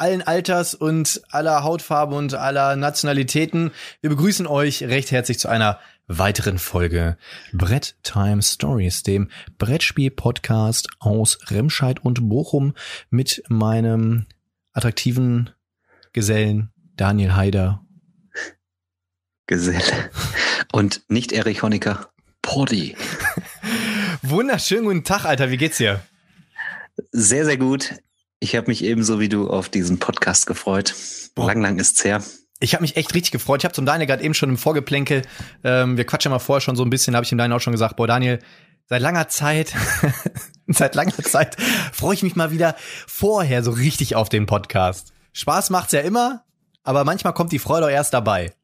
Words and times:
allen 0.00 0.22
Alters 0.22 0.74
und 0.74 1.20
aller 1.30 1.62
Hautfarbe 1.62 2.14
und 2.14 2.32
aller 2.34 2.74
Nationalitäten. 2.76 3.70
Wir 4.00 4.08
begrüßen 4.10 4.46
euch 4.46 4.82
recht 4.84 5.10
herzlich 5.10 5.38
zu 5.38 5.48
einer 5.48 5.78
weiteren 6.06 6.58
Folge 6.58 7.18
Brett 7.52 7.96
Time 8.02 8.42
Stories, 8.42 9.02
dem 9.02 9.30
Brettspiel-Podcast 9.58 10.88
aus 11.00 11.38
Remscheid 11.50 12.02
und 12.02 12.28
Bochum 12.28 12.74
mit 13.10 13.42
meinem 13.48 14.26
attraktiven 14.72 15.50
Gesellen 16.12 16.72
Daniel 16.96 17.36
Haider. 17.36 17.84
Geselle. 19.46 20.10
Und 20.72 21.02
nicht 21.08 21.32
Erich 21.32 21.62
Honecker. 21.62 22.10
Poddy. 22.40 22.96
Wunderschönen 24.22 24.84
guten 24.84 25.04
Tag, 25.04 25.26
Alter. 25.26 25.50
Wie 25.50 25.58
geht's 25.58 25.76
dir? 25.76 26.00
Sehr, 27.12 27.44
sehr 27.44 27.58
gut. 27.58 27.94
Ich 28.40 28.56
habe 28.56 28.68
mich 28.68 28.82
ebenso 28.82 29.20
wie 29.20 29.28
du 29.28 29.50
auf 29.50 29.68
diesen 29.68 29.98
Podcast 29.98 30.46
gefreut. 30.46 30.94
Boah. 31.34 31.48
Lang, 31.48 31.60
lang 31.60 31.78
ist's 31.78 32.02
her. 32.04 32.22
Ich 32.58 32.72
habe 32.74 32.82
mich 32.82 32.96
echt 32.96 33.14
richtig 33.14 33.32
gefreut. 33.32 33.60
Ich 33.60 33.64
habe 33.66 33.74
zum 33.74 33.84
Daniel 33.84 34.06
gerade 34.06 34.24
eben 34.24 34.32
schon 34.32 34.48
im 34.48 34.56
Vorgeplänkel, 34.56 35.22
ähm, 35.62 35.98
wir 35.98 36.04
quatschen 36.06 36.30
mal 36.30 36.38
vorher 36.38 36.62
schon 36.62 36.74
so 36.74 36.82
ein 36.82 36.90
bisschen, 36.90 37.14
habe 37.14 37.24
ich 37.24 37.28
dem 37.28 37.38
Daniel 37.38 37.56
auch 37.56 37.60
schon 37.60 37.72
gesagt, 37.72 37.96
boah 37.96 38.06
Daniel, 38.06 38.38
seit 38.86 39.02
langer 39.02 39.28
Zeit, 39.28 39.74
seit 40.66 40.94
langer 40.94 41.16
Zeit 41.22 41.56
freue 41.92 42.14
ich 42.14 42.22
mich 42.22 42.34
mal 42.34 42.50
wieder 42.50 42.76
vorher 43.06 43.62
so 43.62 43.72
richtig 43.72 44.16
auf 44.16 44.30
den 44.30 44.46
Podcast. 44.46 45.12
Spaß 45.34 45.70
macht's 45.70 45.92
ja 45.92 46.00
immer, 46.00 46.44
aber 46.82 47.04
manchmal 47.04 47.34
kommt 47.34 47.52
die 47.52 47.58
Freude 47.58 47.86
auch 47.86 47.90
erst 47.90 48.14
dabei. 48.14 48.54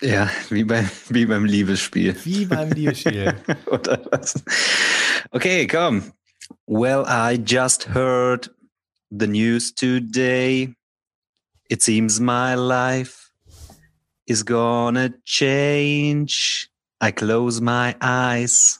Ja, 0.00 0.28
wie, 0.50 0.64
bei, 0.64 0.84
wie 1.08 1.26
beim 1.26 1.44
Liebesspiel. 1.44 2.16
Wie 2.24 2.46
beim 2.46 2.72
Liebesspiel. 2.72 3.34
Oder 3.66 4.00
was? 4.10 4.34
Okay, 5.30 5.68
komm. 5.68 6.12
Well, 6.66 7.04
I 7.06 7.38
just 7.38 7.84
heard 7.84 8.48
the 9.10 9.26
news 9.26 9.72
today. 9.72 10.74
It 11.68 11.82
seems 11.82 12.20
my 12.20 12.54
life 12.54 13.32
is 14.28 14.44
gonna 14.44 15.12
change. 15.24 16.70
I 17.00 17.10
close 17.10 17.60
my 17.60 17.96
eyes, 18.00 18.78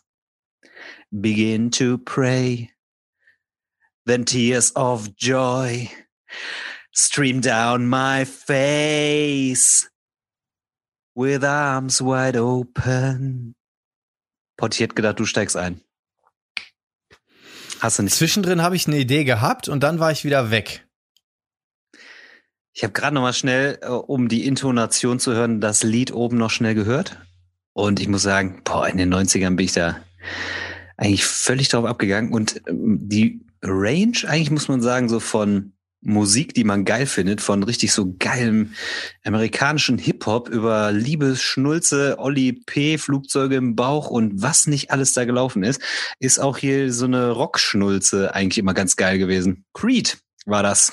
begin 1.11 1.71
to 1.71 1.99
pray. 1.99 2.71
Then 4.07 4.25
tears 4.25 4.71
of 4.77 5.17
joy 5.17 5.91
stream 6.93 7.41
down 7.41 7.89
my 7.89 8.25
face 8.25 9.91
with 11.17 11.43
arms 11.45 12.01
wide 12.01 12.37
open. 12.37 13.55
Potti 14.57 14.85
hat 14.85 14.95
gedacht, 14.95 15.19
du 15.19 15.27
steigst 15.27 15.57
ein. 15.57 15.81
Hast 17.83 17.99
du 17.99 18.05
nicht? 18.05 18.15
Zwischendrin 18.15 18.63
habe 18.63 18.77
ich 18.77 18.87
eine 18.87 18.97
Idee 18.97 19.25
gehabt 19.25 19.69
und 19.69 19.83
dann 19.83 19.99
war 19.99 20.13
ich 20.13 20.25
wieder 20.25 20.53
weg. 20.53 20.87
Ich 22.73 22.85
habe 22.85 22.93
gerade 22.93 23.13
noch 23.13 23.23
mal 23.23 23.33
schnell, 23.33 23.81
äh, 23.83 23.89
um 23.89 24.29
die 24.29 24.47
Intonation 24.47 25.19
zu 25.19 25.33
hören, 25.33 25.61
das 25.61 25.83
Lied 25.83 26.13
oben 26.13 26.39
noch 26.39 26.51
schnell 26.51 26.77
gehört. 26.77 27.19
Und 27.73 27.99
ich 27.99 28.07
muss 28.07 28.23
sagen, 28.23 28.61
boah, 28.63 28.87
in 28.87 28.99
den 28.99 29.13
90ern 29.13 29.57
bin 29.57 29.67
ich 29.67 29.73
da 29.73 29.97
eigentlich 30.97 31.25
völlig 31.25 31.71
drauf 31.71 31.85
abgegangen. 31.85 32.33
Und 32.33 32.63
ähm, 32.69 33.01
die 33.03 33.45
Range, 33.63 34.17
eigentlich 34.29 34.53
muss 34.53 34.69
man 34.69 34.81
sagen, 34.81 35.09
so 35.09 35.19
von 35.19 35.73
Musik, 36.02 36.52
die 36.55 36.64
man 36.64 36.85
geil 36.85 37.07
findet, 37.07 37.40
von 37.40 37.63
richtig 37.63 37.92
so 37.92 38.14
geilem 38.18 38.74
amerikanischen 39.24 39.98
Hip-Hop 39.98 40.48
über 40.48 40.90
Liebe, 40.90 41.36
Schnulze, 41.36 42.17
Olli 42.18 42.52
P., 42.52 42.98
Flugzeuge 42.98 43.55
im 43.55 43.77
Bauch 43.77 44.08
und 44.08 44.42
was 44.42 44.67
nicht 44.67 44.91
alles 44.91 45.12
da 45.12 45.24
gelaufen 45.24 45.62
ist, 45.62 45.80
ist 46.18 46.41
auch 46.41 46.58
hier 46.58 46.92
so 46.92 47.05
eine 47.05 47.30
Rockschnulze 47.30 48.35
eigentlich 48.35 48.58
immer 48.58 48.74
ganz 48.74 48.96
geil 48.96 49.18
gewesen. 49.18 49.64
Creed 49.73 50.18
war 50.45 50.64
das. 50.64 50.92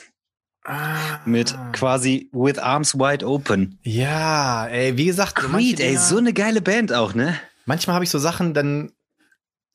Ah. 0.64 1.22
Mit 1.25 1.58
quasi 1.74 2.30
With 2.31 2.59
Arms 2.59 2.94
Wide 2.94 3.25
Open. 3.25 3.80
Ja, 3.81 4.68
ey, 4.68 4.96
wie 4.98 5.06
gesagt. 5.06 5.36
Creed, 5.36 5.80
ey, 5.80 5.98
so 5.98 6.18
eine 6.18 6.34
geile 6.34 6.62
Band 6.62 6.94
auch, 6.94 7.16
ne? 7.16 7.40
Manchmal 7.66 7.96
habe 7.96 8.03
ich 8.06 8.12
so 8.12 8.19
Sachen, 8.19 8.53
dann, 8.53 8.92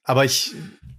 aber 0.04 0.24
ich, 0.24 0.54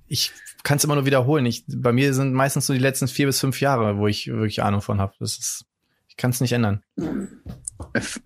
ich 0.07 0.33
kann 0.65 0.77
es 0.77 0.83
immer 0.83 0.95
nur 0.95 1.05
wiederholen. 1.05 1.45
Ich, 1.45 1.63
bei 1.67 1.93
mir 1.93 2.13
sind 2.13 2.33
meistens 2.33 2.65
so 2.65 2.73
die 2.73 2.79
letzten 2.79 3.07
vier 3.07 3.27
bis 3.27 3.39
fünf 3.39 3.61
Jahre, 3.61 3.97
wo 3.97 4.07
ich 4.07 4.27
wirklich 4.27 4.63
Ahnung 4.63 4.81
von 4.81 4.99
habe. 4.99 5.13
Das 5.19 5.37
ist, 5.37 5.65
ich 6.09 6.17
kann 6.17 6.31
es 6.31 6.41
nicht 6.41 6.51
ändern. 6.51 6.83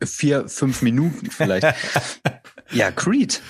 Vier, 0.03 0.47
fünf 0.47 0.81
Minuten 0.81 1.29
vielleicht. 1.29 1.67
ja, 2.71 2.91
Creed. 2.91 3.41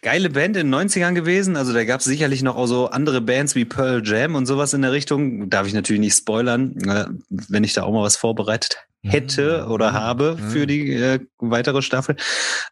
Geile 0.00 0.30
Band 0.30 0.56
in 0.56 0.70
den 0.70 0.74
90ern 0.74 1.12
gewesen. 1.12 1.56
Also 1.56 1.74
da 1.74 1.84
gab 1.84 2.00
es 2.00 2.06
sicherlich 2.06 2.42
noch 2.42 2.56
auch 2.56 2.66
so 2.66 2.88
andere 2.88 3.20
Bands 3.20 3.54
wie 3.54 3.64
Pearl 3.64 4.02
Jam 4.04 4.34
und 4.34 4.46
sowas 4.46 4.72
in 4.72 4.82
der 4.82 4.92
Richtung. 4.92 5.50
Darf 5.50 5.66
ich 5.66 5.74
natürlich 5.74 6.00
nicht 6.00 6.16
spoilern, 6.16 6.76
äh, 6.88 7.06
wenn 7.28 7.64
ich 7.64 7.74
da 7.74 7.82
auch 7.82 7.92
mal 7.92 8.02
was 8.02 8.16
vorbereitet 8.16 8.78
hätte 9.02 9.64
mhm. 9.64 9.72
oder 9.72 9.92
habe 9.92 10.38
mhm. 10.40 10.48
für 10.50 10.66
die 10.66 10.92
äh, 10.94 11.20
weitere 11.38 11.82
Staffel. 11.82 12.16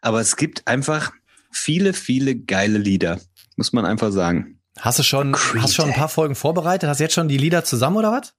Aber 0.01 0.21
es 0.21 0.37
gibt 0.37 0.67
einfach 0.67 1.11
viele, 1.51 1.93
viele 1.93 2.35
geile 2.35 2.79
Lieder, 2.79 3.19
muss 3.57 3.73
man 3.73 3.85
einfach 3.85 4.11
sagen. 4.11 4.56
Hast 4.79 4.99
du 4.99 5.03
schon, 5.03 5.33
Creed, 5.33 5.61
hast 5.61 5.75
schon 5.75 5.89
ein 5.89 5.93
paar 5.95 6.09
Folgen 6.09 6.35
vorbereitet? 6.35 6.89
Hast 6.89 6.99
du 6.99 7.03
jetzt 7.03 7.13
schon 7.13 7.27
die 7.27 7.37
Lieder 7.37 7.63
zusammen 7.63 7.97
oder 7.97 8.11
was? 8.11 8.33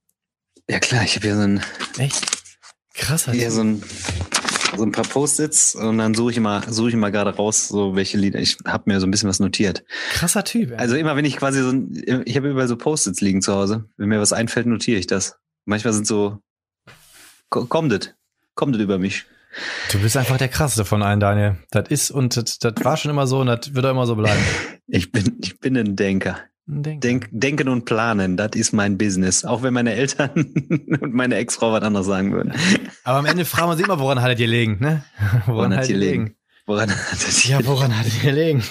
Ja 0.68 0.78
klar, 0.78 1.04
ich 1.04 1.16
habe 1.16 1.26
hier 1.26 1.36
so 1.36 1.42
ein 1.42 1.62
echt 1.98 2.26
krasser. 2.94 3.32
Hier 3.32 3.50
so 3.50 3.62
ein 3.62 3.82
so 4.76 4.82
ein 4.84 4.92
paar 4.92 5.04
Post-its 5.04 5.74
und 5.74 5.98
dann 5.98 6.14
suche 6.14 6.32
ich 6.32 6.40
mal 6.40 6.62
suche 6.70 6.90
ich 6.90 6.94
mal 6.94 7.10
gerade 7.10 7.34
raus, 7.34 7.68
so 7.68 7.96
welche 7.96 8.18
Lieder. 8.18 8.38
Ich 8.38 8.58
habe 8.66 8.84
mir 8.86 9.00
so 9.00 9.06
ein 9.06 9.10
bisschen 9.10 9.28
was 9.28 9.40
notiert. 9.40 9.84
Krasser 10.12 10.44
Typ. 10.44 10.72
Ey. 10.72 10.76
Also 10.76 10.96
immer 10.96 11.16
wenn 11.16 11.24
ich 11.24 11.36
quasi 11.36 11.62
so 11.62 11.70
ein, 11.70 12.22
ich 12.26 12.36
habe 12.36 12.50
überall 12.50 12.68
so 12.68 12.76
Post-its 12.76 13.20
liegen 13.20 13.42
zu 13.42 13.54
Hause. 13.54 13.88
Wenn 13.96 14.08
mir 14.08 14.20
was 14.20 14.32
einfällt, 14.32 14.66
notiere 14.66 14.98
ich 14.98 15.06
das. 15.06 15.36
Manchmal 15.64 15.94
sind 15.94 16.06
so 16.06 16.38
kommt 17.48 17.92
es, 17.92 18.14
kommt 18.54 18.76
es 18.76 18.82
über 18.82 18.98
mich. 18.98 19.24
Du 19.92 19.98
bist 20.00 20.16
einfach 20.16 20.36
der 20.36 20.48
krasseste 20.48 20.84
von 20.84 21.02
allen, 21.02 21.20
Daniel. 21.20 21.56
Das 21.70 21.88
ist 21.88 22.10
und 22.10 22.36
das, 22.36 22.58
das 22.58 22.74
war 22.82 22.96
schon 22.96 23.10
immer 23.10 23.26
so 23.26 23.40
und 23.40 23.46
das 23.46 23.74
wird 23.74 23.84
auch 23.86 23.90
immer 23.90 24.06
so 24.06 24.16
bleiben. 24.16 24.40
Ich 24.90 25.12
bin, 25.12 25.36
ich 25.42 25.60
bin 25.60 25.76
ein 25.76 25.96
Denker. 25.96 26.38
Ein 26.66 26.82
Denker. 26.82 27.00
Denk, 27.06 27.28
denken 27.30 27.68
und 27.68 27.84
planen, 27.84 28.38
das 28.38 28.52
ist 28.54 28.72
mein 28.72 28.96
Business. 28.96 29.44
Auch 29.44 29.62
wenn 29.62 29.74
meine 29.74 29.92
Eltern 29.92 30.30
und 31.00 31.12
meine 31.12 31.34
Ex-Frau 31.34 31.72
was 31.72 31.82
anderes 31.82 32.06
sagen 32.06 32.32
würden. 32.32 32.54
Aber 33.04 33.18
am 33.18 33.26
Ende 33.26 33.44
fragen 33.44 33.68
wir 33.68 33.72
uns 33.72 33.82
immer, 33.82 33.98
woran 33.98 34.22
hat 34.22 34.30
ihr 34.30 34.36
gelegen, 34.36 34.78
ne? 34.80 35.04
Woran, 35.44 35.56
woran 35.56 35.76
hat 35.76 35.88
ihr 35.90 35.98
gelegen? 35.98 36.36
Woran 36.64 36.90
hat 36.90 37.12
es 37.12 37.44
Ja, 37.44 37.58
woran 37.66 37.98
hat 37.98 38.06
ihr 38.06 38.30
gelegen? 38.30 38.62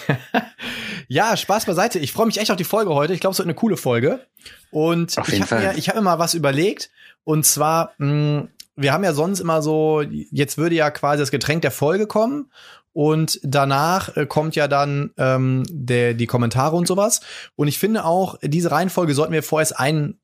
ja, 1.08 1.38
Spaß 1.38 1.66
beiseite. 1.68 2.00
Ich 2.00 2.14
freue 2.14 2.26
mich 2.26 2.40
echt 2.40 2.50
auf 2.50 2.58
die 2.58 2.64
Folge 2.64 2.96
heute. 2.96 3.14
Ich 3.14 3.20
glaube, 3.20 3.34
es 3.34 3.38
wird 3.38 3.48
eine 3.48 3.56
coole 3.56 3.78
Folge. 3.78 4.26
Und 4.72 5.18
auf 5.18 5.32
ich 5.32 5.42
habe 5.42 5.56
mir, 5.56 5.78
ich 5.78 5.90
habe 5.90 6.00
mir 6.00 6.06
mal 6.06 6.20
was 6.20 6.34
überlegt. 6.34 6.90
Und 7.24 7.46
zwar, 7.46 7.94
mh, 7.98 8.08
hm, 8.08 8.50
wir 8.78 8.94
haben 8.94 9.04
ja 9.04 9.14
sonst 9.14 9.40
immer 9.40 9.62
so, 9.62 10.02
jetzt 10.02 10.58
würde 10.58 10.76
ja 10.76 10.92
quasi 10.92 11.22
das 11.22 11.32
Getränk 11.32 11.64
der 11.64 11.72
Folge 11.72 12.08
kommen 12.08 12.52
und 12.94 13.40
danach 13.44 14.16
äh, 14.16 14.26
kommt 14.26 14.56
ja 14.56 14.68
dann 14.68 15.12
ähm, 15.18 15.64
der, 15.70 16.14
die 16.14 16.28
Kommentare 16.28 16.76
und 16.76 16.88
sowas. 16.88 17.22
Und 17.56 17.68
ich 17.68 17.80
finde 17.80 18.06
auch, 18.06 18.40
diese 18.42 18.72
Reihenfolge 18.72 19.14
sollten 19.14 19.34
wir 19.34 19.44
vorerst 19.44 19.78
ein, 19.78 20.20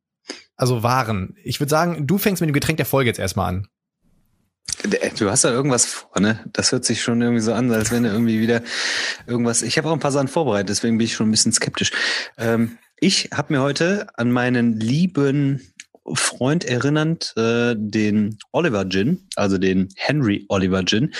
also 0.55 0.83
wahren. 0.83 1.35
Ich 1.43 1.59
würde 1.59 1.71
sagen, 1.71 2.07
du 2.07 2.17
fängst 2.17 2.41
mit 2.41 2.49
dem 2.49 2.53
Getränk 2.53 2.77
der 2.77 2.85
Folge 2.85 3.09
jetzt 3.09 3.19
erstmal 3.19 3.49
an. 3.49 3.67
Du 5.17 5.29
hast 5.29 5.43
da 5.43 5.51
irgendwas 5.51 5.85
vor, 5.85 6.19
ne? 6.19 6.39
Das 6.51 6.71
hört 6.71 6.85
sich 6.85 7.01
schon 7.01 7.21
irgendwie 7.21 7.41
so 7.41 7.53
an, 7.53 7.71
als 7.71 7.91
wenn 7.91 8.03
du 8.03 8.09
irgendwie 8.09 8.39
wieder 8.39 8.61
irgendwas. 9.27 9.61
Ich 9.61 9.77
habe 9.77 9.89
auch 9.89 9.93
ein 9.93 9.99
paar 9.99 10.11
Sachen 10.11 10.27
vorbereitet, 10.27 10.69
deswegen 10.69 10.97
bin 10.97 11.05
ich 11.05 11.13
schon 11.13 11.27
ein 11.27 11.31
bisschen 11.31 11.53
skeptisch. 11.53 11.91
Ähm, 12.37 12.77
ich 12.99 13.29
habe 13.33 13.53
mir 13.53 13.61
heute 13.61 14.07
an 14.15 14.31
meinen 14.31 14.79
lieben 14.79 15.72
Freund 16.13 16.65
erinnernd, 16.65 17.33
äh, 17.37 17.75
den 17.77 18.37
Oliver 18.51 18.87
Gin, 18.89 19.27
also 19.35 19.57
den 19.57 19.89
Henry 19.95 20.45
Oliver 20.49 20.83
Gin, 20.85 21.13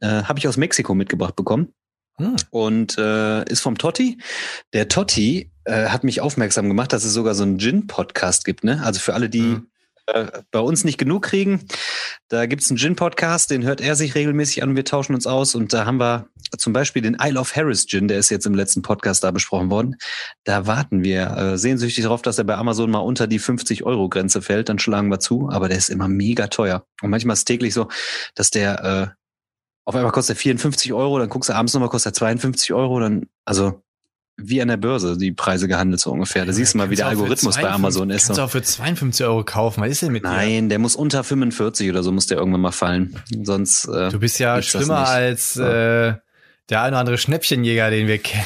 äh, 0.00 0.22
habe 0.22 0.38
ich 0.38 0.48
aus 0.48 0.56
Mexiko 0.56 0.94
mitgebracht 0.94 1.36
bekommen. 1.36 1.72
Hm. 2.16 2.36
Und 2.50 2.98
äh, 2.98 3.44
ist 3.50 3.60
vom 3.60 3.78
Totti. 3.78 4.18
Der 4.72 4.88
Totti 4.88 5.50
äh, 5.64 5.88
hat 5.88 6.04
mich 6.04 6.20
aufmerksam 6.20 6.68
gemacht, 6.68 6.92
dass 6.92 7.04
es 7.04 7.14
sogar 7.14 7.34
so 7.34 7.42
einen 7.42 7.58
Gin-Podcast 7.58 8.44
gibt, 8.44 8.64
ne? 8.64 8.82
Also 8.82 9.00
für 9.00 9.14
alle, 9.14 9.30
die 9.30 9.40
hm. 9.40 9.69
Bei 10.50 10.60
uns 10.60 10.84
nicht 10.84 10.98
genug 10.98 11.24
kriegen, 11.24 11.66
da 12.28 12.46
gibt's 12.46 12.70
einen 12.70 12.78
Gin-Podcast, 12.78 13.50
den 13.50 13.64
hört 13.64 13.80
er 13.80 13.96
sich 13.96 14.14
regelmäßig 14.14 14.62
an 14.62 14.70
und 14.70 14.76
wir 14.76 14.84
tauschen 14.84 15.14
uns 15.14 15.26
aus. 15.26 15.54
Und 15.54 15.72
da 15.72 15.86
haben 15.86 15.98
wir 15.98 16.28
zum 16.58 16.72
Beispiel 16.72 17.02
den 17.02 17.16
Isle 17.20 17.40
of 17.40 17.54
Harris 17.56 17.86
Gin, 17.86 18.08
der 18.08 18.18
ist 18.18 18.30
jetzt 18.30 18.46
im 18.46 18.54
letzten 18.54 18.82
Podcast 18.82 19.24
da 19.24 19.30
besprochen 19.30 19.70
worden. 19.70 19.96
Da 20.44 20.66
warten 20.66 21.02
wir 21.02 21.36
äh, 21.36 21.58
sehnsüchtig 21.58 22.04
darauf, 22.04 22.22
dass 22.22 22.38
er 22.38 22.44
bei 22.44 22.56
Amazon 22.56 22.90
mal 22.90 22.98
unter 22.98 23.26
die 23.26 23.38
50 23.38 23.84
Euro 23.84 24.08
Grenze 24.08 24.42
fällt. 24.42 24.68
Dann 24.68 24.78
schlagen 24.78 25.08
wir 25.08 25.20
zu, 25.20 25.48
aber 25.50 25.68
der 25.68 25.78
ist 25.78 25.90
immer 25.90 26.08
mega 26.08 26.46
teuer. 26.46 26.84
Und 27.02 27.10
manchmal 27.10 27.34
ist 27.34 27.40
es 27.40 27.44
täglich 27.44 27.74
so, 27.74 27.88
dass 28.34 28.50
der 28.50 29.14
äh, 29.16 29.20
auf 29.84 29.96
einmal 29.96 30.12
kostet 30.12 30.36
er 30.36 30.40
54 30.40 30.92
Euro, 30.92 31.18
dann 31.18 31.28
guckst 31.28 31.48
du 31.48 31.54
abends 31.54 31.74
nochmal, 31.74 31.88
kostet 31.88 32.12
er 32.12 32.18
52 32.18 32.72
Euro, 32.72 33.00
dann, 33.00 33.26
also 33.44 33.82
wie 34.42 34.60
an 34.62 34.68
der 34.68 34.76
Börse 34.76 35.16
die 35.16 35.32
Preise 35.32 35.68
gehandelt 35.68 36.00
so 36.00 36.10
ungefähr. 36.10 36.44
Da 36.44 36.52
siehst 36.52 36.74
du 36.74 36.78
mal, 36.78 36.90
wie 36.90 36.96
der 36.96 37.06
Algorithmus 37.06 37.54
52, 37.54 37.62
bei 37.62 37.70
Amazon 37.70 38.10
ist. 38.10 38.26
Kannst 38.26 38.38
du 38.38 38.42
auch 38.42 38.50
für 38.50 38.62
52 38.62 39.26
Euro 39.26 39.44
kaufen. 39.44 39.82
Was 39.82 39.90
ist 39.90 40.02
denn 40.02 40.12
mit 40.12 40.24
Nein, 40.24 40.48
dir? 40.48 40.54
Nein, 40.54 40.68
der 40.68 40.78
muss 40.78 40.96
unter 40.96 41.24
45 41.24 41.90
oder 41.90 42.02
so 42.02 42.12
muss 42.12 42.26
der 42.26 42.38
irgendwann 42.38 42.60
mal 42.60 42.72
fallen. 42.72 43.16
Sonst. 43.42 43.86
Äh, 43.86 44.10
du 44.10 44.18
bist 44.18 44.38
ja 44.38 44.60
schlimmer 44.62 45.08
als 45.08 45.56
äh, 45.56 46.14
der 46.70 46.82
eine 46.82 46.88
oder 46.88 46.98
andere 46.98 47.18
Schnäppchenjäger, 47.18 47.90
den 47.90 48.06
wir 48.06 48.18
kennen. 48.18 48.44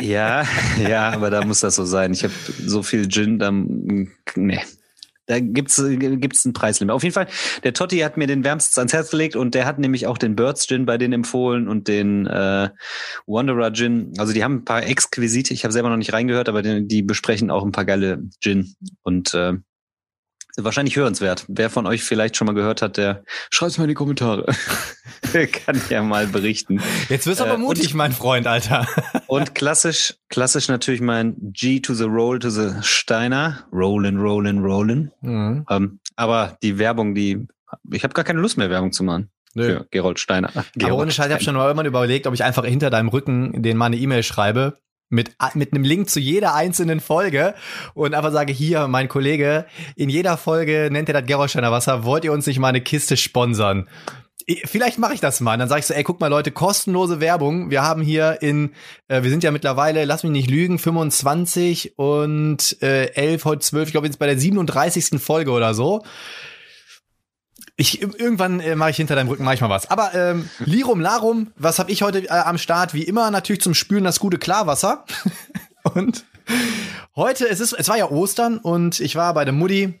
ja, 0.00 0.44
ja, 0.88 1.10
aber 1.10 1.30
da 1.30 1.44
muss 1.44 1.60
das 1.60 1.74
so 1.74 1.84
sein. 1.84 2.12
Ich 2.12 2.24
habe 2.24 2.32
so 2.64 2.82
viel 2.82 3.08
Gin, 3.08 3.38
dann 3.38 4.10
nee. 4.36 4.60
Da 5.28 5.40
gibt's 5.40 5.82
gibt's 5.86 6.44
ein 6.46 6.54
Preislimit. 6.54 6.94
Auf 6.94 7.02
jeden 7.02 7.12
Fall, 7.12 7.28
der 7.62 7.74
Totti 7.74 7.98
hat 7.98 8.16
mir 8.16 8.26
den 8.26 8.44
wärmstens 8.44 8.78
ans 8.78 8.94
Herz 8.94 9.10
gelegt 9.10 9.36
und 9.36 9.54
der 9.54 9.66
hat 9.66 9.78
nämlich 9.78 10.06
auch 10.06 10.16
den 10.16 10.34
Birds 10.34 10.66
Gin 10.66 10.86
bei 10.86 10.96
denen 10.96 11.12
empfohlen 11.12 11.68
und 11.68 11.86
den 11.86 12.26
äh, 12.26 12.70
Wanderer 13.26 13.72
Gin. 13.72 14.14
Also 14.16 14.32
die 14.32 14.42
haben 14.42 14.56
ein 14.56 14.64
paar 14.64 14.86
exquisite, 14.86 15.52
ich 15.52 15.64
habe 15.64 15.72
selber 15.72 15.90
noch 15.90 15.98
nicht 15.98 16.14
reingehört, 16.14 16.48
aber 16.48 16.62
die, 16.62 16.88
die 16.88 17.02
besprechen 17.02 17.50
auch 17.50 17.62
ein 17.62 17.72
paar 17.72 17.84
geile 17.84 18.22
Gin. 18.40 18.74
Und 19.02 19.34
äh, 19.34 19.52
wahrscheinlich 20.64 20.96
hörenswert. 20.96 21.44
Wer 21.48 21.70
von 21.70 21.86
euch 21.86 22.02
vielleicht 22.02 22.36
schon 22.36 22.46
mal 22.46 22.54
gehört 22.54 22.82
hat, 22.82 22.96
der 22.96 23.24
schreibt 23.50 23.78
mal 23.78 23.84
in 23.84 23.88
die 23.88 23.94
Kommentare. 23.94 24.46
Kann 25.66 25.80
ja 25.90 26.02
mal 26.02 26.26
berichten. 26.26 26.80
Jetzt 27.08 27.26
wirst 27.26 27.40
du 27.40 27.44
aber 27.44 27.54
äh, 27.54 27.58
mutig, 27.58 27.92
und, 27.92 27.96
mein 27.96 28.12
Freund, 28.12 28.46
Alter. 28.46 28.86
und 29.26 29.54
klassisch, 29.54 30.14
klassisch 30.28 30.68
natürlich 30.68 31.00
mein 31.00 31.34
G 31.38 31.80
to 31.80 31.94
the 31.94 32.04
Roll 32.04 32.38
to 32.38 32.50
the 32.50 32.70
Steiner. 32.82 33.64
Rollin, 33.72 34.18
rollin, 34.18 34.58
rollin. 34.58 35.10
Mhm. 35.20 35.66
Ähm, 35.68 36.00
aber 36.16 36.56
die 36.62 36.78
Werbung, 36.78 37.14
die, 37.14 37.46
ich 37.90 38.04
habe 38.04 38.14
gar 38.14 38.24
keine 38.24 38.40
Lust 38.40 38.58
mehr, 38.58 38.70
Werbung 38.70 38.92
zu 38.92 39.02
machen. 39.02 39.30
Nö. 39.54 39.64
Für 39.64 39.86
Gerold 39.90 40.20
Steiner. 40.20 40.48
Gerold 40.48 40.84
aber 40.84 41.02
ohne 41.02 41.10
Scheiß, 41.10 41.26
ich 41.26 41.32
habe 41.32 41.42
schon 41.42 41.54
mal 41.54 41.64
irgendwann 41.64 41.86
überlegt, 41.86 42.26
ob 42.26 42.34
ich 42.34 42.44
einfach 42.44 42.64
hinter 42.64 42.90
deinem 42.90 43.08
Rücken 43.08 43.62
den 43.62 43.76
mal 43.76 43.86
eine 43.86 43.96
E-Mail 43.96 44.22
schreibe 44.22 44.78
mit, 45.08 45.30
mit 45.54 45.72
einem 45.72 45.84
Link 45.84 46.10
zu 46.10 46.20
jeder 46.20 46.54
einzelnen 46.54 47.00
Folge 47.00 47.54
und 47.94 48.14
einfach 48.14 48.32
sage, 48.32 48.52
hier, 48.52 48.88
mein 48.88 49.08
Kollege, 49.08 49.66
in 49.96 50.08
jeder 50.08 50.36
Folge 50.36 50.88
nennt 50.90 51.08
er 51.08 51.14
das 51.14 51.26
Gerolsteiner 51.26 51.72
Wasser, 51.72 52.04
wollt 52.04 52.24
ihr 52.24 52.32
uns 52.32 52.46
nicht 52.46 52.58
mal 52.58 52.68
eine 52.68 52.80
Kiste 52.80 53.16
sponsern? 53.16 53.88
Vielleicht 54.64 54.98
mache 54.98 55.12
ich 55.12 55.20
das 55.20 55.40
mal. 55.40 55.58
Dann 55.58 55.68
sage 55.68 55.80
ich 55.80 55.86
so, 55.86 55.92
ey, 55.92 56.02
guck 56.02 56.20
mal 56.20 56.28
Leute, 56.28 56.50
kostenlose 56.50 57.20
Werbung. 57.20 57.70
Wir 57.70 57.82
haben 57.82 58.00
hier 58.00 58.38
in, 58.40 58.72
äh, 59.08 59.22
wir 59.22 59.28
sind 59.28 59.44
ja 59.44 59.50
mittlerweile, 59.50 60.06
lass 60.06 60.22
mich 60.22 60.32
nicht 60.32 60.48
lügen, 60.48 60.78
25 60.78 61.98
und 61.98 62.80
äh, 62.80 63.12
11, 63.12 63.44
heute 63.44 63.60
12, 63.60 63.88
ich 63.88 63.92
glaube 63.92 64.06
jetzt 64.06 64.18
bei 64.18 64.26
der 64.26 64.38
37. 64.38 65.20
Folge 65.20 65.50
oder 65.50 65.74
so. 65.74 66.02
Ich 67.80 68.02
irgendwann 68.02 68.58
äh, 68.58 68.74
mache 68.74 68.90
ich 68.90 68.96
hinter 68.96 69.14
deinem 69.14 69.28
Rücken 69.28 69.44
mach 69.44 69.52
ich 69.52 69.60
mal 69.60 69.70
was. 69.70 69.88
Aber 69.88 70.12
ähm, 70.12 70.50
Lirum 70.58 71.00
Larum, 71.00 71.52
was 71.54 71.78
habe 71.78 71.92
ich 71.92 72.02
heute 72.02 72.24
äh, 72.24 72.28
am 72.28 72.58
Start? 72.58 72.92
Wie 72.92 73.04
immer 73.04 73.30
natürlich 73.30 73.62
zum 73.62 73.72
Spülen 73.72 74.02
das 74.02 74.18
gute 74.18 74.36
Klarwasser. 74.36 75.04
und 75.94 76.24
heute 77.14 77.48
es 77.48 77.60
ist 77.60 77.72
es 77.74 77.88
war 77.88 77.96
ja 77.96 78.10
Ostern 78.10 78.58
und 78.58 78.98
ich 78.98 79.14
war 79.14 79.32
bei 79.32 79.44
der 79.44 79.54
Mutti 79.54 80.00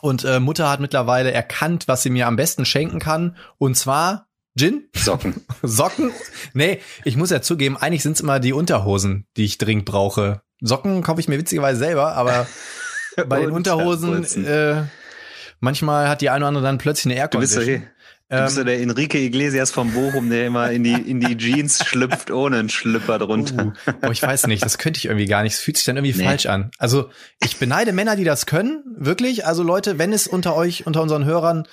und 0.00 0.24
äh, 0.24 0.38
Mutter 0.38 0.70
hat 0.70 0.78
mittlerweile 0.78 1.32
erkannt, 1.32 1.88
was 1.88 2.04
sie 2.04 2.10
mir 2.10 2.28
am 2.28 2.36
besten 2.36 2.64
schenken 2.64 3.00
kann 3.00 3.36
und 3.58 3.76
zwar 3.76 4.28
Gin? 4.56 4.88
Socken. 4.94 5.44
Socken? 5.62 6.12
Nee, 6.54 6.80
ich 7.04 7.16
muss 7.16 7.30
ja 7.30 7.42
zugeben, 7.42 7.76
eigentlich 7.76 8.04
sind's 8.04 8.20
immer 8.20 8.38
die 8.38 8.52
Unterhosen, 8.52 9.26
die 9.36 9.46
ich 9.46 9.58
dringend 9.58 9.84
brauche. 9.84 10.42
Socken 10.60 11.02
kaufe 11.02 11.20
ich 11.20 11.26
mir 11.26 11.38
witzigerweise 11.38 11.80
selber, 11.80 12.14
aber 12.14 12.46
bei 13.26 13.40
den 13.40 13.50
Unterhosen 13.50 14.24
äh, 14.44 14.84
manchmal 15.60 16.08
hat 16.08 16.20
die 16.20 16.30
eine 16.30 16.44
oder 16.44 16.48
andere 16.48 16.64
dann 16.64 16.78
plötzlich 16.78 17.12
eine 17.12 17.20
Aircondition. 17.20 17.64
Du 17.64 17.72
bist 17.72 17.82
Du 18.30 18.44
bist 18.44 18.54
so 18.54 18.60
ähm, 18.60 18.66
der 18.68 18.80
Enrique 18.80 19.16
Iglesias 19.16 19.72
vom 19.72 19.92
Bochum, 19.92 20.30
der 20.30 20.46
immer 20.46 20.70
in 20.70 20.84
die, 20.84 20.92
in 20.92 21.18
die 21.18 21.36
Jeans 21.36 21.84
schlüpft 21.84 22.30
ohne 22.30 22.58
einen 22.58 22.68
Schlüpper 22.68 23.18
drunter. 23.18 23.72
Uh, 23.86 23.92
oh, 24.06 24.10
ich 24.12 24.22
weiß 24.22 24.46
nicht, 24.46 24.64
das 24.64 24.78
könnte 24.78 24.98
ich 24.98 25.06
irgendwie 25.06 25.26
gar 25.26 25.42
nicht. 25.42 25.54
Es 25.54 25.58
fühlt 25.58 25.76
sich 25.76 25.84
dann 25.84 25.96
irgendwie 25.96 26.16
nee. 26.16 26.24
falsch 26.24 26.46
an. 26.46 26.70
Also 26.78 27.10
ich 27.42 27.56
beneide 27.56 27.92
Männer, 27.92 28.14
die 28.14 28.22
das 28.22 28.46
können, 28.46 28.84
wirklich. 28.96 29.46
Also 29.46 29.64
Leute, 29.64 29.98
wenn 29.98 30.12
es 30.12 30.28
unter 30.28 30.54
euch, 30.54 30.86
unter 30.86 31.02
unseren 31.02 31.24
Hörern 31.24 31.66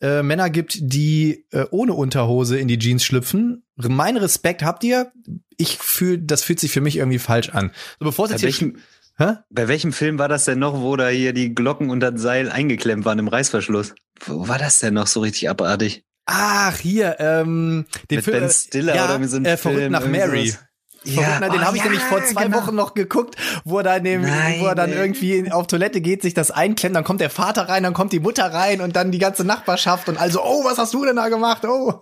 äh, 0.00 0.22
Männer 0.22 0.48
gibt, 0.48 0.78
die 0.80 1.44
äh, 1.50 1.66
ohne 1.70 1.92
Unterhose 1.92 2.58
in 2.58 2.66
die 2.66 2.78
Jeans 2.78 3.04
schlüpfen, 3.04 3.64
mein 3.76 4.16
Respekt 4.16 4.62
habt 4.62 4.82
ihr. 4.84 5.12
Ich 5.58 5.76
fühle, 5.76 6.20
das 6.20 6.42
fühlt 6.42 6.60
sich 6.60 6.72
für 6.72 6.80
mich 6.80 6.96
irgendwie 6.96 7.18
falsch 7.18 7.50
an. 7.50 7.72
So 7.98 8.06
bevor 8.06 8.24
es 8.24 8.40
jetzt 8.40 8.56
hier 8.56 8.72
Hä? 9.20 9.36
Bei 9.50 9.68
welchem 9.68 9.92
Film 9.92 10.18
war 10.18 10.28
das 10.28 10.46
denn 10.46 10.58
noch, 10.58 10.80
wo 10.80 10.96
da 10.96 11.08
hier 11.08 11.34
die 11.34 11.54
Glocken 11.54 11.90
unter 11.90 12.10
das 12.10 12.22
Seil 12.22 12.50
eingeklemmt 12.50 13.04
waren 13.04 13.18
im 13.18 13.28
Reißverschluss? 13.28 13.94
Wo 14.24 14.48
war 14.48 14.56
das 14.56 14.78
denn 14.78 14.94
noch 14.94 15.08
so 15.08 15.20
richtig 15.20 15.50
abartig? 15.50 16.06
Ach, 16.24 16.78
hier, 16.78 17.16
ähm, 17.18 17.84
den 18.10 18.16
Mit 18.16 18.24
Film, 18.24 18.40
Ben 18.40 18.50
Stiller 18.50 18.94
ja, 18.96 19.14
oder 19.14 19.28
so 19.28 19.36
einem 19.36 19.44
äh, 19.44 19.56
Verrückt 19.58 19.90
nach 19.90 20.06
Mary. 20.06 20.48
Sowas. 20.48 20.64
Ja, 21.02 21.40
den 21.40 21.50
oh, 21.50 21.58
habe 21.60 21.76
ich 21.76 21.82
ja, 21.82 21.88
nämlich 21.88 22.04
vor 22.04 22.22
zwei 22.24 22.44
genau. 22.44 22.58
Wochen 22.58 22.74
noch 22.74 22.92
geguckt, 22.92 23.34
wo 23.64 23.78
er 23.78 23.84
dann, 23.84 24.04
dem, 24.04 24.20
Nein, 24.20 24.60
wo 24.60 24.66
er 24.66 24.74
dann 24.74 24.92
irgendwie 24.92 25.50
auf 25.50 25.66
Toilette 25.66 26.02
geht, 26.02 26.20
sich 26.20 26.34
das 26.34 26.50
einklemmt, 26.50 26.94
dann 26.94 27.04
kommt 27.04 27.22
der 27.22 27.30
Vater 27.30 27.70
rein, 27.70 27.82
dann 27.84 27.94
kommt 27.94 28.12
die 28.12 28.20
Mutter 28.20 28.52
rein 28.52 28.82
und 28.82 28.96
dann 28.96 29.10
die 29.10 29.18
ganze 29.18 29.44
Nachbarschaft 29.44 30.10
und 30.10 30.18
also, 30.18 30.42
oh, 30.44 30.62
was 30.64 30.76
hast 30.76 30.92
du 30.92 31.06
denn 31.06 31.16
da 31.16 31.30
gemacht? 31.30 31.64
Oh. 31.64 32.00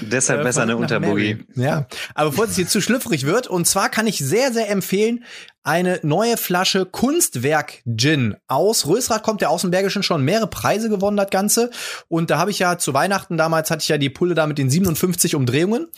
Deshalb 0.00 0.40
äh, 0.40 0.44
besser 0.44 0.62
eine 0.62 0.76
Unterboogie. 0.76 1.44
Ja, 1.54 1.86
aber 2.14 2.30
bevor 2.30 2.46
es 2.46 2.56
jetzt 2.56 2.72
zu 2.72 2.80
schlüpfrig 2.80 3.24
wird, 3.24 3.46
und 3.46 3.68
zwar 3.68 3.88
kann 3.88 4.08
ich 4.08 4.18
sehr, 4.18 4.52
sehr 4.52 4.68
empfehlen, 4.68 5.24
eine 5.62 6.00
neue 6.02 6.36
Flasche 6.36 6.86
Kunstwerk 6.86 7.82
Gin 7.86 8.36
aus 8.46 8.86
Rösrath 8.86 9.22
kommt 9.22 9.40
der 9.40 9.50
Außenbergischen 9.50 10.02
schon 10.02 10.24
mehrere 10.24 10.46
Preise 10.46 10.88
gewonnen, 10.88 11.16
das 11.16 11.30
Ganze. 11.30 11.70
Und 12.08 12.30
da 12.30 12.38
habe 12.38 12.50
ich 12.50 12.58
ja 12.58 12.78
zu 12.78 12.94
Weihnachten 12.94 13.36
damals 13.36 13.70
hatte 13.70 13.82
ich 13.82 13.88
ja 13.88 13.98
die 13.98 14.10
Pulle 14.10 14.34
da 14.34 14.46
mit 14.46 14.58
den 14.58 14.70
57 14.70 15.34
Umdrehungen. 15.34 15.88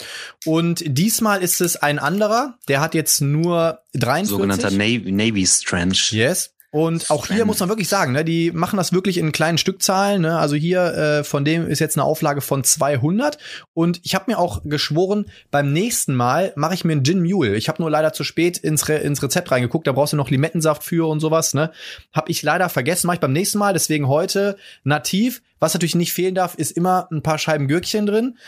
Und 0.44 0.82
diesmal 0.86 1.42
ist 1.42 1.60
es 1.60 1.76
ein 1.76 1.98
anderer, 1.98 2.58
der 2.68 2.80
hat 2.80 2.94
jetzt 2.94 3.20
nur 3.20 3.80
43. 3.94 4.28
Sogenannter 4.30 4.70
Navy, 4.70 5.12
Navy 5.12 5.46
Strange. 5.46 5.98
Yes. 6.10 6.54
Und 6.74 7.10
auch 7.10 7.26
hier 7.26 7.44
muss 7.44 7.60
man 7.60 7.68
wirklich 7.68 7.90
sagen, 7.90 8.12
ne, 8.12 8.24
die 8.24 8.50
machen 8.50 8.78
das 8.78 8.94
wirklich 8.94 9.18
in 9.18 9.30
kleinen 9.30 9.58
Stückzahlen. 9.58 10.22
Ne? 10.22 10.38
Also 10.38 10.56
hier 10.56 10.82
äh, 10.94 11.22
von 11.22 11.44
dem 11.44 11.68
ist 11.68 11.80
jetzt 11.80 11.98
eine 11.98 12.04
Auflage 12.04 12.40
von 12.40 12.64
200. 12.64 13.36
Und 13.74 14.00
ich 14.04 14.14
habe 14.14 14.30
mir 14.30 14.38
auch 14.38 14.62
geschworen, 14.64 15.26
beim 15.50 15.70
nächsten 15.74 16.14
Mal 16.14 16.54
mache 16.56 16.72
ich 16.72 16.86
mir 16.86 16.92
einen 16.92 17.04
Gin 17.04 17.22
Mule. 17.22 17.56
Ich 17.56 17.68
habe 17.68 17.82
nur 17.82 17.90
leider 17.90 18.14
zu 18.14 18.24
spät 18.24 18.56
ins, 18.56 18.88
Re 18.88 18.96
ins 18.96 19.22
Rezept 19.22 19.50
reingeguckt. 19.50 19.86
Da 19.86 19.92
brauchst 19.92 20.14
du 20.14 20.16
noch 20.16 20.30
Limettensaft 20.30 20.82
für 20.82 21.06
und 21.10 21.20
sowas. 21.20 21.52
Ne, 21.52 21.72
habe 22.14 22.30
ich 22.30 22.42
leider 22.42 22.70
vergessen. 22.70 23.06
Mache 23.06 23.16
ich 23.16 23.20
beim 23.20 23.34
nächsten 23.34 23.58
Mal. 23.58 23.74
Deswegen 23.74 24.08
heute 24.08 24.56
nativ. 24.82 25.42
Was 25.60 25.74
natürlich 25.74 25.94
nicht 25.94 26.14
fehlen 26.14 26.34
darf, 26.34 26.54
ist 26.54 26.72
immer 26.72 27.06
ein 27.12 27.22
paar 27.22 27.36
Scheiben 27.36 27.68
Gürkchen 27.68 28.06
drin. 28.06 28.38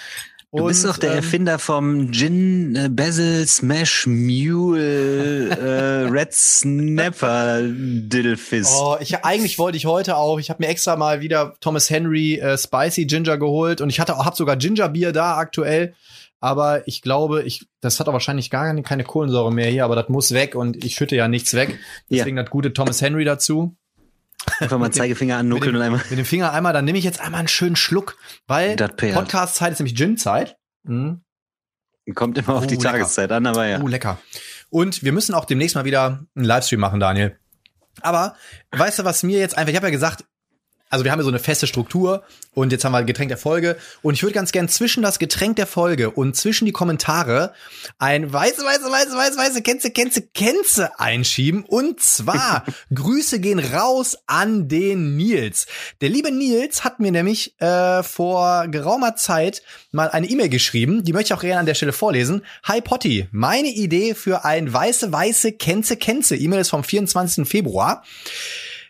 Du 0.54 0.62
und, 0.62 0.68
bist 0.68 0.84
doch 0.84 0.98
der 0.98 1.10
ähm, 1.10 1.16
Erfinder 1.16 1.58
vom 1.58 2.12
Gin 2.12 2.76
äh, 2.76 2.88
Basil 2.88 3.44
Smash 3.44 4.06
Mule 4.06 5.48
äh, 5.50 6.08
Red 6.08 6.32
Snapper 6.32 7.60
Diddlefist. 7.64 8.72
Oh, 8.72 8.96
ich 9.00 9.24
eigentlich 9.24 9.58
wollte 9.58 9.76
ich 9.76 9.86
heute 9.86 10.16
auch. 10.16 10.38
Ich 10.38 10.50
habe 10.50 10.62
mir 10.62 10.68
extra 10.68 10.94
mal 10.94 11.20
wieder 11.20 11.54
Thomas 11.58 11.90
Henry 11.90 12.38
äh, 12.38 12.56
Spicy 12.56 13.06
Ginger 13.06 13.36
geholt 13.36 13.80
und 13.80 13.90
ich 13.90 13.98
hatte 13.98 14.16
auch 14.16 14.26
hab 14.26 14.36
sogar 14.36 14.56
Ginger 14.56 14.90
Bier 14.90 15.10
da 15.10 15.38
aktuell. 15.38 15.94
Aber 16.38 16.86
ich 16.86 17.02
glaube, 17.02 17.42
ich 17.42 17.66
das 17.80 17.98
hat 17.98 18.06
auch 18.06 18.12
wahrscheinlich 18.12 18.48
gar 18.48 18.72
keine 18.82 19.02
Kohlensäure 19.02 19.52
mehr 19.52 19.70
hier, 19.70 19.84
aber 19.84 19.96
das 19.96 20.08
muss 20.08 20.34
weg 20.34 20.54
und 20.54 20.84
ich 20.84 20.94
schütte 20.94 21.16
ja 21.16 21.26
nichts 21.26 21.54
weg. 21.54 21.80
Deswegen 22.08 22.36
ja. 22.36 22.44
das 22.44 22.50
gute 22.52 22.72
Thomas 22.72 23.02
Henry 23.02 23.24
dazu. 23.24 23.74
Einfach 24.60 24.78
mal 24.78 24.90
Zeigefinger 24.90 25.38
annuckeln 25.38 25.74
und 25.76 25.82
einmal. 25.82 26.00
Mit 26.10 26.18
dem 26.18 26.24
Finger 26.24 26.52
einmal, 26.52 26.72
dann 26.72 26.84
nehme 26.84 26.98
ich 26.98 27.04
jetzt 27.04 27.20
einmal 27.20 27.40
einen 27.40 27.48
schönen 27.48 27.76
Schluck, 27.76 28.16
weil 28.46 28.76
Podcast-Zeit 28.76 29.72
ist 29.72 29.78
nämlich 29.80 29.96
Gin-Zeit. 29.96 30.56
Mhm. 30.84 31.22
Kommt 32.14 32.36
immer 32.38 32.56
auf 32.56 32.64
uh, 32.64 32.66
die 32.66 32.74
lecker. 32.76 32.90
Tageszeit 32.90 33.32
an, 33.32 33.46
aber 33.46 33.66
ja. 33.66 33.80
Uh, 33.80 33.88
lecker. 33.88 34.18
Und 34.68 35.02
wir 35.02 35.12
müssen 35.12 35.34
auch 35.34 35.46
demnächst 35.46 35.74
mal 35.74 35.84
wieder 35.84 36.26
einen 36.34 36.44
Livestream 36.44 36.80
machen, 36.80 37.00
Daniel. 37.00 37.38
Aber 38.00 38.36
weißt 38.72 38.98
du, 38.98 39.04
was 39.04 39.22
mir 39.22 39.38
jetzt 39.38 39.56
einfach, 39.56 39.70
ich 39.70 39.76
habe 39.76 39.86
ja 39.86 39.92
gesagt, 39.92 40.24
also 40.94 41.04
wir 41.04 41.10
haben 41.10 41.18
ja 41.18 41.24
so 41.24 41.30
eine 41.30 41.40
feste 41.40 41.66
Struktur 41.66 42.22
und 42.52 42.70
jetzt 42.70 42.84
haben 42.84 42.92
wir 42.92 43.02
Getränk 43.02 43.28
der 43.28 43.36
Folge 43.36 43.76
und 44.02 44.14
ich 44.14 44.22
würde 44.22 44.32
ganz 44.32 44.52
gern 44.52 44.68
zwischen 44.68 45.02
das 45.02 45.18
Getränk 45.18 45.56
der 45.56 45.66
Folge 45.66 46.10
und 46.10 46.36
zwischen 46.36 46.66
die 46.66 46.72
Kommentare 46.72 47.52
ein 47.98 48.32
weiße, 48.32 48.64
weiße, 48.64 48.84
weiße, 48.84 49.16
weiße, 49.16 49.36
weiße, 49.36 49.62
Kenze, 49.62 49.90
Kenze, 49.90 50.22
Kenze 50.22 51.00
einschieben 51.00 51.64
und 51.64 51.98
zwar 51.98 52.64
Grüße 52.94 53.40
gehen 53.40 53.58
raus 53.58 54.18
an 54.28 54.68
den 54.68 55.16
Nils. 55.16 55.66
Der 56.00 56.10
liebe 56.10 56.30
Nils 56.30 56.84
hat 56.84 57.00
mir 57.00 57.10
nämlich 57.10 57.60
äh, 57.60 58.04
vor 58.04 58.68
geraumer 58.68 59.16
Zeit 59.16 59.62
mal 59.90 60.08
eine 60.10 60.28
E-Mail 60.28 60.48
geschrieben, 60.48 61.02
die 61.02 61.12
möchte 61.12 61.34
ich 61.34 61.36
auch 61.36 61.42
gerne 61.42 61.58
an 61.58 61.66
der 61.66 61.74
Stelle 61.74 61.92
vorlesen. 61.92 62.42
Hi 62.62 62.80
Potti, 62.80 63.26
meine 63.32 63.68
Idee 63.68 64.14
für 64.14 64.44
ein 64.44 64.72
weiße, 64.72 65.10
weiße 65.10 65.54
Kenze, 65.54 65.96
Kenze. 65.96 66.36
E-Mail 66.36 66.60
ist 66.60 66.70
vom 66.70 66.84
24. 66.84 67.48
Februar. 67.48 68.04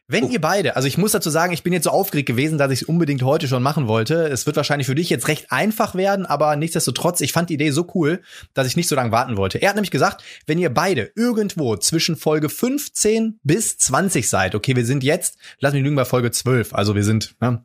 Wenn 0.07 0.25
oh. 0.25 0.29
ihr 0.29 0.41
beide, 0.41 0.77
also 0.77 0.87
ich 0.87 0.99
muss 0.99 1.13
dazu 1.13 1.31
sagen, 1.31 1.55
ich 1.55 1.63
bin 1.63 1.73
jetzt 1.73 1.85
so 1.85 1.91
aufgeregt 1.91 2.27
gewesen, 2.27 2.59
dass 2.59 2.71
ich 2.71 2.83
es 2.83 2.89
unbedingt 2.89 3.23
heute 3.23 3.49
schon 3.49 3.63
machen 3.63 3.89
wollte. 3.89 4.29
Es 4.29 4.45
wird 4.45 4.57
wahrscheinlich 4.57 4.87
für 4.87 4.95
dich 4.95 5.09
jetzt 5.09 5.29
recht 5.29 5.51
einfach 5.51 5.95
werden, 5.95 6.27
aber 6.27 6.55
nichtsdestotrotz, 6.57 7.23
ich 7.23 7.33
fand 7.33 7.49
die 7.49 7.55
Idee 7.55 7.71
so 7.71 7.87
cool, 7.95 8.21
dass 8.53 8.67
ich 8.67 8.77
nicht 8.77 8.89
so 8.89 8.97
lange 8.97 9.13
warten 9.13 9.39
wollte. 9.39 9.63
Er 9.63 9.71
hat 9.71 9.77
nämlich 9.77 9.91
gesagt, 9.91 10.23
wenn 10.47 10.59
ihr 10.59 10.73
beide 10.73 11.11
irgendwo 11.17 11.77
zwischen 11.77 12.17
Folge 12.17 12.51
15 12.51 13.41
bis 13.43 13.79
20 13.79 14.29
seid, 14.29 14.55
okay, 14.55 14.77
wir 14.77 14.85
sind 14.85 15.03
jetzt, 15.05 15.39
lass 15.59 15.73
mich 15.73 15.83
lügen, 15.83 15.97
bei 15.97 16.05
Folge 16.05 16.31
12, 16.31 16.75
also 16.75 16.95
wir 16.95 17.05
sind, 17.05 17.35
ne, 17.41 17.65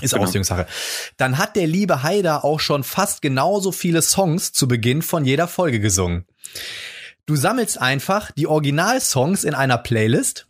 Ist 0.00 0.12
genau. 0.12 0.22
Auslegungssache. 0.22 0.66
Dann 1.16 1.36
hat 1.36 1.56
der 1.56 1.66
liebe 1.66 2.04
Haider 2.04 2.44
auch 2.44 2.60
schon 2.60 2.84
fast 2.84 3.22
genauso 3.22 3.72
viele 3.72 4.02
Songs 4.02 4.52
zu 4.52 4.68
Beginn 4.68 5.02
von 5.02 5.24
jeder 5.24 5.48
Folge 5.48 5.80
gesungen. 5.80 6.26
Du 7.26 7.34
sammelst 7.34 7.80
einfach 7.80 8.30
die 8.30 8.46
Originalsongs 8.46 9.42
in 9.42 9.54
einer 9.54 9.78
Playlist, 9.78 10.46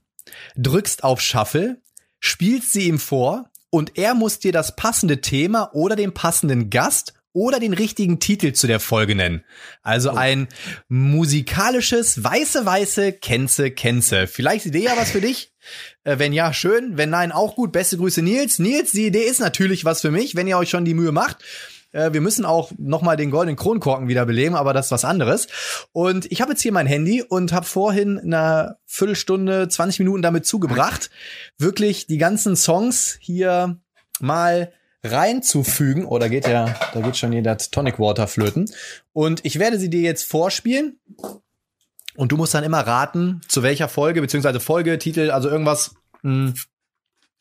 drückst 0.56 1.04
auf 1.04 1.20
Shuffle, 1.20 1.80
spielst 2.20 2.72
sie 2.72 2.88
ihm 2.88 2.98
vor 2.98 3.50
und 3.70 3.98
er 3.98 4.14
muss 4.14 4.38
dir 4.38 4.52
das 4.52 4.76
passende 4.76 5.20
Thema 5.20 5.74
oder 5.74 5.96
den 5.96 6.12
passenden 6.12 6.70
Gast 6.70 7.14
oder 7.32 7.58
den 7.58 7.72
richtigen 7.72 8.20
Titel 8.20 8.52
zu 8.52 8.66
der 8.66 8.80
Folge 8.80 9.14
nennen. 9.14 9.42
Also 9.82 10.12
oh. 10.12 10.16
ein 10.16 10.48
musikalisches 10.88 12.22
weiße 12.22 12.66
weiße 12.66 13.12
Kenze 13.12 13.70
Kenze. 13.70 14.26
Vielleicht 14.26 14.66
ist 14.66 14.74
die 14.74 14.78
Idee 14.78 14.88
ja 14.88 14.96
was 14.96 15.10
für 15.10 15.20
dich. 15.20 15.52
Äh, 16.04 16.18
wenn 16.18 16.32
ja, 16.32 16.52
schön. 16.52 16.98
Wenn 16.98 17.10
nein, 17.10 17.32
auch 17.32 17.54
gut. 17.54 17.72
Beste 17.72 17.96
Grüße 17.96 18.22
Nils. 18.22 18.58
Nils, 18.58 18.92
die 18.92 19.06
Idee 19.06 19.24
ist 19.24 19.40
natürlich 19.40 19.84
was 19.84 20.02
für 20.02 20.10
mich, 20.10 20.36
wenn 20.36 20.46
ihr 20.46 20.58
euch 20.58 20.68
schon 20.68 20.84
die 20.84 20.94
Mühe 20.94 21.12
macht. 21.12 21.38
Äh, 21.92 22.12
wir 22.12 22.20
müssen 22.20 22.44
auch 22.44 22.72
noch 22.78 23.02
mal 23.02 23.16
den 23.16 23.30
goldenen 23.30 23.56
Kronkorken 23.56 24.08
wieder 24.08 24.26
beleben, 24.26 24.54
aber 24.54 24.72
das 24.72 24.86
ist 24.86 24.92
was 24.92 25.04
anderes. 25.04 25.46
Und 25.92 26.30
ich 26.30 26.40
habe 26.40 26.52
jetzt 26.52 26.62
hier 26.62 26.72
mein 26.72 26.86
Handy 26.86 27.22
und 27.22 27.52
habe 27.52 27.66
vorhin 27.66 28.18
eine 28.18 28.76
Viertelstunde, 28.86 29.68
20 29.68 30.00
Minuten 30.00 30.22
damit 30.22 30.46
zugebracht, 30.46 31.10
wirklich 31.58 32.06
die 32.06 32.18
ganzen 32.18 32.56
Songs 32.56 33.18
hier 33.20 33.78
mal 34.20 34.72
reinzufügen. 35.04 36.06
Oh, 36.06 36.18
da 36.18 36.28
geht 36.28 36.46
ja, 36.46 36.74
da 36.94 37.00
geht 37.00 37.16
schon 37.16 37.42
das 37.42 37.70
Tonic 37.70 37.98
Water 37.98 38.26
flöten. 38.26 38.70
Und 39.12 39.44
ich 39.44 39.58
werde 39.58 39.78
sie 39.78 39.90
dir 39.90 40.02
jetzt 40.02 40.24
vorspielen. 40.24 40.98
Und 42.14 42.30
du 42.30 42.36
musst 42.36 42.54
dann 42.54 42.64
immer 42.64 42.80
raten, 42.80 43.40
zu 43.48 43.62
welcher 43.62 43.88
Folge, 43.88 44.20
beziehungsweise 44.20 44.60
Folge, 44.60 44.98
Titel, 44.98 45.30
also 45.30 45.48
irgendwas. 45.48 45.94
Mh. 46.22 46.48
Hm. 46.48 46.54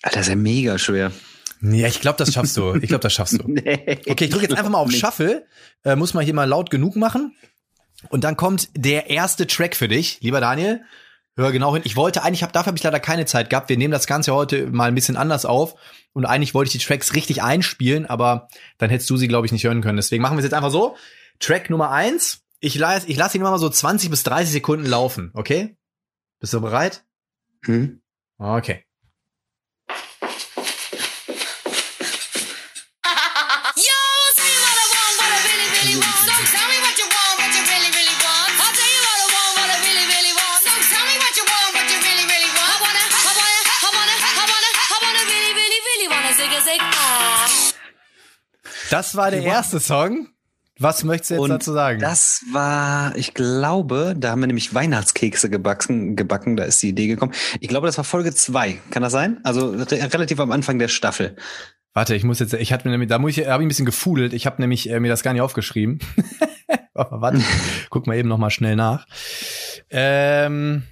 Alter, 0.03 0.17
das 0.17 0.27
ist 0.27 0.29
ja 0.29 0.35
mega 0.35 0.79
schwer. 0.79 1.11
Ja, 1.61 1.87
ich 1.87 2.01
glaube, 2.01 2.17
das 2.17 2.33
schaffst 2.33 2.57
du. 2.57 2.75
Ich 2.75 2.87
glaube, 2.87 3.01
das 3.01 3.13
schaffst 3.13 3.39
du. 3.39 3.43
nee, 3.47 3.99
okay, 4.07 4.25
ich 4.25 4.29
drücke 4.31 4.45
jetzt 4.47 4.57
einfach 4.57 4.71
mal 4.71 4.79
auf 4.79 4.91
Shuffle. 4.91 5.45
Äh, 5.83 5.95
muss 5.95 6.13
man 6.13 6.25
hier 6.25 6.33
mal 6.33 6.45
laut 6.45 6.69
genug 6.69 6.95
machen. 6.95 7.35
Und 8.09 8.23
dann 8.23 8.35
kommt 8.35 8.69
der 8.75 9.09
erste 9.09 9.45
Track 9.45 9.75
für 9.75 9.87
dich, 9.87 10.19
lieber 10.21 10.41
Daniel. 10.41 10.81
Hör 11.37 11.51
genau 11.51 11.73
hin. 11.73 11.83
Ich 11.85 11.95
wollte 11.95 12.23
eigentlich, 12.23 12.43
hab, 12.43 12.51
dafür 12.51 12.67
habe 12.67 12.77
ich 12.77 12.83
leider 12.83 12.99
keine 12.99 13.25
Zeit 13.25 13.49
gehabt. 13.49 13.69
Wir 13.69 13.77
nehmen 13.77 13.91
das 13.91 14.07
Ganze 14.07 14.33
heute 14.33 14.67
mal 14.67 14.87
ein 14.87 14.95
bisschen 14.95 15.17
anders 15.17 15.45
auf. 15.45 15.75
Und 16.13 16.25
eigentlich 16.25 16.53
wollte 16.53 16.67
ich 16.69 16.81
die 16.81 16.85
Tracks 16.85 17.13
richtig 17.13 17.41
einspielen, 17.41 18.05
aber 18.05 18.49
dann 18.79 18.89
hättest 18.89 19.09
du 19.09 19.17
sie, 19.17 19.27
glaube 19.27 19.45
ich, 19.45 19.51
nicht 19.51 19.63
hören 19.63 19.81
können. 19.81 19.97
Deswegen 19.97 20.21
machen 20.21 20.35
wir 20.35 20.39
es 20.39 20.45
jetzt 20.45 20.53
einfach 20.53 20.71
so. 20.71 20.97
Track 21.39 21.69
Nummer 21.69 21.91
eins. 21.91 22.41
Ich 22.59 22.75
lasse 22.75 23.07
ich 23.07 23.17
lass 23.17 23.33
ihn 23.33 23.41
immer 23.41 23.51
mal 23.51 23.59
so 23.59 23.69
20 23.69 24.09
bis 24.09 24.23
30 24.23 24.51
Sekunden 24.51 24.85
laufen, 24.85 25.31
okay? 25.33 25.77
Bist 26.39 26.53
du 26.53 26.61
bereit? 26.61 27.03
Hm. 27.65 28.01
Okay. 28.37 28.83
Das 48.91 49.15
war 49.15 49.31
der 49.31 49.41
erste 49.41 49.79
Song. 49.79 50.27
Was 50.77 51.05
möchtest 51.05 51.31
du 51.31 51.35
jetzt 51.35 51.43
und 51.43 51.49
dazu 51.49 51.71
sagen? 51.71 51.99
Das 51.99 52.43
war, 52.51 53.15
ich 53.15 53.33
glaube, 53.33 54.15
da 54.17 54.31
haben 54.31 54.41
wir 54.41 54.47
nämlich 54.47 54.73
Weihnachtskekse 54.73 55.49
gebacken, 55.49 56.17
gebacken, 56.17 56.57
da 56.57 56.65
ist 56.65 56.81
die 56.83 56.89
Idee 56.89 57.07
gekommen. 57.07 57.31
Ich 57.61 57.69
glaube, 57.69 57.87
das 57.87 57.95
war 57.97 58.03
Folge 58.03 58.33
zwei. 58.33 58.79
Kann 58.89 59.01
das 59.01 59.13
sein? 59.13 59.39
Also 59.43 59.69
re 59.69 59.85
relativ 59.91 60.41
am 60.41 60.51
Anfang 60.51 60.77
der 60.77 60.89
Staffel. 60.89 61.37
Warte, 61.93 62.15
ich 62.15 62.25
muss 62.25 62.39
jetzt, 62.39 62.53
ich 62.53 62.73
hatte 62.73 62.85
mir 62.85 62.91
nämlich, 62.91 63.07
da 63.07 63.17
muss 63.17 63.37
ich, 63.37 63.47
habe 63.47 63.63
ich 63.63 63.65
ein 63.65 63.69
bisschen 63.69 63.85
gefudelt. 63.85 64.33
Ich 64.33 64.45
habe 64.45 64.61
nämlich 64.61 64.89
äh, 64.89 64.99
mir 64.99 65.09
das 65.09 65.23
gar 65.23 65.31
nicht 65.31 65.41
aufgeschrieben. 65.41 65.99
Warte, 66.93 67.41
guck 67.89 68.07
mal 68.07 68.17
eben 68.17 68.27
noch 68.27 68.39
mal 68.39 68.49
schnell 68.49 68.75
nach. 68.75 69.05
Ähm, 69.89 70.83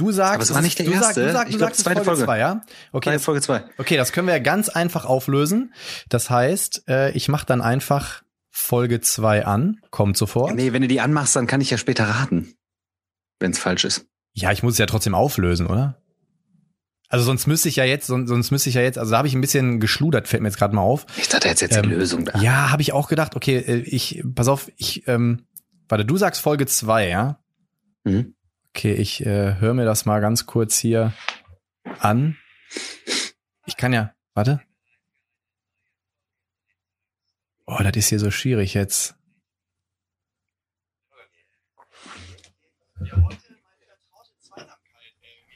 Du 0.00 0.12
sagst, 0.12 0.34
aber 0.34 0.42
es 0.44 0.54
war 0.54 0.62
nicht 0.62 0.78
der 0.78 0.86
erste. 0.86 1.14
Sag, 1.14 1.26
du, 1.26 1.32
sag, 1.32 1.46
du 1.48 1.52
ich 1.52 1.58
sagst 1.58 1.80
zweite 1.80 2.04
Folge 2.04 2.24
2, 2.24 2.38
ja? 2.38 2.62
Okay, 2.90 3.18
Folge 3.18 3.42
2. 3.42 3.64
Okay, 3.76 3.98
das 3.98 4.12
können 4.12 4.28
wir 4.28 4.32
ja 4.32 4.40
ganz 4.40 4.70
einfach 4.70 5.04
auflösen. 5.04 5.74
Das 6.08 6.30
heißt, 6.30 6.84
äh, 6.88 7.10
ich 7.10 7.28
mache 7.28 7.44
dann 7.44 7.60
einfach 7.60 8.22
Folge 8.48 9.02
2 9.02 9.44
an, 9.44 9.78
kommt 9.90 10.16
sofort. 10.16 10.54
Nee, 10.54 10.72
wenn 10.72 10.80
du 10.80 10.88
die 10.88 11.02
anmachst, 11.02 11.36
dann 11.36 11.46
kann 11.46 11.60
ich 11.60 11.68
ja 11.68 11.76
später 11.76 12.04
raten, 12.04 12.54
wenn 13.40 13.50
es 13.50 13.58
falsch 13.58 13.84
ist. 13.84 14.06
Ja, 14.32 14.50
ich 14.52 14.62
muss 14.62 14.72
es 14.72 14.78
ja 14.78 14.86
trotzdem 14.86 15.14
auflösen, 15.14 15.66
oder? 15.66 16.00
Also 17.10 17.26
sonst 17.26 17.46
müsste 17.46 17.68
ich 17.68 17.76
ja 17.76 17.84
jetzt, 17.84 18.06
sonst, 18.06 18.30
sonst 18.30 18.50
müsste 18.52 18.70
ich 18.70 18.76
ja 18.76 18.80
jetzt, 18.80 18.96
also 18.96 19.10
da 19.10 19.18
habe 19.18 19.28
ich 19.28 19.34
ein 19.34 19.42
bisschen 19.42 19.80
geschludert, 19.80 20.28
fällt 20.28 20.42
mir 20.42 20.48
jetzt 20.48 20.56
gerade 20.56 20.74
mal 20.74 20.80
auf. 20.80 21.04
Ich 21.18 21.28
dachte 21.28 21.46
jetzt 21.46 21.60
jetzt 21.60 21.76
ähm, 21.76 21.82
die 21.82 21.88
Lösung 21.90 22.24
da. 22.24 22.40
Ja, 22.40 22.70
habe 22.70 22.80
ich 22.80 22.94
auch 22.94 23.08
gedacht. 23.08 23.36
Okay, 23.36 23.58
äh, 23.58 23.80
ich, 23.80 24.24
pass 24.34 24.48
auf, 24.48 24.72
ich, 24.78 25.06
ähm, 25.08 25.44
warte, 25.90 26.06
du 26.06 26.16
sagst 26.16 26.40
Folge 26.40 26.64
2, 26.64 27.08
ja? 27.08 27.40
Mhm. 28.04 28.34
Okay, 28.74 28.94
ich 28.94 29.24
äh, 29.26 29.56
höre 29.56 29.74
mir 29.74 29.84
das 29.84 30.06
mal 30.06 30.20
ganz 30.20 30.46
kurz 30.46 30.78
hier 30.78 31.12
an. 31.98 32.36
Ich 33.66 33.76
kann 33.76 33.92
ja, 33.92 34.14
warte. 34.34 34.60
Oh, 37.66 37.78
das 37.82 37.96
ist 37.96 38.08
hier 38.08 38.20
so 38.20 38.30
schwierig 38.30 38.74
jetzt. 38.74 39.14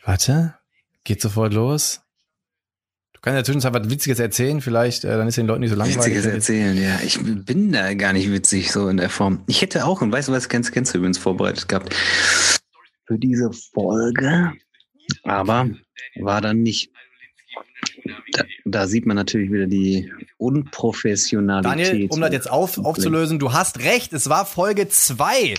Warte, 0.05 0.55
geht 1.05 1.21
sofort 1.21 1.53
los. 1.53 2.03
Du 3.15 3.21
kannst 3.21 3.37
ja 3.37 3.45
zwischenzeit 3.45 3.73
was 3.73 3.89
Witziges 3.89 4.19
erzählen, 4.19 4.61
vielleicht, 4.61 5.05
äh, 5.05 5.17
dann 5.17 5.29
ist 5.29 5.39
den 5.39 5.47
Leuten 5.47 5.61
nicht 5.61 5.71
so 5.71 5.77
langweilig. 5.77 5.99
Witziges 5.99 6.27
erzählen, 6.27 6.77
ja. 6.77 7.01
Ich 7.01 7.19
bin 7.23 7.73
da 7.73 7.95
gar 7.95 8.13
nicht 8.13 8.31
witzig, 8.31 8.71
so 8.71 8.89
in 8.89 8.99
der 8.99 9.09
Form. 9.09 9.45
Ich 9.47 9.63
hätte 9.63 9.87
auch, 9.87 10.03
und 10.03 10.13
weißt 10.13 10.29
du 10.29 10.33
was, 10.33 10.49
kennst, 10.49 10.73
kennst 10.73 10.93
du 10.93 10.99
übrigens 10.99 11.19
vorbereitet 11.19 11.69
gehabt 11.69 11.95
für 13.07 13.19
diese 13.19 13.51
Folge, 13.53 14.53
aber 15.23 15.71
war 16.17 16.41
dann 16.41 16.63
nicht. 16.63 16.91
Da, 18.33 18.45
da 18.65 18.87
sieht 18.87 19.07
man 19.07 19.17
natürlich 19.17 19.53
wieder 19.53 19.67
die 19.67 20.11
Unprofessionalität. 20.39 21.89
Daniel, 21.89 22.09
um 22.11 22.21
das 22.21 22.33
jetzt 22.33 22.51
auf, 22.51 22.79
aufzulösen, 22.79 23.39
du 23.39 23.53
hast 23.53 23.81
recht, 23.81 24.13
es 24.13 24.29
war 24.29 24.47
Folge 24.47 24.89
2, 24.89 25.55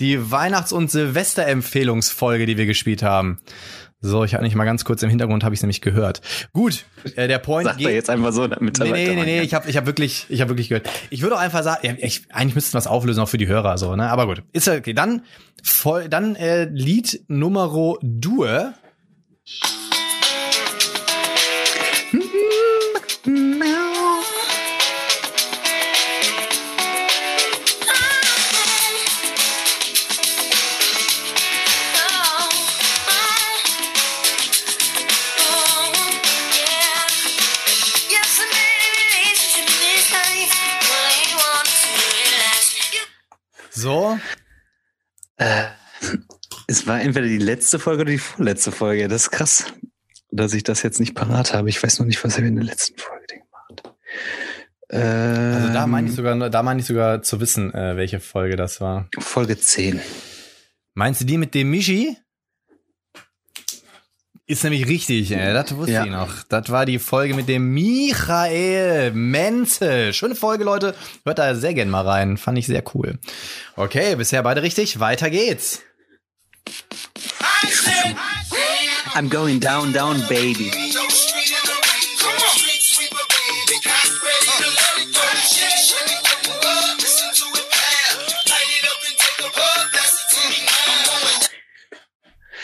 die 0.00 0.30
Weihnachts- 0.30 0.72
und 0.72 0.90
Silvesterempfehlungsfolge, 0.90 2.46
die 2.46 2.56
wir 2.56 2.66
gespielt 2.66 3.02
haben. 3.02 3.38
So, 4.00 4.24
ich 4.24 4.34
hatte 4.34 4.44
nicht 4.44 4.54
mal 4.54 4.64
ganz 4.64 4.84
kurz 4.84 5.02
im 5.02 5.08
Hintergrund, 5.08 5.42
habe 5.42 5.54
ich 5.54 5.62
nämlich 5.62 5.80
gehört. 5.80 6.20
Gut, 6.52 6.84
äh, 7.16 7.28
der 7.28 7.38
Point 7.38 7.66
Sagt 7.66 7.78
geht. 7.78 7.88
Er 7.88 7.94
jetzt 7.94 8.10
einfach 8.10 8.32
so, 8.32 8.46
damit 8.46 8.78
nee, 8.78 8.90
nee, 8.90 9.14
nee, 9.14 9.24
nee, 9.24 9.40
ich 9.40 9.54
habe 9.54 9.68
ich 9.70 9.76
hab 9.76 9.86
wirklich, 9.86 10.26
ich 10.28 10.40
habe 10.42 10.50
wirklich 10.50 10.68
gehört. 10.68 10.88
Ich 11.08 11.22
würde 11.22 11.36
auch 11.36 11.40
einfach 11.40 11.62
sagen, 11.62 11.96
ich, 12.00 12.22
eigentlich 12.30 12.54
müssten 12.54 12.74
wir 12.74 12.78
was 12.78 12.86
auflösen 12.86 13.20
auch 13.20 13.28
für 13.28 13.38
die 13.38 13.46
Hörer 13.46 13.78
so, 13.78 13.96
ne? 13.96 14.10
Aber 14.10 14.26
gut, 14.26 14.42
ist 14.52 14.66
ja 14.66 14.74
okay. 14.74 14.92
Dann 14.92 15.22
voll, 15.62 16.08
dann 16.08 16.36
äh, 16.36 16.64
Lied 16.64 17.24
Numero 17.28 17.98
Due. 18.02 18.74
Es 46.76 46.86
war 46.86 47.00
entweder 47.00 47.26
die 47.26 47.38
letzte 47.38 47.78
Folge 47.78 48.02
oder 48.02 48.10
die 48.10 48.18
vorletzte 48.18 48.70
Folge. 48.70 49.08
Das 49.08 49.22
ist 49.22 49.30
krass, 49.30 49.64
dass 50.30 50.52
ich 50.52 50.62
das 50.62 50.82
jetzt 50.82 51.00
nicht 51.00 51.14
parat 51.14 51.54
habe. 51.54 51.70
Ich 51.70 51.82
weiß 51.82 51.98
noch 51.98 52.06
nicht, 52.06 52.22
was 52.22 52.36
er 52.36 52.44
in 52.44 52.56
der 52.56 52.64
letzten 52.64 52.98
Folge 52.98 53.26
gemacht 53.26 53.82
hat. 53.86 53.94
Ähm, 54.90 55.54
also 55.54 55.72
da 55.72 55.86
meine 55.86 56.08
ich 56.08 56.14
sogar, 56.14 56.50
da 56.50 56.62
meine 56.62 56.80
ich 56.80 56.86
sogar 56.86 57.22
zu 57.22 57.40
wissen, 57.40 57.72
äh, 57.72 57.96
welche 57.96 58.20
Folge 58.20 58.56
das 58.56 58.82
war. 58.82 59.08
Folge 59.18 59.58
10. 59.58 60.00
Meinst 60.92 61.22
du 61.22 61.24
die 61.24 61.38
mit 61.38 61.54
dem 61.54 61.70
Michi? 61.70 62.16
Ist 64.48 64.62
nämlich 64.62 64.86
richtig, 64.86 65.32
ey. 65.32 65.54
das 65.54 65.74
wusste 65.74 65.92
ja. 65.92 66.04
ich 66.04 66.10
noch. 66.10 66.44
Das 66.44 66.70
war 66.70 66.86
die 66.86 67.00
Folge 67.00 67.34
mit 67.34 67.48
dem 67.48 67.72
Michael 67.72 69.12
Menzel. 69.12 70.12
Schöne 70.12 70.36
Folge, 70.36 70.62
Leute. 70.62 70.94
Hört 71.24 71.38
da 71.38 71.54
sehr 71.54 71.74
gern 71.74 71.88
mal 71.88 72.06
rein. 72.06 72.36
Fand 72.36 72.58
ich 72.58 72.66
sehr 72.66 72.84
cool. 72.94 73.18
Okay, 73.74 74.14
bisher 74.14 74.42
beide 74.44 74.62
richtig. 74.62 75.00
Weiter 75.00 75.30
geht's. 75.30 75.82
I'm 79.14 79.28
going 79.28 79.60
down, 79.60 79.92
down, 79.92 80.20
baby. 80.28 80.70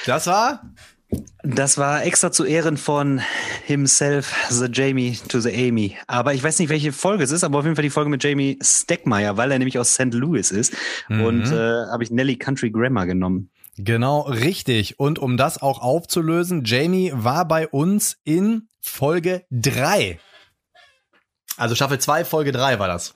Das 0.05 0.27
war 0.27 0.61
das 1.45 1.77
war 1.77 2.05
extra 2.05 2.31
zu 2.31 2.45
Ehren 2.45 2.77
von 2.77 3.21
himself, 3.65 4.35
the 4.49 4.69
Jamie 4.71 5.19
to 5.29 5.41
the 5.41 5.51
Amy. 5.51 5.97
Aber 6.07 6.35
ich 6.35 6.43
weiß 6.43 6.59
nicht, 6.59 6.69
welche 6.69 6.93
Folge 6.93 7.25
es 7.25 7.31
ist, 7.31 7.45
aber 7.45 7.59
auf 7.59 7.65
jeden 7.65 7.77
Fall 7.77 7.83
die 7.83 7.91
Folge 7.91 8.11
mit 8.11 8.23
Jamie 8.23 8.59
Steckmeyer, 8.63 9.37
weil 9.37 9.51
er 9.51 9.59
nämlich 9.59 9.79
aus 9.79 9.95
St. 9.95 10.15
Louis 10.15 10.51
ist. 10.51 10.75
Mhm. 11.09 11.25
Und 11.25 11.47
äh, 11.47 11.87
habe 11.91 12.03
ich 12.03 12.11
Nelly 12.11 12.37
Country 12.37 12.71
Grammar 12.71 13.07
genommen. 13.07 13.51
Genau, 13.77 14.21
richtig. 14.23 14.99
Und 15.01 15.19
um 15.19 15.37
das 15.37 15.61
auch 15.61 15.81
aufzulösen, 15.81 16.65
Jamie 16.65 17.13
war 17.15 17.47
bei 17.47 17.69
uns 17.69 18.19
in 18.25 18.69
Folge 18.81 19.47
drei. 19.51 20.19
Also 21.57 21.75
Staffel 21.75 21.99
2, 21.99 22.25
Folge 22.25 22.53
3 22.53 22.79
war 22.79 22.89
das. 22.89 23.15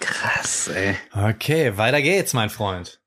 Krass, 0.00 0.68
ey. 0.68 0.96
Okay, 1.12 1.76
weiter 1.76 2.00
geht's, 2.02 2.32
mein 2.32 2.50
Freund. 2.50 3.00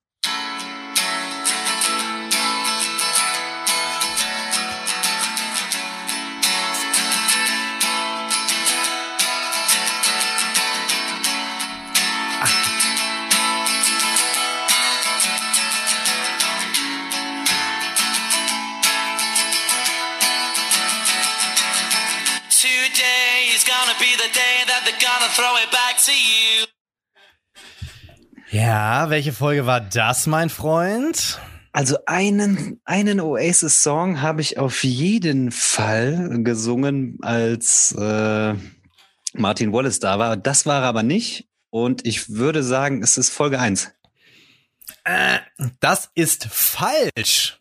Ja, 28.49 29.09
welche 29.09 29.33
Folge 29.33 29.65
war 29.65 29.81
das, 29.81 30.25
mein 30.25 30.49
Freund? 30.49 31.39
Also 31.73 31.97
einen, 32.05 32.79
einen 32.85 33.19
Oasis-Song 33.19 34.21
habe 34.21 34.41
ich 34.41 34.57
auf 34.57 34.83
jeden 34.83 35.51
Fall 35.51 36.41
gesungen, 36.43 37.19
als 37.21 37.93
äh, 37.99 38.55
Martin 39.33 39.73
Wallace 39.73 39.99
da 39.99 40.17
war. 40.17 40.37
Das 40.37 40.65
war 40.65 40.81
aber 40.83 41.03
nicht. 41.03 41.47
Und 41.69 42.07
ich 42.07 42.29
würde 42.29 42.63
sagen, 42.63 43.03
es 43.03 43.17
ist 43.17 43.29
Folge 43.29 43.59
1. 43.59 43.91
Äh, 45.03 45.39
das 45.79 46.09
ist 46.15 46.47
falsch. 46.49 47.59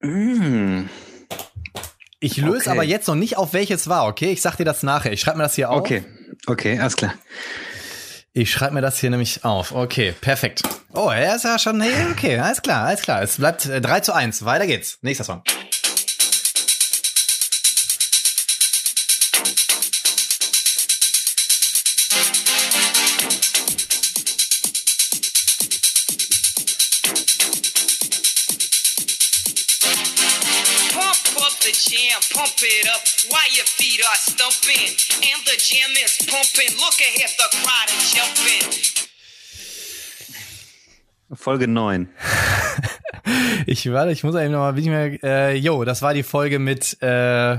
Mm. 0.00 0.82
Ich 2.20 2.36
löse 2.36 2.62
okay. 2.62 2.70
aber 2.70 2.82
jetzt 2.82 3.06
noch 3.06 3.14
nicht 3.14 3.36
auf 3.36 3.52
welches 3.52 3.88
war, 3.88 4.06
okay? 4.06 4.32
Ich 4.32 4.42
sag 4.42 4.56
dir 4.56 4.64
das 4.64 4.82
nachher. 4.82 5.12
Ich 5.12 5.20
schreibe 5.20 5.38
mir 5.38 5.44
das 5.44 5.54
hier 5.54 5.70
auf. 5.70 5.78
Okay, 5.78 6.04
okay, 6.46 6.78
alles 6.78 6.96
klar. 6.96 7.14
Ich 8.38 8.50
schreibe 8.50 8.74
mir 8.74 8.82
das 8.82 8.98
hier 8.98 9.08
nämlich 9.08 9.46
auf. 9.46 9.72
Okay, 9.72 10.12
perfekt. 10.12 10.60
Oh, 10.92 11.08
er 11.08 11.36
ist 11.36 11.44
ja 11.44 11.58
schon, 11.58 11.80
hey, 11.80 11.94
okay, 12.12 12.38
alles 12.38 12.60
klar, 12.60 12.84
alles 12.84 13.00
klar. 13.00 13.22
Es 13.22 13.38
bleibt 13.38 13.64
äh, 13.64 13.80
3 13.80 14.00
zu 14.00 14.12
1. 14.12 14.44
Weiter 14.44 14.66
geht's. 14.66 14.98
Nächster 15.00 15.24
Song. 15.24 15.42
While 33.30 33.50
your 33.54 33.66
feet 33.66 34.00
are 34.00 34.16
stumping 34.16 34.90
and 35.22 35.40
the 35.44 35.56
jam 35.58 35.90
is 36.04 36.18
pumping. 36.26 36.70
Look 36.78 36.98
ahead, 37.00 37.30
the 37.38 37.48
crowd 37.62 37.88
is 37.96 38.12
jumping. 38.12 38.96
Folge 41.34 41.66
9. 41.66 42.08
ich 43.66 43.90
warte, 43.90 44.12
ich 44.12 44.22
muss 44.22 44.34
eben 44.36 44.52
nochmal, 44.52 44.72
bin 44.74 44.84
ich 44.84 44.90
mehr, 44.90 45.22
äh, 45.24 45.56
jo, 45.56 45.84
das 45.84 46.02
war 46.02 46.14
die 46.14 46.22
Folge 46.22 46.58
mit, 46.58 46.96
äh, 47.02 47.58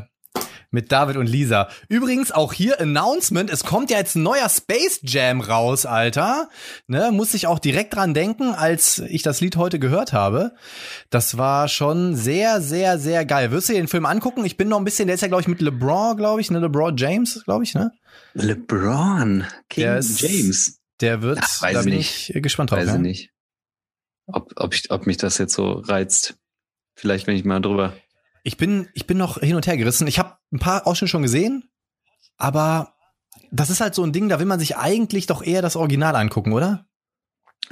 mit 0.71 0.91
David 0.91 1.17
und 1.17 1.27
Lisa. 1.27 1.69
Übrigens 1.89 2.31
auch 2.31 2.53
hier 2.53 2.79
Announcement, 2.79 3.50
es 3.50 3.63
kommt 3.63 3.89
ja 3.89 3.97
jetzt 3.97 4.15
ein 4.15 4.24
neuer 4.24 4.50
Space 4.50 5.00
Jam 5.03 5.41
raus, 5.41 5.86
Alter. 5.86 6.50
Ne, 6.88 7.12
muss 7.12 7.33
ich 7.33 7.47
auch 7.47 7.59
direkt 7.59 7.95
dran 7.95 8.13
denken, 8.13 8.53
als 8.53 9.00
ich 9.00 9.21
das 9.21 9.41
Lied 9.41 9.55
heute 9.55 9.80
gehört 9.80 10.13
habe. 10.13 10.53
Das 11.10 11.38
war 11.38 11.67
schon 11.67 12.15
sehr, 12.15 12.62
sehr, 12.62 12.99
sehr 12.99 13.25
geil. 13.25 13.51
Wirst 13.51 13.69
du 13.69 13.73
dir 13.73 13.80
den 13.80 13.88
Film 13.88 14.06
angucken? 14.06 14.45
Ich 14.45 14.58
bin 14.58 14.69
noch 14.69 14.77
ein 14.77 14.86
bisschen, 14.86 15.08
der 15.08 15.15
ist 15.15 15.21
ja, 15.21 15.27
glaube 15.27 15.41
ich, 15.41 15.47
mit 15.47 15.62
LeBron, 15.62 16.17
glaube 16.17 16.41
ich, 16.41 16.51
ne? 16.51 16.60
LeBron 16.60 16.97
James, 16.97 17.43
glaube 17.45 17.63
ich, 17.63 17.73
ne? 17.73 17.91
LeBron, 18.34 19.45
King 19.69 19.84
der 19.84 19.97
ist, 19.97 20.21
James. 20.21 20.80
Der 21.01 21.21
wird, 21.21 21.39
Ach, 21.41 21.62
weiß 21.62 21.73
da 21.73 21.82
bin 21.84 21.93
nicht. 21.93 22.30
ich 22.30 22.41
gespannt 22.41 22.71
drauf. 22.71 22.80
Weiß 22.80 22.88
ja? 22.88 22.97
nicht. 22.97 23.32
Ob, 24.25 24.51
ob, 24.56 24.73
ich, 24.73 24.91
ob 24.91 25.08
mich 25.08 25.17
das 25.17 25.38
jetzt 25.38 25.53
so 25.53 25.73
reizt. 25.73 26.36
Vielleicht, 26.95 27.27
wenn 27.27 27.36
ich 27.36 27.45
mal 27.45 27.62
drüber 27.62 27.93
ich 28.47 28.55
bin, 28.55 28.88
ich 28.93 29.05
bin 29.05 29.17
noch 29.17 29.39
hin 29.41 29.57
und 29.57 29.67
her 29.67 29.75
gerissen. 29.75 30.07
Ich 30.07 30.19
habe 30.19 30.38
ein 30.53 30.60
paar 30.60 30.88
Ausschnitte 30.88 31.12
schon 31.12 31.21
gesehen, 31.21 31.69
aber 32.38 32.95
das 33.51 33.69
ist 33.69 33.81
halt 33.81 33.93
so 33.93 34.03
ein 34.03 34.13
Ding, 34.13 34.29
da 34.29 34.39
will 34.39 34.45
man 34.45 34.57
sich 34.57 34.77
eigentlich 34.77 35.25
doch 35.25 35.43
eher 35.43 35.62
das 35.62 35.75
Original 35.75 36.15
angucken, 36.15 36.53
oder? 36.53 36.88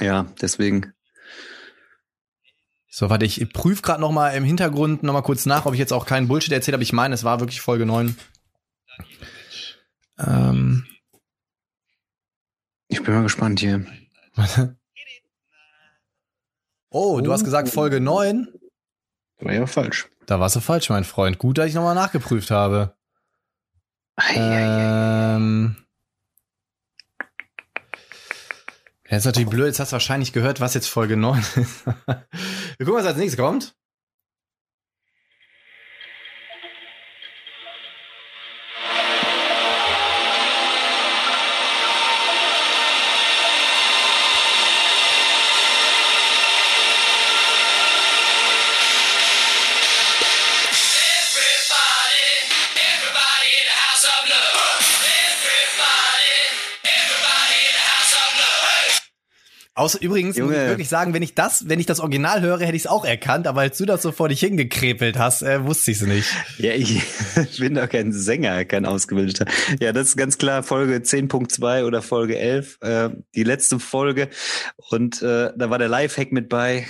Ja, 0.01 0.25
deswegen. 0.41 0.93
So, 2.89 3.09
warte, 3.09 3.25
ich 3.25 3.53
prüfe 3.53 3.83
gerade 3.83 4.01
noch 4.01 4.11
mal 4.11 4.31
im 4.31 4.43
Hintergrund 4.43 5.01
noch 5.01 5.13
mal 5.13 5.21
kurz 5.21 5.45
nach, 5.45 5.65
ob 5.65 5.71
ich 5.71 5.79
jetzt 5.79 5.93
auch 5.93 6.05
keinen 6.05 6.27
Bullshit 6.27 6.51
erzählt 6.51 6.73
habe. 6.73 6.83
Ich 6.83 6.91
meine, 6.91 7.15
es 7.15 7.23
war 7.23 7.39
wirklich 7.39 7.61
Folge 7.61 7.85
9. 7.85 8.17
Ähm. 10.19 10.85
Ich 12.89 13.01
bin 13.01 13.13
mal 13.13 13.23
gespannt 13.23 13.61
hier. 13.61 13.85
oh, 16.89 17.21
du 17.21 17.31
hast 17.31 17.45
gesagt 17.45 17.69
Folge 17.69 18.01
9? 18.01 18.49
War 19.39 19.53
ja 19.53 19.65
falsch. 19.67 20.07
Da 20.25 20.39
warst 20.39 20.55
du 20.55 20.59
falsch, 20.59 20.89
mein 20.89 21.03
Freund. 21.03 21.37
Gut, 21.37 21.57
dass 21.57 21.67
ich 21.67 21.75
nochmal 21.75 21.95
nachgeprüft 21.95 22.51
habe. 22.51 22.95
Ähm, 24.33 25.75
ja, 29.09 29.17
ist 29.17 29.25
natürlich 29.25 29.49
blöd, 29.49 29.67
jetzt 29.67 29.79
hast 29.79 29.91
du 29.91 29.93
wahrscheinlich 29.93 30.31
gehört, 30.31 30.61
was 30.61 30.73
jetzt 30.73 30.87
Folge 30.87 31.17
9 31.17 31.39
ist. 31.55 31.85
Wir 32.77 32.85
gucken, 32.85 32.95
was 32.95 33.05
als 33.05 33.17
nächstes 33.17 33.39
kommt. 33.39 33.75
Außer 59.77 60.01
übrigens 60.01 60.37
Junge. 60.37 60.53
muss 60.53 60.61
ich 60.61 60.67
wirklich 60.69 60.89
sagen, 60.89 61.13
wenn 61.13 61.21
ich 61.21 61.35
das, 61.35 61.67
wenn 61.67 61.81
ich 61.81 61.85
das 61.85 61.99
Original 61.99 62.41
höre, 62.41 62.61
hätte 62.61 62.77
ich 62.77 62.83
es 62.83 62.87
auch 62.87 63.03
erkannt, 63.03 63.45
aber 63.45 63.59
als 63.59 63.77
du 63.77 63.85
das 63.85 64.01
so 64.01 64.13
vor 64.13 64.29
dich 64.29 64.39
hingekrepelt 64.39 65.19
hast, 65.19 65.41
äh, 65.41 65.65
wusste 65.65 65.91
ich 65.91 66.01
es 66.01 66.07
nicht. 66.07 66.29
Ja, 66.57 66.71
ich 66.73 67.59
bin 67.59 67.75
doch 67.75 67.89
kein 67.89 68.13
Sänger, 68.13 68.63
kein 68.63 68.85
Ausgebildeter. 68.85 69.45
Ja, 69.81 69.91
das 69.91 70.07
ist 70.07 70.17
ganz 70.17 70.37
klar 70.37 70.63
Folge 70.63 70.95
10.2 70.95 71.83
oder 71.85 72.01
Folge 72.01 72.39
11, 72.39 72.77
äh, 72.81 73.09
die 73.35 73.43
letzte 73.43 73.79
Folge. 73.79 74.29
Und 74.89 75.21
äh, 75.21 75.51
da 75.57 75.69
war 75.69 75.77
der 75.77 75.89
Lifehack 75.89 76.31
mit 76.31 76.47
bei. 76.47 76.87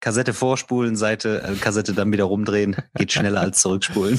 Kassette 0.00 0.32
vorspulen, 0.32 0.96
Seite, 0.96 1.42
äh, 1.42 1.54
Kassette 1.56 1.92
dann 1.92 2.12
wieder 2.12 2.24
rumdrehen, 2.24 2.76
geht 2.94 3.12
schneller 3.12 3.40
als 3.40 3.60
zurückspulen. 3.60 4.18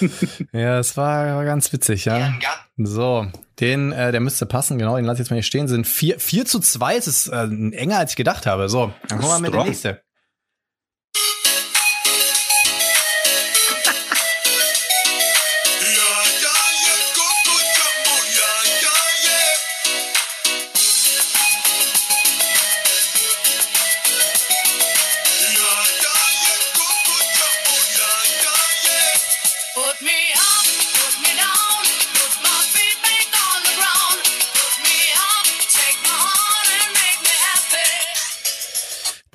ja, 0.52 0.78
es 0.78 0.96
war, 0.96 1.36
war 1.36 1.44
ganz 1.44 1.72
witzig, 1.72 2.04
ja. 2.04 2.32
So, 2.76 3.26
den, 3.58 3.92
äh, 3.92 4.12
der 4.12 4.20
müsste 4.20 4.46
passen, 4.46 4.78
genau, 4.78 4.96
den 4.96 5.04
lasse 5.04 5.16
ich 5.16 5.18
jetzt 5.20 5.30
mal 5.30 5.36
hier 5.36 5.42
stehen. 5.42 5.66
Sind 5.66 5.86
vier, 5.86 6.20
vier 6.20 6.44
zu 6.44 6.60
zwei, 6.60 6.96
es 6.96 7.06
ist 7.06 7.28
äh, 7.28 7.44
enger 7.44 7.98
als 7.98 8.12
ich 8.12 8.16
gedacht 8.16 8.46
habe. 8.46 8.68
So, 8.68 8.92
dann 9.08 9.18
kommen 9.18 9.32
wir 9.32 9.38
mit 9.40 9.54
der 9.54 9.64
nächste. 9.64 10.05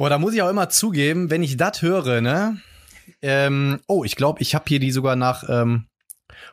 Boah, 0.01 0.09
da 0.09 0.17
muss 0.17 0.33
ich 0.33 0.41
auch 0.41 0.49
immer 0.49 0.67
zugeben, 0.67 1.29
wenn 1.29 1.43
ich 1.43 1.57
das 1.57 1.83
höre, 1.83 2.21
ne? 2.21 2.59
Ähm, 3.21 3.81
oh, 3.85 4.03
ich 4.03 4.15
glaube, 4.15 4.41
ich 4.41 4.55
habe 4.55 4.65
hier 4.67 4.79
die 4.79 4.89
sogar 4.89 5.15
nach. 5.15 5.47
Ähm, 5.47 5.85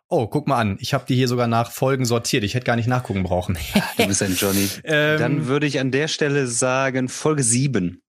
oh, 0.08 0.26
guck 0.26 0.46
mal 0.46 0.58
an, 0.58 0.76
ich 0.82 0.92
habe 0.92 1.06
die 1.08 1.14
hier 1.14 1.28
sogar 1.28 1.46
nach 1.46 1.70
Folgen 1.70 2.04
sortiert. 2.04 2.44
Ich 2.44 2.52
hätte 2.52 2.66
gar 2.66 2.76
nicht 2.76 2.88
nachgucken 2.88 3.22
brauchen. 3.22 3.56
du 3.96 4.06
bist 4.06 4.22
ein 4.22 4.37
Johnny. 4.37 4.68
ähm, 4.84 5.18
Dann 5.18 5.46
würde 5.46 5.66
ich 5.66 5.80
an 5.80 5.90
der 5.90 6.08
Stelle 6.08 6.46
sagen 6.46 7.08
Folge 7.08 7.42
7. 7.42 8.02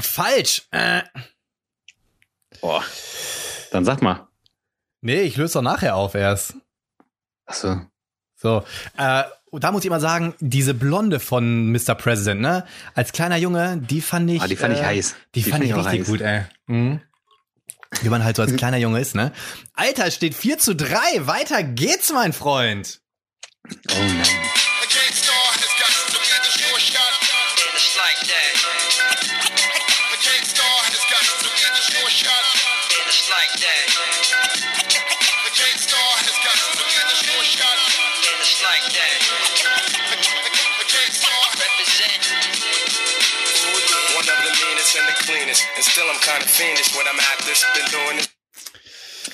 Falsch. 0.00 0.66
Äh. 0.72 1.02
Boah. 2.60 2.82
Dann 3.70 3.84
sag 3.84 4.02
mal. 4.02 4.26
Nee, 5.00 5.20
ich 5.20 5.36
löse 5.36 5.54
doch 5.54 5.62
nachher 5.62 5.94
auf 5.94 6.16
erst. 6.16 6.56
Ach 7.46 7.54
so. 7.54 7.80
So, 8.34 8.64
äh, 8.98 9.22
und 9.52 9.64
da 9.64 9.70
muss 9.70 9.84
ich 9.84 9.90
mal 9.90 10.00
sagen, 10.00 10.34
diese 10.40 10.72
Blonde 10.72 11.20
von 11.20 11.70
Mr. 11.70 11.94
President, 11.94 12.40
ne? 12.40 12.64
Als 12.94 13.12
kleiner 13.12 13.36
Junge, 13.36 13.76
die 13.76 14.00
fand 14.00 14.30
ich. 14.30 14.40
Ah, 14.40 14.48
die 14.48 14.56
fand 14.56 14.74
äh, 14.74 14.78
ich 14.78 14.82
heiß. 14.82 15.14
Die, 15.34 15.42
die 15.42 15.50
fand 15.50 15.62
ich 15.62 15.76
richtig 15.76 16.00
heiß. 16.00 16.06
gut, 16.06 16.22
ey. 16.22 16.44
Mhm. 16.68 17.02
Wie 18.00 18.08
man 18.08 18.24
halt 18.24 18.36
so 18.36 18.42
als 18.42 18.56
kleiner 18.56 18.78
Junge 18.78 18.98
ist, 18.98 19.14
ne? 19.14 19.30
Alter, 19.74 20.10
steht 20.10 20.34
4 20.34 20.56
zu 20.56 20.74
3. 20.74 20.96
Weiter 21.26 21.62
geht's, 21.62 22.10
mein 22.10 22.32
Freund. 22.32 23.02
Oh 23.68 23.74
nein. 23.94 24.61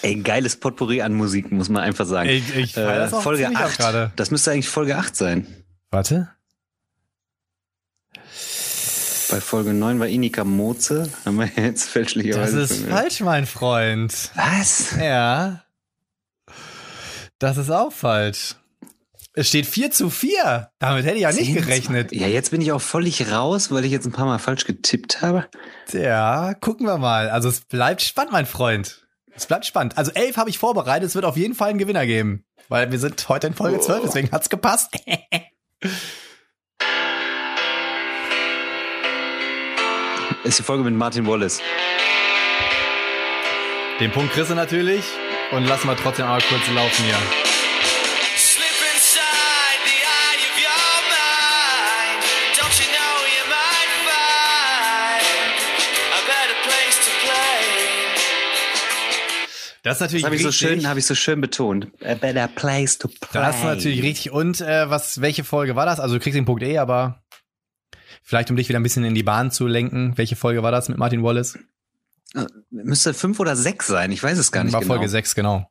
Ey, 0.02 0.16
geiles 0.16 0.56
Potpourri 0.56 1.02
an 1.02 1.14
Musik, 1.14 1.50
muss 1.50 1.68
man 1.68 1.82
einfach 1.82 2.06
sagen. 2.06 2.28
Ich, 2.28 2.54
ich 2.54 2.76
äh, 2.76 2.84
das 2.84 3.12
auch 3.12 3.22
Folge 3.22 3.48
8. 3.54 4.12
Das 4.16 4.30
müsste 4.30 4.52
eigentlich 4.52 4.68
Folge 4.68 4.96
8 4.96 5.16
sein. 5.16 5.46
Warte. 5.90 6.30
Bei 9.30 9.40
Folge 9.40 9.74
9 9.74 10.00
war 10.00 10.06
Inika 10.06 10.44
Moze. 10.44 11.10
Haben 11.24 11.38
wir 11.38 11.50
jetzt 11.56 11.88
fälschlicherweise. 11.88 12.60
Das 12.60 12.70
ist 12.70 12.86
falsch, 12.88 13.20
mein 13.20 13.46
Freund. 13.46 14.30
Was? 14.34 14.96
Ja. 14.98 15.64
Das 17.38 17.56
ist 17.56 17.70
auch 17.70 17.92
falsch. 17.92 18.56
Es 19.38 19.46
steht 19.50 19.66
4 19.66 19.92
zu 19.92 20.10
4. 20.10 20.72
Damit 20.80 21.04
hätte 21.04 21.14
ich 21.14 21.22
ja 21.22 21.30
nicht 21.30 21.54
gerechnet. 21.54 22.10
Ja, 22.10 22.26
jetzt 22.26 22.50
bin 22.50 22.60
ich 22.60 22.72
auch 22.72 22.80
völlig 22.80 23.30
raus, 23.30 23.70
weil 23.70 23.84
ich 23.84 23.92
jetzt 23.92 24.04
ein 24.04 24.10
paar 24.10 24.26
Mal 24.26 24.40
falsch 24.40 24.64
getippt 24.64 25.22
habe. 25.22 25.46
Ja, 25.92 26.54
gucken 26.54 26.86
wir 26.86 26.98
mal. 26.98 27.30
Also 27.30 27.48
es 27.48 27.60
bleibt 27.60 28.02
spannend, 28.02 28.32
mein 28.32 28.46
Freund. 28.46 29.06
Es 29.36 29.46
bleibt 29.46 29.64
spannend. 29.64 29.96
Also 29.96 30.10
11 30.10 30.38
habe 30.38 30.50
ich 30.50 30.58
vorbereitet. 30.58 31.08
Es 31.08 31.14
wird 31.14 31.24
auf 31.24 31.36
jeden 31.36 31.54
Fall 31.54 31.70
einen 31.70 31.78
Gewinner 31.78 32.04
geben. 32.04 32.44
Weil 32.68 32.90
wir 32.90 32.98
sind 32.98 33.28
heute 33.28 33.46
in 33.46 33.54
Folge 33.54 33.78
12, 33.78 34.02
deswegen 34.06 34.32
hat's 34.32 34.50
gepasst. 34.50 34.90
Ist 40.42 40.58
die 40.58 40.64
Folge 40.64 40.82
mit 40.82 40.94
Martin 40.94 41.28
Wallace. 41.28 41.60
Den 44.00 44.10
Punkt 44.10 44.32
kriegst 44.32 44.50
du 44.50 44.56
natürlich. 44.56 45.04
Und 45.52 45.64
lassen 45.64 45.86
wir 45.86 45.96
trotzdem 45.96 46.26
aber 46.26 46.42
kurz 46.42 46.68
laufen 46.74 47.04
hier. 47.04 47.47
Das 59.88 59.96
ist 59.96 60.00
natürlich 60.02 60.22
das 60.22 60.34
ich 60.34 60.42
so 60.42 60.52
schön, 60.52 60.86
habe 60.86 60.98
ich 60.98 61.06
so 61.06 61.14
schön 61.14 61.40
betont. 61.40 61.88
A 62.04 62.14
better 62.14 62.46
place 62.46 62.98
to 62.98 63.08
play. 63.08 63.28
Das 63.32 63.56
ist 63.56 63.64
natürlich 63.64 64.02
richtig. 64.02 64.30
Und 64.30 64.60
äh, 64.60 64.90
was, 64.90 65.22
welche 65.22 65.44
Folge 65.44 65.76
war 65.76 65.86
das? 65.86 65.98
Also 65.98 66.16
du 66.16 66.20
kriegst 66.20 66.36
den 66.36 66.44
Punkt 66.44 66.62
eh, 66.62 66.76
aber 66.76 67.22
vielleicht 68.22 68.50
um 68.50 68.56
dich 68.56 68.68
wieder 68.68 68.78
ein 68.78 68.82
bisschen 68.82 69.04
in 69.04 69.14
die 69.14 69.22
Bahn 69.22 69.50
zu 69.50 69.66
lenken. 69.66 70.12
Welche 70.16 70.36
Folge 70.36 70.62
war 70.62 70.72
das 70.72 70.90
mit 70.90 70.98
Martin 70.98 71.22
Wallace? 71.22 71.58
Äh, 72.34 72.44
müsste 72.68 73.14
fünf 73.14 73.40
oder 73.40 73.56
sechs 73.56 73.86
sein. 73.86 74.12
Ich 74.12 74.22
weiß 74.22 74.36
es 74.36 74.52
gar 74.52 74.62
nicht 74.62 74.74
war 74.74 74.82
genau. 74.82 74.92
Folge 74.92 75.08
sechs, 75.08 75.34
genau. 75.34 75.70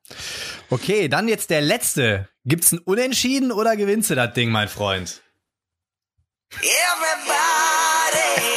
Okay, 0.72 1.10
dann 1.10 1.28
jetzt 1.28 1.52
der 1.52 1.62
letzte. 1.62 2.28
Gibt's 2.44 2.72
ein 2.72 2.80
Unentschieden 2.80 3.52
oder 3.52 3.76
gewinnst 3.76 4.10
du 4.10 4.16
das 4.16 4.34
Ding, 4.34 4.50
mein 4.50 4.68
Freund? 4.68 5.22
Everybody, 6.54 8.57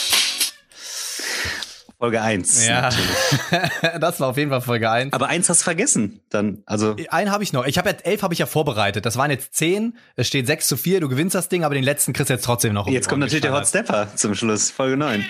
Folge 2.01 2.19
1. 2.19 2.65
Ja, 2.65 2.89
das 3.99 4.19
war 4.19 4.29
auf 4.29 4.37
jeden 4.37 4.49
Fall 4.49 4.61
Folge 4.61 4.89
1. 4.89 5.13
Aber 5.13 5.27
eins 5.27 5.49
hast 5.49 5.61
du 5.61 5.65
vergessen. 5.65 6.21
Dann, 6.31 6.63
also. 6.65 6.95
Einen 7.09 7.29
habe 7.29 7.43
ich 7.43 7.53
noch. 7.53 7.63
Ich 7.67 7.77
habe 7.77 7.89
jetzt 7.89 8.07
elf 8.07 8.23
habe 8.23 8.33
ich 8.33 8.39
ja 8.39 8.47
vorbereitet. 8.47 9.05
Das 9.05 9.17
waren 9.17 9.29
jetzt 9.29 9.53
zehn. 9.53 9.95
Es 10.15 10.25
steht 10.27 10.47
6 10.47 10.67
zu 10.67 10.77
4. 10.77 10.99
Du 10.99 11.09
gewinnst 11.09 11.35
das 11.35 11.47
Ding, 11.47 11.63
aber 11.63 11.75
den 11.75 11.83
letzten 11.83 12.13
kriegst 12.13 12.31
du 12.31 12.33
jetzt 12.33 12.43
trotzdem 12.43 12.73
noch. 12.73 12.87
Jetzt 12.87 13.07
kommt 13.07 13.19
natürlich 13.19 13.43
der 13.43 13.53
Hot 13.53 13.67
Stepper 13.67 14.07
zum 14.15 14.33
Schluss. 14.33 14.71
Folge 14.71 14.97
9. 14.97 15.23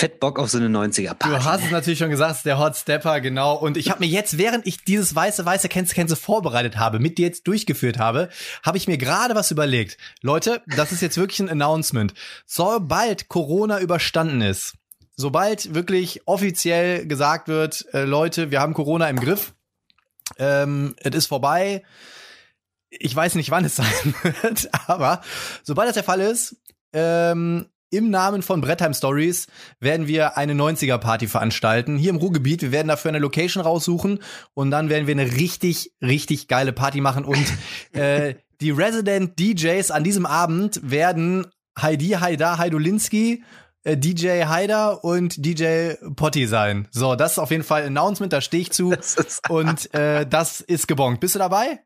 fett 0.00 0.18
Bock 0.18 0.38
auf 0.38 0.48
so 0.48 0.56
eine 0.56 0.68
90er-Party. 0.68 1.28
Du 1.28 1.44
hast 1.44 1.62
es 1.62 1.70
natürlich 1.70 1.98
schon 1.98 2.08
gesagt, 2.08 2.46
der 2.46 2.58
Hot 2.58 2.74
Stepper, 2.74 3.20
genau. 3.20 3.54
Und 3.54 3.76
ich 3.76 3.90
habe 3.90 4.00
mir 4.00 4.06
jetzt, 4.06 4.38
während 4.38 4.66
ich 4.66 4.82
dieses 4.82 5.14
weiße, 5.14 5.44
weiße 5.44 5.68
Kennst 5.68 5.94
vorbereitet 6.18 6.78
habe, 6.78 6.98
mit 6.98 7.18
dir 7.18 7.26
jetzt 7.26 7.46
durchgeführt 7.46 7.98
habe, 7.98 8.30
habe 8.62 8.78
ich 8.78 8.88
mir 8.88 8.96
gerade 8.96 9.34
was 9.34 9.50
überlegt. 9.50 9.98
Leute, 10.22 10.62
das 10.66 10.92
ist 10.92 11.02
jetzt 11.02 11.18
wirklich 11.18 11.40
ein 11.40 11.50
Announcement. 11.50 12.14
Sobald 12.46 13.28
Corona 13.28 13.80
überstanden 13.80 14.40
ist, 14.40 14.72
sobald 15.16 15.74
wirklich 15.74 16.22
offiziell 16.26 17.06
gesagt 17.06 17.48
wird, 17.48 17.84
äh, 17.92 18.04
Leute, 18.04 18.50
wir 18.50 18.60
haben 18.60 18.72
Corona 18.72 19.06
im 19.10 19.20
Griff, 19.20 19.52
ähm, 20.38 20.94
es 20.96 21.14
ist 21.14 21.26
vorbei, 21.26 21.82
ich 22.90 23.14
weiß 23.14 23.36
nicht, 23.36 23.50
wann 23.50 23.64
es 23.64 23.76
sein 23.76 24.14
wird, 24.42 24.68
aber 24.88 25.22
sobald 25.62 25.88
das 25.88 25.94
der 25.94 26.04
Fall 26.04 26.20
ist, 26.20 26.56
ähm, 26.92 27.66
im 27.92 28.10
Namen 28.10 28.42
von 28.42 28.60
Brettheim 28.60 28.94
Stories 28.94 29.48
werden 29.80 30.06
wir 30.06 30.36
eine 30.36 30.52
90er 30.54 30.98
Party 30.98 31.26
veranstalten 31.26 31.96
hier 31.96 32.10
im 32.10 32.16
Ruhrgebiet. 32.16 32.62
Wir 32.62 32.70
werden 32.70 32.86
dafür 32.86 33.08
eine 33.08 33.18
Location 33.18 33.62
raussuchen 33.62 34.20
und 34.54 34.70
dann 34.70 34.88
werden 34.88 35.08
wir 35.08 35.14
eine 35.14 35.32
richtig, 35.32 35.92
richtig 36.00 36.46
geile 36.46 36.72
Party 36.72 37.00
machen 37.00 37.24
und 37.24 37.44
äh, 37.92 38.36
die 38.60 38.70
Resident 38.70 39.40
DJs 39.40 39.90
an 39.90 40.04
diesem 40.04 40.26
Abend 40.26 40.80
werden 40.88 41.46
Heidi 41.80 42.10
Haida 42.10 42.58
Heidolinski 42.58 43.42
äh, 43.84 43.96
DJ 43.96 44.44
Haider 44.44 45.02
und 45.02 45.44
DJ 45.44 45.94
Potti 46.14 46.46
sein. 46.46 46.86
So, 46.90 47.16
das 47.16 47.32
ist 47.32 47.38
auf 47.38 47.50
jeden 47.50 47.64
Fall 47.64 47.82
ein 47.82 47.96
Announcement, 47.96 48.32
da 48.32 48.40
stehe 48.40 48.62
ich 48.62 48.72
zu. 48.72 48.94
Und 49.48 49.92
äh, 49.94 50.26
das 50.26 50.60
ist 50.60 50.86
gebongt. 50.86 51.20
Bist 51.20 51.34
du 51.34 51.38
dabei? 51.38 51.80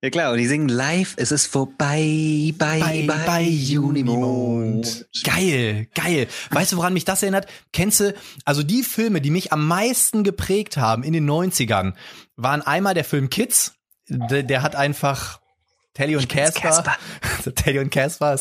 Ja 0.00 0.10
klar, 0.10 0.32
und 0.32 0.38
die 0.38 0.46
singen 0.46 0.68
live, 0.68 1.14
es 1.16 1.32
ist 1.32 1.46
vorbei, 1.46 2.52
bei, 2.56 2.80
bei, 2.80 3.04
bei, 3.06 3.26
bei 3.26 3.78
Unimond. 3.78 5.06
Geil, 5.24 5.88
geil. 5.94 6.28
Weißt 6.50 6.72
du, 6.72 6.76
woran 6.76 6.92
mich 6.92 7.04
das 7.04 7.22
erinnert? 7.22 7.46
Kennst 7.72 8.00
du, 8.00 8.14
also 8.44 8.62
die 8.62 8.82
Filme, 8.82 9.20
die 9.20 9.30
mich 9.30 9.52
am 9.52 9.66
meisten 9.66 10.24
geprägt 10.24 10.76
haben 10.76 11.02
in 11.02 11.12
den 11.12 11.28
90ern, 11.28 11.94
waren 12.36 12.62
einmal 12.62 12.94
der 12.94 13.04
Film 13.04 13.30
Kids, 13.30 13.74
der, 14.08 14.42
der 14.42 14.62
hat 14.62 14.76
einfach 14.76 15.40
Telly 15.94 16.16
und 16.16 16.28
Casper. 16.28 16.96
Telly 17.54 17.78
und 17.78 17.90
Casper, 17.90 18.38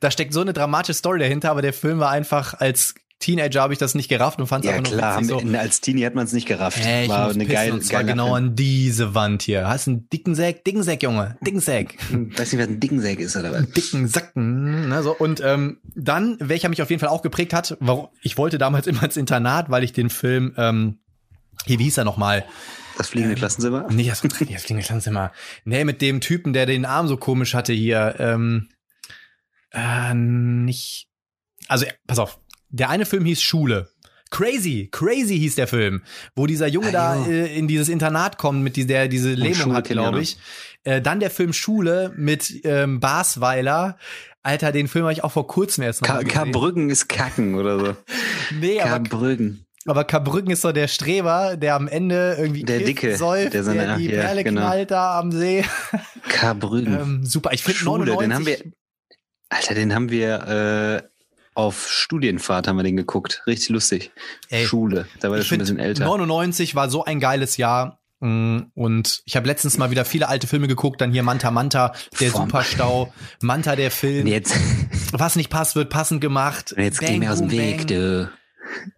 da 0.00 0.10
steckt 0.10 0.32
so 0.32 0.40
eine 0.40 0.52
dramatische 0.52 0.94
Story 0.94 1.18
dahinter, 1.18 1.50
aber 1.50 1.62
der 1.62 1.74
Film 1.74 1.98
war 1.98 2.10
einfach 2.10 2.54
als 2.54 2.94
Teenager 3.18 3.62
habe 3.62 3.72
ich 3.72 3.78
das 3.78 3.94
nicht 3.94 4.08
gerafft 4.08 4.40
und 4.40 4.46
fand 4.46 4.64
es 4.64 4.70
ja, 4.70 4.76
einfach 4.76 4.92
klar, 4.92 5.20
nur 5.22 5.38
witzig. 5.38 5.50
So. 5.50 5.58
Als 5.58 5.80
Teenie 5.80 6.04
hat 6.04 6.14
man 6.14 6.26
es 6.26 6.32
nicht 6.32 6.46
gerafft. 6.46 6.84
Äh, 6.84 7.08
war 7.08 7.30
eine 7.30 7.46
geile, 7.46 7.72
und 7.72 7.82
zwar 7.82 8.04
genau 8.04 8.34
Film. 8.34 8.34
an 8.34 8.56
diese 8.56 9.14
Wand 9.14 9.42
hier. 9.42 9.66
Hast 9.66 9.88
einen 9.88 10.08
dicken 10.10 10.34
Sack, 10.34 10.64
dicken 10.64 10.82
Sack, 10.82 11.02
Junge, 11.02 11.38
dicken 11.40 11.60
Sack. 11.60 11.94
Weiß 12.10 12.52
nicht, 12.52 12.62
was 12.62 12.68
ein 12.68 12.78
dicken 12.78 13.00
Sack 13.00 13.18
ist 13.18 13.36
oder 13.36 13.52
was? 13.52 13.70
Dicken 13.70 14.06
Sacken. 14.06 14.88
Ne, 14.90 15.02
so. 15.02 15.16
Und 15.16 15.40
ähm, 15.40 15.78
dann, 15.94 16.36
welcher 16.40 16.68
mich 16.68 16.82
auf 16.82 16.90
jeden 16.90 17.00
Fall 17.00 17.08
auch 17.08 17.22
geprägt 17.22 17.54
hat, 17.54 17.76
warum 17.80 18.08
ich 18.20 18.36
wollte 18.36 18.58
damals 18.58 18.86
immer 18.86 19.02
ins 19.02 19.16
Internat, 19.16 19.70
weil 19.70 19.82
ich 19.82 19.94
den 19.94 20.10
Film, 20.10 20.54
ähm, 20.58 20.98
hier, 21.64 21.78
wie 21.78 21.84
hieß 21.84 21.98
er 21.98 22.04
nochmal? 22.04 22.44
Das 22.98 23.08
fliegende 23.08 23.34
ähm, 23.34 23.38
Klassenzimmer? 23.38 23.86
Nee, 23.90 24.08
das, 24.08 24.20
das 24.20 24.32
fliegende 24.34 24.82
Klassenzimmer. 24.82 25.32
Nee, 25.64 25.84
mit 25.84 26.02
dem 26.02 26.20
Typen, 26.20 26.52
der 26.52 26.66
den 26.66 26.84
Arm 26.84 27.08
so 27.08 27.16
komisch 27.16 27.54
hatte 27.54 27.72
hier. 27.72 28.16
Ähm, 28.18 28.68
äh, 29.72 30.14
nicht. 30.14 31.08
Also, 31.68 31.86
pass 32.06 32.18
auf. 32.18 32.40
Der 32.76 32.90
eine 32.90 33.06
Film 33.06 33.24
hieß 33.24 33.42
Schule. 33.42 33.88
Crazy, 34.30 34.88
Crazy 34.90 35.38
hieß 35.38 35.54
der 35.54 35.68
Film, 35.68 36.02
wo 36.34 36.46
dieser 36.46 36.66
Junge 36.66 36.88
ah, 36.88 36.92
da 36.92 37.26
äh, 37.26 37.56
in 37.56 37.68
dieses 37.68 37.88
Internat 37.88 38.38
kommt, 38.38 38.62
mit 38.62 38.76
dieser, 38.76 38.88
der 38.88 39.08
diese 39.08 39.32
Lähmung 39.34 39.74
hat, 39.74 39.88
glaube 39.88 40.20
ich. 40.20 40.36
Äh, 40.84 41.00
dann 41.00 41.20
der 41.20 41.30
Film 41.30 41.52
Schule 41.52 42.12
mit 42.16 42.52
ähm, 42.64 43.00
Basweiler. 43.00 43.96
Alter, 44.42 44.72
den 44.72 44.88
Film 44.88 45.04
habe 45.04 45.12
ich 45.12 45.24
auch 45.24 45.32
vor 45.32 45.46
kurzem 45.46 45.84
erst 45.84 46.06
mal 46.06 46.24
Ka 46.24 46.44
Brüggen 46.44 46.90
ist 46.90 47.08
Kacken 47.08 47.54
oder 47.54 47.78
so. 47.78 47.96
nee, 48.60 48.80
aber 48.80 49.00
Brüggen. 49.00 49.64
Aber 49.86 50.02
Kabrücken 50.04 50.50
ist 50.50 50.62
so 50.62 50.72
der 50.72 50.88
Streber, 50.88 51.56
der 51.56 51.76
am 51.76 51.86
Ende 51.86 52.36
irgendwie 52.38 52.64
der 52.64 52.80
Dicke, 52.80 53.16
säuft, 53.16 53.54
der, 53.54 53.62
so 53.62 53.72
der 53.72 53.96
die 53.96 54.10
ja, 54.10 54.22
Perle 54.22 54.42
genau. 54.42 54.62
knallt 54.62 54.90
da 54.90 55.18
am 55.18 55.30
See. 55.30 55.64
Kabrücken. 56.28 56.94
ähm, 57.00 57.24
super, 57.24 57.52
ich 57.52 57.62
finde 57.62 57.78
Schule, 57.78 58.06
99, 58.06 58.18
den 58.18 58.34
haben 58.34 58.46
wir, 58.46 58.72
Alter, 59.48 59.74
den 59.74 59.94
haben 59.94 60.10
wir 60.10 61.02
äh, 61.04 61.15
auf 61.56 61.88
Studienfahrt 61.88 62.68
haben 62.68 62.76
wir 62.76 62.82
den 62.82 62.96
geguckt. 62.96 63.42
Richtig 63.46 63.70
lustig. 63.70 64.12
Ey, 64.50 64.66
Schule, 64.66 65.06
da 65.20 65.30
war 65.30 65.38
er 65.38 65.44
schon 65.44 65.56
ein 65.56 65.60
bisschen 65.60 65.78
älter. 65.78 66.04
99 66.04 66.74
war 66.74 66.90
so 66.90 67.04
ein 67.04 67.18
geiles 67.18 67.56
Jahr. 67.56 67.98
Mm, 68.20 68.58
und 68.74 69.22
ich 69.24 69.36
habe 69.36 69.46
letztens 69.46 69.78
mal 69.78 69.90
wieder 69.90 70.04
viele 70.04 70.28
alte 70.28 70.46
Filme 70.46 70.68
geguckt, 70.68 71.00
dann 71.00 71.12
hier 71.12 71.22
Manta 71.22 71.50
Manta, 71.50 71.94
der 72.20 72.30
Vom 72.30 72.42
Superstau, 72.42 73.12
Manta 73.40 73.74
der 73.74 73.90
Film. 73.90 74.26
Jetzt. 74.26 74.54
Was 75.12 75.36
nicht 75.36 75.50
passt, 75.50 75.76
wird 75.76 75.88
passend 75.88 76.20
gemacht. 76.20 76.72
Und 76.76 76.82
jetzt 76.82 77.00
bang, 77.00 77.08
geh 77.08 77.18
mir 77.18 77.32
aus 77.32 77.38
dem 77.38 77.50
Weg, 77.50 77.78
bang. 77.78 77.86
du. 77.86 78.32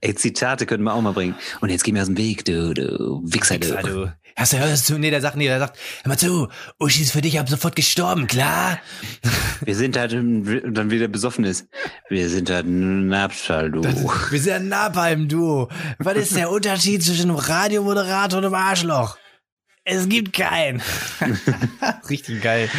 Ey, 0.00 0.14
Zitate 0.14 0.66
können 0.66 0.82
wir 0.82 0.94
auch 0.94 1.02
mal 1.02 1.12
bringen. 1.12 1.36
Und 1.60 1.70
jetzt 1.70 1.84
geh 1.84 1.92
mir 1.92 2.00
aus 2.00 2.08
dem 2.08 2.16
Weg, 2.18 2.44
du, 2.44 2.74
du 2.74 3.22
Wichser, 3.24 3.58
du. 3.58 3.68
Wichser, 3.68 3.82
du. 3.82 4.12
Hast 4.38 4.52
du, 4.52 4.58
hörst 4.58 4.88
du? 4.88 4.98
Nee, 4.98 5.10
der 5.10 5.20
sagt, 5.20 5.36
nee, 5.36 5.48
der 5.48 5.58
sagt, 5.58 5.76
hör 6.04 6.10
mal 6.10 6.16
zu, 6.16 6.46
Uschi 6.78 7.02
ist 7.02 7.10
für 7.10 7.20
dich 7.20 7.40
ab 7.40 7.48
sofort 7.48 7.74
gestorben, 7.74 8.28
klar? 8.28 8.78
Wir 9.64 9.74
sind 9.74 9.96
halt, 9.96 10.12
dann 10.12 10.90
wieder 10.92 11.08
besoffen 11.08 11.44
ist. 11.44 11.66
Wir 12.08 12.28
sind 12.28 12.48
halt 12.48 12.64
ein 12.66 13.08
Napsal, 13.08 13.72
du. 13.72 13.82
wir 13.82 14.40
sind 14.40 14.52
ein 14.52 14.68
Napalm, 14.68 15.26
du. 15.26 15.66
Was 15.98 16.16
ist 16.16 16.36
der 16.36 16.52
Unterschied 16.52 17.02
zwischen 17.02 17.30
einem 17.30 17.38
Radiomoderator 17.40 18.38
und 18.38 18.44
einem 18.44 18.54
Arschloch? 18.54 19.18
Es 19.82 20.08
gibt 20.08 20.32
keinen. 20.34 20.80
Richtig 22.08 22.40
geil. 22.40 22.70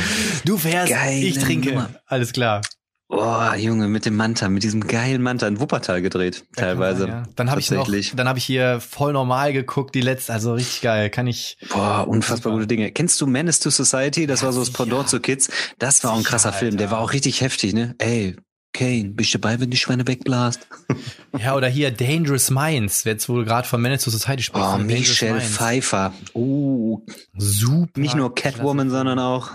Du 0.46 0.58
fährst, 0.58 0.94
Geile 0.94 1.26
ich 1.26 1.40
trinke. 1.40 1.72
Nummer. 1.72 1.90
Alles 2.06 2.32
klar. 2.32 2.62
Boah, 3.10 3.56
Junge, 3.56 3.88
mit 3.88 4.06
dem 4.06 4.16
Manta, 4.16 4.50
mit 4.50 4.62
diesem 4.62 4.86
geilen 4.86 5.24
Manta 5.24 5.48
in 5.48 5.60
Wuppertal 5.60 6.04
gedreht, 6.04 6.46
ja, 6.56 6.64
teilweise. 6.64 7.08
Ja. 7.08 7.24
Dann 7.36 7.50
habe 7.50 7.60
ich 7.60 7.72
noch, 7.72 7.90
dann 8.16 8.28
habe 8.28 8.38
ich 8.38 8.46
hier 8.46 8.80
voll 8.82 9.14
normal 9.14 9.52
geguckt, 9.52 9.96
die 9.96 10.02
letzte, 10.02 10.32
also 10.32 10.54
richtig 10.54 10.82
geil, 10.82 11.10
kann 11.10 11.26
ich. 11.26 11.58
Boah, 11.70 12.08
unfassbar 12.08 12.54
gute 12.54 12.68
Dinge. 12.68 12.92
Kennst 12.92 13.20
du 13.20 13.26
Menace 13.26 13.62
to 13.62 13.72
Society? 13.72 14.28
Das 14.28 14.42
ja, 14.42 14.46
war 14.46 14.54
so 14.54 14.60
das 14.60 14.70
Pendant 14.70 15.10
zu 15.10 15.20
Kids. 15.20 15.50
Das 15.80 16.04
war 16.04 16.14
auch 16.14 16.18
ein 16.18 16.24
krasser 16.24 16.54
Film, 16.54 16.78
der 16.78 16.92
war 16.92 17.00
auch 17.00 17.12
richtig 17.12 17.42
heftig, 17.42 17.74
ne? 17.74 17.96
Ey, 17.98 18.36
Kane, 18.74 19.10
bist 19.10 19.34
du 19.34 19.40
dabei, 19.40 19.60
wenn 19.60 19.72
die 19.72 19.78
Schweine 19.78 20.08
wegblast? 20.08 20.68
ja, 21.40 21.56
oder 21.56 21.68
hier 21.68 21.90
Dangerous 21.90 22.52
Minds, 22.52 23.06
jetzt 23.06 23.28
wo 23.28 23.38
du 23.38 23.44
gerade 23.44 23.68
von 23.68 23.82
Menace 23.82 24.04
to 24.04 24.12
Society 24.12 24.44
sprichst. 24.44 24.70
Oh, 24.76 24.78
Michelle 24.78 25.42
Pfeiffer. 25.42 26.14
Oh, 26.34 27.02
super. 27.36 28.00
Nicht 28.00 28.16
nur 28.16 28.36
Catwoman, 28.36 28.92
sondern 28.92 29.18
auch 29.18 29.50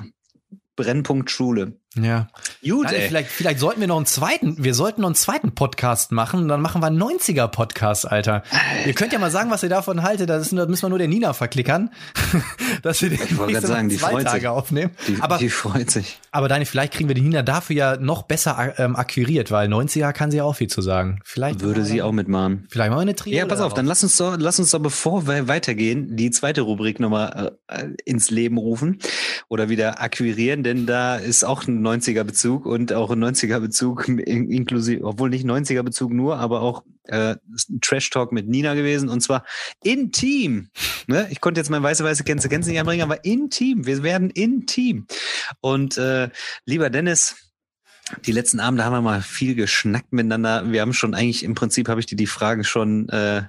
Brennpunkt 0.74 1.30
Schule. 1.30 1.78
Ja. 1.94 2.28
Gut, 2.62 2.86
Nein. 2.86 2.94
Vielleicht, 3.06 3.30
vielleicht 3.30 3.60
sollten 3.60 3.80
wir 3.80 3.88
noch 3.88 3.96
einen 3.96 4.06
zweiten, 4.06 4.62
wir 4.62 4.74
sollten 4.74 5.02
noch 5.02 5.08
einen 5.08 5.14
zweiten 5.14 5.54
Podcast 5.54 6.10
machen, 6.12 6.48
dann 6.48 6.60
machen 6.60 6.82
wir 6.82 6.88
einen 6.88 7.00
90er 7.02 7.48
Podcast, 7.48 8.10
Alter. 8.10 8.24
Alter. 8.24 8.42
Ihr 8.86 8.94
könnt 8.94 9.12
ja 9.12 9.18
mal 9.18 9.30
sagen, 9.30 9.50
was 9.50 9.62
ihr 9.62 9.68
davon 9.68 10.02
haltet, 10.02 10.28
das, 10.30 10.42
ist, 10.42 10.52
das 10.56 10.68
müssen 10.68 10.82
wir 10.82 10.88
nur 10.88 10.98
der 10.98 11.08
Nina 11.08 11.32
verklickern, 11.32 11.90
dass 12.82 13.02
wir 13.02 13.10
den 13.10 13.20
ich 13.22 13.36
wollte 13.36 13.66
sagen, 13.66 13.88
die 13.88 13.96
zwei 13.96 14.10
freut 14.10 14.24
Tage 14.24 14.40
sich. 14.40 14.48
aufnehmen. 14.48 14.92
Die, 15.06 15.16
aber, 15.20 15.38
die 15.38 15.50
freut 15.50 15.90
sich. 15.90 16.18
Aber 16.30 16.48
Dani, 16.48 16.64
vielleicht 16.64 16.94
kriegen 16.94 17.08
wir 17.08 17.14
die 17.14 17.20
Nina 17.20 17.42
dafür 17.42 17.76
ja 17.76 17.96
noch 17.96 18.22
besser 18.22 18.74
ähm, 18.78 18.96
akquiriert, 18.96 19.50
weil 19.50 19.68
90er 19.68 20.12
kann 20.12 20.30
sie 20.30 20.38
ja 20.38 20.44
auch 20.44 20.56
viel 20.56 20.68
zu 20.68 20.80
sagen. 20.80 21.20
Vielleicht 21.24 21.60
würde 21.60 21.84
sie 21.84 22.02
auch 22.02 22.12
mitmachen. 22.12 22.66
Vielleicht 22.70 22.90
mal 22.90 23.00
eine 23.00 23.14
Trio. 23.14 23.36
Ja, 23.36 23.46
pass 23.46 23.60
auf, 23.60 23.74
dann 23.74 23.86
lass 23.86 24.02
uns 24.02 24.16
doch, 24.16 24.36
lass 24.38 24.58
uns 24.58 24.70
doch, 24.70 24.80
bevor 24.80 25.26
wir 25.26 25.48
weitergehen, 25.48 26.16
die 26.16 26.30
zweite 26.30 26.62
Rubrik 26.62 27.00
nochmal 27.00 27.58
äh, 27.68 27.88
ins 28.04 28.30
Leben 28.30 28.58
rufen 28.58 28.98
oder 29.48 29.68
wieder 29.68 30.00
akquirieren, 30.00 30.62
denn 30.62 30.86
da 30.86 31.16
ist 31.16 31.44
auch 31.44 31.66
ein 31.66 31.82
90er 31.86 32.24
Bezug 32.24 32.66
und 32.66 32.92
auch 32.92 33.10
ein 33.10 33.22
90er 33.22 33.60
Bezug 33.60 34.08
inklusive, 34.26 35.04
obwohl 35.04 35.30
nicht 35.30 35.46
90er 35.46 35.82
Bezug 35.82 36.12
nur, 36.12 36.38
aber 36.38 36.60
auch 36.60 36.84
äh, 37.04 37.36
Trash 37.80 38.10
Talk 38.10 38.32
mit 38.32 38.48
Nina 38.48 38.74
gewesen 38.74 39.08
und 39.08 39.20
zwar 39.20 39.44
intim. 39.82 40.70
Ne? 41.06 41.28
Ich 41.30 41.40
konnte 41.40 41.60
jetzt 41.60 41.70
mein 41.70 41.82
weiße 41.82 42.04
weiße 42.04 42.24
Gänse 42.24 42.48
Gänse 42.48 42.70
nicht 42.70 42.80
anbringen, 42.80 43.02
aber 43.02 43.24
intim. 43.24 43.86
Wir 43.86 44.02
werden 44.02 44.30
intim. 44.30 45.06
Und 45.60 45.98
äh, 45.98 46.30
lieber 46.64 46.90
Dennis, 46.90 47.36
die 48.26 48.32
letzten 48.32 48.60
Abende 48.60 48.84
haben 48.84 48.92
wir 48.92 49.00
mal 49.00 49.22
viel 49.22 49.54
geschnackt 49.54 50.12
miteinander. 50.12 50.70
Wir 50.70 50.80
haben 50.80 50.92
schon 50.92 51.14
eigentlich 51.14 51.42
im 51.42 51.54
Prinzip 51.54 51.88
habe 51.88 52.00
ich 52.00 52.06
dir 52.06 52.16
die 52.16 52.26
Fragen 52.26 52.64
schon 52.64 53.08
äh, 53.08 53.44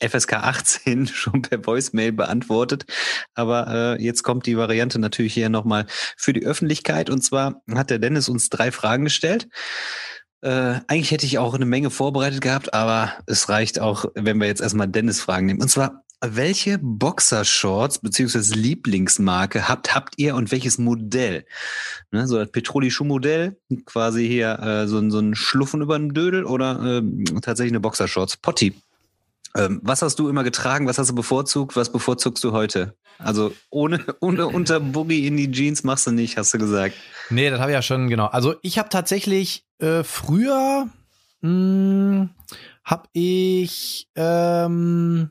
FSK 0.00 0.34
18 0.34 1.06
schon 1.12 1.42
per 1.42 1.64
Voicemail 1.64 2.12
beantwortet. 2.12 2.84
Aber 3.34 3.96
äh, 3.98 4.02
jetzt 4.02 4.22
kommt 4.22 4.46
die 4.46 4.56
Variante 4.56 4.98
natürlich 4.98 5.34
hier 5.34 5.48
nochmal 5.48 5.86
für 6.16 6.32
die 6.32 6.44
Öffentlichkeit. 6.44 7.10
Und 7.10 7.22
zwar 7.22 7.62
hat 7.74 7.90
der 7.90 7.98
Dennis 7.98 8.28
uns 8.28 8.48
drei 8.50 8.72
Fragen 8.72 9.04
gestellt. 9.04 9.48
Äh, 10.42 10.80
eigentlich 10.86 11.10
hätte 11.10 11.26
ich 11.26 11.38
auch 11.38 11.54
eine 11.54 11.66
Menge 11.66 11.90
vorbereitet 11.90 12.40
gehabt, 12.40 12.74
aber 12.74 13.12
es 13.26 13.48
reicht 13.48 13.80
auch, 13.80 14.04
wenn 14.14 14.38
wir 14.38 14.46
jetzt 14.46 14.60
erstmal 14.60 14.88
Dennis 14.88 15.20
Fragen 15.20 15.46
nehmen. 15.46 15.62
Und 15.62 15.68
zwar, 15.68 16.04
welche 16.24 16.78
Boxershorts 16.80 17.98
beziehungsweise 17.98 18.54
Lieblingsmarke 18.54 19.68
habt, 19.68 19.94
habt 19.94 20.14
ihr 20.18 20.34
und 20.34 20.52
welches 20.52 20.78
Modell? 20.78 21.46
Ne, 22.10 22.26
so 22.26 22.38
das 22.38 22.50
Petroli-Schuh-Modell, 22.50 23.58
quasi 23.84 24.26
hier 24.26 24.58
äh, 24.58 24.86
so, 24.86 25.10
so 25.10 25.18
ein 25.18 25.34
Schluffen 25.34 25.82
über 25.82 25.98
den 25.98 26.14
Dödel 26.14 26.44
oder 26.44 27.02
äh, 27.02 27.24
tatsächlich 27.40 27.72
eine 27.72 27.80
Boxershorts? 27.80 28.36
Potti, 28.36 28.74
was 29.82 30.02
hast 30.02 30.18
du 30.18 30.28
immer 30.28 30.44
getragen? 30.44 30.86
Was 30.86 30.98
hast 30.98 31.10
du 31.10 31.14
bevorzugt? 31.14 31.76
Was 31.76 31.90
bevorzugst 31.90 32.44
du 32.44 32.52
heute? 32.52 32.96
Also 33.18 33.52
ohne, 33.70 34.04
ohne 34.20 34.46
unter 34.46 34.80
Boogie 34.80 35.26
in 35.26 35.36
die 35.36 35.50
Jeans 35.50 35.84
machst 35.84 36.06
du 36.06 36.12
nicht, 36.12 36.36
hast 36.36 36.54
du 36.54 36.58
gesagt. 36.58 36.94
Nee, 37.30 37.50
das 37.50 37.60
habe 37.60 37.70
ich 37.70 37.74
ja 37.74 37.82
schon, 37.82 38.08
genau. 38.08 38.26
Also 38.26 38.54
ich 38.62 38.78
habe 38.78 38.88
tatsächlich 38.88 39.64
äh, 39.78 40.04
früher 40.04 40.88
hm, 41.42 42.30
habe 42.84 43.08
ich 43.12 44.08
ähm, 44.14 45.30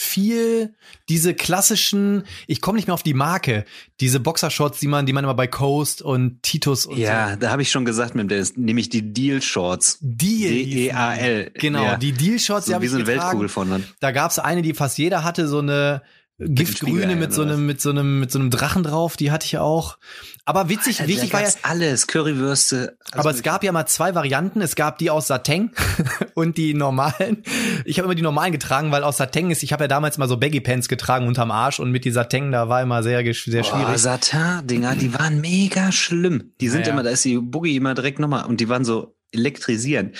viel 0.00 0.72
diese 1.10 1.34
klassischen, 1.34 2.24
ich 2.46 2.62
komme 2.62 2.76
nicht 2.76 2.86
mehr 2.86 2.94
auf 2.94 3.02
die 3.02 3.12
Marke, 3.12 3.66
diese 4.00 4.18
Boxershorts, 4.18 4.80
die 4.80 4.86
man, 4.86 5.04
die 5.04 5.12
man 5.12 5.24
immer 5.24 5.34
bei 5.34 5.46
Coast 5.46 6.00
und 6.00 6.42
Titus 6.42 6.86
und 6.86 6.96
Ja, 6.96 7.32
so. 7.32 7.36
da 7.36 7.50
habe 7.50 7.60
ich 7.60 7.70
schon 7.70 7.84
gesagt 7.84 8.14
mit 8.14 8.30
dem, 8.30 8.46
nämlich 8.56 8.88
die 8.88 9.12
Deal 9.12 9.42
Shorts. 9.42 9.98
Deal. 10.00 10.50
D-E-A-L. 10.50 11.50
Genau, 11.54 11.82
ja. 11.82 11.96
die 11.96 12.12
Deal 12.12 12.38
Shorts, 12.38 12.66
so 12.66 12.70
die 12.70 12.74
habe 12.76 12.84
ich 12.86 12.90
so 12.90 12.96
eine 12.96 13.06
Weltkugel 13.06 13.50
von 13.50 13.68
dann. 13.68 13.84
Da 14.00 14.10
gab's 14.10 14.38
eine, 14.38 14.62
die 14.62 14.72
fast 14.72 14.96
jeder 14.96 15.22
hatte, 15.22 15.46
so 15.46 15.58
eine 15.58 16.00
Giftgrüne 16.40 17.16
mit 17.16 17.34
so 17.34 17.42
einem 17.42 17.66
mit 17.66 17.80
so 17.80 17.90
einem 17.90 18.18
mit 18.18 18.32
so 18.32 18.38
einem 18.38 18.50
Drachen 18.50 18.82
drauf, 18.82 19.16
die 19.16 19.30
hatte 19.30 19.44
ich 19.44 19.58
auch. 19.58 19.98
Aber 20.46 20.68
witzig, 20.70 21.00
Alter, 21.00 21.12
wichtig 21.12 21.32
war 21.34 21.42
ja 21.42 21.50
alles 21.62 22.06
Currywürste. 22.06 22.96
Also 23.12 23.28
aber 23.28 23.30
es 23.36 23.42
gab 23.42 23.62
ja 23.62 23.72
mal 23.72 23.86
zwei 23.86 24.14
Varianten. 24.14 24.62
Es 24.62 24.74
gab 24.74 24.98
die 24.98 25.10
aus 25.10 25.26
Sateng 25.26 25.70
und 26.34 26.56
die 26.56 26.72
normalen. 26.72 27.42
Ich 27.84 27.98
habe 27.98 28.06
immer 28.06 28.14
die 28.14 28.22
normalen 28.22 28.52
getragen, 28.52 28.90
weil 28.90 29.04
aus 29.04 29.18
Sateng 29.18 29.50
ist. 29.50 29.62
Ich 29.62 29.72
habe 29.72 29.84
ja 29.84 29.88
damals 29.88 30.16
mal 30.16 30.28
so 30.28 30.38
Baggy 30.38 30.60
Pants 30.60 30.88
getragen 30.88 31.28
unterm 31.28 31.50
Arsch 31.50 31.78
und 31.78 31.90
mit 31.90 32.04
die 32.04 32.10
Sateng 32.10 32.50
da 32.52 32.68
war 32.68 32.82
immer 32.82 33.02
sehr 33.02 33.22
sehr 33.34 33.64
schwierig. 33.64 33.94
Oh, 33.94 33.96
Satin 33.96 34.66
Dinger, 34.66 34.96
die 34.96 35.12
waren 35.12 35.40
mega 35.40 35.92
schlimm. 35.92 36.52
Die 36.60 36.68
sind 36.68 36.86
ja, 36.86 36.94
immer, 36.94 37.02
da 37.02 37.10
ist 37.10 37.24
die 37.24 37.38
Boogie 37.38 37.76
immer 37.76 37.94
direkt 37.94 38.18
nochmal 38.18 38.46
und 38.46 38.60
die 38.60 38.68
waren 38.68 38.84
so 38.84 39.14
elektrisierend. 39.32 40.16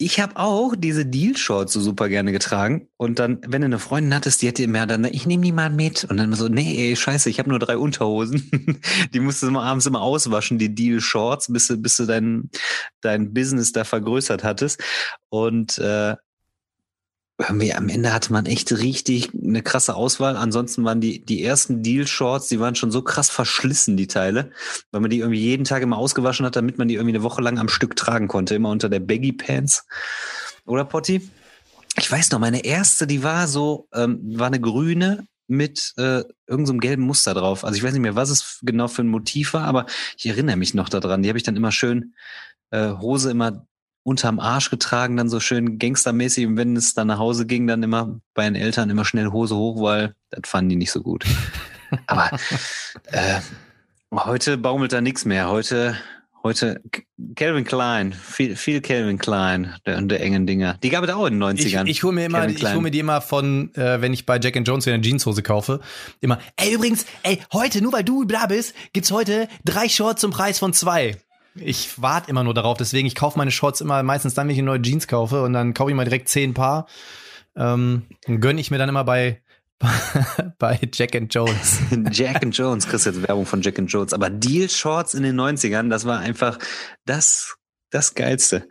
Ich 0.00 0.20
habe 0.20 0.36
auch 0.36 0.76
diese 0.76 1.04
Deal-Shorts 1.04 1.72
so 1.72 1.80
super 1.80 2.08
gerne 2.08 2.30
getragen. 2.30 2.88
Und 2.96 3.18
dann, 3.18 3.40
wenn 3.48 3.62
du 3.62 3.66
eine 3.66 3.80
Freundin 3.80 4.14
hattest, 4.14 4.40
die 4.40 4.46
hätte 4.46 4.62
immer 4.62 4.86
dann, 4.86 5.04
ich 5.04 5.26
nehme 5.26 5.42
die 5.42 5.50
mal 5.50 5.70
mit. 5.70 6.04
Und 6.04 6.18
dann 6.18 6.32
so, 6.34 6.46
nee, 6.46 6.88
ey, 6.88 6.94
scheiße, 6.94 7.28
ich 7.28 7.40
habe 7.40 7.50
nur 7.50 7.58
drei 7.58 7.76
Unterhosen. 7.76 8.48
die 9.12 9.18
musst 9.18 9.42
du 9.42 9.48
immer 9.48 9.64
abends 9.64 9.86
immer 9.86 10.00
auswaschen, 10.00 10.58
die 10.58 10.72
Deal-Shorts, 10.72 11.52
bis 11.52 11.66
du, 11.66 11.76
bis 11.78 11.96
du 11.96 12.06
dein, 12.06 12.48
dein 13.00 13.34
Business 13.34 13.72
da 13.72 13.82
vergrößert 13.82 14.44
hattest. 14.44 14.80
Und 15.30 15.78
äh, 15.78 16.14
am 17.46 17.88
Ende 17.88 18.12
hatte 18.12 18.32
man 18.32 18.46
echt 18.46 18.72
richtig 18.72 19.30
eine 19.32 19.62
krasse 19.62 19.94
Auswahl. 19.94 20.36
Ansonsten 20.36 20.84
waren 20.84 21.00
die, 21.00 21.24
die 21.24 21.44
ersten 21.44 21.82
Deal-Shorts, 21.82 22.48
die 22.48 22.58
waren 22.58 22.74
schon 22.74 22.90
so 22.90 23.02
krass 23.02 23.30
verschlissen, 23.30 23.96
die 23.96 24.08
Teile, 24.08 24.50
weil 24.90 25.00
man 25.00 25.10
die 25.10 25.20
irgendwie 25.20 25.40
jeden 25.40 25.64
Tag 25.64 25.82
immer 25.82 25.98
ausgewaschen 25.98 26.44
hat, 26.44 26.56
damit 26.56 26.78
man 26.78 26.88
die 26.88 26.94
irgendwie 26.94 27.14
eine 27.14 27.22
Woche 27.22 27.40
lang 27.40 27.58
am 27.58 27.68
Stück 27.68 27.94
tragen 27.94 28.26
konnte, 28.26 28.56
immer 28.56 28.70
unter 28.70 28.88
der 28.88 29.00
Baggy 29.00 29.32
Pants. 29.32 29.86
Oder 30.66 30.84
Potti? 30.84 31.30
Ich 31.96 32.10
weiß 32.10 32.30
noch, 32.32 32.40
meine 32.40 32.64
erste, 32.64 33.06
die 33.06 33.22
war 33.22 33.46
so, 33.46 33.88
ähm, 33.94 34.20
war 34.38 34.48
eine 34.48 34.60
grüne 34.60 35.26
mit 35.46 35.94
äh, 35.96 36.22
irgendeinem 36.46 36.66
so 36.66 36.76
gelben 36.76 37.02
Muster 37.04 37.34
drauf. 37.34 37.64
Also 37.64 37.76
ich 37.76 37.82
weiß 37.82 37.92
nicht 37.92 38.02
mehr, 38.02 38.16
was 38.16 38.30
es 38.30 38.58
genau 38.62 38.88
für 38.88 39.02
ein 39.02 39.08
Motiv 39.08 39.54
war, 39.54 39.64
aber 39.64 39.86
ich 40.16 40.26
erinnere 40.26 40.56
mich 40.56 40.74
noch 40.74 40.88
daran. 40.88 41.22
Die 41.22 41.28
habe 41.28 41.38
ich 41.38 41.44
dann 41.44 41.56
immer 41.56 41.72
schön 41.72 42.14
äh, 42.70 42.90
Hose 42.90 43.30
immer 43.30 43.66
unterm 44.02 44.40
Arsch 44.40 44.70
getragen, 44.70 45.16
dann 45.16 45.28
so 45.28 45.40
schön 45.40 45.78
gangstermäßig. 45.78 46.46
Und 46.46 46.56
wenn 46.56 46.76
es 46.76 46.94
dann 46.94 47.08
nach 47.08 47.18
Hause 47.18 47.46
ging, 47.46 47.66
dann 47.66 47.82
immer 47.82 48.20
bei 48.34 48.44
den 48.44 48.54
Eltern 48.54 48.90
immer 48.90 49.04
schnell 49.04 49.28
Hose 49.28 49.56
hoch, 49.56 49.82
weil 49.82 50.14
das 50.30 50.48
fanden 50.48 50.70
die 50.70 50.76
nicht 50.76 50.92
so 50.92 51.02
gut. 51.02 51.24
Aber 52.06 52.30
äh, 53.12 53.40
heute 54.12 54.56
baumelt 54.58 54.92
da 54.92 55.00
nichts 55.00 55.24
mehr. 55.24 55.48
Heute, 55.48 55.96
heute 56.42 56.80
Calvin 57.34 57.64
Klein, 57.64 58.12
viel, 58.12 58.56
viel 58.56 58.80
Calvin 58.80 59.18
Klein 59.18 59.74
der, 59.84 60.00
der 60.00 60.20
engen 60.20 60.46
Dinger. 60.46 60.78
Die 60.82 60.90
gab 60.90 61.04
es 61.04 61.10
auch 61.10 61.26
in 61.26 61.38
den 61.38 61.42
90ern. 61.42 61.84
Ich, 61.84 61.90
ich 61.90 62.02
hole 62.02 62.14
mir 62.14 62.26
immer, 62.26 62.48
ich 62.48 62.64
hole 62.64 62.80
mir 62.80 62.90
die 62.90 63.00
immer 63.00 63.20
von, 63.20 63.74
äh, 63.74 64.00
wenn 64.00 64.12
ich 64.12 64.26
bei 64.26 64.38
Jack 64.38 64.56
and 64.56 64.66
Jones 64.66 64.86
eine 64.88 65.02
Jeanshose 65.02 65.42
kaufe, 65.42 65.80
immer, 66.20 66.38
ey, 66.56 66.72
übrigens, 66.72 67.04
ey, 67.22 67.40
heute, 67.52 67.82
nur 67.82 67.92
weil 67.92 68.04
du 68.04 68.24
da 68.24 68.46
bist, 68.46 68.74
gibt's 68.92 69.10
heute 69.10 69.48
drei 69.64 69.88
Shorts 69.88 70.20
zum 70.20 70.30
Preis 70.30 70.58
von 70.58 70.72
zwei. 70.72 71.16
Ich 71.60 72.00
warte 72.00 72.30
immer 72.30 72.44
nur 72.44 72.54
darauf, 72.54 72.76
deswegen 72.78 73.06
ich 73.06 73.14
kaufe 73.14 73.38
meine 73.38 73.50
Shorts 73.50 73.80
immer 73.80 74.02
meistens 74.02 74.34
dann, 74.34 74.48
wenn 74.48 74.54
ich 74.54 74.62
neue 74.62 74.82
Jeans 74.82 75.08
kaufe 75.08 75.42
und 75.42 75.52
dann 75.52 75.74
kaufe 75.74 75.90
ich 75.90 75.96
mal 75.96 76.04
direkt 76.04 76.28
zehn 76.28 76.54
Paar. 76.54 76.86
Ähm, 77.56 78.06
gönne 78.26 78.60
ich 78.60 78.70
mir 78.70 78.78
dann 78.78 78.88
immer 78.88 79.04
bei 79.04 79.42
bei 80.58 80.78
Jack 80.92 81.14
and 81.14 81.32
Jones. 81.32 81.80
Jack 82.10 82.42
and 82.42 82.56
Jones, 82.56 82.86
kriegst 82.86 83.06
jetzt 83.06 83.22
Werbung 83.26 83.46
von 83.46 83.62
Jack 83.62 83.78
and 83.78 83.90
Jones. 83.90 84.12
Aber 84.12 84.30
Deal 84.30 84.68
Shorts 84.68 85.14
in 85.14 85.22
den 85.22 85.38
90ern, 85.38 85.88
das 85.88 86.04
war 86.04 86.18
einfach 86.18 86.58
das, 87.04 87.56
das 87.90 88.14
Geilste. 88.14 88.68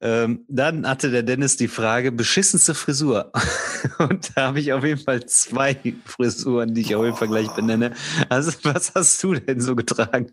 Ähm, 0.00 0.44
dann 0.48 0.88
hatte 0.88 1.10
der 1.10 1.22
Dennis 1.22 1.56
die 1.56 1.68
Frage, 1.68 2.12
beschissenste 2.12 2.74
Frisur. 2.74 3.32
Und 3.98 4.36
da 4.36 4.48
habe 4.48 4.60
ich 4.60 4.72
auf 4.72 4.84
jeden 4.84 5.02
Fall 5.02 5.26
zwei 5.26 5.76
Frisuren, 6.04 6.74
die 6.74 6.82
ich 6.82 6.94
auf 6.94 7.04
jeden 7.04 7.16
Fall 7.16 7.28
gleich 7.28 7.48
benenne. 7.50 7.94
Also, 8.28 8.52
was 8.62 8.94
hast 8.94 9.22
du 9.22 9.34
denn 9.34 9.60
so 9.60 9.74
getragen? 9.74 10.32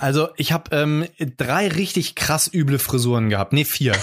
Also 0.00 0.28
ich 0.36 0.52
habe 0.52 0.74
ähm, 0.74 1.06
drei 1.36 1.68
richtig 1.68 2.14
krass 2.14 2.50
üble 2.52 2.78
Frisuren 2.78 3.30
gehabt. 3.30 3.52
Nee, 3.52 3.64
vier. 3.64 3.94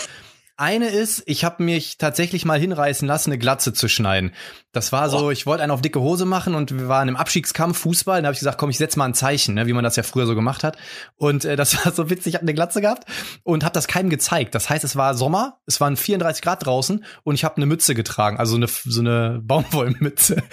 Eine 0.59 0.89
ist, 0.89 1.23
ich 1.25 1.45
habe 1.45 1.63
mich 1.63 1.97
tatsächlich 1.97 2.43
mal 2.43 2.59
hinreißen 2.59 3.07
lassen, 3.07 3.29
eine 3.29 3.37
Glatze 3.37 3.71
zu 3.71 3.87
schneiden. 3.87 4.33
Das 4.73 4.91
war 4.91 5.09
so, 5.09 5.31
ich 5.31 5.45
wollte 5.45 5.63
einen 5.63 5.71
auf 5.71 5.81
dicke 5.81 6.01
Hose 6.01 6.25
machen 6.25 6.53
und 6.53 6.77
wir 6.77 6.89
waren 6.89 7.07
im 7.07 7.15
Abstiegskampf 7.15 7.77
Fußball. 7.77 8.21
Da 8.21 8.27
habe 8.27 8.33
ich 8.33 8.39
gesagt, 8.39 8.57
komm, 8.57 8.69
ich 8.69 8.77
setz 8.77 8.97
mal 8.97 9.05
ein 9.05 9.13
Zeichen, 9.13 9.55
ne, 9.55 9.67
wie 9.67 9.73
man 9.73 9.85
das 9.85 9.95
ja 9.95 10.03
früher 10.03 10.25
so 10.25 10.35
gemacht 10.35 10.65
hat. 10.65 10.75
Und 11.15 11.45
äh, 11.45 11.55
das 11.55 11.73
war 11.85 11.93
so 11.93 12.09
witzig, 12.09 12.31
ich 12.31 12.35
habe 12.35 12.41
eine 12.41 12.53
Glatze 12.53 12.81
gehabt 12.81 13.05
und 13.43 13.63
habe 13.63 13.71
das 13.71 13.87
keinem 13.87 14.09
gezeigt. 14.09 14.53
Das 14.53 14.69
heißt, 14.69 14.83
es 14.83 14.97
war 14.97 15.15
Sommer, 15.15 15.61
es 15.65 15.79
waren 15.79 15.95
34 15.95 16.41
Grad 16.41 16.65
draußen 16.65 17.05
und 17.23 17.35
ich 17.35 17.45
habe 17.45 17.55
eine 17.55 17.65
Mütze 17.65 17.95
getragen, 17.95 18.35
also 18.35 18.57
eine 18.57 18.67
so 18.67 18.99
eine 18.99 19.39
Baumwollmütze. 19.41 20.43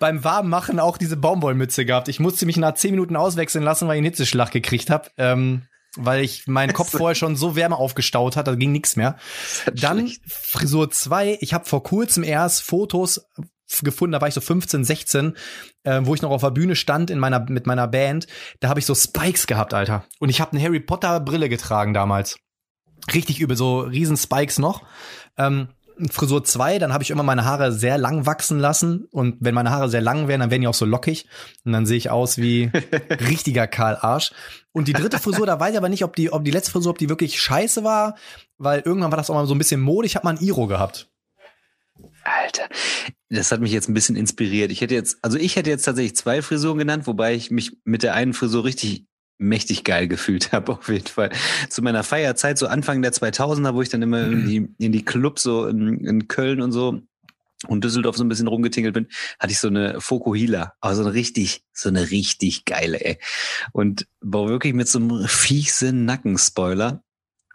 Beim 0.00 0.24
Warmmachen 0.24 0.80
auch 0.80 0.98
diese 0.98 1.16
Baumwollmütze 1.16 1.84
gehabt. 1.84 2.08
Ich 2.08 2.18
musste 2.18 2.46
mich 2.46 2.56
nach 2.56 2.74
10 2.74 2.90
Minuten 2.90 3.14
auswechseln 3.14 3.62
lassen, 3.62 3.86
weil 3.86 3.94
ich 3.94 3.98
einen 3.98 4.06
Hitzeschlag 4.06 4.50
gekriegt 4.50 4.90
habe. 4.90 5.08
Ähm, 5.18 5.62
weil 5.96 6.24
ich 6.24 6.46
meinen 6.46 6.72
Kopf 6.72 6.90
vorher 6.90 7.14
schon 7.14 7.36
so 7.36 7.56
Wärme 7.56 7.76
aufgestaut 7.76 8.36
hat, 8.36 8.46
da 8.46 8.54
ging 8.54 8.72
nichts 8.72 8.96
mehr. 8.96 9.16
Dann 9.74 10.08
schlecht. 10.08 10.22
Frisur 10.26 10.90
2, 10.90 11.38
ich 11.40 11.54
habe 11.54 11.64
vor 11.64 11.82
kurzem 11.82 12.24
erst 12.24 12.62
Fotos 12.62 13.26
gefunden, 13.82 14.12
da 14.12 14.20
war 14.20 14.28
ich 14.28 14.34
so 14.34 14.40
15, 14.40 14.84
16, 14.84 15.36
äh, 15.84 16.00
wo 16.02 16.14
ich 16.14 16.22
noch 16.22 16.30
auf 16.30 16.42
der 16.42 16.50
Bühne 16.50 16.76
stand 16.76 17.10
in 17.10 17.18
meiner 17.18 17.40
mit 17.40 17.66
meiner 17.66 17.88
Band, 17.88 18.26
da 18.60 18.68
habe 18.68 18.80
ich 18.80 18.86
so 18.86 18.94
Spikes 18.94 19.46
gehabt, 19.46 19.72
Alter. 19.72 20.04
Und 20.18 20.28
ich 20.28 20.40
habe 20.40 20.52
eine 20.52 20.62
Harry 20.62 20.80
Potter 20.80 21.20
Brille 21.20 21.48
getragen 21.48 21.94
damals. 21.94 22.38
Richtig 23.12 23.40
übel, 23.40 23.56
so 23.56 23.80
riesen 23.80 24.16
Spikes 24.16 24.58
noch. 24.58 24.82
Ähm, 25.38 25.68
Frisur 26.10 26.44
2, 26.44 26.78
dann 26.78 26.92
habe 26.92 27.02
ich 27.02 27.10
immer 27.10 27.22
meine 27.22 27.44
Haare 27.44 27.72
sehr 27.72 27.98
lang 27.98 28.26
wachsen 28.26 28.58
lassen. 28.58 29.06
Und 29.10 29.36
wenn 29.40 29.54
meine 29.54 29.70
Haare 29.70 29.88
sehr 29.88 30.00
lang 30.00 30.28
werden, 30.28 30.40
dann 30.40 30.50
werden 30.50 30.62
die 30.62 30.68
auch 30.68 30.74
so 30.74 30.84
lockig. 30.84 31.26
Und 31.64 31.72
dann 31.72 31.86
sehe 31.86 31.96
ich 31.96 32.10
aus 32.10 32.38
wie 32.38 32.70
richtiger 33.10 33.66
Karl 33.66 33.96
Arsch. 34.00 34.32
Und 34.72 34.88
die 34.88 34.92
dritte 34.92 35.18
Frisur, 35.18 35.46
da 35.46 35.60
weiß 35.60 35.72
ich 35.72 35.78
aber 35.78 35.88
nicht, 35.88 36.04
ob 36.04 36.16
die, 36.16 36.32
ob 36.32 36.44
die 36.44 36.50
letzte 36.50 36.72
Frisur, 36.72 36.90
ob 36.90 36.98
die 36.98 37.08
wirklich 37.08 37.40
scheiße 37.40 37.84
war, 37.84 38.16
weil 38.58 38.80
irgendwann 38.80 39.10
war 39.10 39.18
das 39.18 39.30
auch 39.30 39.34
mal 39.34 39.46
so 39.46 39.54
ein 39.54 39.58
bisschen 39.58 39.80
modisch. 39.80 40.12
Ich 40.12 40.16
habe 40.16 40.26
mal 40.26 40.36
ein 40.36 40.44
Iro 40.44 40.66
gehabt. 40.66 41.10
Alter, 42.24 42.68
das 43.30 43.50
hat 43.50 43.60
mich 43.60 43.72
jetzt 43.72 43.88
ein 43.88 43.94
bisschen 43.94 44.16
inspiriert. 44.16 44.70
Ich 44.70 44.80
hätte 44.80 44.94
jetzt, 44.94 45.18
also 45.22 45.38
ich 45.38 45.56
hätte 45.56 45.70
jetzt 45.70 45.84
tatsächlich 45.84 46.16
zwei 46.16 46.42
Frisuren 46.42 46.78
genannt, 46.78 47.06
wobei 47.06 47.34
ich 47.34 47.50
mich 47.50 47.78
mit 47.84 48.02
der 48.02 48.14
einen 48.14 48.32
Frisur 48.32 48.64
richtig 48.64 49.06
mächtig 49.42 49.84
geil 49.84 50.08
gefühlt 50.08 50.52
habe, 50.52 50.72
auf 50.72 50.88
jeden 50.88 51.06
Fall. 51.06 51.30
Zu 51.68 51.82
meiner 51.82 52.02
Feierzeit, 52.02 52.58
so 52.58 52.66
Anfang 52.66 53.02
der 53.02 53.12
2000er, 53.12 53.74
wo 53.74 53.82
ich 53.82 53.88
dann 53.88 54.02
immer 54.02 54.24
in 54.24 54.46
die, 54.46 54.84
in 54.84 54.92
die 54.92 55.04
Clubs 55.04 55.42
so 55.42 55.66
in, 55.66 56.04
in 56.04 56.28
Köln 56.28 56.60
und 56.60 56.72
so 56.72 57.02
und 57.68 57.84
Düsseldorf 57.84 58.16
so 58.16 58.24
ein 58.24 58.28
bisschen 58.28 58.48
rumgetingelt 58.48 58.94
bin, 58.94 59.08
hatte 59.38 59.52
ich 59.52 59.58
so 59.58 59.68
eine 59.68 60.00
Fokuhila, 60.00 60.74
aber 60.80 60.94
so 60.94 61.02
eine 61.02 61.14
richtig, 61.14 61.62
so 61.72 61.88
eine 61.88 62.10
richtig 62.10 62.64
geile, 62.64 63.04
ey. 63.04 63.18
Und 63.72 64.06
war 64.20 64.48
wirklich 64.48 64.74
mit 64.74 64.88
so 64.88 64.98
einem 64.98 65.28
fiesen 65.28 66.04
Nackenspoiler. 66.04 67.02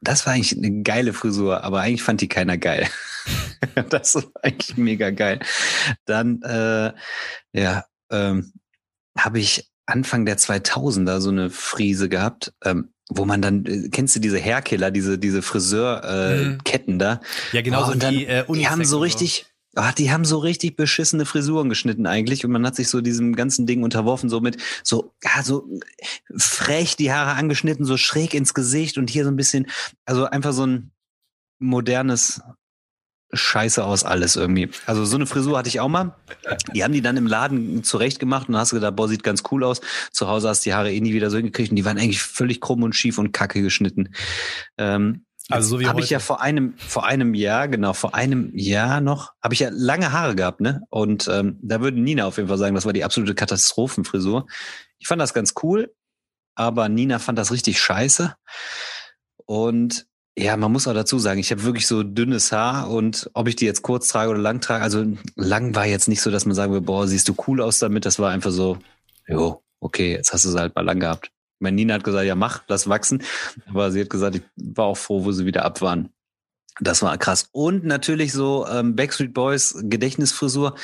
Das 0.02 0.26
war 0.26 0.34
eigentlich 0.34 0.56
eine 0.56 0.84
geile 0.84 1.13
Frisur, 1.13 1.63
aber 1.63 1.82
eigentlich 1.82 2.04
fand 2.04 2.21
die 2.21 2.30
keiner 2.30 2.58
geil. 2.58 2.88
das 3.89 4.15
war 4.15 4.23
eigentlich 4.43 4.78
mega 4.78 5.10
geil. 5.10 5.39
Dann, 6.06 6.41
äh, 6.43 6.93
ja, 7.54 7.86
ähm, 8.10 8.54
habe 9.17 9.39
ich 9.39 9.67
Anfang 9.88 10.26
der 10.26 10.38
2000er 10.38 11.19
so 11.19 11.30
eine 11.30 11.50
Frise 11.50 12.10
gehabt, 12.10 12.54
ähm, 12.63 12.89
wo 13.10 13.26
man 13.26 13.41
dann, 13.41 13.65
äh, 13.65 13.89
kennst 13.89 14.15
du 14.15 14.19
diese 14.19 14.39
Hairkiller, 14.39 14.91
diese, 14.91 15.17
diese 15.17 15.41
Friseurketten 15.41 16.91
äh, 16.91 16.93
mhm. 16.93 17.00
da? 17.00 17.21
Ja, 17.54 17.62
genau. 17.62 17.88
Oh, 17.88 17.91
und 17.91 18.04
dann, 18.04 18.13
die, 18.13 18.28
äh, 18.28 18.45
die 18.54 18.67
haben 18.67 18.86
so 18.86 19.00
richtig, 19.00 19.47
Ah, 19.76 19.91
die 19.91 20.12
haben 20.12 20.26
so 20.26 20.39
richtig 20.39 20.76
beschissene 20.76 21.23
Frisuren 21.23 21.69
geschnitten 21.69 22.08
eigentlich 22.08 22.43
und 22.43 22.52
man 22.52 22.65
hat 22.65 22.76
sich 22.76 22.89
so 22.89 23.00
diesem 23.00 23.36
ganzen 23.36 23.67
Ding 23.67 23.84
unterworfen, 23.84 24.28
so 24.28 24.41
mit 24.41 24.58
so, 24.84 25.13
ja, 25.23 25.43
so 25.43 25.69
frech 26.36 26.95
die 26.95 27.13
Haare 27.13 27.36
angeschnitten, 27.36 27.86
so 27.86 27.95
schräg 27.95 28.34
ins 28.34 28.56
Gesicht 28.56 28.97
und 28.97 29.08
hier 29.08 29.23
so 29.23 29.30
ein 29.30 29.36
bisschen, 29.36 29.67
also 30.06 30.26
einfach 30.26 30.54
so 30.54 30.65
ein 30.65 30.89
modernes 31.60 32.41
scheiße 33.34 33.84
aus 33.84 34.04
alles 34.04 34.36
irgendwie. 34.36 34.70
Also 34.86 35.04
so 35.06 35.16
eine 35.16 35.26
Frisur 35.26 35.58
hatte 35.58 35.70
ich 35.70 35.80
auch 35.80 35.90
mal. 35.90 36.16
Die 36.74 36.84
haben 36.84 36.94
die 36.94 37.02
dann 37.02 37.18
im 37.18 37.28
Laden 37.28 37.84
zurecht 37.84 38.20
gemacht 38.20 38.48
und 38.48 38.58
hast 38.58 38.72
gedacht, 38.72 38.96
boah, 38.96 39.08
sieht 39.08 39.24
ganz 39.24 39.44
cool 39.52 39.63
aus. 39.63 39.82
Zu 40.12 40.28
Hause 40.28 40.50
hast 40.50 40.66
du 40.66 40.70
die 40.70 40.74
Haare 40.74 40.94
eh 40.94 41.02
nie 41.02 41.13
wieder 41.13 41.30
so 41.30 41.38
hingekriegt 41.38 41.70
und 41.70 41.76
die 41.76 41.86
waren 41.86 41.98
eigentlich 41.98 42.22
völlig 42.22 42.62
krumm 42.62 42.84
und 42.84 42.96
schief 42.96 43.18
und 43.18 43.34
kacke 43.34 43.62
geschnitten. 43.62 44.13
Ähm, 44.78 45.26
also 45.50 45.70
so 45.70 45.80
wie 45.80 45.88
habe 45.88 46.02
ich 46.02 46.10
ja 46.10 46.20
vor 46.20 46.42
einem 46.42 46.78
vor 46.78 47.06
einem 47.06 47.34
Jahr 47.34 47.70
genau 47.70 47.94
vor 47.94 48.13
einem 48.13 48.52
Jahr 48.54 49.00
noch 49.00 49.32
habe 49.42 49.54
ich 49.54 49.62
ja 49.62 49.70
lange 49.72 50.12
Haare 50.12 50.36
gehabt 50.36 50.60
ne 50.60 50.82
und 50.90 51.30
ähm, 51.30 51.58
da 51.62 51.80
würde 51.80 52.02
Nina 52.02 52.26
auf 52.26 52.36
jeden 52.36 52.50
Fall 52.50 52.58
sagen 52.58 52.76
das 52.76 52.86
war 52.86 52.92
die 52.92 53.06
absolute 53.06 53.34
Katastrophenfrisur 53.34 54.46
ich 55.00 55.08
fand 55.08 55.22
das 55.22 55.34
ganz 55.34 55.54
cool 55.63 55.94
aber 56.56 56.90
Nina 56.90 57.20
fand 57.20 57.40
das 57.40 57.52
richtig 57.52 57.80
scheiße 57.80 58.36
und 59.46 60.08
ja, 60.39 60.56
man 60.56 60.71
muss 60.71 60.88
auch 60.88 60.93
dazu 60.93 61.17
sagen, 61.17 61.39
ich 61.39 61.50
habe 61.50 61.63
wirklich 61.63 61.88
so 61.88 62.04
dünnes 62.04 62.52
Haar 62.52 62.91
und 62.91 63.28
ob 63.34 63.47
ich 63.47 63.56
die 63.56 63.65
jetzt 63.65 63.82
kurz 63.82 64.08
trage 64.08 64.30
oder 64.30 64.39
lang 64.39 64.62
trage, 64.62 64.84
also 64.84 65.04
lang 65.36 65.73
war 65.73 65.88
jetzt 65.88 66.08
nicht 66.08 66.21
so, 66.21 66.30
dass 66.30 66.45
man 66.45 66.54
sagen 66.54 66.71
will, 66.73 66.82
boah, 66.82 67.08
siehst 67.08 67.28
du 67.28 67.36
cool 67.47 67.60
aus 67.60 67.80
damit. 67.80 68.06
Das 68.06 68.19
war 68.19 68.30
einfach 68.30 68.52
so, 68.52 68.78
jo, 69.28 69.63
okay, 69.80 70.12
jetzt 70.12 70.34
hast 70.34 70.45
du 70.45 70.50
sie 70.50 70.60
halt 70.60 70.76
mal 70.76 70.86
lang 70.86 71.00
gehabt. 71.00 71.32
Meine 71.60 71.76
Nina 71.76 71.95
hat 71.95 72.04
gesagt, 72.04 72.26
ja 72.26 72.36
mach, 72.36 72.62
lass 72.67 72.88
wachsen. 72.88 73.23
Aber 73.67 73.91
sie 73.91 74.02
hat 74.02 74.12
gesagt, 74.12 74.36
ich 74.36 74.43
war 74.58 74.86
auch 74.86 74.97
froh, 74.97 75.26
wo 75.26 75.32
sie 75.32 75.47
wieder 75.47 75.65
ab 75.65 75.82
waren. 75.82 76.10
Das 76.80 77.02
war 77.02 77.17
krass. 77.17 77.50
Und 77.52 77.84
natürlich 77.84 78.32
so 78.32 78.67
ähm, 78.67 78.95
Backstreet 78.95 79.34
Boys 79.34 79.76
Gedächtnisfrisur, 79.82 80.76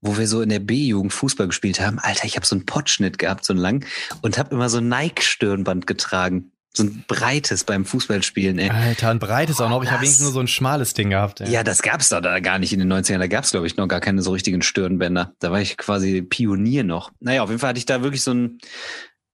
wo 0.00 0.18
wir 0.18 0.26
so 0.26 0.40
in 0.42 0.48
der 0.48 0.58
B-Jugend 0.58 1.12
Fußball 1.12 1.46
gespielt 1.46 1.78
haben. 1.78 2.00
Alter, 2.00 2.24
ich 2.24 2.34
habe 2.34 2.44
so 2.44 2.56
einen 2.56 2.66
Potschnitt 2.66 3.18
gehabt, 3.18 3.44
so 3.44 3.52
einen 3.52 3.62
lang, 3.62 3.86
und 4.22 4.36
habe 4.36 4.52
immer 4.52 4.68
so 4.68 4.78
ein 4.78 4.88
Nike-Stirnband 4.88 5.86
getragen 5.86 6.50
so 6.76 6.84
ein 6.84 7.04
breites 7.08 7.64
beim 7.64 7.84
Fußballspielen, 7.84 8.58
ey. 8.58 8.70
Alter, 8.70 9.10
ein 9.10 9.18
breites 9.18 9.60
auch 9.60 9.70
noch. 9.70 9.82
Ich 9.82 9.90
habe 9.90 10.02
wenigstens 10.02 10.24
nur 10.24 10.32
so 10.32 10.40
ein 10.40 10.48
schmales 10.48 10.92
Ding 10.94 11.10
gehabt. 11.10 11.40
Ey. 11.40 11.50
Ja, 11.50 11.62
das 11.62 11.82
gab's 11.82 12.10
da, 12.10 12.20
da 12.20 12.38
gar 12.40 12.58
nicht 12.58 12.72
in 12.72 12.78
den 12.78 12.92
90ern. 12.92 13.18
Da 13.18 13.26
gab's 13.26 13.50
glaube 13.50 13.66
ich, 13.66 13.76
noch 13.76 13.88
gar 13.88 14.00
keine 14.00 14.22
so 14.22 14.32
richtigen 14.32 14.62
Stirnbänder. 14.62 15.32
Da 15.38 15.50
war 15.50 15.60
ich 15.60 15.76
quasi 15.76 16.22
Pionier 16.22 16.84
noch. 16.84 17.10
Naja, 17.20 17.42
auf 17.42 17.48
jeden 17.48 17.60
Fall 17.60 17.70
hatte 17.70 17.78
ich 17.78 17.86
da 17.86 18.02
wirklich 18.02 18.22
so 18.22 18.32
ein, 18.32 18.58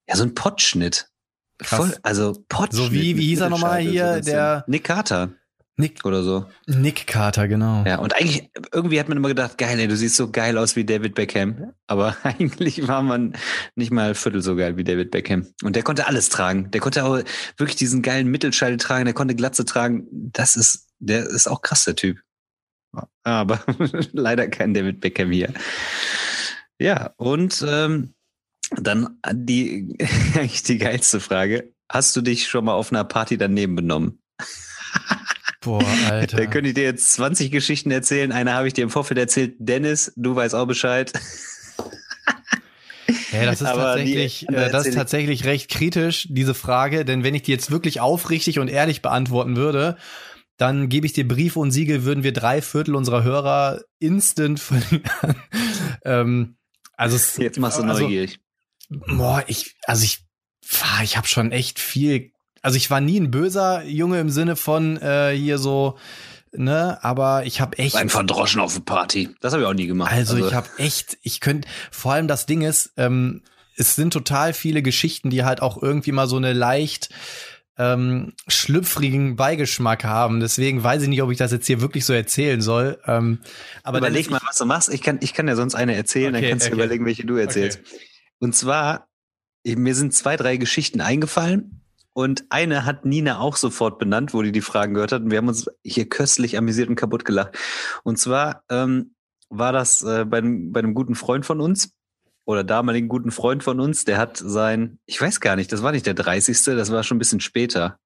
ja, 0.09 0.17
so 0.17 0.23
ein 0.23 0.35
Pottschnitt. 0.35 1.09
Voll, 1.61 1.97
also 2.03 2.45
Pottschnitt. 2.49 2.87
So 2.87 2.93
wie, 2.93 3.17
wie 3.17 3.27
hieß 3.27 3.41
er 3.41 3.51
nochmal 3.51 3.81
hier, 3.81 4.21
der? 4.21 4.65
Nick 4.67 4.85
Carter. 4.85 5.31
Nick 5.77 6.05
oder 6.05 6.23
so. 6.23 6.47
Nick 6.67 7.07
Carter, 7.07 7.49
genau. 7.49 7.85
Ja, 7.87 7.99
und 7.99 8.15
eigentlich, 8.15 8.51
irgendwie 8.73 9.01
hat 9.01 9.09
man 9.09 9.17
immer 9.17 9.29
gedacht, 9.29 9.57
geil, 9.57 9.79
ey, 9.79 9.89
du 9.89 9.97
siehst 9.97 10.17
so 10.17 10.31
geil 10.31 10.59
aus 10.59 10.77
wie 10.77 10.85
David 10.85 11.15
Beckham. 11.15 11.73
Aber 11.87 12.17
eigentlich 12.25 12.87
war 12.87 13.03
man 13.03 13.35
nicht 13.75 13.91
mal 13.91 14.15
viertel 14.15 14.43
so 14.43 14.55
geil 14.55 14.77
wie 14.77 14.85
David 14.85 15.11
Beckham. 15.11 15.47
Und 15.63 15.75
der 15.75 15.83
konnte 15.83 16.07
alles 16.07 16.29
tragen. 16.29 16.71
Der 16.71 16.81
konnte 16.81 17.05
auch 17.05 17.23
wirklich 17.57 17.77
diesen 17.77 18.03
geilen 18.03 18.29
Mittelscheitel 18.29 18.77
tragen, 18.77 19.07
der 19.07 19.15
konnte 19.15 19.35
Glatze 19.35 19.65
tragen. 19.65 20.07
Das 20.11 20.57
ist, 20.57 20.89
der 20.99 21.27
ist 21.27 21.49
auch 21.49 21.63
krass, 21.63 21.85
der 21.85 21.97
Typ. 21.97 22.19
Aber 23.25 23.65
leider 24.13 24.49
kein 24.49 24.75
David 24.75 25.01
Beckham 25.01 25.31
hier. 25.31 25.55
Ja, 26.79 27.15
und 27.17 27.65
ähm, 27.67 28.15
dann 28.77 29.19
die 29.33 29.97
eigentlich 30.35 30.65
die 30.65 30.79
geilste 30.79 31.21
Frage. 31.21 31.73
Hast 31.89 32.15
du 32.17 32.21
dich 32.21 32.47
schon 32.49 32.65
mal 32.65 32.75
auf 32.75 32.93
einer 32.93 33.05
Party 33.05 33.39
daneben 33.39 33.77
benommen? 33.77 34.19
Boah, 35.63 35.85
Alter. 36.11 36.37
Da 36.37 36.47
könnte 36.47 36.69
ich 36.69 36.75
dir 36.75 36.85
jetzt 36.85 37.13
20 37.15 37.51
Geschichten 37.51 37.91
erzählen. 37.91 38.33
Eine 38.33 38.53
habe 38.53 38.69
ich 38.69 38.75
dir 38.75 38.83
im 38.83 38.91
Vorfeld 38.91 39.19
erzählt. 39.19 39.55
Dennis, 39.59 40.13
du 40.17 40.37
weißt 40.37 40.55
auch 40.55 40.67
Bescheid. 40.67 41.13
Ja, 43.33 43.47
das 43.47 43.61
ist 43.63 43.69
tatsächlich, 43.69 44.47
die, 44.49 44.55
äh, 44.55 44.71
das 44.71 44.87
ist 44.87 44.95
tatsächlich 44.95 45.45
recht 45.45 45.71
kritisch, 45.71 46.29
diese 46.31 46.55
Frage, 46.55 47.05
denn 47.05 47.25
wenn 47.25 47.35
ich 47.35 47.43
die 47.43 47.51
jetzt 47.51 47.71
wirklich 47.71 48.01
aufrichtig 48.01 48.59
und 48.59 48.69
ehrlich 48.69 49.01
beantworten 49.01 49.57
würde, 49.57 49.97
dann 50.59 50.89
gebe 50.89 51.07
ich 51.07 51.13
dir 51.13 51.27
Brief 51.27 51.57
und 51.57 51.71
Siegel, 51.71 52.05
würden 52.05 52.25
wir 52.25 52.33
drei 52.33 52.61
Viertel 52.63 52.95
unserer 52.95 53.25
Hörer 53.25 53.83
instant 53.99 54.61
verlieren. 54.61 55.03
ähm, 56.05 56.57
also 56.97 57.17
es, 57.17 57.37
jetzt 57.39 57.59
machst 57.59 57.79
du 57.79 57.83
also, 57.85 58.03
neugierig. 58.03 58.39
Boah, 58.89 59.43
ich, 59.47 59.75
also 59.85 60.05
ich, 60.05 60.25
ich 61.03 61.17
habe 61.17 61.27
schon 61.27 61.53
echt 61.53 61.79
viel. 61.81 62.32
Also 62.63 62.77
ich 62.77 62.91
war 62.91 63.01
nie 63.01 63.21
ein 63.21 63.31
böser 63.31 63.85
Junge 63.85 64.21
im 64.21 64.31
Sinne 64.31 64.57
von 64.57 64.97
äh, 64.97 65.37
hier 65.37 65.59
so 65.59 65.99
ne, 66.53 66.99
aber 67.03 67.45
ich 67.45 67.61
habe 67.61 67.79
echt 67.79 67.97
ein 67.97 68.09
Verdroschen 68.09 68.61
auf 68.61 68.75
eine 68.75 68.85
Party. 68.85 69.31
Das 69.41 69.53
habe 69.53 69.63
ich 69.63 69.69
auch 69.69 69.75
nie 69.75 69.87
gemacht. 69.87 70.13
Also, 70.13 70.35
also. 70.37 70.49
ich 70.49 70.55
habe 70.55 70.69
echt, 70.79 71.19
ich 71.23 71.41
könnte 71.41 71.69
vor 71.91 72.13
allem 72.13 72.29
das 72.29 72.47
Ding 72.47 72.63
ist, 72.63 72.93
ähm, 72.97 73.43
es 73.77 73.95
sind 73.95 74.13
total 74.13 74.53
viele 74.53 74.83
Geschichten, 74.83 75.31
die 75.31 75.45
halt 75.45 75.63
auch 75.63 75.83
irgendwie 75.83 76.13
mal 76.13 76.29
so 76.29 76.37
eine 76.37 76.53
leicht 76.53 77.09
ähm, 77.79 78.35
schlüpfrigen 78.47 79.37
Beigeschmack 79.37 80.05
haben. 80.05 80.41
Deswegen 80.41 80.85
weiß 80.85 81.03
ich 81.03 81.09
nicht, 81.09 81.23
ob 81.23 81.31
ich 81.31 81.39
das 81.39 81.53
jetzt 81.53 81.67
hier 81.67 81.81
wirklich 81.81 82.05
so 82.05 82.13
erzählen 82.13 82.61
soll. 82.61 82.99
Ähm, 83.07 83.41
aber 83.83 83.99
überleg 83.99 84.31
mal, 84.31 84.41
was 84.47 84.59
du 84.59 84.67
machst. 84.67 84.93
Ich 84.93 85.01
kann, 85.01 85.19
ich 85.23 85.33
kann 85.33 85.49
ja 85.49 85.57
sonst 85.57 85.75
eine 85.75 85.95
erzählen, 85.95 86.35
okay, 86.35 86.43
dann 86.43 86.51
kannst 86.51 86.67
du 86.67 86.73
okay. 86.73 86.83
überlegen, 86.83 87.07
welche 87.07 87.25
du 87.25 87.37
erzählst. 87.37 87.81
Okay. 87.81 88.01
Und 88.41 88.55
zwar, 88.55 89.09
mir 89.65 89.95
sind 89.95 90.13
zwei, 90.13 90.37
drei 90.37 90.59
Geschichten 90.59 91.01
eingefallen 91.01 91.82
und 92.15 92.45
eine 92.51 92.85
hat 92.85 93.05
Nina 93.05 93.39
auch 93.39 93.57
sofort 93.57 93.99
benannt, 93.99 94.35
wo 94.35 94.43
die 94.43 94.53
die 94.53 94.61
Fragen 94.61 94.95
gehört 94.95 95.13
hat. 95.13 95.23
Und 95.23 95.31
wir 95.31 95.39
haben 95.39 95.49
uns 95.49 95.67
hier 95.85 96.09
köstlich 96.09 96.59
amüsiert 96.59 96.89
und 96.89 96.97
kaputt 96.97 97.25
gelacht. 97.25 97.57
Und 98.03 98.19
zwar 98.19 98.65
ähm, 98.69 99.15
war 99.49 99.73
das 99.73 100.03
äh, 100.03 100.25
bei, 100.25 100.41
bei 100.43 100.81
einem 100.81 100.95
guten 100.95 101.15
Freund 101.15 101.47
von 101.47 101.61
uns 101.61 101.93
oder 102.45 102.65
damaligen 102.65 103.09
guten 103.09 103.31
Freund 103.31 103.65
von 103.65 103.81
uns. 103.81 104.05
Der 104.05 104.19
hat 104.19 104.37
sein, 104.37 104.99
ich 105.07 105.21
weiß 105.21 105.41
gar 105.41 105.57
nicht, 105.57 105.73
das 105.73 105.83
war 105.83 105.93
nicht 105.93 106.07
der 106.07 106.15
30. 106.15 106.63
Das 106.65 106.93
war 106.93 107.03
schon 107.03 107.17
ein 107.17 107.21
bisschen 107.21 107.41
später. 107.41 107.99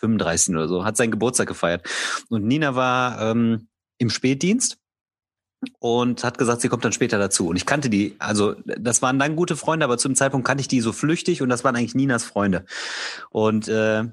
35 0.00 0.54
oder 0.54 0.66
so, 0.66 0.84
hat 0.84 0.96
seinen 0.96 1.10
Geburtstag 1.10 1.46
gefeiert. 1.46 1.86
Und 2.28 2.46
Nina 2.46 2.74
war 2.74 3.20
ähm, 3.20 3.68
im 3.98 4.08
Spätdienst 4.10 4.78
und 5.78 6.24
hat 6.24 6.38
gesagt, 6.38 6.60
sie 6.60 6.68
kommt 6.68 6.84
dann 6.84 6.92
später 6.92 7.18
dazu. 7.18 7.48
Und 7.48 7.56
ich 7.56 7.66
kannte 7.66 7.90
die, 7.90 8.16
also 8.18 8.54
das 8.64 9.02
waren 9.02 9.18
dann 9.18 9.36
gute 9.36 9.56
Freunde, 9.56 9.84
aber 9.84 9.98
zu 9.98 10.08
dem 10.08 10.14
Zeitpunkt 10.14 10.46
kannte 10.46 10.62
ich 10.62 10.68
die 10.68 10.80
so 10.80 10.92
flüchtig 10.92 11.42
und 11.42 11.48
das 11.48 11.64
waren 11.64 11.76
eigentlich 11.76 11.94
Ninas 11.94 12.24
Freunde. 12.24 12.64
Und 13.30 13.68
äh, 13.68 14.04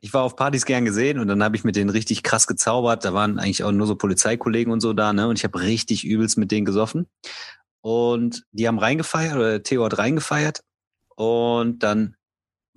ich 0.00 0.14
war 0.14 0.22
auf 0.22 0.36
Partys 0.36 0.64
gern 0.64 0.84
gesehen 0.84 1.18
und 1.18 1.28
dann 1.28 1.42
habe 1.42 1.56
ich 1.56 1.64
mit 1.64 1.76
denen 1.76 1.90
richtig 1.90 2.22
krass 2.22 2.46
gezaubert. 2.46 3.04
Da 3.04 3.14
waren 3.14 3.38
eigentlich 3.38 3.64
auch 3.64 3.72
nur 3.72 3.86
so 3.86 3.96
Polizeikollegen 3.96 4.72
und 4.72 4.80
so 4.80 4.92
da, 4.92 5.12
ne? 5.12 5.28
Und 5.28 5.38
ich 5.38 5.44
habe 5.44 5.60
richtig 5.60 6.04
übelst 6.04 6.38
mit 6.38 6.50
denen 6.50 6.64
gesoffen. 6.64 7.06
Und 7.82 8.44
die 8.52 8.66
haben 8.66 8.78
reingefeiert, 8.78 9.36
oder 9.36 9.62
Theo 9.62 9.84
hat 9.84 9.98
reingefeiert. 9.98 10.60
Und 11.16 11.82
dann 11.82 12.16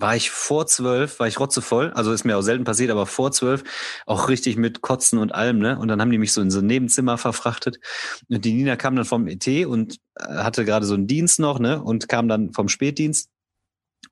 war 0.04 0.18
ich 0.18 0.32
vor 0.32 0.68
zwölf, 0.68 1.18
war 1.22 1.30
ich 1.30 1.40
rotzevoll, 1.40 1.94
also 1.94 2.12
ist 2.12 2.26
mir 2.26 2.38
auch 2.38 2.42
selten 2.42 2.66
passiert, 2.66 2.92
aber 2.92 3.06
vor 3.06 3.32
zwölf 3.32 3.64
auch 4.06 4.28
richtig 4.28 4.58
mit 4.58 4.82
Kotzen 4.82 5.18
und 5.18 5.34
allem, 5.34 5.60
ne? 5.60 5.80
Und 5.80 5.88
dann 5.88 6.02
haben 6.02 6.12
die 6.12 6.18
mich 6.18 6.34
so 6.34 6.42
in 6.42 6.52
so 6.52 6.60
ein 6.60 6.66
Nebenzimmer 6.66 7.18
verfrachtet. 7.18 7.80
Und 8.28 8.44
die 8.44 8.52
Nina 8.52 8.76
kam 8.76 8.98
dann 8.98 9.06
vom 9.06 9.28
ET 9.28 9.48
und 9.66 10.00
äh, 10.20 10.24
hatte 10.26 10.66
gerade 10.66 10.86
so 10.86 10.96
einen 10.96 11.08
Dienst 11.08 11.40
noch, 11.40 11.58
ne? 11.58 11.82
Und 11.82 12.10
kam 12.10 12.28
dann 12.28 12.52
vom 12.52 12.68
Spätdienst 12.68 13.30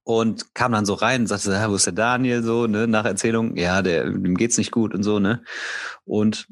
und 0.03 0.55
kam 0.55 0.71
dann 0.71 0.85
so 0.85 0.93
rein 0.93 1.23
und 1.23 1.27
sagte, 1.27 1.51
ja, 1.51 1.69
wo 1.69 1.75
ist 1.75 1.87
der 1.87 1.93
Daniel 1.93 2.41
so, 2.41 2.67
ne? 2.67 2.87
Nach 2.87 3.03
Erzählung, 3.03 3.57
ja, 3.57 3.81
der, 3.81 4.05
dem 4.05 4.37
geht's 4.37 4.57
nicht 4.57 4.71
gut 4.71 4.93
und 4.93 5.03
so, 5.03 5.19
ne? 5.19 5.43
Und 6.05 6.47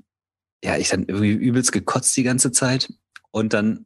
ja, 0.61 0.75
ich 0.75 0.89
dann 0.89 1.05
irgendwie 1.05 1.31
übelst 1.31 1.71
gekotzt 1.71 2.17
die 2.17 2.23
ganze 2.23 2.51
Zeit. 2.51 2.91
Und 3.31 3.53
dann 3.53 3.85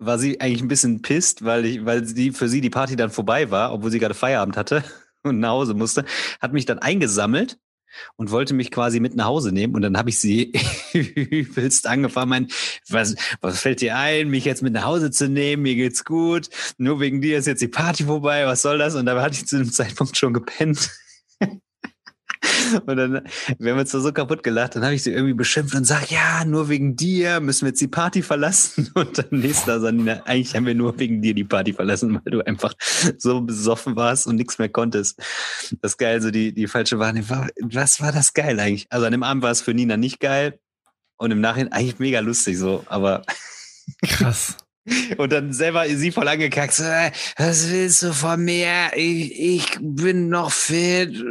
war 0.00 0.18
sie 0.18 0.40
eigentlich 0.40 0.62
ein 0.62 0.68
bisschen 0.68 1.02
pisst, 1.02 1.44
weil 1.44 1.64
ich, 1.66 1.84
weil 1.84 2.04
sie 2.04 2.32
für 2.32 2.48
sie 2.48 2.60
die 2.60 2.70
Party 2.70 2.96
dann 2.96 3.10
vorbei 3.10 3.50
war, 3.50 3.72
obwohl 3.72 3.90
sie 3.90 3.98
gerade 3.98 4.14
Feierabend 4.14 4.56
hatte 4.56 4.82
und 5.22 5.38
nach 5.38 5.50
Hause 5.50 5.74
musste, 5.74 6.04
hat 6.40 6.52
mich 6.52 6.66
dann 6.66 6.78
eingesammelt 6.78 7.58
und 8.16 8.30
wollte 8.30 8.54
mich 8.54 8.70
quasi 8.70 9.00
mit 9.00 9.14
nach 9.14 9.26
Hause 9.26 9.52
nehmen. 9.52 9.74
Und 9.74 9.82
dann 9.82 9.98
habe 9.98 10.10
ich 10.10 10.18
sie 10.18 10.52
übelst 10.92 11.86
angefangen, 11.86 12.30
mein, 12.30 12.48
was, 12.88 13.14
was 13.40 13.60
fällt 13.60 13.80
dir 13.80 13.96
ein, 13.96 14.30
mich 14.30 14.44
jetzt 14.44 14.62
mit 14.62 14.72
nach 14.72 14.84
Hause 14.84 15.10
zu 15.10 15.28
nehmen? 15.28 15.62
Mir 15.62 15.74
geht's 15.74 16.04
gut. 16.04 16.48
Nur 16.78 17.00
wegen 17.00 17.20
dir 17.20 17.38
ist 17.38 17.46
jetzt 17.46 17.62
die 17.62 17.68
Party 17.68 18.04
vorbei. 18.04 18.46
Was 18.46 18.62
soll 18.62 18.78
das? 18.78 18.94
Und 18.94 19.06
da 19.06 19.20
hatte 19.20 19.34
ich 19.34 19.46
zu 19.46 19.58
dem 19.58 19.70
Zeitpunkt 19.70 20.16
schon 20.16 20.32
gepennt. 20.32 20.90
Und 22.86 22.96
dann, 22.96 23.22
wir 23.58 23.72
haben 23.72 23.78
uns 23.78 23.90
da 23.90 24.00
so 24.00 24.12
kaputt 24.12 24.42
gelacht, 24.42 24.76
dann 24.76 24.84
habe 24.84 24.94
ich 24.94 25.02
sie 25.02 25.12
irgendwie 25.12 25.34
beschimpft 25.34 25.74
und 25.74 25.84
sag, 25.84 26.10
ja, 26.10 26.44
nur 26.44 26.68
wegen 26.68 26.96
dir 26.96 27.40
müssen 27.40 27.62
wir 27.62 27.68
jetzt 27.68 27.80
die 27.80 27.88
Party 27.88 28.22
verlassen. 28.22 28.90
Und 28.94 29.18
dann 29.18 29.26
nächster 29.30 29.80
Sanina, 29.80 30.22
eigentlich 30.24 30.54
haben 30.54 30.66
wir 30.66 30.74
nur 30.74 30.98
wegen 30.98 31.20
dir 31.22 31.34
die 31.34 31.44
Party 31.44 31.72
verlassen, 31.72 32.14
weil 32.14 32.32
du 32.32 32.40
einfach 32.46 32.74
so 33.18 33.40
besoffen 33.40 33.96
warst 33.96 34.26
und 34.26 34.36
nichts 34.36 34.58
mehr 34.58 34.68
konntest. 34.68 35.20
Das 35.82 35.96
geil, 35.96 36.20
so 36.22 36.30
die, 36.30 36.52
die 36.52 36.66
falsche 36.66 36.98
Wahrnehmung. 36.98 37.48
Was 37.60 38.00
war 38.00 38.12
das 38.12 38.32
geil 38.32 38.58
eigentlich? 38.58 38.86
Also 38.90 39.06
an 39.06 39.12
dem 39.12 39.22
Abend 39.22 39.42
war 39.42 39.50
es 39.50 39.60
für 39.60 39.74
Nina 39.74 39.96
nicht 39.96 40.20
geil 40.20 40.58
und 41.16 41.30
im 41.30 41.40
Nachhinein 41.40 41.72
eigentlich 41.72 41.98
mega 41.98 42.20
lustig 42.20 42.58
so, 42.58 42.84
aber. 42.86 43.22
Krass. 44.02 44.56
Und 45.18 45.30
dann 45.30 45.52
selber 45.52 45.86
sie 45.88 46.10
voll 46.10 46.26
angekackt, 46.26 46.72
so, 46.72 46.84
äh, 46.84 47.12
was 47.36 47.70
willst 47.70 48.02
du 48.02 48.12
von 48.12 48.42
mir? 48.42 48.90
Ich, 48.94 49.38
ich 49.38 49.78
bin 49.80 50.30
noch 50.30 50.50
fit. 50.50 51.22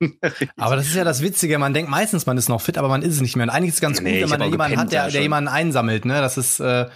aber 0.56 0.76
das 0.76 0.86
ist 0.86 0.94
ja 0.94 1.04
das 1.04 1.22
Witzige, 1.22 1.58
man 1.58 1.74
denkt 1.74 1.90
meistens, 1.90 2.26
man 2.26 2.36
ist 2.36 2.48
noch 2.48 2.60
fit, 2.60 2.78
aber 2.78 2.88
man 2.88 3.02
ist 3.02 3.14
es 3.14 3.20
nicht 3.20 3.36
mehr. 3.36 3.44
Und 3.44 3.50
eigentlich 3.50 3.70
ist 3.70 3.76
es 3.76 3.80
ganz 3.80 4.00
nee, 4.00 4.20
gut, 4.20 4.30
wenn 4.30 4.38
man 4.38 4.50
jemanden 4.50 4.78
hat, 4.78 4.92
der, 4.92 5.10
der 5.10 5.22
jemanden 5.22 5.48
einsammelt, 5.48 6.04
ne? 6.04 6.20
Das 6.20 6.36
ist 6.36 6.60
äh, 6.60 6.86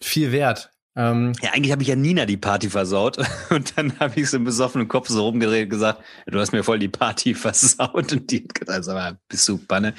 viel 0.00 0.32
wert. 0.32 0.70
Ähm, 0.94 1.32
ja, 1.40 1.52
eigentlich 1.52 1.72
habe 1.72 1.80
ich 1.80 1.88
ja 1.88 1.96
Nina 1.96 2.26
die 2.26 2.36
Party 2.36 2.68
versaut 2.68 3.16
und 3.50 3.78
dann 3.78 3.98
habe 3.98 4.20
ich 4.20 4.28
so 4.28 4.36
im 4.36 4.44
besoffenen 4.44 4.88
Kopf 4.88 5.08
so 5.08 5.24
rumgedreht 5.24 5.64
und 5.64 5.70
gesagt, 5.70 6.02
du 6.26 6.38
hast 6.38 6.52
mir 6.52 6.62
voll 6.62 6.78
die 6.78 6.88
Party 6.88 7.34
versaut 7.34 8.12
und 8.12 8.30
die 8.30 8.44
hat 8.44 8.54
gesagt, 8.54 8.88
aber 8.88 9.18
bist 9.28 9.48
du 9.48 9.58
Banne. 9.58 9.94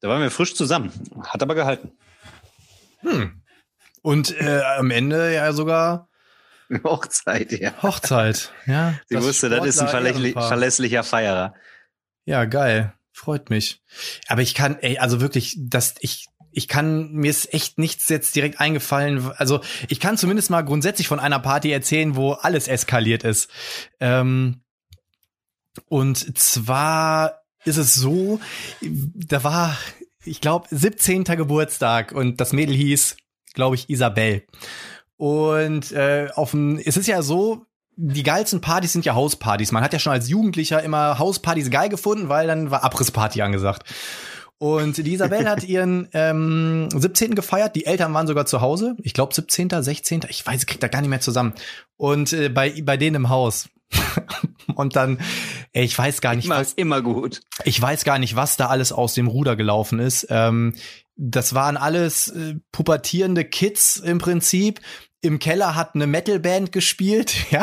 Da 0.00 0.08
waren 0.08 0.20
wir 0.20 0.30
frisch 0.30 0.54
zusammen, 0.54 0.90
hat 1.28 1.42
aber 1.42 1.54
gehalten. 1.54 1.92
Hm. 3.00 3.42
Und 4.02 4.36
äh, 4.40 4.62
am 4.78 4.90
Ende 4.90 5.32
ja 5.32 5.52
sogar 5.52 6.08
Hochzeit, 6.84 7.52
ja. 7.52 7.72
Hochzeit, 7.82 8.50
ja. 8.66 8.94
Sie 9.06 9.22
wusste, 9.22 9.48
das 9.48 9.64
ist 9.64 9.78
ein 9.78 10.32
verlässlicher 10.32 11.04
Feierer. 11.04 11.54
Ja, 12.24 12.44
geil. 12.44 12.94
Freut 13.12 13.50
mich. 13.50 13.82
Aber 14.28 14.42
ich 14.42 14.54
kann, 14.54 14.78
ey, 14.80 14.98
also 14.98 15.20
wirklich, 15.20 15.56
dass 15.58 15.94
ich, 16.00 16.26
ich 16.50 16.68
kann, 16.68 17.12
mir 17.12 17.30
ist 17.30 17.52
echt 17.52 17.78
nichts 17.78 18.08
jetzt 18.08 18.34
direkt 18.34 18.60
eingefallen. 18.60 19.30
Also 19.36 19.60
ich 19.88 20.00
kann 20.00 20.16
zumindest 20.16 20.50
mal 20.50 20.62
grundsätzlich 20.62 21.08
von 21.08 21.20
einer 21.20 21.38
Party 21.38 21.70
erzählen, 21.70 22.16
wo 22.16 22.32
alles 22.32 22.68
eskaliert 22.68 23.24
ist. 23.24 23.50
Ähm, 24.00 24.62
und 25.86 26.38
zwar 26.38 27.42
ist 27.64 27.76
es 27.76 27.94
so, 27.94 28.40
da 28.80 29.44
war, 29.44 29.76
ich 30.24 30.40
glaube, 30.40 30.68
17. 30.70 31.24
Geburtstag 31.24 32.12
und 32.12 32.40
das 32.40 32.52
Mädel 32.52 32.74
hieß, 32.74 33.16
glaube 33.54 33.76
ich, 33.76 33.88
Isabel. 33.88 34.46
Und 35.16 35.92
äh, 35.92 36.28
auf 36.34 36.50
dem, 36.50 36.78
es 36.78 36.96
ist 36.96 37.06
ja 37.06 37.22
so, 37.22 37.66
die 38.04 38.24
geilsten 38.24 38.60
Partys 38.60 38.92
sind 38.92 39.04
ja 39.04 39.14
Hauspartys. 39.14 39.70
Man 39.70 39.84
hat 39.84 39.92
ja 39.92 40.00
schon 40.00 40.12
als 40.12 40.28
Jugendlicher 40.28 40.82
immer 40.82 41.20
Hauspartys 41.20 41.70
geil 41.70 41.88
gefunden, 41.88 42.28
weil 42.28 42.48
dann 42.48 42.72
war 42.72 42.82
Abrissparty 42.82 43.42
angesagt. 43.42 43.84
Und 44.58 44.96
die 44.96 45.12
Isabel 45.12 45.48
hat 45.48 45.62
ihren 45.62 46.08
ähm, 46.12 46.88
17. 46.90 47.36
gefeiert. 47.36 47.76
Die 47.76 47.86
Eltern 47.86 48.12
waren 48.12 48.26
sogar 48.26 48.44
zu 48.44 48.60
Hause. 48.60 48.96
Ich 49.02 49.14
glaube 49.14 49.32
17., 49.32 49.70
16. 49.70 50.22
Ich 50.28 50.44
weiß, 50.44 50.62
ich 50.62 50.66
krieg 50.66 50.80
da 50.80 50.88
gar 50.88 51.00
nicht 51.00 51.10
mehr 51.10 51.20
zusammen. 51.20 51.52
Und 51.96 52.32
äh, 52.32 52.48
bei, 52.48 52.82
bei 52.82 52.96
denen 52.96 53.16
im 53.16 53.28
Haus. 53.28 53.68
und 54.74 54.96
dann, 54.96 55.18
ey, 55.72 55.84
ich 55.84 55.96
weiß 55.96 56.20
gar 56.20 56.34
nicht, 56.34 56.46
immer, 56.46 56.58
was, 56.58 56.72
immer 56.72 57.02
gut. 57.02 57.42
Ich 57.64 57.80
weiß 57.80 58.02
gar 58.04 58.18
nicht, 58.18 58.34
was 58.34 58.56
da 58.56 58.66
alles 58.66 58.90
aus 58.90 59.14
dem 59.14 59.28
Ruder 59.28 59.54
gelaufen 59.54 60.00
ist. 60.00 60.26
Ähm, 60.28 60.74
das 61.14 61.54
waren 61.54 61.76
alles 61.76 62.28
äh, 62.28 62.56
pubertierende 62.72 63.44
Kids 63.44 63.98
im 63.98 64.18
Prinzip, 64.18 64.80
im 65.22 65.38
Keller 65.38 65.74
hat 65.74 65.94
eine 65.94 66.06
Metalband 66.06 66.72
gespielt, 66.72 67.34
ja. 67.50 67.62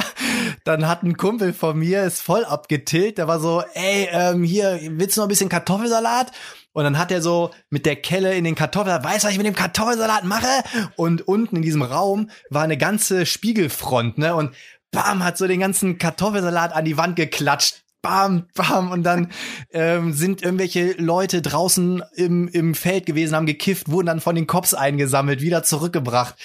Dann 0.64 0.88
hat 0.88 1.04
ein 1.04 1.18
Kumpel 1.18 1.54
von 1.54 1.78
mir 1.78 2.04
ist 2.04 2.22
voll 2.22 2.46
abgetillt, 2.46 3.18
der 3.18 3.28
war 3.28 3.40
so, 3.40 3.64
ey, 3.74 4.08
ähm, 4.12 4.44
hier, 4.44 4.80
willst 4.92 5.16
du 5.16 5.22
noch 5.22 5.28
ein 5.28 5.30
bisschen 5.30 5.50
Kartoffelsalat? 5.50 6.32
Und 6.72 6.84
dann 6.84 6.98
hat 6.98 7.12
er 7.12 7.22
so 7.22 7.52
mit 7.70 7.86
der 7.86 7.98
Kelle 7.98 8.36
in 8.36 8.44
den 8.44 8.56
Kartoffelsalat, 8.56 9.04
weißt 9.04 9.24
du, 9.24 9.28
was 9.28 9.34
ich 9.34 9.38
mit 9.38 9.48
dem 9.48 9.56
Kartoffelsalat 9.56 10.24
mache? 10.24 10.64
Und 10.96 11.28
unten 11.28 11.58
in 11.58 11.62
diesem 11.62 11.82
Raum 11.82 12.30
war 12.50 12.64
eine 12.64 12.78
ganze 12.78 13.26
Spiegelfront, 13.26 14.18
ne? 14.18 14.36
Und 14.36 14.56
bam, 14.92 15.24
hat 15.24 15.38
so 15.38 15.48
den 15.48 15.60
ganzen 15.60 15.98
Kartoffelsalat 15.98 16.74
an 16.74 16.86
die 16.86 16.98
Wand 16.98 17.16
geklatscht 17.16 17.84
bam, 18.02 18.48
bam. 18.56 18.92
Und 18.92 19.04
dann 19.04 19.32
ähm, 19.72 20.14
sind 20.14 20.42
irgendwelche 20.42 20.94
Leute 20.94 21.42
draußen 21.42 22.04
im, 22.16 22.48
im 22.48 22.76
Feld 22.76 23.06
gewesen, 23.06 23.36
haben 23.36 23.46
gekifft, 23.46 23.90
wurden 23.90 24.08
dann 24.08 24.22
von 24.22 24.36
den 24.36 24.48
Cops 24.48 24.74
eingesammelt, 24.74 25.42
wieder 25.42 25.64
zurückgebracht. 25.64 26.36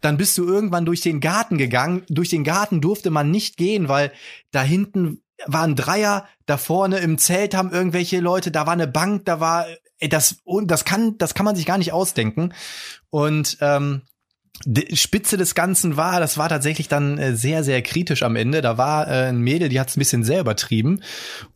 Dann 0.00 0.16
bist 0.16 0.36
du 0.38 0.46
irgendwann 0.46 0.84
durch 0.84 1.00
den 1.00 1.20
Garten 1.20 1.58
gegangen. 1.58 2.02
Durch 2.08 2.28
den 2.28 2.44
Garten 2.44 2.80
durfte 2.80 3.10
man 3.10 3.30
nicht 3.30 3.56
gehen, 3.56 3.88
weil 3.88 4.12
da 4.50 4.62
hinten 4.62 5.22
waren 5.46 5.74
Dreier, 5.74 6.26
da 6.46 6.58
vorne 6.58 6.98
im 6.98 7.18
Zelt 7.18 7.54
haben 7.54 7.72
irgendwelche 7.72 8.20
Leute, 8.20 8.50
da 8.50 8.66
war 8.66 8.74
eine 8.74 8.86
Bank, 8.86 9.24
da 9.24 9.40
war 9.40 9.66
ey, 9.98 10.08
das 10.08 10.36
und 10.44 10.70
das 10.70 10.84
kann 10.84 11.16
das 11.18 11.34
kann 11.34 11.44
man 11.44 11.56
sich 11.56 11.66
gar 11.66 11.78
nicht 11.78 11.92
ausdenken. 11.92 12.52
Und 13.10 13.58
ähm, 13.60 14.02
die 14.66 14.94
Spitze 14.94 15.38
des 15.38 15.54
Ganzen 15.54 15.96
war, 15.96 16.20
das 16.20 16.36
war 16.36 16.50
tatsächlich 16.50 16.88
dann 16.88 17.16
äh, 17.16 17.34
sehr, 17.34 17.64
sehr 17.64 17.80
kritisch 17.80 18.22
am 18.22 18.36
Ende. 18.36 18.60
Da 18.60 18.76
war 18.76 19.08
äh, 19.08 19.28
ein 19.28 19.40
Mädel, 19.40 19.70
die 19.70 19.80
hat 19.80 19.88
es 19.88 19.96
ein 19.96 20.00
bisschen 20.00 20.22
sehr 20.22 20.40
übertrieben. 20.40 21.00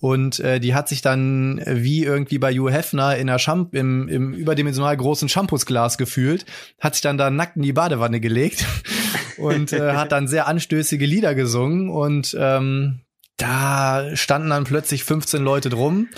Und 0.00 0.40
äh, 0.40 0.58
die 0.58 0.74
hat 0.74 0.88
sich 0.88 1.02
dann 1.02 1.58
äh, 1.58 1.82
wie 1.82 2.02
irgendwie 2.02 2.38
bei 2.38 2.52
Hugh 2.54 2.70
Hefner 2.72 3.16
in 3.16 3.28
einer 3.28 3.38
Champ 3.38 3.74
im, 3.74 4.08
im 4.08 4.32
überdimensional 4.32 4.96
großen 4.96 5.28
Shampoosglas 5.28 5.98
gefühlt, 5.98 6.46
hat 6.80 6.94
sich 6.94 7.02
dann 7.02 7.18
da 7.18 7.28
nackt 7.28 7.56
in 7.56 7.62
die 7.62 7.74
Badewanne 7.74 8.20
gelegt 8.20 8.64
und 9.36 9.74
äh, 9.74 9.92
hat 9.92 10.12
dann 10.12 10.26
sehr 10.26 10.46
anstößige 10.46 11.04
Lieder 11.04 11.34
gesungen. 11.34 11.90
Und 11.90 12.34
ähm, 12.38 13.00
da 13.36 14.16
standen 14.16 14.50
dann 14.50 14.64
plötzlich 14.64 15.04
15 15.04 15.42
Leute 15.42 15.68
drum 15.68 16.08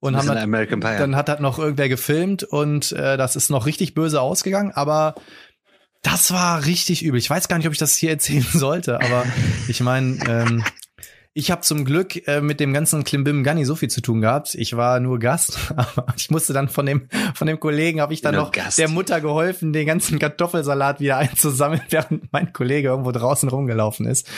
und 0.00 0.16
haben 0.16 0.26
dann, 0.26 0.80
dann 0.80 1.16
hat 1.16 1.30
halt 1.30 1.40
noch 1.40 1.58
irgendwer 1.58 1.88
gefilmt 1.88 2.42
und 2.42 2.92
äh, 2.92 3.16
das 3.16 3.36
ist 3.36 3.48
noch 3.48 3.64
richtig 3.64 3.94
böse 3.94 4.20
ausgegangen, 4.20 4.70
aber 4.72 5.14
das 6.04 6.32
war 6.32 6.64
richtig 6.66 7.02
übel. 7.02 7.18
Ich 7.18 7.28
weiß 7.28 7.48
gar 7.48 7.58
nicht, 7.58 7.66
ob 7.66 7.72
ich 7.72 7.78
das 7.78 7.96
hier 7.96 8.10
erzählen 8.10 8.46
sollte, 8.52 9.00
aber 9.00 9.26
ich 9.66 9.80
meine, 9.80 10.18
ähm, 10.28 10.64
ich 11.36 11.50
habe 11.50 11.62
zum 11.62 11.84
Glück 11.84 12.28
äh, 12.28 12.40
mit 12.40 12.60
dem 12.60 12.72
ganzen 12.72 13.02
Klimbim 13.02 13.42
gar 13.42 13.54
nicht 13.54 13.66
so 13.66 13.74
viel 13.74 13.90
zu 13.90 14.00
tun 14.00 14.20
gehabt. 14.20 14.54
Ich 14.54 14.76
war 14.76 15.00
nur 15.00 15.18
Gast, 15.18 15.72
aber 15.76 16.06
ich 16.16 16.30
musste 16.30 16.52
dann 16.52 16.68
von 16.68 16.86
dem 16.86 17.08
von 17.34 17.48
dem 17.48 17.58
Kollegen 17.58 18.00
habe 18.00 18.14
ich 18.14 18.20
dann 18.20 18.36
noch 18.36 18.52
Gast. 18.52 18.78
der 18.78 18.88
Mutter 18.88 19.20
geholfen, 19.20 19.72
den 19.72 19.86
ganzen 19.86 20.20
Kartoffelsalat 20.20 21.00
wieder 21.00 21.16
einzusammeln, 21.18 21.82
während 21.90 22.32
mein 22.32 22.52
Kollege 22.52 22.88
irgendwo 22.88 23.10
draußen 23.10 23.48
rumgelaufen 23.48 24.06
ist. 24.06 24.28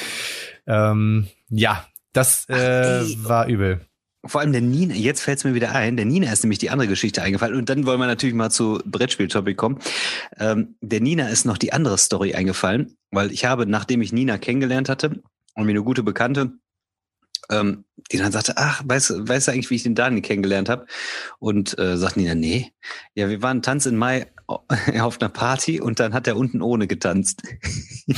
Ähm, 0.67 1.27
ja, 1.51 1.85
das 2.13 2.49
äh, 2.49 3.03
Ach, 3.03 3.29
war 3.29 3.47
übel. 3.47 3.81
Vor 4.27 4.41
allem 4.41 4.53
der 4.53 4.61
Nina, 4.61 4.95
jetzt 4.95 5.21
fällt 5.23 5.39
es 5.39 5.45
mir 5.45 5.55
wieder 5.55 5.73
ein, 5.75 5.97
der 5.97 6.07
Nina 6.07 6.33
ist 6.33 6.43
nämlich 6.43 6.59
die 6.59 6.71
andere 6.71 6.89
Geschichte 6.89 7.23
eingefallen. 7.23 7.57
Und 7.57 7.69
dann 7.69 7.87
wollen 7.87 8.01
wir 8.01 8.07
natürlich 8.07 8.35
mal 8.35 8.51
zu 8.51 8.81
Brettspiel-Topic 8.85 9.55
kommen. 9.55 9.79
Ähm, 10.39 10.77
der 10.81 11.01
Nina 11.01 11.29
ist 11.29 11.45
noch 11.45 11.59
die 11.59 11.73
andere 11.73 11.99
Story 11.99 12.35
eingefallen, 12.35 12.97
weil 13.11 13.31
ich 13.33 13.45
habe, 13.45 13.67
nachdem 13.67 14.03
ich 14.03 14.13
Nina 14.13 14.39
kennengelernt 14.39 14.89
hatte 14.89 15.23
und 15.55 15.65
mir 15.65 15.73
eine 15.73 15.83
gute 15.83 16.03
Bekannte, 16.03 16.53
ähm, 17.51 17.85
die 18.11 18.19
dann 18.19 18.33
sagte, 18.33 18.55
ach, 18.57 18.83
weißt, 18.85 19.29
weißt 19.29 19.49
du 19.49 19.53
eigentlich, 19.53 19.71
wie 19.71 19.77
ich 19.77 19.83
den 19.83 19.95
Daniel 19.95 20.23
kennengelernt 20.23 20.69
habe? 20.69 20.87
Und 21.39 21.79
äh, 21.79 21.97
sagt 21.97 22.17
Nina, 22.17 22.35
nee. 22.35 22.73
Ja, 23.15 23.29
wir 23.29 23.43
waren 23.43 23.63
Tanz 23.63 23.87
in 23.87 23.97
Mai 23.97 24.27
auf 24.47 25.21
einer 25.21 25.31
Party 25.31 25.81
und 25.81 26.01
dann 26.01 26.15
hat 26.15 26.27
er 26.27 26.37
unten 26.37 26.63
ohne 26.63 26.87
getanzt. 26.87 27.43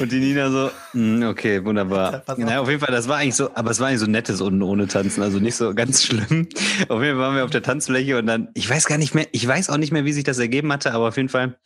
Und 0.00 0.12
die 0.12 0.20
Nina 0.20 0.50
so, 0.50 0.70
hm, 0.92 1.24
okay, 1.24 1.64
wunderbar. 1.64 2.22
Naja, 2.36 2.60
auf 2.60 2.68
jeden 2.68 2.80
Fall, 2.80 2.92
das 2.92 3.08
war 3.08 3.18
eigentlich 3.18 3.34
so, 3.34 3.50
aber 3.54 3.70
es 3.70 3.80
war 3.80 3.88
eigentlich 3.88 4.00
so 4.00 4.06
nettes 4.06 4.40
unten 4.40 4.62
ohne 4.62 4.86
Tanzen, 4.86 5.22
also 5.22 5.40
nicht 5.40 5.56
so 5.56 5.74
ganz 5.74 6.04
schlimm. 6.04 6.48
Auf 6.88 7.02
jeden 7.02 7.16
Fall 7.16 7.18
waren 7.18 7.36
wir 7.36 7.44
auf 7.44 7.50
der 7.50 7.62
Tanzfläche 7.62 8.18
und 8.18 8.26
dann, 8.26 8.48
ich 8.54 8.68
weiß 8.68 8.86
gar 8.86 8.98
nicht 8.98 9.14
mehr, 9.14 9.26
ich 9.32 9.46
weiß 9.46 9.70
auch 9.70 9.78
nicht 9.78 9.92
mehr, 9.92 10.04
wie 10.04 10.12
sich 10.12 10.24
das 10.24 10.38
ergeben 10.38 10.72
hatte, 10.72 10.92
aber 10.92 11.08
auf 11.08 11.16
jeden 11.16 11.28
Fall, 11.28 11.58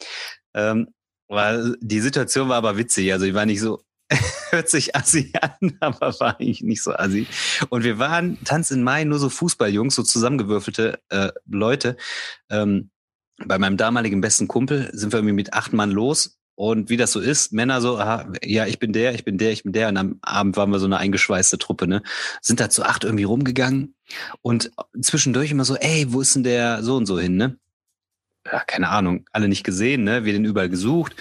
ähm, 0.55 0.89
war, 1.29 1.75
die 1.81 2.01
Situation 2.01 2.49
war 2.49 2.57
aber 2.57 2.79
witzig. 2.79 3.13
Also 3.13 3.27
ich 3.27 3.35
war 3.35 3.47
nicht 3.47 3.61
so, 3.61 3.83
hört 4.51 4.69
sich 4.71 4.97
assi 4.97 5.33
an, 5.41 5.77
aber 5.81 6.19
war 6.21 6.41
eigentlich 6.41 6.63
nicht 6.63 6.83
so 6.83 6.95
assi. 6.95 7.27
Und 7.69 7.85
wir 7.85 7.99
waren 7.99 8.43
Tanz 8.45 8.71
in 8.71 8.83
Mai 8.83 9.05
nur 9.05 9.19
so 9.19 9.29
Fußballjungs, 9.29 9.95
so 9.95 10.03
zusammengewürfelte 10.03 10.99
äh, 11.11 11.31
Leute. 11.47 11.97
Ähm, 12.51 12.91
bei 13.45 13.59
meinem 13.59 13.77
damaligen 13.77 14.21
besten 14.21 14.49
Kumpel 14.49 14.91
sind 14.93 15.13
wir 15.13 15.19
irgendwie 15.19 15.35
mit 15.35 15.53
acht 15.53 15.73
Mann 15.73 15.91
los 15.91 16.38
und 16.59 16.91
wie 16.91 16.97
das 16.97 17.13
so 17.13 17.21
ist, 17.21 17.53
Männer 17.53 17.81
so, 17.81 18.01
aha, 18.01 18.33
ja, 18.43 18.67
ich 18.67 18.81
bin 18.81 18.93
der, 18.93 19.15
ich 19.15 19.25
bin 19.25 19.39
der, 19.39 19.53
ich 19.53 19.63
bin 19.63 19.73
der. 19.73 19.91
Und 19.91 19.97
am 19.97 20.19
Abend 20.23 20.57
waren 20.57 20.71
wir 20.71 20.81
so 20.81 20.87
eine 20.87 20.99
eingeschweißte 20.99 21.57
Truppe, 21.57 21.87
ne? 21.87 22.03
Sind 22.43 22.59
da 22.59 22.69
zu 22.69 22.83
acht 22.83 23.05
irgendwie 23.05 23.23
rumgegangen 23.23 23.95
und 24.43 24.73
zwischendurch 25.01 25.53
immer 25.53 25.65
so, 25.65 25.77
ey, 25.77 26.13
wo 26.13 26.21
ist 26.21 26.35
denn 26.35 26.43
der 26.43 26.83
so 26.83 26.97
und 26.97 27.07
so 27.07 27.17
hin, 27.17 27.37
ne? 27.37 27.57
Ja, 28.45 28.65
keine 28.67 28.89
Ahnung, 28.89 29.25
alle 29.31 29.47
nicht 29.47 29.63
gesehen, 29.63 30.03
ne? 30.03 30.25
Wir 30.25 30.33
den 30.33 30.45
überall 30.45 30.69
gesucht. 30.69 31.15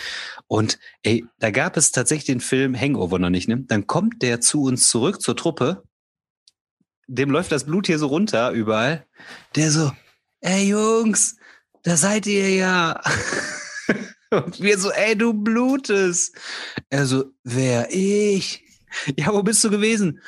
Und 0.47 0.79
ey, 1.03 1.23
da 1.37 1.51
gab 1.51 1.77
es 1.77 1.91
tatsächlich 1.91 2.25
den 2.25 2.41
Film 2.41 2.75
Hangover 2.75 3.19
noch 3.19 3.29
nicht, 3.29 3.47
ne? 3.47 3.59
Dann 3.59 3.85
kommt 3.85 4.23
der 4.23 4.41
zu 4.41 4.63
uns 4.63 4.89
zurück 4.89 5.21
zur 5.21 5.37
Truppe. 5.37 5.83
Dem 7.05 7.29
läuft 7.29 7.51
das 7.51 7.65
Blut 7.65 7.85
hier 7.85 7.99
so 7.99 8.07
runter 8.07 8.49
überall. 8.53 9.05
Der 9.55 9.69
so, 9.69 9.91
ey 10.41 10.67
Jungs, 10.67 11.37
da 11.83 11.95
seid 11.95 12.25
ihr 12.25 12.49
ja. 12.49 12.99
Und 14.29 14.61
wir 14.61 14.77
so, 14.77 14.91
ey, 14.91 15.17
du 15.17 15.33
blutest. 15.33 16.35
Er 16.89 17.05
so, 17.05 17.25
wer 17.43 17.87
ich? 17.91 18.63
Ja, 19.17 19.33
wo 19.33 19.43
bist 19.43 19.63
du 19.63 19.69
gewesen? 19.69 20.21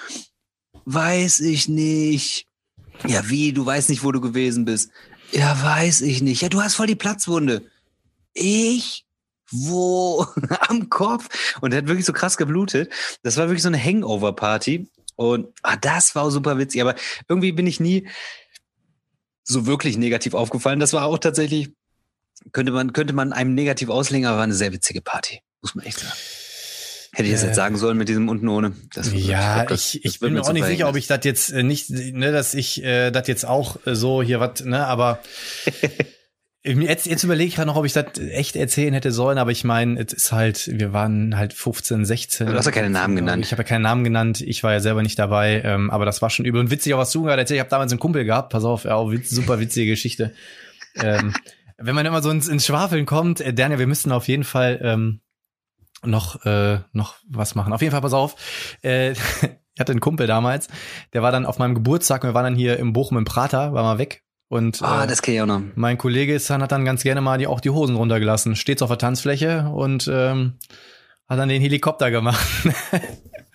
Weiß 0.85 1.39
ich 1.39 1.67
nicht. 1.67 2.45
Ja, 3.07 3.29
wie? 3.29 3.53
Du 3.53 3.65
weißt 3.65 3.89
nicht, 3.89 4.03
wo 4.03 4.11
du 4.11 4.21
gewesen 4.21 4.65
bist. 4.65 4.91
Ja, 5.31 5.61
weiß 5.61 6.01
ich 6.01 6.21
nicht. 6.21 6.41
Ja, 6.41 6.49
du 6.49 6.61
hast 6.61 6.75
voll 6.75 6.87
die 6.87 6.95
Platzwunde. 6.95 7.69
Ich? 8.33 9.05
Wo? 9.51 10.25
Am 10.67 10.89
Kopf. 10.89 11.57
Und 11.61 11.73
er 11.73 11.79
hat 11.79 11.87
wirklich 11.87 12.05
so 12.05 12.13
krass 12.13 12.37
geblutet. 12.37 12.91
Das 13.23 13.37
war 13.37 13.47
wirklich 13.47 13.63
so 13.63 13.69
eine 13.69 13.83
Hangover-Party. 13.83 14.89
Und 15.15 15.47
ah, 15.63 15.75
das 15.75 16.15
war 16.15 16.31
super 16.31 16.57
witzig. 16.57 16.81
Aber 16.81 16.95
irgendwie 17.27 17.51
bin 17.51 17.67
ich 17.67 17.79
nie 17.79 18.07
so 19.43 19.65
wirklich 19.65 19.97
negativ 19.97 20.33
aufgefallen. 20.33 20.79
Das 20.79 20.93
war 20.93 21.05
auch 21.05 21.17
tatsächlich 21.17 21.73
könnte 22.51 22.71
man, 22.71 22.93
könnte 22.93 23.13
man 23.13 23.33
einem 23.33 23.53
negativ 23.53 23.89
auslegen, 23.89 24.27
aber 24.27 24.37
war 24.37 24.43
eine 24.43 24.53
sehr 24.53 24.73
witzige 24.73 25.01
Party. 25.01 25.41
Muss 25.61 25.75
man 25.75 25.85
echt 25.85 25.99
sagen. 25.99 26.13
Hätte 27.11 27.27
ich 27.27 27.33
das 27.33 27.41
jetzt 27.41 27.51
äh, 27.51 27.55
sagen 27.55 27.77
sollen 27.77 27.97
mit 27.97 28.07
diesem 28.07 28.29
unten 28.29 28.47
ohne? 28.47 28.73
Das, 28.93 29.11
ja, 29.11 29.17
ich, 29.17 29.27
glaub, 29.27 29.67
das, 29.69 29.95
ich, 29.95 30.05
ich 30.05 30.19
bin 30.19 30.33
mir 30.33 30.41
auch 30.41 30.53
nicht 30.53 30.65
sicher, 30.65 30.87
ob 30.87 30.95
ich 30.95 31.07
das 31.07 31.19
jetzt 31.23 31.49
äh, 31.51 31.63
nicht, 31.63 31.89
ne, 31.89 32.31
dass 32.31 32.53
ich 32.53 32.83
äh, 32.83 33.09
das 33.11 33.27
jetzt 33.27 33.45
auch 33.45 33.77
äh, 33.87 33.95
so 33.95 34.21
hier 34.21 34.39
was, 34.39 34.63
ne, 34.63 34.85
aber 34.85 35.19
jetzt, 36.63 37.07
jetzt 37.07 37.23
überlege 37.23 37.47
ich 37.47 37.55
gerade 37.55 37.67
noch, 37.67 37.77
ob 37.77 37.85
ich 37.85 37.93
das 37.93 38.19
echt 38.19 38.55
erzählen 38.55 38.93
hätte 38.93 39.11
sollen, 39.11 39.39
aber 39.39 39.49
ich 39.49 39.63
meine, 39.63 39.99
es 39.99 40.13
ist 40.13 40.31
halt, 40.31 40.69
wir 40.71 40.93
waren 40.93 41.35
halt 41.35 41.53
15, 41.53 42.05
16. 42.05 42.47
Du 42.47 42.53
hast 42.53 42.65
ja 42.67 42.71
keine 42.71 42.91
Namen 42.91 43.15
genannt. 43.15 43.43
Ich 43.43 43.51
habe 43.51 43.63
ja 43.63 43.67
keinen 43.67 43.81
Namen 43.81 44.03
genannt, 44.03 44.41
ich 44.41 44.61
war 44.63 44.73
ja 44.73 44.79
selber 44.79 45.01
nicht 45.01 45.17
dabei, 45.17 45.63
ähm, 45.65 45.89
aber 45.89 46.05
das 46.05 46.21
war 46.21 46.29
schon 46.29 46.45
übel 46.45 46.61
und 46.61 46.69
witzig, 46.69 46.93
auch 46.93 46.99
was 46.99 47.11
du 47.11 47.23
gerade 47.23 47.41
erzählt. 47.41 47.57
Ich 47.57 47.61
habe 47.61 47.71
damals 47.71 47.91
einen 47.91 47.99
Kumpel 47.99 48.23
gehabt, 48.23 48.51
pass 48.51 48.63
auf, 48.65 48.83
ja, 48.83 49.03
super 49.23 49.59
witzige 49.59 49.89
Geschichte. 49.89 50.31
ähm, 50.95 51.33
wenn 51.79 51.95
man 51.95 52.05
immer 52.05 52.21
so 52.21 52.29
ins, 52.29 52.47
ins 52.47 52.65
Schwafeln 52.65 53.05
kommt, 53.05 53.41
äh, 53.41 53.53
Daniel, 53.53 53.79
wir 53.79 53.87
müssten 53.87 54.11
auf 54.11 54.27
jeden 54.27 54.43
Fall 54.43 54.79
ähm, 54.83 55.21
noch 56.03 56.45
äh, 56.45 56.79
noch 56.93 57.15
was 57.27 57.55
machen. 57.55 57.73
Auf 57.73 57.81
jeden 57.81 57.91
Fall, 57.91 58.01
pass 58.01 58.13
auf. 58.13 58.35
Äh, 58.83 59.11
ich 59.11 59.79
hatte 59.79 59.91
einen 59.91 60.01
Kumpel 60.01 60.27
damals, 60.27 60.67
der 61.13 61.21
war 61.21 61.31
dann 61.31 61.45
auf 61.45 61.57
meinem 61.57 61.75
Geburtstag, 61.75 62.23
wir 62.23 62.33
waren 62.33 62.43
dann 62.43 62.55
hier 62.55 62.77
im 62.77 62.93
Bochum 62.93 63.17
im 63.17 63.25
Prater, 63.25 63.73
war 63.73 63.83
mal 63.83 63.97
weg. 63.97 64.23
Und 64.49 64.81
ah, 64.81 65.03
äh, 65.03 65.07
das 65.07 65.21
ich 65.25 65.41
auch 65.41 65.45
noch. 65.45 65.61
mein 65.75 65.97
Kollege 65.97 66.33
ist 66.33 66.49
dann, 66.49 66.63
hat 66.63 66.71
dann 66.71 66.83
ganz 66.83 67.03
gerne 67.03 67.21
mal 67.21 67.37
die, 67.37 67.47
auch 67.47 67.61
die 67.61 67.69
Hosen 67.69 67.95
runtergelassen, 67.95 68.55
steht 68.55 68.81
auf 68.81 68.89
der 68.89 68.97
Tanzfläche 68.97 69.69
und 69.69 70.09
ähm, 70.11 70.53
hat 71.27 71.37
dann 71.37 71.49
den 71.49 71.61
Helikopter 71.61 72.09
gemacht. 72.09 72.43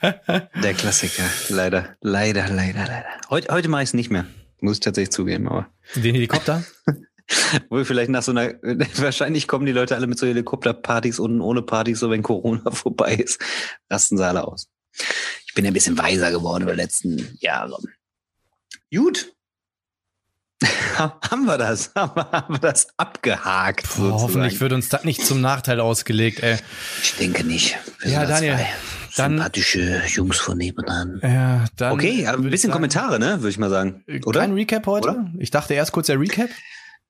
der 0.02 0.74
Klassiker, 0.74 1.24
leider, 1.48 1.96
leider, 2.00 2.48
leider, 2.48 2.86
leider. 2.86 3.04
Heute, 3.28 3.52
heute 3.52 3.68
mache 3.68 3.82
ich 3.82 3.88
es 3.88 3.94
nicht 3.94 4.12
mehr, 4.12 4.24
muss 4.60 4.74
ich 4.74 4.80
tatsächlich 4.80 5.10
zugeben, 5.10 5.48
aber. 5.48 5.66
Den 5.96 6.14
Helikopter? 6.14 6.62
Wo 7.70 7.82
vielleicht 7.84 8.10
nach 8.10 8.22
so 8.22 8.32
einer, 8.32 8.54
wahrscheinlich 8.96 9.48
kommen 9.48 9.66
die 9.66 9.72
Leute 9.72 9.94
alle 9.94 10.06
mit 10.06 10.18
so 10.18 10.26
Helikopterpartys 10.26 11.18
und 11.18 11.40
ohne 11.40 11.62
Partys, 11.62 12.00
so 12.00 12.10
wenn 12.10 12.22
Corona 12.22 12.70
vorbei 12.70 13.14
ist, 13.14 13.40
rasten 13.90 14.18
sie 14.18 14.26
alle 14.26 14.46
aus. 14.46 14.68
Ich 15.46 15.54
bin 15.54 15.66
ein 15.66 15.72
bisschen 15.72 15.96
weiser 15.98 16.30
geworden 16.30 16.64
über 16.64 16.72
die 16.72 16.80
letzten 16.80 17.36
Jahre. 17.40 17.78
Gut. 18.92 19.32
haben 20.98 21.44
wir 21.44 21.58
das? 21.58 21.92
Haben 21.94 22.54
wir 22.54 22.58
das 22.60 22.88
abgehakt? 22.96 23.88
Boah, 23.96 24.12
hoffentlich 24.12 24.60
wird 24.60 24.72
uns 24.72 24.88
das 24.88 25.04
nicht 25.04 25.24
zum 25.24 25.40
Nachteil 25.40 25.80
ausgelegt, 25.80 26.40
ey. 26.42 26.58
Ich 27.02 27.14
denke 27.16 27.44
nicht. 27.44 27.76
Wir 28.00 28.12
ja, 28.12 28.26
Daniel. 28.26 28.58
Dann, 29.16 29.32
sympathische 29.32 30.02
Jungs 30.08 30.38
von 30.38 30.58
nebenan. 30.58 31.20
Ja, 31.22 31.64
dann. 31.76 31.92
Okay, 31.92 32.26
ein 32.26 32.50
bisschen 32.50 32.72
Kommentare, 32.72 33.20
ne, 33.20 33.40
würde 33.40 33.50
ich 33.50 33.58
mal 33.58 33.70
sagen. 33.70 34.04
Oder? 34.24 34.40
Kein 34.40 34.54
Recap 34.54 34.86
heute? 34.86 35.10
Oder? 35.10 35.32
Ich 35.38 35.50
dachte 35.50 35.74
erst 35.74 35.92
kurz 35.92 36.08
der 36.08 36.18
Recap. 36.18 36.50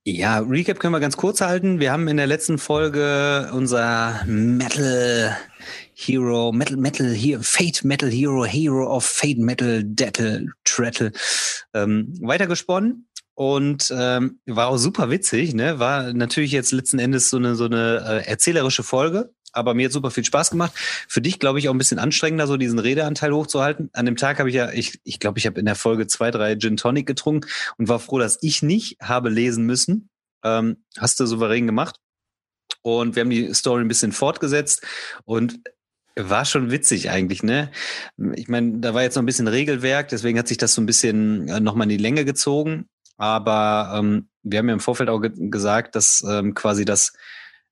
Ja, 0.07 0.39
Recap 0.41 0.81
können 0.81 0.93
wir 0.93 1.01
ganz 1.01 1.17
kurz 1.17 1.41
halten. 1.41 1.81
Wir 1.81 1.91
haben 1.91 2.09
in 2.09 2.19
der 2.19 2.27
letzten 2.27 2.59
Folge 2.59 3.51
unser 3.55 4.23
Metal 4.27 5.35
Hero, 5.95 6.53
Metal, 6.53 6.77
Metal, 6.77 7.09
Hero, 7.09 7.41
Fate 7.43 7.85
Metal 7.85 8.11
Hero, 8.11 8.45
Hero 8.45 8.95
of 8.95 9.03
Fate 9.07 9.39
Metal, 9.39 9.83
Dettel, 9.83 10.53
Trettel, 10.65 11.11
ähm, 11.73 12.13
weitergesponnen. 12.21 13.07
Und 13.33 13.91
ähm, 13.97 14.41
war 14.45 14.69
auch 14.69 14.77
super 14.77 15.09
witzig, 15.09 15.55
ne? 15.55 15.79
War 15.79 16.13
natürlich 16.13 16.53
jetzt 16.53 16.73
letzten 16.73 16.99
Endes 16.99 17.31
so 17.31 17.39
eine 17.39 17.55
so 17.55 17.65
eine 17.65 18.05
äh, 18.07 18.29
erzählerische 18.29 18.83
Folge 18.83 19.33
aber 19.55 19.75
mir 19.75 19.87
hat 19.87 19.93
super 19.93 20.11
viel 20.11 20.25
Spaß 20.25 20.51
gemacht. 20.51 20.73
Für 21.09 21.21
dich, 21.21 21.39
glaube 21.39 21.59
ich, 21.59 21.69
auch 21.69 21.75
ein 21.75 21.79
bisschen 21.79 21.99
anstrengender, 21.99 22.47
so 22.47 22.57
diesen 22.57 22.79
Redeanteil 22.79 23.33
hochzuhalten. 23.33 23.91
An 23.93 24.07
dem 24.07 24.17
Tag 24.17 24.39
habe 24.39 24.49
ich 24.49 24.55
ja, 24.55 24.71
ich 24.71 25.01
ich, 25.05 25.21
glaube, 25.21 25.39
ich 25.39 25.47
habe 25.47 25.59
in 25.59 25.67
der 25.67 25.75
Folge 25.75 26.07
zwei, 26.07 26.31
drei 26.31 26.57
Gin 26.57 26.77
Tonic 26.77 27.07
getrunken 27.07 27.49
und 27.79 27.89
war 27.89 28.01
froh, 28.01 28.19
dass 28.19 28.39
ich 28.43 28.63
nicht 28.63 28.99
habe 29.01 29.31
lesen 29.31 29.65
müssen. 29.65 30.09
Ähm, 30.43 30.85
hast 30.99 31.19
du 31.21 31.27
souverän 31.27 31.67
gemacht. 31.67 31.97
Und 32.83 33.17
wir 33.17 33.23
haben 33.23 33.31
die 33.31 33.55
Story 33.55 33.83
ein 33.83 33.89
bisschen 33.89 34.13
fortgesetzt 34.13 34.83
und 35.25 35.59
war 36.17 36.45
schon 36.45 36.71
witzig 36.71 37.11
eigentlich, 37.11 37.43
ne? 37.43 37.71
Ich 38.35 38.49
meine, 38.49 38.79
da 38.79 38.95
war 38.95 39.03
jetzt 39.03 39.17
noch 39.17 39.23
ein 39.23 39.27
bisschen 39.27 39.49
Regelwerk, 39.49 40.09
deswegen 40.09 40.39
hat 40.39 40.49
sich 40.49 40.59
das 40.59 40.75
so 40.75 40.81
ein 40.81 40.87
bisschen 40.87 41.49
äh, 41.49 41.61
nochmal 41.61 41.87
in 41.87 41.97
die 41.97 42.03
Länge 42.03 42.25
gezogen. 42.25 42.87
Aber 43.17 43.95
ähm, 43.97 44.29
wir 44.43 44.59
haben 44.59 44.69
ja 44.69 44.75
im 44.75 44.81
Vorfeld 44.81 45.09
auch 45.09 45.21
ge 45.21 45.33
gesagt, 45.35 45.95
dass 45.95 46.25
ähm, 46.29 46.55
quasi 46.55 46.85
das 46.85 47.13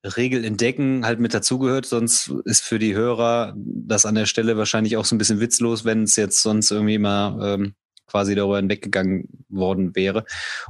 Regel 0.04 0.44
entdecken 0.44 1.04
halt 1.04 1.20
mit 1.20 1.32
dazugehört, 1.32 1.86
sonst 1.86 2.32
ist 2.44 2.64
für 2.64 2.78
die 2.78 2.94
Hörer 2.94 3.54
das 3.56 4.04
an 4.04 4.14
der 4.14 4.26
Stelle 4.26 4.56
wahrscheinlich 4.56 4.96
auch 4.96 5.04
so 5.04 5.14
ein 5.14 5.18
bisschen 5.18 5.40
witzlos, 5.40 5.84
wenn 5.84 6.04
es 6.04 6.16
jetzt 6.16 6.42
sonst 6.42 6.70
irgendwie 6.70 6.98
mal 6.98 7.54
ähm, 7.54 7.74
quasi 8.06 8.34
darüber 8.34 8.56
hinweggegangen 8.56 9.28
worden 9.48 9.94
wäre. 9.94 10.24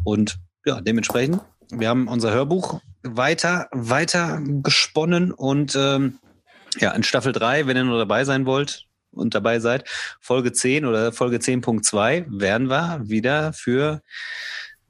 Und 0.05 0.39
ja, 0.66 0.80
dementsprechend, 0.80 1.41
wir 1.70 1.89
haben 1.89 2.09
unser 2.09 2.33
Hörbuch 2.33 2.80
weiter, 3.03 3.68
weiter 3.72 4.41
gesponnen 4.45 5.33
und 5.33 5.74
ähm, 5.76 6.18
ja, 6.78 6.93
in 6.93 7.03
Staffel 7.03 7.33
3, 7.33 7.66
wenn 7.66 7.76
ihr 7.76 7.85
nur 7.85 7.99
dabei 7.99 8.24
sein 8.24 8.47
wollt 8.47 8.87
und 9.11 9.35
dabei 9.35 9.61
seid, 9.61 9.89
Folge 10.20 10.53
10 10.53 10.85
oder 10.85 11.12
Folge 11.12 11.39
10.2 11.39 12.26
werden 12.28 12.68
wir 12.68 13.01
wieder 13.05 13.53
für 13.53 14.03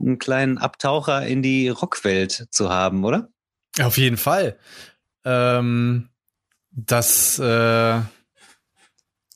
einen 0.01 0.19
kleinen 0.19 0.59
Abtaucher 0.59 1.27
in 1.27 1.43
die 1.43 1.69
Rockwelt 1.69 2.49
zu 2.51 2.71
haben, 2.71 3.05
oder? 3.05 3.29
Auf 3.81 3.97
jeden 3.99 4.17
Fall. 4.17 4.59
Ähm, 5.25 6.09
das 6.73 7.39
äh, 7.39 8.01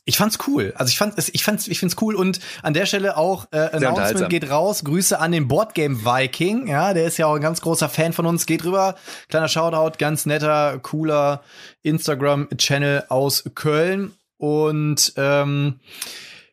ich 0.07 0.17
fand's 0.17 0.39
cool. 0.47 0.73
Also 0.77 0.89
ich 0.89 0.97
fand 0.97 1.17
es, 1.17 1.27
ich 1.27 1.43
fand's, 1.43 1.67
ich 1.67 1.79
find's 1.79 1.97
cool 1.99 2.15
und 2.15 2.39
an 2.63 2.73
der 2.73 2.85
Stelle 2.85 3.17
auch 3.17 3.47
äh, 3.51 3.57
Announcement 3.57 4.29
geht 4.29 4.49
raus. 4.49 4.85
Grüße 4.85 5.19
an 5.19 5.33
den 5.33 5.49
Boardgame 5.49 6.05
Viking. 6.05 6.67
Ja, 6.67 6.93
der 6.93 7.05
ist 7.05 7.17
ja 7.17 7.25
auch 7.25 7.35
ein 7.35 7.41
ganz 7.41 7.59
großer 7.59 7.89
Fan 7.89 8.13
von 8.13 8.25
uns. 8.25 8.45
Geht 8.45 8.63
rüber. 8.63 8.95
Kleiner 9.27 9.49
Shoutout, 9.49 9.97
ganz 9.97 10.25
netter, 10.25 10.79
cooler 10.79 11.43
Instagram-Channel 11.83 13.03
aus 13.09 13.51
Köln 13.53 14.13
und 14.37 15.11
ähm, 15.17 15.81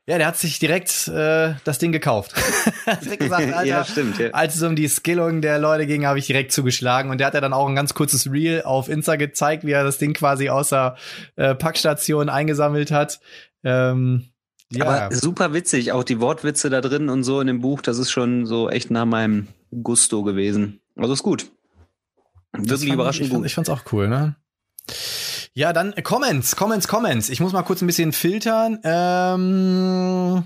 ja, 0.07 0.19
der 0.19 0.27
hat 0.27 0.37
sich 0.37 0.59
direkt 0.59 1.09
äh, 1.09 1.55
das 1.65 1.79
Ding 1.79 1.91
gekauft. 1.91 2.35
direkt 3.03 3.23
gesagt, 3.23 3.43
Alter, 3.55 3.65
ja, 3.65 3.85
stimmt, 3.85 4.19
ja. 4.19 4.31
als 4.31 4.55
es 4.55 4.63
um 4.63 4.77
die 4.77 4.89
Skillung 4.89 5.41
der 5.41 5.59
Leute 5.59 5.87
ging, 5.87 6.07
habe 6.07 6.19
ich 6.19 6.27
direkt 6.27 6.53
zugeschlagen. 6.53 7.11
Und 7.11 7.19
der 7.19 7.29
hat 7.29 7.35
ja 7.35 7.41
dann 7.41 7.55
auch 7.55 7.67
ein 7.67 7.75
ganz 7.75 7.95
kurzes 7.95 8.31
Reel 8.31 8.63
auf 8.63 8.89
Insta 8.89 9.17
gezeigt, 9.17 9.65
wie 9.65 9.73
er 9.73 9.85
das 9.85 9.99
Ding 9.99 10.13
quasi 10.13 10.51
außer 10.51 10.97
äh, 11.37 11.55
Packstation 11.55 12.29
eingesammelt 12.29 12.91
hat. 12.91 13.21
Ähm, 13.63 14.27
ja. 14.71 14.85
Aber 14.85 15.15
super 15.15 15.55
witzig, 15.55 15.93
auch 15.93 16.05
die 16.05 16.21
Wortwitze 16.21 16.69
da 16.69 16.81
drin 16.81 17.09
und 17.09 17.25
so 17.25 17.41
in 17.41 17.47
dem 17.47 17.61
Buch, 17.61 17.81
das 17.81 17.99
ist 17.99 18.11
schon 18.11 18.45
so 18.45 18.69
echt 18.69 18.91
nach 18.91 19.07
meinem 19.07 19.49
Gusto 19.83 20.23
gewesen. 20.23 20.81
Also 20.97 21.15
ist 21.15 21.23
gut. 21.23 21.47
Wirklich 22.53 22.93
überraschend 22.93 23.29
ich, 23.29 23.33
gut. 23.33 23.47
Ich 23.47 23.55
fand's 23.55 23.71
auch 23.71 23.83
cool, 23.93 24.09
ne? 24.09 24.37
Ja, 25.57 25.73
dann 25.73 25.95
Comments, 26.03 26.57
Comments, 26.57 26.89
Comments. 26.89 27.29
Ich 27.29 27.39
muss 27.39 27.53
mal 27.53 27.63
kurz 27.63 27.81
ein 27.81 27.87
bisschen 27.87 28.13
filtern. 28.13 28.81
Ähm, 28.83 30.43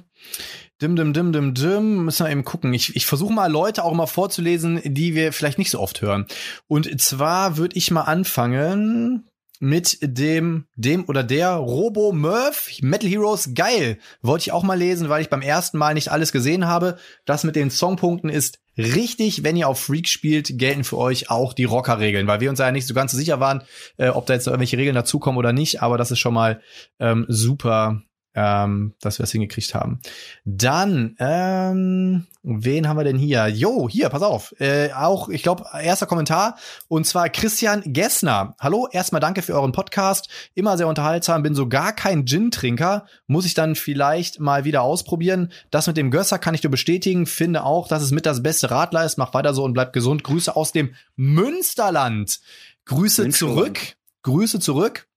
dim, 0.82 0.96
dim, 0.96 1.14
dim, 1.14 1.32
dim, 1.32 1.54
dim. 1.54 2.04
Müssen 2.04 2.26
wir 2.26 2.30
eben 2.30 2.44
gucken. 2.44 2.74
Ich, 2.74 2.94
ich 2.94 3.06
versuche 3.06 3.32
mal 3.32 3.50
Leute 3.50 3.84
auch 3.84 3.94
mal 3.94 4.06
vorzulesen, 4.06 4.82
die 4.84 5.14
wir 5.14 5.32
vielleicht 5.32 5.56
nicht 5.56 5.70
so 5.70 5.80
oft 5.80 6.02
hören. 6.02 6.26
Und 6.66 7.00
zwar 7.00 7.56
würde 7.56 7.76
ich 7.76 7.90
mal 7.90 8.02
anfangen 8.02 9.24
mit 9.60 9.98
dem, 10.02 10.66
dem 10.76 11.08
oder 11.08 11.24
der 11.24 11.52
Robo 11.52 12.12
Murph 12.12 12.68
Metal 12.82 13.08
Heroes 13.08 13.54
geil. 13.54 13.98
Wollte 14.20 14.42
ich 14.42 14.52
auch 14.52 14.62
mal 14.62 14.78
lesen, 14.78 15.08
weil 15.08 15.22
ich 15.22 15.30
beim 15.30 15.40
ersten 15.40 15.78
Mal 15.78 15.94
nicht 15.94 16.12
alles 16.12 16.32
gesehen 16.32 16.66
habe. 16.66 16.98
Das 17.24 17.44
mit 17.44 17.56
den 17.56 17.70
Songpunkten 17.70 18.28
ist 18.28 18.58
richtig. 18.78 19.44
Wenn 19.44 19.56
ihr 19.56 19.68
auf 19.68 19.80
Freak 19.80 20.08
spielt, 20.08 20.58
gelten 20.58 20.84
für 20.84 20.96
euch 20.96 21.30
auch 21.30 21.52
die 21.52 21.64
Rocker-Regeln, 21.64 22.26
weil 22.26 22.40
wir 22.40 22.50
uns 22.50 22.58
ja 22.58 22.70
nicht 22.70 22.86
so 22.86 22.94
ganz 22.94 23.12
so 23.12 23.18
sicher 23.18 23.40
waren, 23.40 23.62
äh, 23.96 24.08
ob 24.08 24.26
da 24.26 24.34
jetzt 24.34 24.46
irgendwelche 24.46 24.78
Regeln 24.78 24.94
dazukommen 24.94 25.38
oder 25.38 25.52
nicht. 25.52 25.82
Aber 25.82 25.98
das 25.98 26.10
ist 26.10 26.18
schon 26.20 26.34
mal 26.34 26.60
ähm, 27.00 27.26
super 27.28 28.02
ähm, 28.34 28.94
dass 29.00 29.18
wir 29.18 29.24
das 29.24 29.32
hingekriegt 29.32 29.74
haben. 29.74 30.00
Dann, 30.44 31.16
ähm, 31.18 32.26
wen 32.42 32.88
haben 32.88 32.96
wir 32.96 33.04
denn 33.04 33.18
hier? 33.18 33.48
Jo, 33.48 33.88
hier, 33.88 34.08
pass 34.10 34.22
auf. 34.22 34.54
Äh, 34.60 34.92
auch, 34.92 35.28
ich 35.28 35.42
glaube, 35.42 35.64
erster 35.82 36.06
Kommentar. 36.06 36.56
Und 36.88 37.06
zwar 37.06 37.28
Christian 37.30 37.82
Gessner. 37.86 38.54
Hallo, 38.60 38.88
erstmal 38.90 39.20
danke 39.20 39.42
für 39.42 39.54
euren 39.54 39.72
Podcast. 39.72 40.28
Immer 40.54 40.76
sehr 40.76 40.88
unterhaltsam. 40.88 41.42
Bin 41.42 41.54
so 41.54 41.68
gar 41.68 41.92
kein 41.92 42.26
Gin-Trinker. 42.26 43.06
Muss 43.26 43.46
ich 43.46 43.54
dann 43.54 43.74
vielleicht 43.74 44.40
mal 44.40 44.64
wieder 44.64 44.82
ausprobieren. 44.82 45.50
Das 45.70 45.86
mit 45.86 45.96
dem 45.96 46.10
Gösser 46.10 46.38
kann 46.38 46.54
ich 46.54 46.60
dir 46.60 46.68
bestätigen. 46.68 47.26
Finde 47.26 47.64
auch, 47.64 47.88
dass 47.88 48.02
es 48.02 48.12
mit 48.12 48.26
das 48.26 48.42
beste 48.42 48.70
Radler 48.70 49.04
ist. 49.04 49.18
Mach 49.18 49.34
weiter 49.34 49.54
so 49.54 49.64
und 49.64 49.74
bleib 49.74 49.92
gesund. 49.92 50.22
Grüße 50.22 50.54
aus 50.54 50.72
dem 50.72 50.94
Münsterland. 51.16 52.40
Grüße 52.84 53.28
zurück. 53.30 53.96
Grüße 54.22 54.60
zurück. 54.60 55.07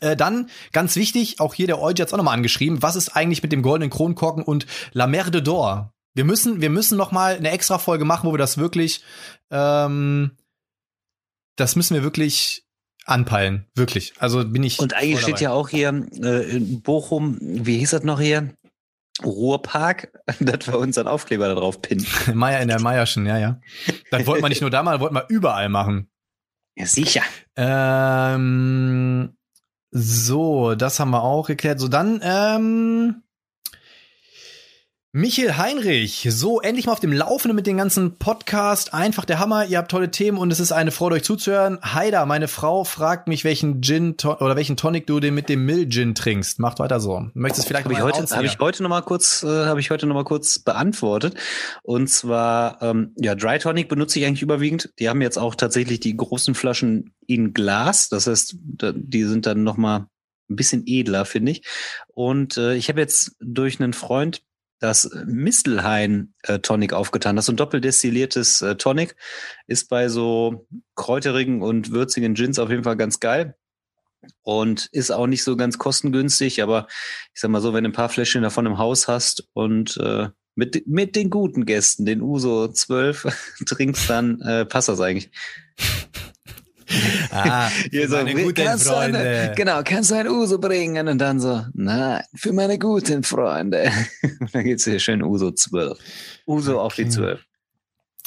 Äh, 0.00 0.16
dann, 0.16 0.50
ganz 0.72 0.96
wichtig, 0.96 1.40
auch 1.40 1.54
hier 1.54 1.66
der 1.66 1.80
Euge 1.80 2.02
hat's 2.02 2.12
auch 2.12 2.18
nochmal 2.18 2.36
angeschrieben, 2.36 2.82
was 2.82 2.96
ist 2.96 3.10
eigentlich 3.16 3.42
mit 3.42 3.52
dem 3.52 3.62
goldenen 3.62 3.90
Kronkorken 3.90 4.42
und 4.42 4.66
La 4.92 5.06
Mer 5.06 5.30
de 5.30 5.40
d'Or? 5.40 5.90
Wir 6.14 6.24
müssen, 6.24 6.60
wir 6.60 6.70
müssen 6.70 6.96
noch 6.96 7.12
mal 7.12 7.36
eine 7.36 7.50
extra 7.50 7.78
Folge 7.78 8.04
machen, 8.04 8.28
wo 8.28 8.32
wir 8.32 8.38
das 8.38 8.58
wirklich, 8.58 9.02
ähm, 9.50 10.32
das 11.56 11.76
müssen 11.76 11.94
wir 11.94 12.02
wirklich 12.02 12.64
anpeilen, 13.04 13.66
wirklich. 13.74 14.14
Also 14.18 14.44
bin 14.44 14.62
ich. 14.62 14.78
Und 14.78 14.94
eigentlich 14.94 15.22
steht 15.22 15.40
ja 15.40 15.52
auch 15.52 15.68
hier 15.68 15.88
äh, 16.22 16.56
in 16.56 16.82
Bochum, 16.82 17.38
wie 17.40 17.78
hieß 17.78 17.90
das 17.90 18.04
noch 18.04 18.20
hier? 18.20 18.54
Ruhrpark, 19.22 20.12
dass 20.40 20.66
wir 20.66 20.78
unseren 20.78 21.08
Aufkleber 21.08 21.48
da 21.48 21.54
drauf 21.54 21.82
pinnen. 21.82 22.06
Meier 22.34 22.60
in 22.60 22.68
der 22.68 22.80
Meierschen, 22.80 23.26
ja, 23.26 23.38
ja. 23.38 23.60
Das 24.10 24.26
wollte 24.26 24.42
man 24.42 24.50
nicht 24.50 24.60
nur 24.60 24.70
da 24.70 24.82
mal, 24.82 25.00
wollten 25.00 25.14
wir 25.14 25.26
überall 25.28 25.68
machen. 25.68 26.08
Ja, 26.76 26.86
sicher. 26.86 27.22
Ähm, 27.56 29.36
so, 29.96 30.74
das 30.74 30.98
haben 30.98 31.10
wir 31.10 31.22
auch 31.22 31.46
geklärt. 31.46 31.78
So, 31.78 31.86
dann, 31.86 32.20
ähm, 32.22 33.22
Michael 35.16 35.56
Heinrich, 35.56 36.26
so 36.28 36.60
endlich 36.60 36.86
mal 36.86 36.92
auf 36.92 36.98
dem 36.98 37.12
Laufenden 37.12 37.54
mit 37.54 37.68
den 37.68 37.76
ganzen 37.76 38.16
Podcast. 38.16 38.92
Einfach 38.92 39.24
der 39.24 39.38
Hammer. 39.38 39.64
Ihr 39.64 39.78
habt 39.78 39.92
tolle 39.92 40.10
Themen 40.10 40.38
und 40.38 40.50
es 40.50 40.58
ist 40.58 40.72
eine 40.72 40.90
Freude, 40.90 41.14
euch 41.14 41.22
zuzuhören. 41.22 41.78
Haida, 41.80 42.26
meine 42.26 42.48
Frau, 42.48 42.82
fragt 42.82 43.28
mich, 43.28 43.44
welchen 43.44 43.80
Gin 43.80 44.16
oder 44.24 44.56
welchen 44.56 44.76
Tonic 44.76 45.06
du 45.06 45.20
den 45.20 45.32
mit 45.34 45.48
dem 45.48 45.64
Mill 45.66 45.88
Gin 45.88 46.16
trinkst. 46.16 46.58
Macht 46.58 46.80
weiter 46.80 46.98
so. 46.98 47.28
Möchtest 47.34 47.68
vielleicht 47.68 47.84
habe 47.84 47.94
ich 47.94 48.02
heute 48.02 48.26
habe 48.34 48.44
ich 48.44 48.58
heute 48.58 48.82
noch 48.82 48.90
mal 48.90 49.02
kurz 49.02 49.44
äh, 49.44 49.66
habe 49.66 49.78
ich 49.78 49.90
heute 49.90 50.06
noch 50.08 50.16
mal 50.16 50.24
kurz 50.24 50.58
beantwortet. 50.58 51.36
Und 51.84 52.10
zwar 52.10 52.82
ähm, 52.82 53.14
ja 53.16 53.36
Dry 53.36 53.60
Tonic 53.60 53.88
benutze 53.88 54.18
ich 54.18 54.26
eigentlich 54.26 54.42
überwiegend. 54.42 54.92
Die 54.98 55.08
haben 55.08 55.22
jetzt 55.22 55.38
auch 55.38 55.54
tatsächlich 55.54 56.00
die 56.00 56.16
großen 56.16 56.56
Flaschen 56.56 57.14
in 57.28 57.54
Glas. 57.54 58.08
Das 58.08 58.26
heißt, 58.26 58.56
die 58.58 59.22
sind 59.22 59.46
dann 59.46 59.62
noch 59.62 59.76
mal 59.76 60.08
ein 60.50 60.56
bisschen 60.56 60.82
edler, 60.86 61.24
finde 61.24 61.52
ich. 61.52 61.62
Und 62.08 62.56
äh, 62.56 62.74
ich 62.74 62.88
habe 62.88 63.00
jetzt 63.00 63.36
durch 63.38 63.80
einen 63.80 63.92
Freund 63.92 64.42
das 64.78 65.10
Mistelhain 65.26 66.34
äh, 66.42 66.58
Tonic 66.58 66.92
aufgetan. 66.92 67.36
Das 67.36 67.46
ist 67.46 67.50
ein 67.50 67.56
doppeldestilliertes 67.56 68.62
äh, 68.62 68.76
Tonic. 68.76 69.16
Ist 69.66 69.88
bei 69.88 70.08
so 70.08 70.66
kräuterigen 70.94 71.62
und 71.62 71.90
würzigen 71.92 72.34
Gins 72.34 72.58
auf 72.58 72.70
jeden 72.70 72.84
Fall 72.84 72.96
ganz 72.96 73.20
geil. 73.20 73.56
Und 74.42 74.86
ist 74.92 75.10
auch 75.10 75.26
nicht 75.26 75.44
so 75.44 75.56
ganz 75.56 75.78
kostengünstig, 75.78 76.62
aber 76.62 76.86
ich 77.34 77.40
sag 77.40 77.50
mal 77.50 77.60
so, 77.60 77.74
wenn 77.74 77.84
du 77.84 77.90
ein 77.90 77.94
paar 77.94 78.08
Fläschchen 78.08 78.42
davon 78.42 78.66
im 78.66 78.78
Haus 78.78 79.06
hast 79.06 79.48
und 79.52 79.98
äh, 79.98 80.28
mit, 80.54 80.86
mit 80.86 81.16
den 81.16 81.30
guten 81.30 81.66
Gästen, 81.66 82.06
den 82.06 82.22
Uso 82.22 82.68
12 82.68 83.26
trinkst, 83.66 84.08
dann 84.08 84.40
äh, 84.40 84.64
passt 84.64 84.88
das 84.88 85.00
eigentlich. 85.00 85.30
Ah, 87.30 87.68
Hier 87.90 88.08
so, 88.08 88.16
meine 88.16 88.34
guten 88.34 88.54
kannst 88.54 88.86
Freunde. 88.88 89.18
Eine, 89.18 89.52
genau, 89.54 89.82
kannst 89.84 90.10
du 90.10 90.14
ein 90.14 90.28
Uso 90.28 90.58
bringen? 90.58 91.08
Und 91.08 91.18
dann 91.18 91.40
so, 91.40 91.64
nein, 91.74 92.22
für 92.34 92.52
meine 92.52 92.78
guten 92.78 93.22
Freunde. 93.22 93.90
Und 94.40 94.52
dann 94.54 94.64
geht's 94.64 94.84
hier 94.84 94.98
schön 94.98 95.22
Uso 95.22 95.50
12. 95.50 95.98
Uso 96.46 96.80
auf 96.80 96.94
die 96.94 97.08
12. 97.08 97.40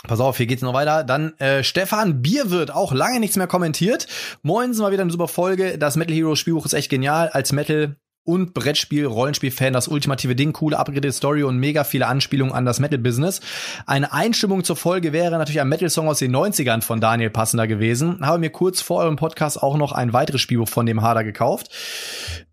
Pass 0.07 0.19
auf, 0.19 0.37
hier 0.37 0.45
geht's 0.45 0.61
noch 0.61 0.73
weiter. 0.73 1.03
Dann 1.03 1.37
äh, 1.39 1.63
Stefan 1.63 2.21
Bierwirt, 2.21 2.71
auch 2.71 2.93
lange 2.93 3.19
nichts 3.19 3.35
mehr 3.35 3.47
kommentiert. 3.47 4.07
Moin, 4.41 4.73
sind 4.73 4.83
mal 4.83 4.91
wieder 4.91 5.01
eine 5.01 5.11
super 5.11 5.27
Folge. 5.27 5.77
Das 5.77 5.95
Metal 5.95 6.15
Hero 6.15 6.35
Spielbuch 6.35 6.65
ist 6.65 6.73
echt 6.73 6.89
genial. 6.89 7.29
Als 7.29 7.51
Metal 7.51 7.95
und 8.27 8.53
Brettspiel, 8.53 9.05
Rollenspiel-Fan, 9.05 9.71
das 9.71 9.87
ultimative 9.87 10.35
Ding, 10.35 10.51
coole 10.51 10.77
abgedrehte 10.77 11.13
Story 11.13 11.43
und 11.43 11.57
mega 11.57 11.85
viele 11.85 12.07
Anspielungen 12.07 12.53
an 12.53 12.65
das 12.65 12.79
Metal-Business. 12.79 13.39
Eine 13.85 14.11
Einstimmung 14.11 14.65
zur 14.65 14.75
Folge 14.75 15.13
wäre 15.13 15.37
natürlich 15.37 15.61
ein 15.61 15.69
Metal-Song 15.69 16.09
aus 16.09 16.19
den 16.19 16.35
90ern 16.35 16.81
von 16.81 16.99
Daniel 16.99 17.29
passender 17.29 17.67
gewesen. 17.67 18.19
Habe 18.25 18.39
mir 18.39 18.49
kurz 18.49 18.81
vor 18.81 18.99
eurem 18.99 19.15
Podcast 19.15 19.63
auch 19.63 19.77
noch 19.77 19.93
ein 19.93 20.11
weiteres 20.11 20.41
Spielbuch 20.41 20.67
von 20.67 20.85
dem 20.85 21.01
Hader 21.01 21.23
gekauft. 21.23 21.69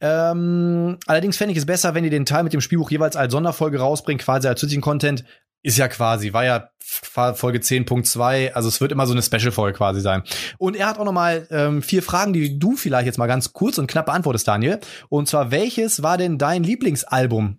Ähm, 0.01 0.99
allerdings 1.07 1.37
fände 1.37 1.53
ich 1.53 1.59
es 1.59 1.67
besser, 1.67 1.95
wenn 1.95 2.05
ihr 2.05 2.11
den 2.11 2.25
Teil 2.25 2.45
mit 2.45 2.53
dem 2.53 2.61
Spielbuch 2.61 2.93
jeweils 2.93 3.17
als 3.17 3.33
Sonderfolge 3.33 3.81
rausbringt, 3.81 4.23
quasi 4.23 4.47
als 4.47 4.61
zusätzlichen 4.61 4.83
Content 4.83 5.25
ist 5.65 5.79
ja 5.79 5.89
quasi, 5.89 6.33
war 6.33 6.45
ja 6.45 6.69
Folge 6.79 7.59
10.2, 7.59 8.53
also 8.53 8.69
es 8.69 8.81
wird 8.81 8.93
immer 8.93 9.07
so 9.07 9.15
eine 9.15 9.23
Special-Folge 9.23 9.77
quasi 9.77 10.01
sein. 10.01 10.23
Und 10.59 10.77
er 10.77 10.87
hat 10.87 10.99
auch 10.99 11.05
noch 11.05 11.13
mal 11.13 11.49
ähm, 11.51 11.83
vier 11.83 12.03
Fragen, 12.03 12.35
die 12.35 12.59
du 12.59 12.77
vielleicht 12.77 13.07
jetzt 13.07 13.19
mal 13.19 13.27
ganz 13.27 13.55
kurz 13.55 13.79
und 13.79 13.87
knapp 13.87 14.07
beantwortest, 14.07 14.47
Daniel. 14.47 14.79
Und 15.09 15.27
zwar, 15.27 15.51
welches 15.51 16.03
war 16.03 16.19
denn 16.19 16.37
dein 16.37 16.63
Lieblingsalbum? 16.63 17.59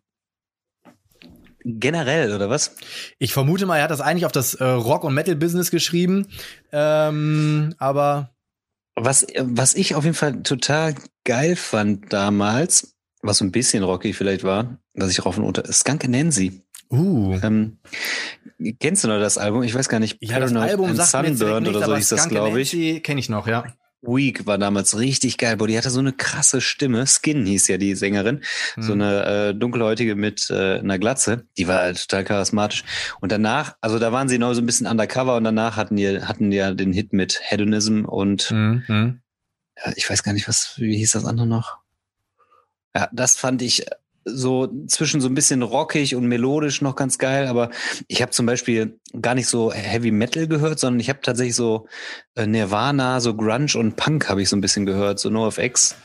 Generell, 1.63 2.31
oder 2.31 2.47
was? 2.51 2.75
Ich 3.17 3.33
vermute 3.33 3.65
mal, 3.65 3.77
er 3.77 3.85
hat 3.85 3.91
das 3.91 4.01
eigentlich 4.01 4.27
auf 4.27 4.31
das 4.31 4.53
äh, 4.53 4.63
Rock- 4.63 5.03
und 5.03 5.15
Metal-Business 5.15 5.71
geschrieben, 5.71 6.27
ähm, 6.71 7.73
aber 7.79 8.35
was, 8.95 9.25
was 9.39 9.73
ich 9.73 9.95
auf 9.95 10.03
jeden 10.03 10.15
Fall 10.15 10.43
total 10.43 10.93
geil 11.23 11.55
fand 11.55 12.13
damals, 12.13 12.95
was 13.23 13.39
so 13.39 13.45
ein 13.45 13.51
bisschen 13.51 13.83
rocky 13.83 14.13
vielleicht 14.13 14.43
war, 14.43 14.77
was 14.93 15.09
ich 15.09 15.25
rauf 15.25 15.39
und 15.39 15.43
unter, 15.43 15.71
Skunk 15.73 16.07
Nancy. 16.07 16.64
Uh. 16.91 17.39
Ähm, 17.41 17.77
kennst 18.79 19.03
du 19.03 19.07
noch 19.07 19.19
das 19.19 19.37
Album? 19.37 19.63
Ich 19.63 19.73
weiß 19.73 19.89
gar 19.89 19.99
nicht. 19.99 20.17
Ja, 20.21 20.39
das 20.39 20.53
Album 20.53 20.95
sagt 20.95 21.09
Sunburn 21.09 21.67
oder 21.67 21.85
so 21.85 21.95
hieß 21.95 22.09
das, 22.09 22.29
glaube 22.29 22.61
ich. 22.61 23.03
Kenne 23.03 23.19
ich 23.19 23.29
noch, 23.29 23.47
ja. 23.47 23.65
Week 24.07 24.45
war 24.45 24.57
damals 24.57 24.97
richtig 24.97 25.37
geil, 25.37 25.57
boah, 25.57 25.67
die 25.67 25.77
hatte 25.77 25.89
so 25.89 25.99
eine 25.99 26.13
krasse 26.13 26.61
Stimme. 26.61 27.05
Skin 27.07 27.45
hieß 27.45 27.67
ja 27.67 27.77
die 27.77 27.95
Sängerin, 27.95 28.41
hm. 28.75 28.83
so 28.83 28.93
eine 28.93 29.25
äh, 29.25 29.55
dunkelhäutige 29.55 30.15
mit 30.15 30.49
äh, 30.49 30.79
einer 30.79 30.99
Glatze. 30.99 31.47
Die 31.57 31.67
war 31.67 31.79
halt 31.79 32.01
total 32.07 32.23
charismatisch. 32.23 32.83
Und 33.19 33.31
danach, 33.31 33.75
also 33.81 33.99
da 33.99 34.11
waren 34.11 34.29
sie 34.29 34.37
noch 34.37 34.53
so 34.53 34.61
ein 34.61 34.65
bisschen 34.65 34.87
undercover 34.87 35.35
und 35.35 35.43
danach 35.43 35.75
hatten 35.75 35.95
die 35.95 36.21
hatten 36.21 36.51
die 36.51 36.57
ja 36.57 36.71
den 36.73 36.93
Hit 36.93 37.13
mit 37.13 37.39
Hedonism 37.41 38.05
und 38.05 38.43
hm. 38.43 38.83
hm. 38.85 39.21
ja, 39.77 39.93
ich 39.95 40.09
weiß 40.09 40.23
gar 40.23 40.33
nicht, 40.33 40.47
was 40.47 40.75
wie 40.77 40.97
hieß 40.97 41.13
das 41.13 41.25
andere 41.25 41.47
noch. 41.47 41.77
Ja, 42.95 43.09
das 43.11 43.35
fand 43.35 43.61
ich 43.61 43.85
so 44.25 44.67
zwischen 44.87 45.21
so 45.21 45.27
ein 45.27 45.35
bisschen 45.35 45.61
rockig 45.61 46.15
und 46.15 46.25
melodisch 46.25 46.81
noch 46.81 46.95
ganz 46.95 47.17
geil, 47.19 47.47
aber 47.47 47.69
ich 48.07 48.21
habe 48.21 48.31
zum 48.31 48.47
Beispiel 48.47 48.99
gar 49.21 49.35
nicht 49.35 49.47
so 49.47 49.71
Heavy 49.71 50.11
Metal 50.11 50.47
gehört, 50.47 50.79
sondern 50.79 50.99
ich 50.99 51.09
habe 51.09 51.19
tatsächlich 51.21 51.55
so 51.55 51.87
äh, 52.35 52.47
Nirvana, 52.47 53.21
so 53.21 53.35
Grunge 53.35 53.77
und 53.77 53.95
Punk 53.95 54.27
habe 54.27 54.41
ich 54.41 54.49
so 54.49 54.55
ein 54.55 54.61
bisschen 54.61 54.85
gehört, 54.85 55.19
so 55.19 55.29
NoFX. 55.29 55.95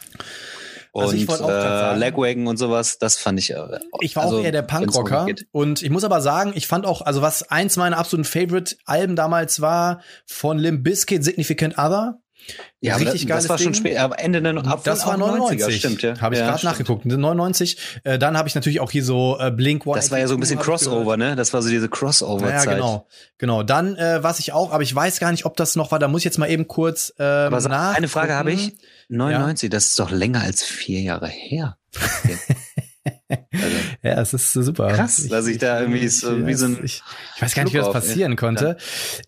Also 0.93 1.17
und 1.17 1.49
äh, 1.49 1.97
Legwagon 1.97 2.49
und 2.49 2.57
sowas, 2.57 2.99
das 2.99 3.17
fand 3.17 3.39
ich. 3.39 3.51
Äh, 3.51 3.79
ich 4.01 4.17
war 4.17 4.25
also, 4.25 4.39
auch 4.39 4.45
eher 4.45 4.53
der 4.53 4.63
Punkrocker 4.63 5.27
und 5.53 5.83
ich 5.83 5.91
muss 5.91 6.03
aber 6.03 6.21
sagen, 6.21 6.53
ich 6.55 6.67
fand 6.67 6.85
auch, 6.85 7.03
also 7.03 7.23
was 7.23 7.49
eins 7.49 7.77
meiner 7.77 7.97
absoluten 7.97 8.29
Favorite 8.29 8.77
Alben 8.87 9.15
damals 9.15 9.61
war 9.61 10.03
von 10.27 10.59
Limp 10.59 10.83
Bizkit, 10.83 11.25
Significant 11.25 11.79
Other. 11.79 12.21
Ja, 12.81 12.97
richtig 12.97 13.27
geil. 13.27 13.37
Das 13.37 13.49
war 13.49 13.57
Ding. 13.57 13.67
schon 13.67 13.75
spät, 13.75 13.99
aber 13.99 14.19
Ende 14.19 14.41
der 14.41 14.57
ab, 14.67 14.83
Das 14.85 15.07
war 15.07 15.17
99, 15.17 15.77
stimmt, 15.77 16.03
ja. 16.03 16.19
Habe 16.21 16.35
ich 16.35 16.41
ja, 16.41 16.51
gerade 16.51 16.65
nachgeguckt. 16.65 17.05
99. 17.05 17.77
Äh, 18.05 18.19
dann 18.19 18.37
habe 18.39 18.49
ich 18.49 18.55
natürlich 18.55 18.81
auch 18.81 18.91
hier 18.91 19.05
so 19.05 19.37
äh, 19.39 19.51
Blink 19.51 19.87
One. 19.87 19.97
Das 19.97 20.11
war 20.11 20.19
ja 20.19 20.27
so 20.27 20.35
ein 20.35 20.41
bisschen 20.41 20.59
Crossover, 20.59 21.17
ne? 21.17 21.37
Das 21.37 21.53
war 21.53 21.63
so 21.63 21.69
diese 21.69 21.89
Crossover-Zeit. 21.89 22.67
Ja, 22.67 22.75
genau. 22.75 23.07
Genau. 23.39 23.63
Dann, 23.63 23.97
äh, 23.97 24.23
was 24.23 24.39
ich 24.39 24.53
auch, 24.53 24.73
aber 24.73 24.83
ich 24.83 24.95
weiß 24.95 25.21
gar 25.21 25.31
nicht, 25.31 25.45
ob 25.45 25.57
das 25.57 25.77
noch 25.77 25.93
war, 25.93 25.99
da 25.99 26.09
muss 26.09 26.21
ich 26.21 26.25
jetzt 26.25 26.39
mal 26.39 26.49
eben 26.51 26.67
kurz 26.69 27.13
äh, 27.19 27.23
aber 27.23 27.61
sag, 27.61 27.97
Eine 27.97 28.09
Frage 28.09 28.35
habe 28.35 28.53
ich. 28.53 28.73
99, 29.09 29.65
ja. 29.65 29.71
das 29.71 29.87
ist 29.89 29.99
doch 29.99 30.11
länger 30.11 30.43
als 30.43 30.63
vier 30.63 31.01
Jahre 31.01 31.29
her. 31.29 31.77
Ja, 34.03 34.19
es 34.19 34.33
ist 34.33 34.55
super. 34.55 34.89
Krass, 34.93 35.29
dass 35.29 35.47
ich, 35.47 35.59
da 35.59 35.81
irgendwie 35.81 36.09
so 36.09 36.47
wie 36.47 36.55
so 36.55 36.65
ein 36.65 36.79
ich, 36.83 37.03
ich 37.37 37.43
weiß 37.43 37.55
gar 37.55 37.65
nicht, 37.65 37.75
wie 37.75 37.79
das 37.79 37.93
passieren 37.93 38.33
auf, 38.33 38.39
konnte. 38.39 38.79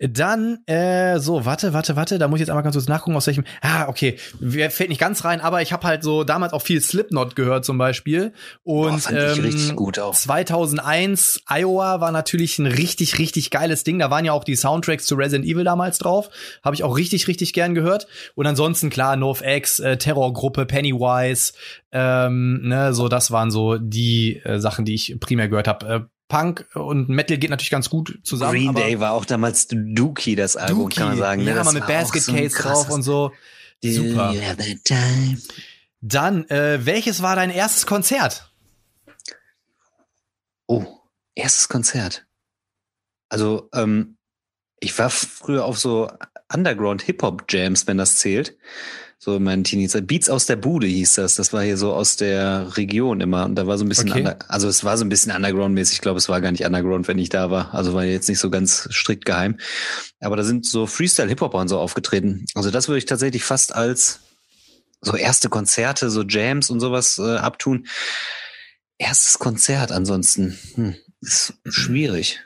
Ja. 0.01 0.09
Dann 0.09 0.61
äh, 0.67 1.19
so, 1.19 1.45
warte, 1.45 1.75
warte, 1.75 1.95
warte, 1.95 2.19
da 2.19 2.27
muss 2.27 2.39
ich 2.39 2.41
jetzt 2.41 2.49
einmal 2.49 2.63
ganz 2.63 2.75
kurz 2.75 2.89
nachgucken, 2.89 3.15
aus 3.15 3.27
welchem. 3.27 3.45
Ah, 3.61 3.89
okay, 3.89 4.17
fällt 4.41 4.89
nicht 4.89 5.01
ganz 5.01 5.27
rein, 5.27 5.43
aber 5.43 5.61
ich 5.61 5.75
habe 5.75 5.87
halt 5.87 6.03
so 6.03 6.25
damals 6.25 6.55
auch 6.55 6.63
viel 6.63 6.81
Slipknot 6.81 7.37
gehört 7.37 7.67
zum 7.67 7.77
Beispiel 7.77 8.33
und 8.63 9.05
Boah, 9.05 9.13
ähm, 9.13 9.41
richtig 9.41 9.77
gut 9.77 9.99
auch. 9.99 10.15
2001 10.15 11.43
Iowa 11.47 12.01
war 12.01 12.11
natürlich 12.11 12.59
ein 12.59 12.67
richtig 12.67 13.19
richtig 13.19 13.51
geiles 13.51 13.85
Ding. 13.85 13.99
Da 13.99 14.11
waren 14.11 14.25
ja 14.25 14.33
auch 14.33 14.45
die 14.45 14.57
Soundtracks 14.57 15.05
zu 15.05 15.17
Resident 15.17 15.45
Evil 15.45 15.65
damals 15.65 15.99
drauf, 15.99 16.31
habe 16.65 16.75
ich 16.75 16.83
auch 16.83 16.97
richtig 16.97 17.29
richtig 17.29 17.53
gern 17.53 17.75
gehört. 17.75 18.07
Und 18.37 18.47
ansonsten 18.47 18.89
klar, 18.89 19.17
NoFX, 19.17 19.81
äh, 19.81 19.99
Terrorgruppe, 19.99 20.65
Pennywise, 20.65 21.53
ähm, 21.93 22.63
ne, 22.63 22.95
so 22.95 23.09
das 23.09 23.31
waren 23.31 23.51
so 23.51 23.77
die 23.77 24.41
äh, 24.45 24.62
Sachen, 24.63 24.85
die 24.85 24.95
ich 24.95 25.17
primär 25.21 25.49
gehört 25.49 25.69
habe. 25.69 25.87
Äh, 25.87 26.01
Punk 26.29 26.67
und 26.75 27.11
Metal 27.11 27.37
geht 27.37 27.51
natürlich 27.51 27.71
ganz 27.71 27.91
gut 27.91 28.19
zusammen. 28.23 28.53
Green 28.53 28.75
Day 28.75 29.01
war 29.01 29.13
auch 29.13 29.27
damals 29.27 29.69
Dookie, 29.71 30.35
das 30.35 30.57
Album, 30.57 30.85
Dookie. 30.85 30.97
kann 30.97 31.09
man 31.09 31.19
sagen. 31.19 31.45
Ne? 31.45 31.55
Ja, 31.55 31.63
mal 31.63 31.75
mit 31.75 31.87
Basket 31.87 32.23
so 32.23 32.33
Case 32.33 32.57
drauf 32.57 32.89
und 32.89 33.03
so. 33.03 33.33
Super. 33.85 34.35
Dann, 36.01 36.49
äh, 36.49 36.87
welches 36.87 37.21
war 37.21 37.37
dein 37.37 37.51
erstes 37.51 37.85
Konzert? 37.85 38.51
Oh, 40.67 40.87
erstes 41.35 41.69
Konzert. 41.69 42.27
Also, 43.29 43.69
ähm, 43.75 44.17
ich 44.81 44.99
war 44.99 45.11
früher 45.11 45.65
auf 45.65 45.79
so 45.79 46.11
Underground-Hip-Hop-Jams, 46.53 47.87
wenn 47.87 47.99
das 47.99 48.17
zählt 48.17 48.57
so 49.25 49.37
in 49.37 49.45
meinen 49.45 49.63
Teenies. 49.63 49.97
Beats 50.03 50.29
aus 50.29 50.47
der 50.47 50.57
Bude 50.57 50.89
hieß 50.89 51.15
das. 51.15 51.37
Das 51.37 51.53
war 51.53 51.63
hier 51.63 51.77
so 51.77 51.93
aus 51.93 52.17
der 52.17 52.77
Region 52.77 53.21
immer. 53.21 53.45
Und 53.45 53.55
da 53.55 53.69
war 53.69 53.79
so 53.79 53.85
ein 53.85 53.89
bisschen, 53.89 54.11
okay. 54.11 54.19
under, 54.19 54.39
also 54.49 54.67
es 54.67 54.83
war 54.83 54.99
so 54.99 55.05
ein 55.05 55.09
bisschen 55.09 55.31
Underground-mäßig. 55.31 55.95
Ich 55.95 56.01
glaube, 56.01 56.19
es 56.19 56.29
war 56.29 56.41
gar 56.41 56.51
nicht 56.51 56.65
Underground, 56.65 57.07
wenn 57.07 57.21
ich 57.21 57.29
da 57.29 57.49
war. 57.49 57.73
Also 57.73 57.95
war 57.95 58.05
jetzt 58.05 58.29
nicht 58.29 58.41
so 58.41 58.51
ganz 58.51 58.89
strikt 58.91 59.25
geheim. 59.25 59.59
Aber 60.19 60.35
da 60.35 60.43
sind 60.43 60.67
so 60.67 60.89
Freestyle-Hip-Hopper 60.89 61.59
und 61.59 61.69
so 61.69 61.79
aufgetreten. 61.79 62.47
Also 62.57 62.73
das 62.73 62.89
würde 62.89 62.99
ich 62.99 63.05
tatsächlich 63.05 63.45
fast 63.45 63.73
als 63.73 64.19
so 65.01 65.17
erste 65.17 65.49
Konzerte, 65.49 66.11
so 66.11 66.23
Jams 66.23 66.69
und 66.69 66.81
sowas 66.81 67.21
äh, 67.21 67.37
abtun. 67.37 67.87
Erstes 68.99 69.39
Konzert 69.39 69.93
ansonsten. 69.93 70.59
Hm, 70.75 70.97
ist 71.21 71.55
schwierig. 71.65 72.41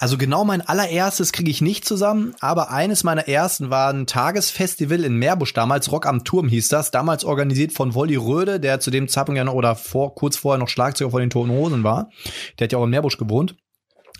Also 0.00 0.16
genau 0.16 0.44
mein 0.44 0.60
allererstes 0.60 1.32
kriege 1.32 1.50
ich 1.50 1.60
nicht 1.60 1.84
zusammen, 1.84 2.34
aber 2.38 2.70
eines 2.70 3.02
meiner 3.02 3.26
ersten 3.26 3.68
war 3.68 3.92
ein 3.92 4.06
Tagesfestival 4.06 5.02
in 5.02 5.16
Meerbusch 5.16 5.52
damals, 5.54 5.90
Rock 5.90 6.06
am 6.06 6.22
Turm 6.22 6.48
hieß 6.48 6.68
das, 6.68 6.92
damals 6.92 7.24
organisiert 7.24 7.72
von 7.72 7.94
Wolli 7.94 8.14
Röde, 8.14 8.60
der 8.60 8.78
zu 8.78 8.92
dem 8.92 9.08
Zeitpunkt 9.08 9.38
ja 9.38 9.44
noch 9.44 9.54
oder 9.54 9.74
vor, 9.74 10.14
kurz 10.14 10.36
vorher 10.36 10.60
noch 10.60 10.68
Schlagzeuger 10.68 11.10
von 11.10 11.20
den 11.20 11.30
Toten 11.30 11.50
Hosen 11.50 11.82
war. 11.82 12.10
Der 12.58 12.66
hat 12.66 12.72
ja 12.72 12.78
auch 12.78 12.84
in 12.84 12.90
Meerbusch 12.90 13.18
gewohnt. 13.18 13.56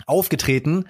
Aufgetreten. 0.06 0.86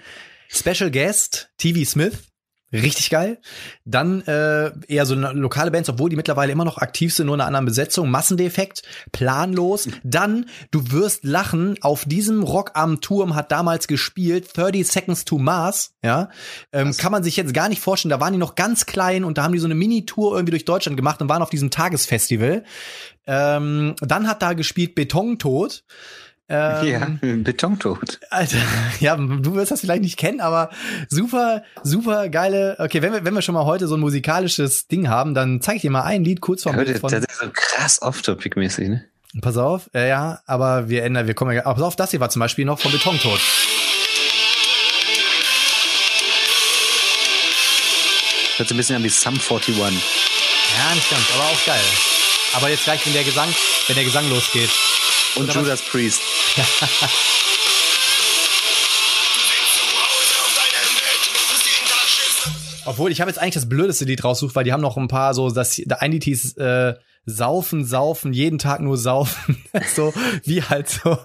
Special 0.48 0.90
Guest, 0.90 1.50
TV 1.58 1.84
Smith, 1.84 2.27
Richtig 2.70 3.08
geil. 3.08 3.38
Dann 3.86 4.20
äh, 4.26 4.72
eher 4.88 5.06
so 5.06 5.14
lokale 5.14 5.70
Bands, 5.70 5.88
obwohl 5.88 6.10
die 6.10 6.16
mittlerweile 6.16 6.52
immer 6.52 6.66
noch 6.66 6.76
aktiv 6.76 7.14
sind, 7.14 7.26
nur 7.26 7.34
in 7.34 7.40
einer 7.40 7.46
anderen 7.46 7.64
Besetzung. 7.64 8.10
Massendefekt, 8.10 8.82
planlos. 9.10 9.88
Dann, 10.04 10.44
du 10.70 10.90
wirst 10.92 11.24
lachen, 11.24 11.76
auf 11.80 12.04
diesem 12.04 12.42
Rock 12.42 12.72
am 12.74 13.00
Turm 13.00 13.34
hat 13.34 13.52
damals 13.52 13.88
gespielt 13.88 14.50
30 14.54 14.86
Seconds 14.86 15.24
to 15.24 15.38
Mars. 15.38 15.94
Ja, 16.04 16.28
ähm, 16.72 16.94
kann 16.94 17.10
man 17.10 17.24
sich 17.24 17.38
jetzt 17.38 17.54
gar 17.54 17.70
nicht 17.70 17.80
vorstellen. 17.80 18.10
Da 18.10 18.20
waren 18.20 18.34
die 18.34 18.38
noch 18.38 18.54
ganz 18.54 18.84
klein 18.84 19.24
und 19.24 19.38
da 19.38 19.44
haben 19.44 19.52
die 19.52 19.58
so 19.58 19.66
eine 19.66 19.74
Mini-Tour 19.74 20.34
irgendwie 20.34 20.50
durch 20.50 20.66
Deutschland 20.66 20.98
gemacht 20.98 21.22
und 21.22 21.30
waren 21.30 21.42
auf 21.42 21.50
diesem 21.50 21.70
Tagesfestival. 21.70 22.64
Ähm, 23.26 23.94
dann 24.00 24.28
hat 24.28 24.42
da 24.42 24.52
gespielt 24.52 24.94
Betontod. 24.94 25.84
Ähm, 26.50 26.86
ja, 26.86 27.06
Betontod. 27.42 28.20
Alter, 28.30 28.56
ja, 29.00 29.16
du 29.16 29.54
wirst 29.54 29.70
das 29.70 29.80
vielleicht 29.82 30.02
nicht 30.02 30.16
kennen, 30.16 30.40
aber 30.40 30.70
super, 31.08 31.62
super 31.82 32.28
geile. 32.30 32.76
Okay, 32.78 33.02
wenn 33.02 33.12
wir, 33.12 33.24
wenn 33.24 33.34
wir 33.34 33.42
schon 33.42 33.54
mal 33.54 33.66
heute 33.66 33.86
so 33.86 33.96
ein 33.96 34.00
musikalisches 34.00 34.88
Ding 34.88 35.08
haben, 35.08 35.34
dann 35.34 35.60
zeige 35.60 35.76
ich 35.76 35.82
dir 35.82 35.90
mal 35.90 36.02
ein 36.02 36.24
Lied 36.24 36.40
kurz 36.40 36.62
vor 36.62 36.72
Bild 36.72 36.98
von. 36.98 37.10
Das 37.10 37.20
ist 37.20 37.38
so 37.38 37.46
krass 37.52 38.00
off-topic-mäßig, 38.00 38.88
ne? 38.88 39.04
Pass 39.42 39.58
auf, 39.58 39.90
äh, 39.94 40.08
ja, 40.08 40.40
aber 40.46 40.88
wir 40.88 41.04
ändern, 41.04 41.26
wir 41.26 41.34
kommen 41.34 41.54
ja. 41.54 41.62
Pass 41.62 41.82
auf, 41.82 41.96
das 41.96 42.12
hier 42.12 42.20
war 42.20 42.30
zum 42.30 42.40
Beispiel 42.40 42.64
noch 42.64 42.78
von 42.78 42.92
Betontod. 42.92 43.40
Hört 48.56 48.68
sich 48.68 48.74
ein 48.74 48.76
bisschen 48.78 48.96
an 48.96 49.04
wie 49.04 49.10
Sum 49.10 49.34
41. 49.34 49.76
Ja, 49.76 50.94
nicht 50.94 51.10
ganz, 51.10 51.22
aber 51.34 51.44
auch 51.44 51.66
geil. 51.66 51.84
Aber 52.54 52.70
jetzt 52.70 52.84
gleich, 52.84 53.04
wenn 53.06 53.12
der 53.12 53.24
Gesang, 53.24 53.48
wenn 53.86 53.96
der 53.96 54.04
Gesang 54.04 54.28
losgeht. 54.30 54.70
Und 55.38 55.54
Judas 55.54 55.82
Priest. 55.82 56.20
Obwohl, 62.86 63.12
ich 63.12 63.20
habe 63.20 63.30
jetzt 63.30 63.38
eigentlich 63.38 63.54
das 63.54 63.68
blödeste 63.68 64.04
Lied 64.06 64.24
raussucht, 64.24 64.56
weil 64.56 64.64
die 64.64 64.72
haben 64.72 64.80
noch 64.80 64.96
ein 64.96 65.08
paar 65.08 65.34
so, 65.34 65.50
das, 65.50 65.80
eine 65.88 66.14
Lied 66.14 66.24
hieß 66.24 66.56
äh, 66.56 66.94
Saufen, 67.26 67.84
Saufen, 67.84 68.32
jeden 68.32 68.58
Tag 68.58 68.80
nur 68.80 68.96
Saufen. 68.96 69.62
so, 69.94 70.14
wie 70.44 70.62
halt 70.62 70.88
so, 70.88 71.18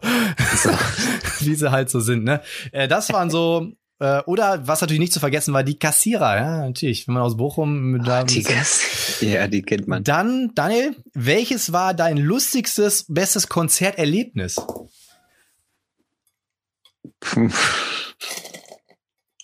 wie 1.39 1.55
sie 1.55 1.71
halt 1.71 1.89
so 1.89 2.01
sind, 2.01 2.25
ne? 2.25 2.41
Äh, 2.73 2.89
das 2.89 3.13
waren 3.13 3.29
so, 3.29 3.71
äh, 4.03 4.21
oder 4.25 4.67
was 4.67 4.81
natürlich 4.81 4.99
nicht 4.99 5.13
zu 5.13 5.21
vergessen 5.21 5.53
war, 5.53 5.63
die 5.63 5.79
Kassierer, 5.79 6.35
ja, 6.35 6.57
natürlich, 6.65 7.07
wenn 7.07 7.13
man 7.13 7.23
aus 7.23 7.37
Bochum 7.37 8.03
da 8.03 8.19
ah, 8.19 8.23
die 8.25 8.45
Ja, 9.21 9.47
die 9.47 9.61
kennt 9.61 9.87
man. 9.87 10.03
Dann, 10.03 10.51
Daniel, 10.55 10.97
welches 11.13 11.71
war 11.71 11.93
dein 11.93 12.17
lustigstes, 12.17 13.05
bestes 13.07 13.47
Konzerterlebnis? 13.47 14.57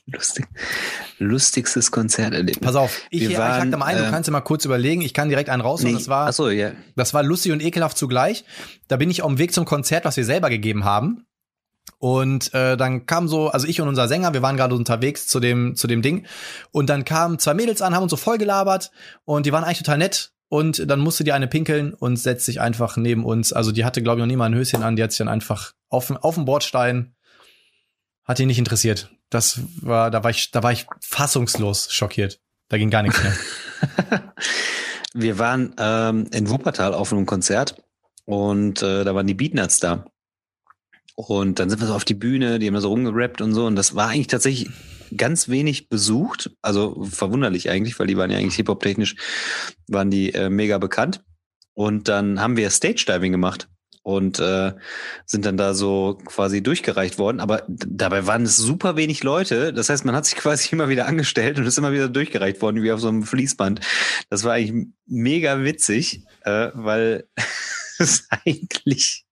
Lustig. 0.07 0.45
Lustigstes 1.19 1.91
Konzerterlebnis. 1.91 2.59
Pass 2.59 2.75
auf, 2.75 2.99
ich, 3.11 3.29
Wir 3.29 3.37
waren, 3.37 3.51
ich 3.51 3.61
hack 3.61 3.71
da 3.71 3.77
mal 3.77 3.85
ein, 3.85 3.95
äh, 3.95 4.03
du 4.03 4.09
kannst 4.09 4.27
dir 4.27 4.33
mal 4.33 4.41
kurz 4.41 4.65
überlegen, 4.65 5.01
ich 5.01 5.13
kann 5.13 5.29
direkt 5.29 5.49
einen 5.49 5.61
raushauen. 5.61 5.93
Nee, 5.93 5.97
das 5.97 6.09
war, 6.09 6.33
so, 6.33 6.49
yeah. 6.49 6.73
das 6.97 7.13
war 7.13 7.23
lustig 7.23 7.53
und 7.53 7.61
ekelhaft 7.61 7.97
zugleich. 7.97 8.43
Da 8.89 8.97
bin 8.97 9.09
ich 9.09 9.21
auf 9.21 9.29
dem 9.29 9.37
Weg 9.37 9.53
zum 9.53 9.63
Konzert, 9.63 10.03
was 10.03 10.17
wir 10.17 10.25
selber 10.25 10.49
gegeben 10.49 10.83
haben. 10.83 11.27
Und 11.99 12.53
äh, 12.53 12.77
dann 12.77 13.05
kam 13.05 13.27
so, 13.27 13.49
also 13.49 13.67
ich 13.67 13.81
und 13.81 13.89
unser 13.89 14.07
Sänger, 14.07 14.33
wir 14.33 14.41
waren 14.41 14.55
gerade 14.55 14.73
unterwegs 14.73 15.27
zu 15.27 15.41
dem 15.41 15.75
zu 15.75 15.85
dem 15.85 16.01
Ding 16.01 16.25
und 16.71 16.89
dann 16.89 17.03
kamen 17.03 17.39
zwei 17.39 17.53
Mädels 17.53 17.81
an, 17.81 17.93
haben 17.93 18.03
uns 18.03 18.11
so 18.11 18.17
voll 18.17 18.37
gelabert 18.37 18.91
und 19.25 19.45
die 19.45 19.51
waren 19.51 19.65
eigentlich 19.65 19.79
total 19.79 19.97
nett 19.97 20.31
und 20.47 20.89
dann 20.89 21.01
musste 21.01 21.25
die 21.25 21.33
eine 21.33 21.47
pinkeln 21.47 21.93
und 21.93 22.15
setzt 22.15 22.45
sich 22.45 22.61
einfach 22.61 22.95
neben 22.95 23.25
uns. 23.25 23.51
Also 23.51 23.73
die 23.73 23.83
hatte 23.83 24.01
glaube 24.01 24.19
ich 24.19 24.21
noch 24.21 24.27
nie 24.27 24.37
mal 24.37 24.45
ein 24.45 24.55
Höschen 24.55 24.81
an, 24.81 24.95
die 24.95 25.03
hat 25.03 25.11
sich 25.11 25.17
dann 25.17 25.27
einfach 25.27 25.73
auf 25.89 26.09
auf 26.09 26.35
dem 26.35 26.45
Bordstein 26.45 27.15
hat 28.23 28.39
die 28.39 28.45
nicht 28.45 28.59
interessiert. 28.59 29.11
Das 29.29 29.59
war 29.81 30.09
da 30.09 30.23
war 30.23 30.31
ich 30.31 30.51
da 30.51 30.63
war 30.63 30.71
ich 30.71 30.87
fassungslos 31.01 31.91
schockiert. 31.91 32.39
Da 32.69 32.77
ging 32.77 32.91
gar 32.91 33.03
nichts 33.03 33.21
mehr. 33.21 33.33
wir 35.13 35.37
waren 35.37 35.75
ähm, 35.77 36.27
in 36.31 36.49
Wuppertal 36.49 36.93
auf 36.93 37.11
einem 37.11 37.25
Konzert 37.25 37.83
und 38.23 38.81
äh, 38.83 39.03
da 39.03 39.15
waren 39.15 39.27
die 39.27 39.33
Beatnuts 39.33 39.81
da. 39.81 40.05
Und 41.27 41.59
dann 41.59 41.69
sind 41.69 41.81
wir 41.81 41.87
so 41.87 41.95
auf 41.95 42.05
die 42.05 42.13
Bühne, 42.13 42.59
die 42.59 42.67
haben 42.67 42.75
da 42.75 42.79
so 42.79 42.87
rumgerappt 42.87 43.41
und 43.41 43.53
so. 43.53 43.65
Und 43.65 43.75
das 43.75 43.93
war 43.93 44.07
eigentlich 44.07 44.27
tatsächlich 44.27 44.69
ganz 45.17 45.49
wenig 45.49 45.89
besucht. 45.89 46.49
Also 46.61 47.03
verwunderlich 47.03 47.69
eigentlich, 47.69 47.99
weil 47.99 48.07
die 48.07 48.15
waren 48.15 48.31
ja 48.31 48.37
eigentlich 48.37 48.55
hip-hop-technisch, 48.55 49.17
waren 49.89 50.09
die 50.09 50.33
äh, 50.33 50.49
mega 50.49 50.77
bekannt. 50.77 51.21
Und 51.73 52.07
dann 52.07 52.39
haben 52.39 52.55
wir 52.55 52.69
Stage-Diving 52.69 53.33
gemacht 53.33 53.67
und 54.01 54.39
äh, 54.39 54.71
sind 55.25 55.45
dann 55.45 55.57
da 55.57 55.73
so 55.73 56.17
quasi 56.23 56.63
durchgereicht 56.63 57.17
worden. 57.17 57.41
Aber 57.41 57.63
dabei 57.67 58.25
waren 58.25 58.43
es 58.43 58.55
super 58.55 58.95
wenig 58.95 59.21
Leute. 59.21 59.73
Das 59.73 59.89
heißt, 59.89 60.05
man 60.05 60.15
hat 60.15 60.25
sich 60.25 60.35
quasi 60.37 60.69
immer 60.71 60.87
wieder 60.87 61.05
angestellt 61.05 61.59
und 61.59 61.65
ist 61.65 61.77
immer 61.77 61.91
wieder 61.91 62.07
durchgereicht 62.07 62.61
worden, 62.61 62.81
wie 62.81 62.93
auf 62.93 63.01
so 63.01 63.09
einem 63.09 63.23
Fließband. 63.23 63.81
Das 64.29 64.45
war 64.45 64.53
eigentlich 64.53 64.87
mega 65.05 65.61
witzig, 65.65 66.23
äh, 66.45 66.69
weil 66.75 67.27
es 67.99 68.25
eigentlich 68.29 69.25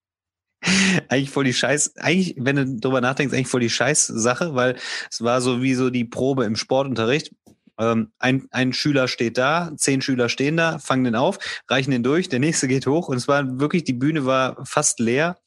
eigentlich 1.08 1.30
voll 1.30 1.44
die 1.44 1.54
Scheiß, 1.54 1.96
eigentlich, 1.96 2.34
wenn 2.38 2.56
du 2.56 2.80
drüber 2.80 3.00
nachdenkst, 3.00 3.34
eigentlich 3.34 3.48
voll 3.48 3.60
die 3.60 3.70
Scheiß-Sache, 3.70 4.54
weil 4.54 4.76
es 5.10 5.22
war 5.22 5.40
so 5.40 5.62
wie 5.62 5.74
so 5.74 5.90
die 5.90 6.04
Probe 6.04 6.44
im 6.44 6.56
Sportunterricht. 6.56 7.32
Ähm, 7.78 8.10
ein, 8.18 8.48
ein 8.50 8.72
Schüler 8.72 9.06
steht 9.06 9.38
da, 9.38 9.70
zehn 9.76 10.02
Schüler 10.02 10.28
stehen 10.28 10.56
da, 10.56 10.78
fangen 10.78 11.04
den 11.04 11.14
auf, 11.14 11.38
reichen 11.68 11.92
den 11.92 12.02
durch, 12.02 12.28
der 12.28 12.40
nächste 12.40 12.66
geht 12.66 12.86
hoch 12.86 13.08
und 13.08 13.16
es 13.16 13.28
war 13.28 13.60
wirklich, 13.60 13.84
die 13.84 13.92
Bühne 13.92 14.26
war 14.26 14.64
fast 14.66 14.98
leer. 14.98 15.38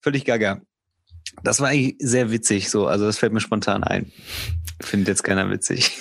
Völlig 0.00 0.24
gaga. 0.24 0.60
Das 1.42 1.60
war 1.60 1.68
eigentlich 1.68 1.96
sehr 1.98 2.30
witzig, 2.30 2.70
so, 2.70 2.86
also 2.86 3.04
das 3.04 3.18
fällt 3.18 3.32
mir 3.32 3.40
spontan 3.40 3.84
ein. 3.84 4.10
Findet 4.80 5.08
jetzt 5.08 5.24
keiner 5.24 5.50
witzig. 5.50 5.92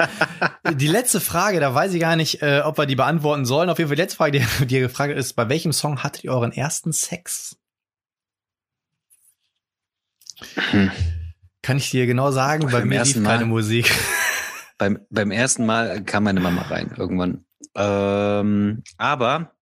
die 0.74 0.86
letzte 0.86 1.20
Frage, 1.20 1.60
da 1.60 1.74
weiß 1.74 1.94
ich 1.94 2.00
gar 2.00 2.16
nicht, 2.16 2.42
äh, 2.42 2.60
ob 2.64 2.76
wir 2.76 2.86
die 2.86 2.96
beantworten 2.96 3.46
sollen. 3.46 3.70
Auf 3.70 3.78
jeden 3.78 3.88
Fall 3.88 3.96
die 3.96 4.02
letzte 4.02 4.16
Frage, 4.16 4.40
die, 4.40 4.66
die 4.66 4.88
Frage 4.88 5.14
ist, 5.14 5.34
bei 5.34 5.48
welchem 5.48 5.72
Song 5.72 6.02
hattet 6.02 6.24
ihr 6.24 6.32
euren 6.32 6.52
ersten 6.52 6.92
Sex? 6.92 7.56
Hm. 10.54 10.90
Kann 11.62 11.78
ich 11.78 11.90
dir 11.90 12.06
genau 12.06 12.30
sagen, 12.30 12.70
bei 12.70 12.84
mir 12.84 13.02
lief 13.02 13.22
keine 13.24 13.46
Musik. 13.46 13.90
Beim, 14.76 14.98
beim 15.08 15.30
ersten 15.30 15.66
Mal 15.66 16.02
kam 16.02 16.24
meine 16.24 16.40
Mama 16.40 16.62
rein, 16.62 16.92
irgendwann. 16.96 17.44
Ähm, 17.76 18.82
aber 18.98 19.52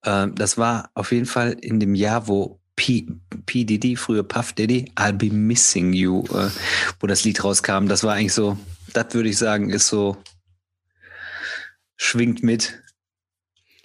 äh, 0.00 0.28
das 0.34 0.56
war 0.56 0.90
auf 0.94 1.12
jeden 1.12 1.26
Fall 1.26 1.52
in 1.52 1.78
dem 1.78 1.94
Jahr, 1.94 2.26
wo 2.26 2.61
P, 2.76 3.06
P. 3.46 3.64
Diddy, 3.64 3.96
früher 3.96 4.22
Puff 4.22 4.52
Diddy, 4.52 4.92
I'll 4.96 5.12
Be 5.12 5.30
Missing 5.30 5.92
You, 5.92 6.24
äh, 6.34 6.50
wo 7.00 7.06
das 7.06 7.24
Lied 7.24 7.42
rauskam. 7.44 7.86
Das 7.86 8.02
war 8.02 8.14
eigentlich 8.14 8.32
so, 8.32 8.56
das 8.92 9.12
würde 9.12 9.28
ich 9.28 9.38
sagen, 9.38 9.70
ist 9.70 9.88
so, 9.88 10.16
schwingt 12.02 12.42
mit, 12.42 12.82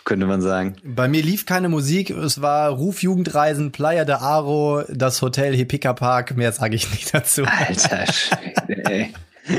könnte 0.04 0.26
man 0.26 0.42
sagen. 0.42 0.76
Bei 0.84 1.08
mir 1.08 1.22
lief 1.22 1.46
keine 1.46 1.70
Musik, 1.70 2.10
es 2.10 2.42
war 2.42 2.70
Ruf 2.70 3.04
Jugendreisen, 3.04 3.72
Playa 3.72 4.06
de 4.06 4.16
Aro, 4.16 4.84
das 4.90 5.22
Hotel 5.22 5.56
Hipika 5.56 5.94
Park, 5.94 6.36
mehr 6.36 6.52
sage 6.52 6.76
ich 6.76 6.90
nicht 6.92 7.14
dazu. 7.14 7.44
Alter 7.46 8.12
Schwede, 8.12 8.86
ey. 8.86 9.14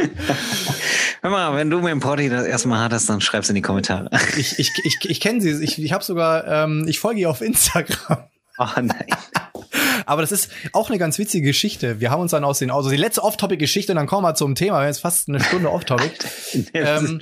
Hör 1.22 1.30
mal, 1.30 1.56
wenn 1.56 1.70
du 1.70 1.80
mit 1.80 1.90
dem 1.90 2.00
Porti 2.00 2.28
das 2.28 2.46
erste 2.46 2.68
Mal 2.68 2.80
hattest, 2.80 3.08
dann 3.08 3.20
schreib's 3.20 3.48
in 3.48 3.54
die 3.54 3.62
Kommentare. 3.62 4.10
Ich, 4.36 4.58
ich, 4.58 4.72
ich, 4.84 4.98
ich 5.02 5.20
kenne 5.20 5.40
sie, 5.40 5.62
ich, 5.64 5.82
ich 5.82 5.92
habe 5.92 6.04
sogar, 6.04 6.46
ähm, 6.46 6.86
ich 6.86 7.00
folge 7.00 7.20
ihr 7.20 7.30
auf 7.30 7.40
Instagram. 7.40 8.24
Oh 8.58 8.66
nein. 8.76 9.06
Aber 10.06 10.22
das 10.22 10.32
ist 10.32 10.50
auch 10.72 10.88
eine 10.88 10.98
ganz 10.98 11.18
witzige 11.18 11.48
Geschichte. 11.48 12.00
Wir 12.00 12.10
haben 12.10 12.22
uns 12.22 12.30
dann 12.30 12.44
aus 12.44 12.58
den, 12.58 12.70
also 12.70 12.88
die 12.88 12.96
letzte 12.96 13.22
Off-Topic-Geschichte 13.22 13.92
und 13.92 13.96
dann 13.96 14.06
kommen 14.06 14.24
wir 14.26 14.34
zum 14.34 14.54
Thema. 14.54 14.76
Wir 14.76 14.80
haben 14.80 14.86
jetzt 14.86 15.00
fast 15.00 15.28
eine 15.28 15.40
Stunde 15.40 15.70
Off-Topic. 15.70 16.12
ähm, 16.72 17.20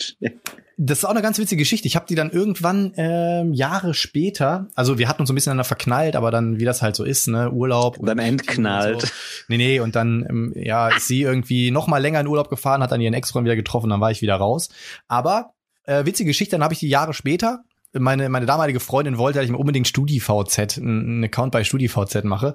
das 0.79 0.99
ist 0.99 1.05
auch 1.05 1.11
eine 1.11 1.23
ganz 1.23 1.39
witzige 1.39 1.61
Geschichte. 1.61 1.89
Ich 1.89 1.97
habe 1.97 2.07
die 2.07 2.15
dann 2.15 2.31
irgendwann 2.31 2.93
ähm, 2.97 3.53
Jahre 3.55 3.95
später, 3.95 4.69
also 4.75 4.99
wir 4.99 5.09
hatten 5.09 5.23
uns 5.23 5.29
so 5.29 5.33
ein 5.33 5.35
bisschen 5.35 5.51
aneinander 5.51 5.67
verknallt, 5.67 6.17
aber 6.17 6.31
dann, 6.31 6.61
wie 6.61 6.65
das 6.65 6.83
halt 6.83 6.97
so 6.97 7.03
ist, 7.03 7.29
ne, 7.29 7.51
Urlaub. 7.51 7.99
Und 7.99 8.07
dann 8.07 8.19
entknallt. 8.19 9.01
So. 9.01 9.09
Nee, 9.49 9.57
nee, 9.57 9.81
und 9.81 9.97
dann, 9.97 10.27
ähm, 10.29 10.53
ja, 10.55 10.89
ist 10.89 11.09
sie 11.09 11.23
irgendwie 11.23 11.71
noch 11.71 11.87
mal 11.87 11.99
länger 11.99 12.21
in 12.21 12.27
Urlaub 12.27 12.51
gefahren, 12.51 12.83
hat 12.83 12.93
dann 12.93 13.01
ihren 13.01 13.15
Ex-Freund 13.15 13.47
wieder 13.47 13.57
getroffen, 13.57 13.91
dann 13.91 14.01
war 14.01 14.11
ich 14.11 14.23
wieder 14.23 14.37
raus. 14.37 14.69
Aber 15.09 15.55
äh, 15.85 16.05
witzige 16.05 16.29
Geschichte, 16.29 16.53
dann 16.53 16.63
habe 16.63 16.75
ich 16.75 16.81
die 16.81 16.89
Jahre 16.89 17.15
später 17.15 17.65
meine, 17.99 18.29
meine 18.29 18.47
damalige 18.47 18.81
Freundin 18.81 19.19
wollte, 19.19 19.39
dass 19.39 19.47
ich 19.47 19.51
mir 19.51 19.59
unbedingt 19.59 19.89
StudiVZ, 19.89 20.79
einen 20.79 21.25
Account 21.25 21.53
bei 21.53 21.65
StudiVZ 21.65 22.25
mache. 22.25 22.55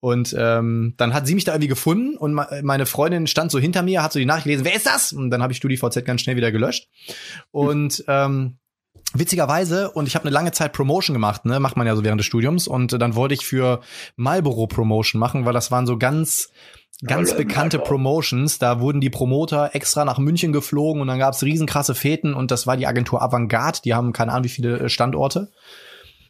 Und 0.00 0.34
ähm, 0.38 0.94
dann 0.96 1.14
hat 1.14 1.26
sie 1.26 1.34
mich 1.34 1.44
da 1.44 1.52
irgendwie 1.52 1.68
gefunden 1.68 2.16
und 2.16 2.34
meine 2.34 2.86
Freundin 2.86 3.26
stand 3.26 3.50
so 3.50 3.58
hinter 3.58 3.82
mir, 3.82 4.02
hat 4.02 4.12
so 4.12 4.18
die 4.18 4.26
Nachricht 4.26 4.44
gelesen, 4.44 4.64
wer 4.64 4.74
ist 4.74 4.86
das? 4.86 5.12
Und 5.12 5.30
dann 5.30 5.42
habe 5.42 5.52
ich 5.52 5.56
StudiVZ 5.58 6.04
ganz 6.04 6.20
schnell 6.20 6.36
wieder 6.36 6.52
gelöscht. 6.52 6.88
Und 7.50 8.04
ähm, 8.08 8.58
witzigerweise, 9.14 9.90
und 9.90 10.06
ich 10.06 10.14
habe 10.14 10.24
eine 10.24 10.34
lange 10.34 10.52
Zeit 10.52 10.72
Promotion 10.72 11.14
gemacht, 11.14 11.44
ne, 11.44 11.60
macht 11.60 11.76
man 11.76 11.86
ja 11.86 11.96
so 11.96 12.04
während 12.04 12.18
des 12.18 12.26
Studiums. 12.26 12.68
Und 12.68 12.92
dann 13.00 13.14
wollte 13.14 13.34
ich 13.34 13.46
für 13.46 13.80
Marlboro 14.16 14.66
Promotion 14.66 15.18
machen, 15.18 15.46
weil 15.46 15.52
das 15.52 15.70
waren 15.70 15.86
so 15.86 15.96
ganz 15.96 16.50
ganz 17.06 17.36
bekannte 17.36 17.78
Promotions. 17.78 18.58
Da 18.58 18.80
wurden 18.80 19.00
die 19.00 19.10
Promoter 19.10 19.74
extra 19.74 20.04
nach 20.04 20.18
München 20.18 20.52
geflogen 20.52 21.00
und 21.00 21.08
dann 21.08 21.18
gab's 21.18 21.42
riesenkrasse 21.42 21.94
Feten 21.94 22.34
und 22.34 22.50
das 22.50 22.66
war 22.66 22.76
die 22.76 22.86
Agentur 22.86 23.22
Avantgarde. 23.22 23.80
Die 23.84 23.94
haben 23.94 24.12
keine 24.12 24.32
Ahnung 24.32 24.44
wie 24.44 24.48
viele 24.48 24.78
äh, 24.78 24.88
Standorte. 24.88 25.52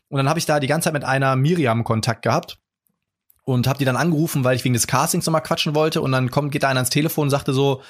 Und 0.09 0.19
dann 0.19 0.29
habe 0.29 0.39
ich 0.39 0.47
da 0.47 0.61
die 0.61 0.67
ganze 0.67 0.87
Zeit 0.87 0.95
mit 0.95 1.05
einer 1.05 1.37
Miriam 1.37 1.85
Kontakt 1.85 2.23
gehabt 2.23 2.59
und 3.45 3.67
habe 3.67 3.79
die 3.79 3.85
dann 3.85 3.97
angerufen, 3.97 4.45
weil 4.45 4.57
ich 4.57 4.65
wegen 4.65 4.75
des 4.75 4.87
Castings 4.87 5.27
nochmal 5.27 5.43
quatschen 5.43 5.75
wollte. 5.75 6.01
Und 6.01 6.13
dann 6.13 6.31
kommt, 6.31 6.53
geht 6.53 6.63
da 6.63 6.69
einer 6.69 6.81
ans 6.81 6.91
Telefon 6.91 7.25
und 7.25 7.31
sagte 7.31 7.53
so, 7.53 7.83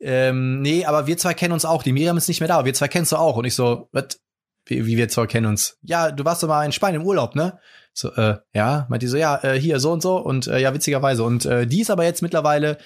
ähm, 0.00 0.60
nee, 0.60 0.84
aber 0.84 1.06
wir 1.06 1.16
zwei 1.16 1.34
kennen 1.34 1.52
uns 1.52 1.64
auch. 1.64 1.82
Die 1.82 1.92
Miriam 1.92 2.16
ist 2.16 2.28
nicht 2.28 2.40
mehr 2.40 2.48
da, 2.48 2.56
aber 2.56 2.66
wir 2.66 2.74
zwei 2.74 2.88
kennst 2.88 3.12
du 3.12 3.16
auch. 3.16 3.36
Und 3.36 3.44
ich 3.44 3.54
so, 3.54 3.88
was? 3.92 4.20
Wie, 4.66 4.84
wie 4.84 4.96
wir 4.96 5.08
zwei 5.08 5.26
kennen 5.26 5.46
uns? 5.46 5.78
Ja, 5.82 6.10
du 6.10 6.24
warst 6.24 6.42
doch 6.42 6.48
mal 6.48 6.64
in 6.64 6.72
Spanien 6.72 7.02
im 7.02 7.06
Urlaub, 7.06 7.36
ne? 7.36 7.58
So, 7.98 8.12
äh, 8.12 8.36
ja, 8.52 8.86
meint 8.90 9.02
die 9.02 9.06
so, 9.06 9.16
ja, 9.16 9.42
äh, 9.42 9.58
hier 9.58 9.80
so 9.80 9.90
und 9.90 10.02
so 10.02 10.18
und 10.18 10.48
äh, 10.48 10.58
ja, 10.58 10.74
witzigerweise. 10.74 11.24
Und 11.24 11.46
äh, 11.46 11.66
die 11.66 11.80
ist 11.80 11.90
aber 11.90 12.04
jetzt 12.04 12.20
mittlerweile 12.20 12.76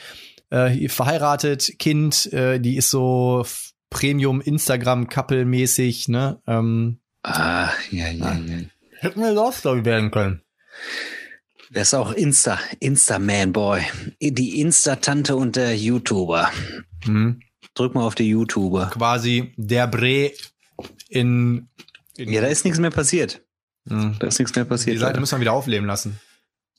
äh, 0.50 0.88
verheiratet, 0.88 1.80
Kind, 1.80 2.32
äh, 2.32 2.60
die 2.60 2.76
ist 2.76 2.90
so 2.90 3.44
Premium 3.90 4.40
Instagram-Couple 4.40 5.44
mäßig, 5.46 6.06
ne? 6.06 6.40
Ähm, 6.46 7.00
ah, 7.24 7.70
ja, 7.90 8.08
ja, 8.08 8.34
ja. 8.34 8.58
Hätten 9.00 9.20
wir 9.20 9.32
Love 9.32 9.56
Story 9.56 9.84
werden 9.84 10.12
können. 10.12 10.42
Wer 11.70 11.82
ist 11.82 11.94
auch 11.94 12.12
Insta, 12.12 12.60
Insta-Man-Boy. 12.78 13.82
Die 14.20 14.60
Insta-Tante 14.60 15.34
und 15.34 15.56
der 15.56 15.76
YouTuber. 15.76 16.52
Mhm. 17.04 17.40
Drück 17.74 17.96
mal 17.96 18.04
auf 18.04 18.14
die 18.14 18.28
YouTuber. 18.28 18.90
Quasi 18.92 19.54
der 19.56 19.88
Bre 19.88 20.30
in, 21.08 21.68
in 22.16 22.32
Ja, 22.32 22.42
da 22.42 22.46
ist 22.46 22.64
nichts 22.64 22.78
mehr 22.78 22.90
passiert. 22.90 23.42
Mhm. 23.84 24.16
Da 24.18 24.26
ist 24.26 24.38
nichts 24.38 24.54
mehr 24.54 24.64
passiert. 24.64 24.96
Die 24.96 25.00
Seite 25.00 25.20
müssen 25.20 25.36
wir 25.36 25.40
wieder 25.40 25.52
aufleben 25.52 25.86
lassen. 25.86 26.20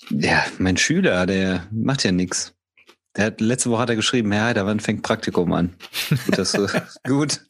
Ja, 0.10 0.44
mein 0.58 0.78
Schüler, 0.78 1.26
der 1.26 1.68
macht 1.72 2.04
ja 2.04 2.12
nichts. 2.12 2.54
Der 3.16 3.26
hat, 3.26 3.42
letzte 3.42 3.70
Woche 3.70 3.82
hat 3.82 3.90
er 3.90 3.96
geschrieben, 3.96 4.32
Herr 4.32 4.46
Heider, 4.46 4.66
wann 4.66 4.80
fängt 4.80 5.04
Praktikum 5.04 5.52
an? 5.52 5.76
gut, 6.26 6.38
das, 6.38 6.54
gut, 7.04 7.42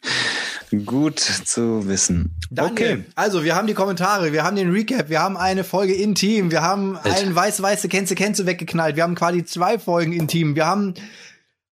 gut 0.86 1.20
zu 1.20 1.88
wissen. 1.88 2.36
Danke. 2.49 2.84
Okay. 2.84 3.06
Also, 3.16 3.43
wir 3.43 3.56
haben 3.56 3.68
die 3.68 3.76
Kommentare, 3.76 4.34
wir 4.34 4.43
haben 4.43 4.56
den 4.56 4.72
Recap, 4.72 5.10
wir 5.10 5.22
haben 5.22 5.38
eine 5.38 5.64
Folge 5.64 5.93
Intim, 5.93 6.49
wir 6.49 6.64
haben 6.64 6.97
Alter. 6.97 7.16
einen 7.16 7.36
weiß-weiße 7.36 7.89
Känze 7.89 8.16
Känze 8.16 8.47
weggeknallt, 8.47 8.95
wir 8.95 9.04
haben 9.04 9.16
quasi 9.16 9.45
zwei 9.45 9.78
Folgen 9.78 10.14
Intim, 10.14 10.56
wir 10.56 10.66
haben, 10.66 10.95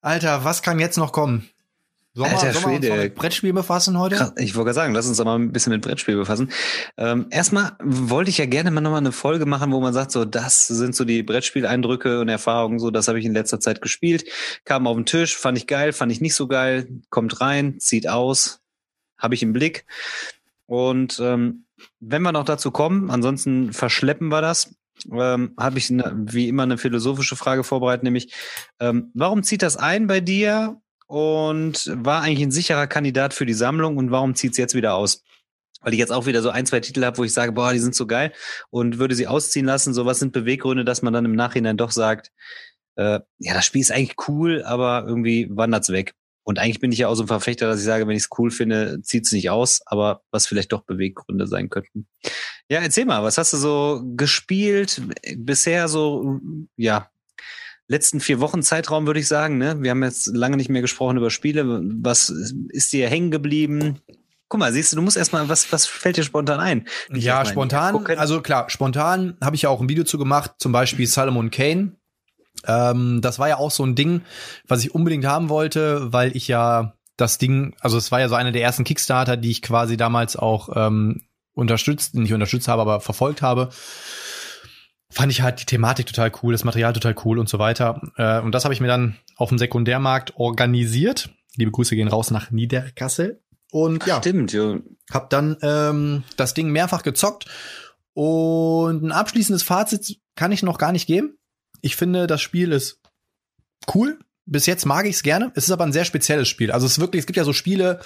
Alter, 0.01 0.43
was 0.43 0.61
kann 0.61 0.79
jetzt 0.79 0.97
noch 0.97 1.11
kommen? 1.11 1.49
Sollen 2.19 2.33
Alter 2.33 2.53
wir, 2.53 2.59
Schwede. 2.59 2.97
mit 2.97 3.15
Brettspiel 3.15 3.53
befassen 3.53 3.97
heute? 3.97 4.17
Krass, 4.17 4.33
ich 4.35 4.53
wollte 4.57 4.73
sagen, 4.73 4.93
lass 4.93 5.07
uns 5.07 5.21
aber 5.21 5.39
ein 5.39 5.53
bisschen 5.53 5.71
mit 5.71 5.81
Brettspiel 5.81 6.17
befassen. 6.17 6.51
Ähm, 6.97 7.27
erstmal 7.29 7.77
wollte 7.81 8.29
ich 8.29 8.37
ja 8.37 8.45
gerne 8.45 8.71
mal 8.71 8.81
nochmal 8.81 8.99
eine 8.99 9.13
Folge 9.13 9.45
machen, 9.45 9.71
wo 9.71 9.79
man 9.79 9.93
sagt, 9.93 10.11
so, 10.11 10.25
das 10.25 10.67
sind 10.67 10.93
so 10.95 11.05
die 11.05 11.23
Brettspieleindrücke 11.23 12.19
und 12.19 12.27
Erfahrungen, 12.27 12.77
so, 12.77 12.91
das 12.91 13.07
habe 13.07 13.19
ich 13.19 13.25
in 13.25 13.33
letzter 13.33 13.61
Zeit 13.61 13.81
gespielt. 13.81 14.25
Kam 14.65 14.85
auf 14.85 14.97
den 14.97 15.05
Tisch, 15.05 15.37
fand 15.37 15.57
ich 15.57 15.65
geil, 15.65 15.93
fand 15.93 16.11
ich 16.11 16.19
nicht 16.19 16.35
so 16.35 16.49
geil, 16.49 16.89
kommt 17.09 17.39
rein, 17.39 17.79
zieht 17.79 18.09
aus, 18.09 18.59
habe 19.17 19.35
ich 19.35 19.41
im 19.41 19.53
Blick. 19.53 19.85
Und 20.65 21.21
ähm, 21.21 21.63
wenn 22.01 22.21
wir 22.21 22.33
noch 22.33 22.43
dazu 22.43 22.69
kommen, 22.71 23.09
ansonsten 23.11 23.71
verschleppen 23.71 24.27
wir 24.27 24.41
das, 24.41 24.75
ähm, 25.09 25.53
habe 25.57 25.77
ich 25.77 25.89
ne, 25.89 26.13
wie 26.25 26.49
immer 26.49 26.63
eine 26.63 26.77
philosophische 26.77 27.37
Frage 27.37 27.63
vorbereitet, 27.63 28.03
nämlich 28.03 28.33
ähm, 28.81 29.09
warum 29.13 29.41
zieht 29.43 29.61
das 29.61 29.77
ein 29.77 30.07
bei 30.07 30.19
dir 30.19 30.81
und 31.09 31.91
war 32.05 32.21
eigentlich 32.21 32.43
ein 32.43 32.51
sicherer 32.51 32.85
Kandidat 32.85 33.33
für 33.33 33.47
die 33.47 33.55
Sammlung. 33.55 33.97
Und 33.97 34.11
warum 34.11 34.35
zieht 34.35 34.51
es 34.51 34.57
jetzt 34.57 34.75
wieder 34.75 34.93
aus? 34.93 35.23
Weil 35.81 35.93
ich 35.93 35.99
jetzt 35.99 36.11
auch 36.11 36.27
wieder 36.27 36.43
so 36.43 36.51
ein, 36.51 36.67
zwei 36.67 36.81
Titel 36.81 37.03
habe, 37.03 37.17
wo 37.17 37.23
ich 37.23 37.33
sage, 37.33 37.51
boah, 37.51 37.73
die 37.73 37.79
sind 37.79 37.95
so 37.95 38.05
geil 38.05 38.31
und 38.69 38.99
würde 38.99 39.15
sie 39.15 39.25
ausziehen 39.25 39.65
lassen. 39.65 39.95
So 39.95 40.05
was 40.05 40.19
sind 40.19 40.33
Beweggründe, 40.33 40.85
dass 40.85 41.01
man 41.01 41.11
dann 41.11 41.25
im 41.25 41.33
Nachhinein 41.33 41.77
doch 41.77 41.89
sagt, 41.89 42.31
äh, 42.95 43.21
ja, 43.39 43.53
das 43.55 43.65
Spiel 43.65 43.81
ist 43.81 43.91
eigentlich 43.91 44.17
cool, 44.27 44.61
aber 44.63 45.05
irgendwie 45.07 45.47
wandert's 45.49 45.89
weg. 45.89 46.13
Und 46.43 46.59
eigentlich 46.59 46.79
bin 46.79 46.91
ich 46.91 46.99
ja 46.99 47.07
auch 47.07 47.15
so 47.15 47.23
ein 47.23 47.27
Verfechter, 47.27 47.67
dass 47.67 47.79
ich 47.79 47.85
sage, 47.85 48.07
wenn 48.07 48.15
ich 48.15 48.23
es 48.23 48.29
cool 48.37 48.51
finde, 48.51 49.01
zieht 49.01 49.25
es 49.25 49.31
nicht 49.31 49.49
aus, 49.49 49.81
aber 49.87 50.21
was 50.29 50.45
vielleicht 50.45 50.71
doch 50.71 50.83
Beweggründe 50.83 51.47
sein 51.47 51.69
könnten. 51.69 52.07
Ja, 52.69 52.81
erzähl 52.81 53.05
mal, 53.05 53.23
was 53.23 53.39
hast 53.39 53.53
du 53.53 53.57
so 53.57 54.03
gespielt 54.15 55.01
bisher 55.37 55.87
so, 55.87 56.39
ja, 56.75 57.09
letzten 57.89 58.21
vier 58.21 58.39
Wochen 58.39 58.63
Zeitraum, 58.63 59.05
würde 59.05 59.19
ich 59.19 59.27
sagen. 59.27 59.57
Ne? 59.57 59.81
Wir 59.81 59.91
haben 59.91 60.03
jetzt 60.03 60.27
lange 60.27 60.55
nicht 60.55 60.69
mehr 60.69 60.81
gesprochen 60.81 61.17
über 61.17 61.29
Spiele. 61.29 61.81
Was 62.01 62.29
ist 62.69 62.93
dir 62.93 63.09
hängen 63.09 63.31
geblieben? 63.31 63.99
guck 64.49 64.59
mal, 64.59 64.73
siehst 64.73 64.91
du, 64.91 64.95
du 64.97 65.03
musst 65.03 65.15
erstmal, 65.15 65.47
was, 65.47 65.71
was 65.71 65.85
fällt 65.85 66.17
dir 66.17 66.23
spontan 66.23 66.59
ein? 66.59 66.87
ja, 67.13 67.45
spontan, 67.45 68.03
also 68.17 68.41
klar, 68.41 68.69
spontan 68.69 69.37
habe 69.41 69.55
ich 69.55 69.61
ja 69.61 69.69
auch 69.69 69.79
ein 69.79 69.89
Video 69.89 70.03
zu 70.03 70.17
gemacht, 70.17 70.53
zum 70.57 70.71
Beispiel 70.71 71.07
Salomon 71.07 71.51
Kane. 71.51 71.95
Ähm, 72.65 73.21
das 73.21 73.39
war 73.39 73.47
ja 73.47 73.57
auch 73.57 73.71
so 73.71 73.85
ein 73.85 73.95
Ding, 73.95 74.21
was 74.67 74.83
ich 74.83 74.93
unbedingt 74.93 75.25
haben 75.25 75.49
wollte, 75.49 76.11
weil 76.11 76.35
ich 76.35 76.47
ja 76.47 76.95
das 77.15 77.37
Ding, 77.37 77.75
also 77.79 77.97
es 77.97 78.11
war 78.11 78.19
ja 78.19 78.27
so 78.27 78.35
einer 78.35 78.51
der 78.51 78.63
ersten 78.63 78.83
Kickstarter, 78.83 79.37
die 79.37 79.51
ich 79.51 79.61
quasi 79.61 79.97
damals 79.97 80.35
auch 80.35 80.69
ähm, 80.75 81.27
unterstützt, 81.53 82.15
nicht 82.15 82.33
unterstützt 82.33 82.67
habe, 82.67 82.81
aber 82.81 83.01
verfolgt 83.01 83.41
habe. 83.41 83.69
Fand 85.11 85.31
ich 85.31 85.41
halt 85.41 85.59
die 85.59 85.65
Thematik 85.65 86.05
total 86.05 86.31
cool, 86.41 86.53
das 86.53 86.63
Material 86.63 86.93
total 86.93 87.15
cool 87.25 87.39
und 87.39 87.49
so 87.49 87.57
weiter. 87.57 88.01
Äh, 88.15 88.41
und 88.41 88.53
das 88.53 88.63
habe 88.63 88.73
ich 88.73 88.81
mir 88.81 88.87
dann 88.87 89.17
auf 89.35 89.49
dem 89.49 89.57
Sekundärmarkt 89.57 90.33
organisiert. 90.35 91.29
Liebe 91.55 91.71
Grüße 91.71 91.95
gehen 91.95 92.07
raus 92.07 92.29
nach 92.31 92.51
Niederkassel. 92.51 93.41
Und 93.71 94.05
ja, 94.05 94.17
stimmt, 94.17 94.53
ja. 94.53 94.79
hab 95.11 95.29
dann 95.29 95.57
ähm, 95.61 96.23
das 96.37 96.53
Ding 96.53 96.71
mehrfach 96.71 97.03
gezockt 97.03 97.45
und 98.13 99.03
ein 99.03 99.11
abschließendes 99.11 99.63
Fazit 99.63 100.19
kann 100.35 100.51
ich 100.51 100.63
noch 100.63 100.77
gar 100.77 100.91
nicht 100.91 101.07
geben. 101.07 101.37
Ich 101.81 101.95
finde, 101.95 102.27
das 102.27 102.41
Spiel 102.41 102.71
ist 102.71 102.99
cool. 103.93 104.19
Bis 104.45 104.65
jetzt 104.65 104.85
mag 104.85 105.05
ich 105.05 105.15
es 105.15 105.23
gerne. 105.23 105.51
Es 105.55 105.65
ist 105.65 105.71
aber 105.71 105.85
ein 105.85 105.93
sehr 105.93 106.05
spezielles 106.05 106.47
Spiel. 106.47 106.71
Also 106.71 106.85
es 106.85 106.93
ist 106.93 106.99
wirklich, 106.99 107.21
es 107.21 107.25
gibt 107.27 107.37
ja 107.37 107.43
so 107.43 107.53
Spiele, 107.53 107.99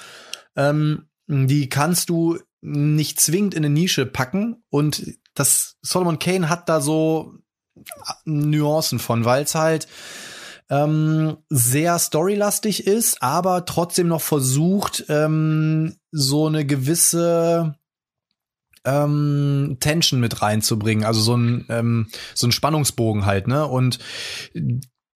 ähm, 0.56 1.08
die 1.28 1.70
kannst 1.70 2.10
du 2.10 2.38
nicht 2.64 3.20
zwingend 3.20 3.54
in 3.54 3.66
eine 3.66 3.74
Nische 3.74 4.06
packen 4.06 4.64
und 4.70 5.18
das 5.34 5.78
Solomon 5.82 6.18
Kane 6.18 6.50
hat 6.50 6.70
da 6.70 6.80
so 6.80 7.34
Nuancen 8.26 9.00
von, 9.00 9.26
weil 9.26 9.44
es 9.44 9.54
halt 9.54 9.88
ähm, 10.70 11.38
sehr 11.50 12.00
storylastig 12.00 12.88
ist, 12.88 13.22
aber 13.22 13.66
trotzdem 13.66 14.08
noch 14.08 14.22
versucht, 14.22 15.06
ähm, 15.10 15.98
so 16.12 16.48
eine 16.48 16.66
gewisse 16.66 17.76
ähm, 18.86 19.78
Tension 19.80 20.20
mit 20.20 20.42
reinzubringen, 20.42 21.04
also 21.04 21.20
so 21.20 21.36
ein 21.36 21.66
ähm, 21.70 22.08
so 22.34 22.48
ein 22.48 22.52
Spannungsbogen 22.52 23.26
halt, 23.26 23.48
ne? 23.48 23.68
Und 23.68 24.00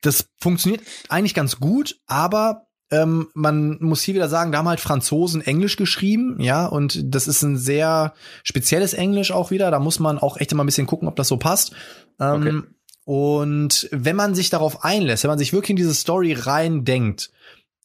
das 0.01 0.29
funktioniert 0.39 0.81
eigentlich 1.09 1.33
ganz 1.33 1.59
gut, 1.59 1.99
aber 2.07 2.66
ähm, 2.89 3.27
man 3.33 3.77
muss 3.81 4.01
hier 4.01 4.15
wieder 4.15 4.29
sagen, 4.29 4.51
da 4.51 4.59
haben 4.59 4.69
halt 4.69 4.79
Franzosen 4.79 5.41
Englisch 5.41 5.75
geschrieben, 5.75 6.39
ja, 6.39 6.65
und 6.65 7.13
das 7.13 7.27
ist 7.27 7.41
ein 7.41 7.57
sehr 7.57 8.13
spezielles 8.43 8.93
Englisch 8.93 9.31
auch 9.31 9.51
wieder. 9.51 9.71
Da 9.71 9.79
muss 9.79 9.99
man 9.99 10.17
auch 10.17 10.37
echt 10.37 10.51
immer 10.51 10.63
ein 10.63 10.67
bisschen 10.67 10.87
gucken, 10.87 11.07
ob 11.07 11.15
das 11.15 11.27
so 11.27 11.37
passt. 11.37 11.73
Ähm, 12.19 12.41
okay. 12.41 12.61
Und 13.03 13.87
wenn 13.91 14.15
man 14.15 14.35
sich 14.35 14.49
darauf 14.49 14.83
einlässt, 14.83 15.23
wenn 15.23 15.29
man 15.29 15.39
sich 15.39 15.53
wirklich 15.53 15.71
in 15.71 15.75
diese 15.77 15.93
Story 15.93 16.33
rein 16.33 16.83
denkt 16.83 17.31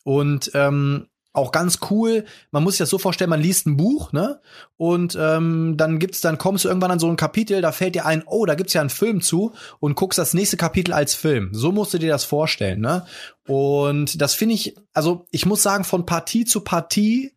und 0.05 0.51
ähm, 0.55 1.07
auch 1.33 1.53
ganz 1.53 1.79
cool. 1.91 2.25
Man 2.51 2.63
muss 2.63 2.75
sich 2.75 2.81
das 2.81 2.91
so 2.91 2.99
vorstellen, 2.99 3.31
man 3.31 3.41
liest 3.41 3.67
ein 3.67 3.77
Buch, 3.77 4.13
ne? 4.13 4.41
Und 4.77 5.17
ähm, 5.19 5.77
dann 5.77 5.99
gibt's, 5.99 6.21
dann 6.21 6.39
kommst 6.39 6.65
du 6.65 6.69
irgendwann 6.69 6.91
an 6.91 6.99
so 6.99 7.09
ein 7.09 7.17
Kapitel, 7.17 7.63
da 7.63 7.73
fällt 7.73 7.95
dir 7.95 8.05
ein, 8.05 8.23
oh, 8.27 8.45
da 8.45 8.55
gibt's 8.55 8.75
ja 8.75 8.81
einen 8.81 8.91
Film 8.91 9.23
zu 9.23 9.53
und 9.81 9.95
guckst 9.95 10.19
das 10.19 10.35
nächste 10.35 10.57
Kapitel 10.57 10.93
als 10.93 11.15
Film. 11.15 11.51
So 11.53 11.73
musst 11.73 11.95
du 11.95 11.99
dir 11.99 12.11
das 12.11 12.25
vorstellen, 12.25 12.81
ne? 12.81 13.07
Und 13.47 14.21
das 14.21 14.35
finde 14.35 14.55
ich, 14.55 14.77
also 14.93 15.27
ich 15.31 15.47
muss 15.47 15.63
sagen, 15.63 15.85
von 15.85 16.07
Partie 16.07 16.45
zu 16.45 16.61
Partie 16.61 17.33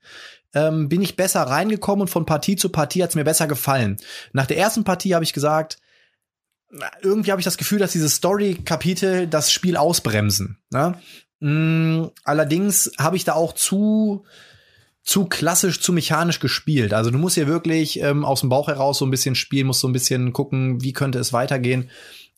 ähm, 0.53 0.89
bin 0.89 1.01
ich 1.01 1.15
besser 1.15 1.43
reingekommen 1.43 2.01
und 2.01 2.09
von 2.09 2.25
Partie 2.25 2.55
zu 2.55 2.69
Partie 2.69 3.03
hat's 3.03 3.15
mir 3.15 3.23
besser 3.23 3.47
gefallen. 3.47 3.97
Nach 4.33 4.45
der 4.45 4.57
ersten 4.57 4.83
Partie 4.83 5.15
habe 5.15 5.23
ich 5.23 5.33
gesagt, 5.33 5.77
irgendwie 7.01 7.31
habe 7.31 7.39
ich 7.39 7.45
das 7.45 7.57
Gefühl, 7.57 7.79
dass 7.79 7.91
diese 7.91 8.09
Story-Kapitel 8.09 9.27
das 9.27 9.51
Spiel 9.51 9.77
ausbremsen. 9.77 10.57
Ne? 10.71 10.99
Mm, 11.45 12.07
allerdings 12.23 12.91
habe 12.97 13.17
ich 13.17 13.23
da 13.23 13.33
auch 13.33 13.53
zu 13.53 14.25
zu 15.03 15.25
klassisch, 15.25 15.79
zu 15.79 15.93
mechanisch 15.93 16.39
gespielt. 16.39 16.91
Also 16.91 17.11
du 17.11 17.19
musst 17.19 17.35
hier 17.35 17.45
wirklich 17.45 17.99
ähm, 17.99 18.25
aus 18.25 18.39
dem 18.39 18.49
Bauch 18.49 18.67
heraus 18.67 18.97
so 18.97 19.05
ein 19.05 19.11
bisschen 19.11 19.35
spielen, 19.35 19.67
musst 19.67 19.81
so 19.81 19.87
ein 19.87 19.93
bisschen 19.93 20.33
gucken, 20.33 20.81
wie 20.81 20.93
könnte 20.93 21.19
es 21.19 21.33
weitergehen. 21.33 21.91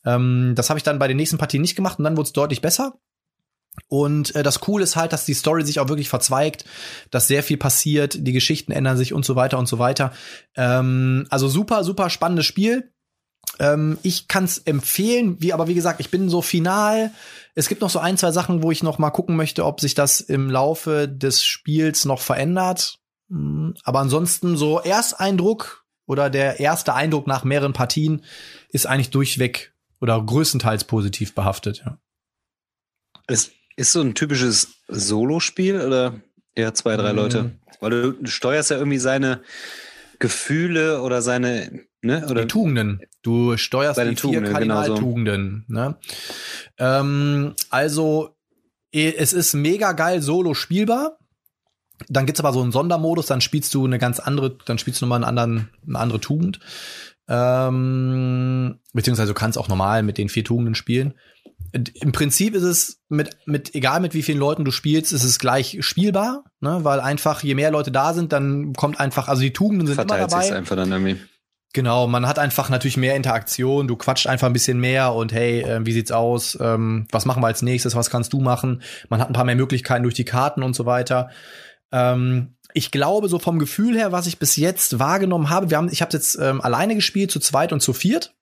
Ähm, 0.05 0.51
das 0.55 0.69
habe 0.69 0.77
ich 0.77 0.83
dann 0.83 0.99
bei 0.99 1.07
den 1.07 1.15
nächsten 1.15 1.37
Partien 1.37 1.61
nicht 1.61 1.77
gemacht 1.77 1.99
und 1.99 2.03
dann 2.03 2.17
wurde 2.17 2.27
es 2.27 2.33
deutlich 2.33 2.59
besser. 2.59 2.95
Und 3.87 4.35
äh, 4.35 4.43
das 4.43 4.59
Coole 4.59 4.83
ist 4.83 4.97
halt, 4.97 5.13
dass 5.13 5.23
die 5.23 5.35
Story 5.35 5.63
sich 5.63 5.79
auch 5.79 5.87
wirklich 5.87 6.09
verzweigt, 6.09 6.65
dass 7.09 7.27
sehr 7.27 7.43
viel 7.43 7.55
passiert, 7.55 8.17
die 8.19 8.33
Geschichten 8.33 8.73
ändern 8.73 8.97
sich 8.97 9.13
und 9.13 9.23
so 9.23 9.37
weiter 9.37 9.57
und 9.57 9.69
so 9.69 9.79
weiter. 9.79 10.11
Ähm, 10.57 11.27
also 11.29 11.47
super, 11.47 11.85
super 11.85 12.09
spannendes 12.09 12.45
Spiel. 12.45 12.91
Ähm, 13.59 13.97
ich 14.03 14.27
kann 14.27 14.43
es 14.43 14.57
empfehlen, 14.57 15.37
wie 15.39 15.53
aber 15.53 15.69
wie 15.69 15.75
gesagt, 15.75 16.01
ich 16.01 16.11
bin 16.11 16.27
so 16.27 16.41
final. 16.41 17.11
Es 17.57 17.67
gibt 17.69 17.81
noch 17.81 17.89
so 17.89 17.97
ein, 17.97 18.19
zwei 18.19 18.31
Sachen, 18.31 18.61
wo 18.61 18.69
ich 18.69 18.83
noch 18.83 18.99
mal 18.99 19.09
gucken 19.09 19.35
möchte, 19.35 19.65
ob 19.65 19.81
sich 19.81 19.95
das 19.95 20.19
im 20.19 20.47
Laufe 20.47 21.07
des 21.07 21.43
Spiels 21.43 22.05
noch 22.05 22.21
verändert. 22.21 22.99
Hm, 23.31 23.73
aber 23.83 23.97
ansonsten 23.97 24.57
so 24.57 24.79
Ersteindruck 24.79 25.83
oder 26.05 26.29
der 26.29 26.59
erste 26.59 26.93
Eindruck 26.93 27.25
nach 27.25 27.43
mehreren 27.43 27.73
Partien 27.73 28.23
ist 28.69 28.85
eigentlich 28.85 29.09
durchweg 29.09 29.73
oder 29.99 30.21
größtenteils 30.21 30.83
positiv 30.83 31.33
behaftet. 31.33 31.81
Ja. 31.83 31.97
Es 33.25 33.49
ist 33.75 33.91
so 33.91 34.01
ein 34.01 34.13
typisches 34.13 34.75
Solo-Spiel 34.87 35.81
oder 35.81 36.21
eher 36.53 36.75
zwei, 36.75 36.95
drei 36.95 37.11
mhm. 37.11 37.17
Leute? 37.17 37.51
Weil 37.79 37.89
du 37.89 38.27
steuerst 38.27 38.69
ja 38.69 38.77
irgendwie 38.77 38.99
seine 38.99 39.41
Gefühle 40.19 41.01
oder 41.01 41.23
seine 41.23 41.87
ne? 42.07 42.27
Oder 42.29 42.41
die 42.41 42.47
Tugenden. 42.47 43.01
Du 43.21 43.57
steuerst 43.57 43.99
die 43.99 44.15
vier 44.15 44.43
Kardinaltugenden. 44.43 45.65
Genau 45.67 45.83
so. 45.83 45.89
ne? 45.89 45.97
ähm, 46.79 47.53
also 47.69 48.35
es 48.91 49.33
ist 49.33 49.53
mega 49.53 49.91
geil 49.91 50.21
solo 50.21 50.53
spielbar. 50.53 51.19
Dann 52.09 52.25
gibt's 52.25 52.39
aber 52.39 52.53
so 52.53 52.61
einen 52.61 52.71
Sondermodus, 52.71 53.25
dann 53.25 53.41
spielst 53.41 53.73
du 53.73 53.85
eine 53.85 53.97
ganz 53.97 54.19
andere, 54.19 54.57
dann 54.65 54.77
spielst 54.77 55.01
du 55.01 55.05
nochmal 55.05 55.23
einen 55.23 55.37
anderen, 55.37 55.69
eine 55.87 55.99
andere 55.99 56.19
Tugend. 56.19 56.59
Ähm, 57.27 58.79
beziehungsweise 58.93 59.33
du 59.33 59.33
kannst 59.33 59.57
auch 59.57 59.67
normal 59.67 60.03
mit 60.03 60.17
den 60.17 60.29
vier 60.29 60.43
Tugenden 60.43 60.75
spielen. 60.75 61.15
Im 61.71 62.11
Prinzip 62.11 62.53
ist 62.53 62.63
es 62.63 63.01
mit, 63.09 63.35
mit, 63.45 63.75
egal 63.75 63.99
mit 63.99 64.13
wie 64.13 64.21
vielen 64.21 64.37
Leuten 64.37 64.63
du 64.63 64.71
spielst, 64.71 65.11
ist 65.11 65.23
es 65.23 65.39
gleich 65.39 65.77
spielbar, 65.81 66.45
ne? 66.61 66.79
weil 66.83 66.99
einfach, 66.99 67.43
je 67.43 67.55
mehr 67.55 67.71
Leute 67.71 67.91
da 67.91 68.13
sind, 68.13 68.31
dann 68.31 68.73
kommt 68.73 68.99
einfach, 68.99 69.27
also 69.27 69.41
die 69.41 69.53
Tugenden 69.53 69.87
sind 69.87 69.95
Verteilt 69.95 70.31
immer 70.31 70.41
dabei. 70.41 70.55
einfach 70.55 70.75
dann 70.75 70.91
irgendwie. 70.91 71.17
Genau, 71.73 72.07
man 72.07 72.27
hat 72.27 72.39
einfach 72.39 72.69
natürlich 72.69 72.97
mehr 72.97 73.15
Interaktion, 73.15 73.87
du 73.87 73.97
quatscht 73.97 74.27
einfach 74.27 74.47
ein 74.47 74.53
bisschen 74.53 74.79
mehr 74.79 75.13
und 75.13 75.33
hey, 75.33 75.61
äh, 75.61 75.85
wie 75.85 75.91
sieht's 75.91 76.11
aus? 76.11 76.57
Ähm, 76.59 77.07
was 77.11 77.25
machen 77.25 77.43
wir 77.43 77.47
als 77.47 77.61
nächstes? 77.61 77.95
Was 77.95 78.09
kannst 78.09 78.33
du 78.33 78.39
machen? 78.39 78.81
Man 79.09 79.19
hat 79.19 79.29
ein 79.29 79.33
paar 79.33 79.43
mehr 79.43 79.55
Möglichkeiten 79.55 80.03
durch 80.03 80.15
die 80.15 80.25
Karten 80.25 80.63
und 80.63 80.75
so 80.75 80.85
weiter. 80.85 81.29
Ähm, 81.91 82.55
ich 82.73 82.91
glaube, 82.91 83.27
so 83.27 83.39
vom 83.39 83.59
Gefühl 83.59 83.97
her, 83.97 84.11
was 84.11 84.27
ich 84.27 84.39
bis 84.39 84.55
jetzt 84.55 84.99
wahrgenommen 84.99 85.49
habe, 85.49 85.69
wir 85.69 85.77
haben, 85.77 85.91
ich 85.91 86.01
habe 86.01 86.13
jetzt 86.13 86.37
ähm, 86.39 86.61
alleine 86.61 86.95
gespielt, 86.95 87.31
zu 87.31 87.39
zweit 87.39 87.73
und 87.73 87.81
zu 87.81 87.93
viert. 87.93 88.33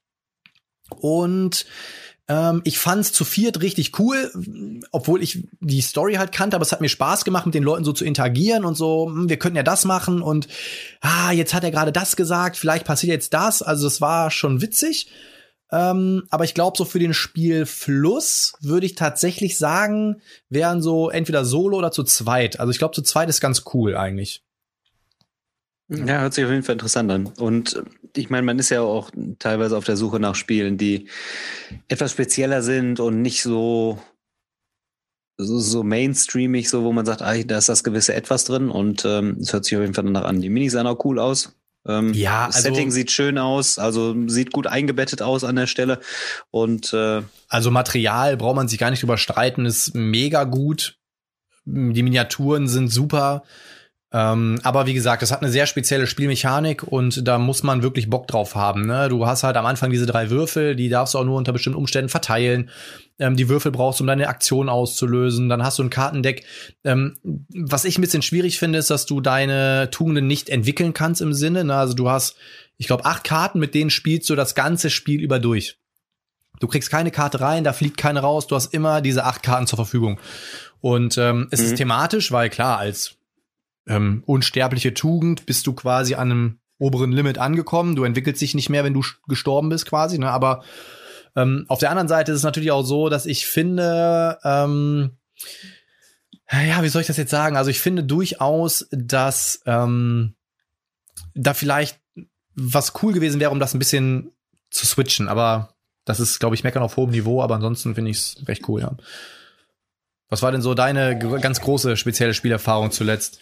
Und 0.90 1.66
ähm, 2.28 2.62
ich 2.64 2.80
fand's 2.80 3.12
zu 3.12 3.24
viert 3.24 3.62
richtig 3.62 4.00
cool, 4.00 4.32
obwohl 4.92 5.22
ich 5.22 5.48
die 5.60 5.82
Story 5.82 6.16
halt 6.16 6.32
kannte, 6.32 6.56
aber 6.56 6.64
es 6.64 6.72
hat 6.72 6.82
mir 6.82 6.90
Spaß 6.90 7.24
gemacht, 7.26 7.46
mit 7.46 7.56
den 7.56 7.64
Leuten 7.64 7.84
so 7.84 7.94
zu 7.94 8.06
interagieren 8.06 8.66
und 8.66 8.76
so, 8.76 9.08
hm, 9.08 9.30
wir 9.30 9.38
könnten 9.38 9.58
ja 9.58 9.64
das 9.64 9.86
machen 9.86 10.22
und 10.22 10.48
ah, 11.02 11.32
jetzt 11.32 11.54
hat 11.54 11.64
er 11.64 11.72
gerade 11.72 11.92
das 11.92 12.16
gesagt, 12.16 12.58
vielleicht 12.58 12.86
passiert 12.86 13.12
jetzt 13.12 13.34
das. 13.34 13.62
Also 13.62 13.88
es 13.88 14.02
war 14.02 14.32
schon 14.32 14.62
witzig. 14.62 15.10
Ähm, 15.72 16.24
aber 16.30 16.44
ich 16.44 16.54
glaube, 16.54 16.78
so 16.78 16.86
für 16.86 17.00
den 17.00 17.14
Spielfluss 17.14 18.54
würde 18.62 18.86
ich 18.86 18.96
tatsächlich 18.96 19.58
sagen, 19.58 20.22
wären 20.50 20.82
so 20.82 21.10
entweder 21.10 21.44
solo 21.44 21.78
oder 21.78 21.92
zu 21.92 22.04
zweit. 22.04 22.60
Also 22.60 22.72
ich 22.72 22.78
glaube, 22.78 22.94
zu 22.94 23.02
zweit 23.02 23.30
ist 23.30 23.42
ganz 23.42 23.64
cool 23.74 23.98
eigentlich. 23.98 24.45
Ja, 25.88 26.22
hört 26.22 26.34
sich 26.34 26.44
auf 26.44 26.52
jeden 26.52 26.64
Fall 26.64 26.74
interessant 26.74 27.12
an. 27.12 27.28
Und 27.38 27.76
äh, 27.76 27.84
ich 28.16 28.30
meine, 28.30 28.44
man 28.44 28.58
ist 28.58 28.70
ja 28.70 28.82
auch 28.82 29.12
teilweise 29.40 29.78
auf 29.78 29.86
der 29.86 29.98
Suche 29.98 30.20
nach 30.20 30.36
Spielen, 30.36 30.78
die 30.78 31.08
etwas 31.88 32.12
spezieller 32.12 32.62
sind 32.62 33.00
und 33.00 33.22
nicht 33.22 33.44
so 33.44 34.00
so, 35.38 35.60
so 35.60 35.84
mainstreamig, 35.84 36.70
so 36.70 36.84
wo 36.84 36.94
man 36.94 37.06
sagt, 37.06 37.22
ah, 37.22 37.36
da 37.44 37.58
ist 37.58 37.70
das 37.70 37.84
gewisse 37.84 38.14
Etwas 38.14 38.46
drin 38.46 38.70
und 38.70 39.04
ähm, 39.06 39.38
es 39.42 39.52
hört 39.52 39.66
sich 39.66 39.76
auf 39.76 39.82
jeden 39.82 39.94
Fall 39.94 40.06
danach 40.06 40.24
an. 40.24 40.42
Die 40.42 40.50
Minis 40.50 40.74
sahen 40.74 40.88
auch 40.88 41.04
cool 41.04 41.20
aus. 41.20 41.54
Ähm, 41.88 42.14
ja, 42.14 42.46
also, 42.46 42.62
Setting 42.62 42.90
sieht 42.90 43.12
schön 43.12 43.38
aus, 43.38 43.78
also 43.78 44.16
sieht 44.28 44.52
gut 44.52 44.66
eingebettet 44.66 45.22
aus 45.22 45.44
an 45.44 45.56
der 45.56 45.68
Stelle 45.68 46.00
und 46.52 46.94
äh, 46.94 47.22
also 47.48 47.70
Material 47.70 48.38
braucht 48.38 48.56
man 48.56 48.68
sich 48.68 48.80
gar 48.80 48.92
nicht 48.92 49.04
überstreiten, 49.04 49.66
ist 49.66 49.94
mega 49.94 50.46
gut. 50.46 50.98
Die 51.66 52.04
Miniaturen 52.04 52.68
sind 52.68 52.90
super. 52.90 53.44
Ähm, 54.16 54.62
aber 54.64 54.86
wie 54.86 54.94
gesagt, 54.94 55.24
es 55.24 55.32
hat 55.34 55.42
eine 55.42 55.52
sehr 55.52 55.66
spezielle 55.66 56.08
Spielmechanik 56.08 56.84
und 56.84 57.28
da 57.28 57.38
muss 57.38 57.64
man 57.64 57.84
wirklich 57.84 58.10
Bock 58.10 58.30
drauf 58.30 58.56
haben. 58.56 58.86
Ne? 58.86 59.10
Du 59.10 59.28
hast 59.28 59.44
halt 59.44 59.58
am 59.58 59.66
Anfang 59.66 59.90
diese 59.90 60.06
drei 60.06 60.30
Würfel, 60.30 60.78
die 60.78 60.88
darfst 60.88 61.14
du 61.14 61.18
auch 61.18 61.26
nur 61.26 61.36
unter 61.36 61.52
bestimmten 61.52 61.78
Umständen 61.78 62.08
verteilen. 62.08 62.70
Ähm, 63.20 63.36
die 63.36 63.50
Würfel 63.50 63.74
brauchst 63.74 64.00
du, 64.00 64.04
um 64.04 64.08
deine 64.08 64.30
Aktion 64.30 64.70
auszulösen. 64.70 65.50
Dann 65.50 65.64
hast 65.64 65.80
du 65.80 65.84
ein 65.84 65.90
Kartendeck. 65.90 66.46
Ähm, 66.86 67.18
was 67.24 67.84
ich 67.84 67.98
ein 67.98 68.02
bisschen 68.02 68.22
schwierig 68.22 68.58
finde, 68.58 68.80
ist, 68.80 68.90
dass 68.90 69.06
du 69.06 69.20
deine 69.20 69.90
Tugenden 69.92 70.28
nicht 70.28 70.48
entwickeln 70.48 70.94
kannst 70.94 71.20
im 71.20 71.34
Sinne. 71.34 71.66
Ne? 71.66 71.76
Also 71.76 71.94
du 71.94 72.10
hast, 72.10 72.38
ich 72.78 72.88
glaube, 72.88 73.04
acht 73.04 73.26
Karten, 73.26 73.60
mit 73.60 73.76
denen 73.76 73.90
spielst 73.90 74.30
du 74.30 74.36
das 74.36 74.56
ganze 74.56 74.92
Spiel 74.92 75.20
über 75.20 75.40
durch. 75.40 75.78
Du 76.62 76.70
kriegst 76.70 76.90
keine 76.90 77.12
Karte 77.12 77.42
rein, 77.42 77.66
da 77.66 77.74
fliegt 77.74 77.98
keine 77.98 78.22
raus. 78.22 78.48
Du 78.48 78.56
hast 78.56 78.74
immer 78.74 79.02
diese 79.02 79.26
acht 79.26 79.44
Karten 79.44 79.68
zur 79.68 79.76
Verfügung. 79.76 80.22
Und 80.80 81.18
ähm, 81.18 81.50
es 81.52 81.60
mhm. 81.60 81.66
ist 81.66 81.76
thematisch, 81.76 82.32
weil 82.32 82.50
klar, 82.50 82.78
als 82.78 83.18
ähm, 83.88 84.24
unsterbliche 84.26 84.94
Tugend, 84.94 85.46
bist 85.46 85.68
du 85.68 85.74
quasi 85.74 86.16
an 86.16 86.32
einem 86.32 86.60
oberen 86.78 87.12
Limit 87.12 87.38
angekommen. 87.38 87.96
Du 87.96 88.04
entwickelst 88.04 88.42
dich 88.42 88.56
nicht 88.56 88.70
mehr, 88.70 88.84
wenn 88.84 88.94
du 88.94 89.04
gestorben 89.28 89.70
bist, 89.70 89.86
quasi. 89.86 90.18
Ne? 90.18 90.30
Aber 90.30 90.64
ähm, 91.36 91.66
auf 91.68 91.80
der 91.80 91.90
anderen 91.90 92.08
Seite 92.08 92.32
ist 92.32 92.40
es 92.40 92.44
natürlich 92.44 92.72
auch 92.72 92.84
so, 92.84 93.10
dass 93.10 93.26
ich 93.26 93.46
finde, 93.46 94.40
ähm, 94.44 95.12
ja, 96.52 96.84
wie 96.84 96.90
soll 96.90 97.02
ich 97.02 97.08
das 97.08 97.18
jetzt 97.18 97.32
sagen? 97.32 97.58
Also 97.58 97.70
ich 97.70 97.80
finde 97.80 98.04
durchaus, 98.04 98.88
dass 98.92 99.62
ähm, 99.66 100.36
da 101.34 101.54
vielleicht 101.54 102.00
was 102.56 102.94
cool 103.02 103.14
gewesen 103.14 103.40
wäre, 103.40 103.52
um 103.52 103.60
das 103.60 103.74
ein 103.74 103.80
bisschen 103.80 104.32
zu 104.70 104.86
switchen. 104.86 105.28
Aber 105.28 105.76
das 106.06 106.20
ist, 106.20 106.40
glaube 106.40 106.56
ich, 106.56 106.64
meckern 106.64 106.84
auf 106.84 106.98
hohem 106.98 107.12
Niveau, 107.12 107.42
aber 107.42 107.56
ansonsten 107.56 107.96
finde 107.96 108.12
ich 108.12 108.18
es 108.18 108.48
recht 108.48 108.68
cool, 108.70 108.82
ja. 108.82 108.96
Was 110.30 110.42
war 110.42 110.52
denn 110.52 110.62
so 110.62 110.74
deine 110.74 111.18
ganz 111.20 111.62
große 111.62 111.98
spezielle 111.98 112.34
Spielerfahrung 112.34 112.92
zuletzt? 112.92 113.40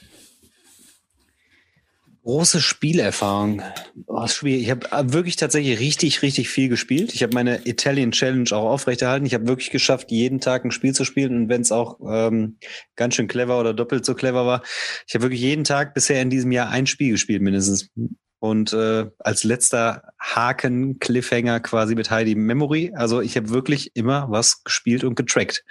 Große 2.24 2.62
Spielerfahrung. 2.62 3.62
Oh. 4.08 4.26
Ich 4.44 4.72
habe 4.72 4.90
äh, 4.92 5.12
wirklich 5.12 5.36
tatsächlich 5.36 5.78
richtig, 5.80 6.22
richtig 6.22 6.50
viel 6.50 6.70
gespielt. 6.70 7.14
Ich 7.14 7.22
habe 7.22 7.34
meine 7.34 7.68
Italian 7.68 8.12
Challenge 8.12 8.50
auch 8.54 8.72
aufrechterhalten. 8.72 9.26
Ich 9.26 9.34
habe 9.34 9.48
wirklich 9.48 9.72
geschafft, 9.72 10.10
jeden 10.10 10.40
Tag 10.40 10.64
ein 10.64 10.72
Spiel 10.72 10.94
zu 10.94 11.04
spielen. 11.04 11.36
Und 11.36 11.50
wenn 11.50 11.62
es 11.62 11.74
auch 11.74 12.00
ähm, 12.08 12.60
ganz 12.96 13.16
schön 13.16 13.28
clever 13.28 13.60
oder 13.60 13.74
doppelt 13.74 14.06
so 14.06 14.16
clever 14.16 14.46
war, 14.46 14.64
ich 15.06 15.16
habe 15.16 15.24
wirklich 15.24 15.42
jeden 15.42 15.66
Tag 15.66 15.94
bisher 15.94 16.22
in 16.22 16.30
diesem 16.30 16.54
Jahr 16.54 16.70
ein 16.70 16.88
Spiel 16.88 17.12
gespielt, 17.12 17.42
mindestens. 17.42 17.90
Und 18.40 18.72
äh, 18.72 19.10
als 19.20 19.44
letzter 19.44 20.04
Haken, 20.18 21.00
Cliffhanger 21.00 21.60
quasi 21.60 21.94
mit 21.94 22.10
Heidi 22.10 22.36
Memory. 22.36 22.94
Also 22.96 23.20
ich 23.20 23.36
habe 23.36 23.50
wirklich 23.50 23.92
immer 23.96 24.28
was 24.30 24.64
gespielt 24.64 25.04
und 25.04 25.16
getrackt. 25.16 25.66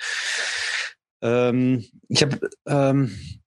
Ähm, 1.23 1.87
ich 2.09 2.23
habe 2.23 2.41
ähm, 2.67 3.42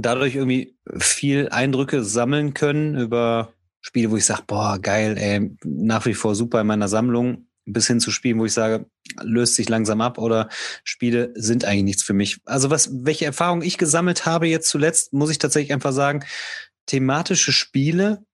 dadurch 0.00 0.36
irgendwie 0.36 0.76
viel 0.98 1.48
Eindrücke 1.48 2.04
sammeln 2.04 2.54
können 2.54 2.96
über 2.96 3.52
Spiele, 3.80 4.10
wo 4.10 4.16
ich 4.16 4.24
sage, 4.24 4.44
boah, 4.46 4.78
geil, 4.78 5.16
ey, 5.18 5.50
nach 5.64 6.06
wie 6.06 6.14
vor 6.14 6.34
super 6.34 6.60
in 6.60 6.68
meiner 6.68 6.88
Sammlung, 6.88 7.48
bis 7.64 7.88
hin 7.88 7.98
zu 7.98 8.12
Spielen, 8.12 8.38
wo 8.38 8.44
ich 8.44 8.52
sage, 8.52 8.86
löst 9.20 9.56
sich 9.56 9.68
langsam 9.68 10.00
ab 10.00 10.18
oder 10.18 10.48
Spiele 10.84 11.32
sind 11.34 11.64
eigentlich 11.64 11.82
nichts 11.82 12.02
für 12.04 12.12
mich. 12.12 12.38
Also 12.44 12.70
was, 12.70 12.90
welche 13.04 13.24
Erfahrungen 13.24 13.62
ich 13.62 13.76
gesammelt 13.76 14.24
habe 14.24 14.46
jetzt 14.46 14.68
zuletzt, 14.68 15.12
muss 15.12 15.30
ich 15.30 15.38
tatsächlich 15.38 15.72
einfach 15.72 15.92
sagen, 15.92 16.24
thematische 16.86 17.52
Spiele, 17.52 18.24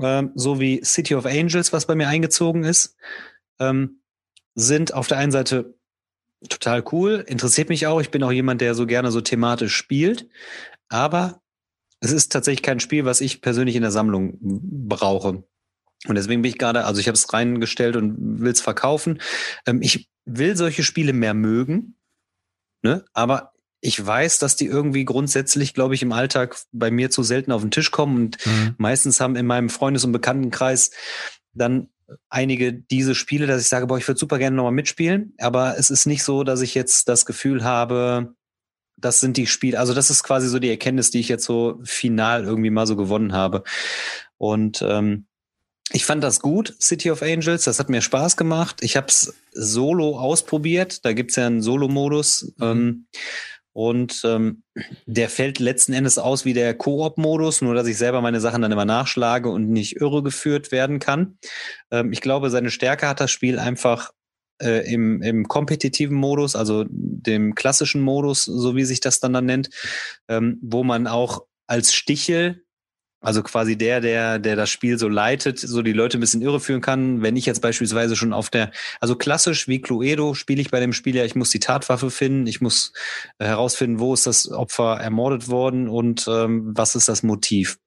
ähm, 0.00 0.32
so 0.34 0.60
wie 0.60 0.84
City 0.84 1.14
of 1.14 1.24
Angels, 1.24 1.72
was 1.72 1.86
bei 1.86 1.94
mir 1.94 2.08
eingezogen 2.08 2.64
ist, 2.64 2.96
ähm, 3.58 4.02
sind 4.54 4.92
auf 4.92 5.08
der 5.08 5.18
einen 5.18 5.32
Seite 5.32 5.74
total 6.48 6.84
cool, 6.92 7.24
interessiert 7.26 7.68
mich 7.68 7.86
auch. 7.86 8.00
Ich 8.00 8.10
bin 8.10 8.22
auch 8.22 8.30
jemand, 8.32 8.60
der 8.60 8.74
so 8.74 8.86
gerne 8.86 9.10
so 9.10 9.20
thematisch 9.20 9.74
spielt. 9.74 10.28
Aber 10.88 11.40
es 12.00 12.12
ist 12.12 12.32
tatsächlich 12.32 12.62
kein 12.62 12.80
Spiel, 12.80 13.04
was 13.04 13.20
ich 13.20 13.40
persönlich 13.40 13.76
in 13.76 13.82
der 13.82 13.90
Sammlung 13.90 14.38
brauche. 14.40 15.44
Und 16.06 16.14
deswegen 16.14 16.42
bin 16.42 16.50
ich 16.50 16.58
gerade, 16.58 16.84
also 16.84 17.00
ich 17.00 17.08
habe 17.08 17.16
es 17.16 17.32
reingestellt 17.32 17.96
und 17.96 18.40
will 18.40 18.52
es 18.52 18.60
verkaufen. 18.60 19.20
Ähm, 19.66 19.82
ich 19.82 20.08
will 20.24 20.56
solche 20.56 20.84
Spiele 20.84 21.12
mehr 21.12 21.34
mögen, 21.34 21.96
ne? 22.82 23.04
aber 23.14 23.52
ich 23.80 24.04
weiß, 24.04 24.38
dass 24.38 24.56
die 24.56 24.66
irgendwie 24.66 25.04
grundsätzlich, 25.04 25.72
glaube 25.72 25.94
ich, 25.94 26.02
im 26.02 26.12
Alltag 26.12 26.56
bei 26.72 26.90
mir 26.90 27.10
zu 27.10 27.22
selten 27.22 27.52
auf 27.52 27.62
den 27.62 27.70
Tisch 27.70 27.90
kommen. 27.90 28.16
Und 28.16 28.46
mhm. 28.46 28.74
meistens 28.78 29.20
haben 29.20 29.36
in 29.36 29.46
meinem 29.46 29.68
Freundes- 29.68 30.04
und 30.04 30.12
Bekanntenkreis 30.12 30.90
dann 31.52 31.88
einige 32.28 32.72
diese 32.72 33.14
Spiele, 33.14 33.46
dass 33.46 33.62
ich 33.62 33.68
sage, 33.68 33.86
boah, 33.86 33.98
ich 33.98 34.08
würde 34.08 34.18
super 34.18 34.38
gerne 34.38 34.56
nochmal 34.56 34.72
mitspielen. 34.72 35.34
Aber 35.38 35.78
es 35.78 35.90
ist 35.90 36.06
nicht 36.06 36.24
so, 36.24 36.42
dass 36.42 36.60
ich 36.60 36.74
jetzt 36.74 37.08
das 37.08 37.26
Gefühl 37.26 37.62
habe, 37.62 38.34
das 39.00 39.20
sind 39.20 39.36
die 39.36 39.46
Spiele, 39.46 39.78
also 39.78 39.94
das 39.94 40.10
ist 40.10 40.22
quasi 40.22 40.48
so 40.48 40.58
die 40.58 40.70
Erkenntnis, 40.70 41.10
die 41.10 41.20
ich 41.20 41.28
jetzt 41.28 41.44
so 41.44 41.80
final 41.84 42.44
irgendwie 42.44 42.70
mal 42.70 42.86
so 42.86 42.96
gewonnen 42.96 43.32
habe. 43.32 43.62
Und 44.36 44.82
ähm, 44.82 45.26
ich 45.92 46.04
fand 46.04 46.22
das 46.22 46.40
gut, 46.40 46.74
City 46.80 47.10
of 47.10 47.22
Angels, 47.22 47.64
das 47.64 47.78
hat 47.78 47.88
mir 47.88 48.02
Spaß 48.02 48.36
gemacht. 48.36 48.82
Ich 48.82 48.96
habe 48.96 49.06
es 49.06 49.34
solo 49.52 50.18
ausprobiert, 50.18 51.04
da 51.04 51.12
gibt's 51.12 51.36
ja 51.36 51.46
einen 51.46 51.62
Solo-Modus. 51.62 52.52
Mhm. 52.58 52.64
Ähm, 52.64 53.06
und 53.72 54.22
ähm, 54.24 54.64
der 55.06 55.28
fällt 55.28 55.60
letzten 55.60 55.92
Endes 55.92 56.18
aus 56.18 56.44
wie 56.44 56.52
der 56.52 56.74
Koop-Modus, 56.74 57.62
nur 57.62 57.74
dass 57.74 57.86
ich 57.86 57.96
selber 57.96 58.20
meine 58.20 58.40
Sachen 58.40 58.60
dann 58.60 58.72
immer 58.72 58.84
nachschlage 58.84 59.50
und 59.50 59.70
nicht 59.70 60.00
irre 60.00 60.22
geführt 60.22 60.72
werden 60.72 60.98
kann. 60.98 61.38
Ähm, 61.92 62.12
ich 62.12 62.20
glaube, 62.20 62.50
seine 62.50 62.70
Stärke 62.70 63.08
hat 63.08 63.20
das 63.20 63.30
Spiel 63.30 63.58
einfach 63.58 64.10
äh, 64.60 64.92
im, 64.92 65.22
im 65.22 65.48
kompetitiven 65.48 66.16
Modus, 66.16 66.56
also 66.56 66.84
dem 66.88 67.54
klassischen 67.54 68.00
Modus, 68.00 68.44
so 68.44 68.76
wie 68.76 68.84
sich 68.84 69.00
das 69.00 69.20
dann 69.20 69.32
dann 69.32 69.46
nennt, 69.46 69.70
ähm, 70.28 70.58
wo 70.62 70.84
man 70.84 71.06
auch 71.06 71.46
als 71.66 71.92
Stichel 71.92 72.62
also 73.20 73.42
quasi 73.42 73.76
der, 73.76 74.00
der, 74.00 74.38
der 74.38 74.54
das 74.54 74.70
Spiel 74.70 74.98
so 74.98 75.08
leitet, 75.08 75.58
so 75.58 75.82
die 75.82 75.92
Leute 75.92 76.18
ein 76.18 76.20
bisschen 76.20 76.42
irreführen 76.42 76.80
kann. 76.80 77.20
Wenn 77.20 77.36
ich 77.36 77.46
jetzt 77.46 77.60
beispielsweise 77.60 78.14
schon 78.14 78.32
auf 78.32 78.48
der, 78.48 78.70
also 79.00 79.16
klassisch 79.16 79.66
wie 79.66 79.80
Cluedo 79.80 80.34
spiele 80.34 80.60
ich 80.60 80.70
bei 80.70 80.78
dem 80.78 80.92
Spiel 80.92 81.16
ja, 81.16 81.24
ich 81.24 81.34
muss 81.34 81.50
die 81.50 81.58
Tatwaffe 81.58 82.10
finden, 82.10 82.46
ich 82.46 82.60
muss 82.60 82.92
äh, 83.38 83.46
herausfinden, 83.46 83.98
wo 83.98 84.14
ist 84.14 84.26
das 84.26 84.50
Opfer 84.50 85.00
ermordet 85.00 85.48
worden 85.48 85.88
und 85.88 86.26
ähm, 86.28 86.70
was 86.76 86.94
ist 86.94 87.08
das 87.08 87.24
Motiv. 87.24 87.78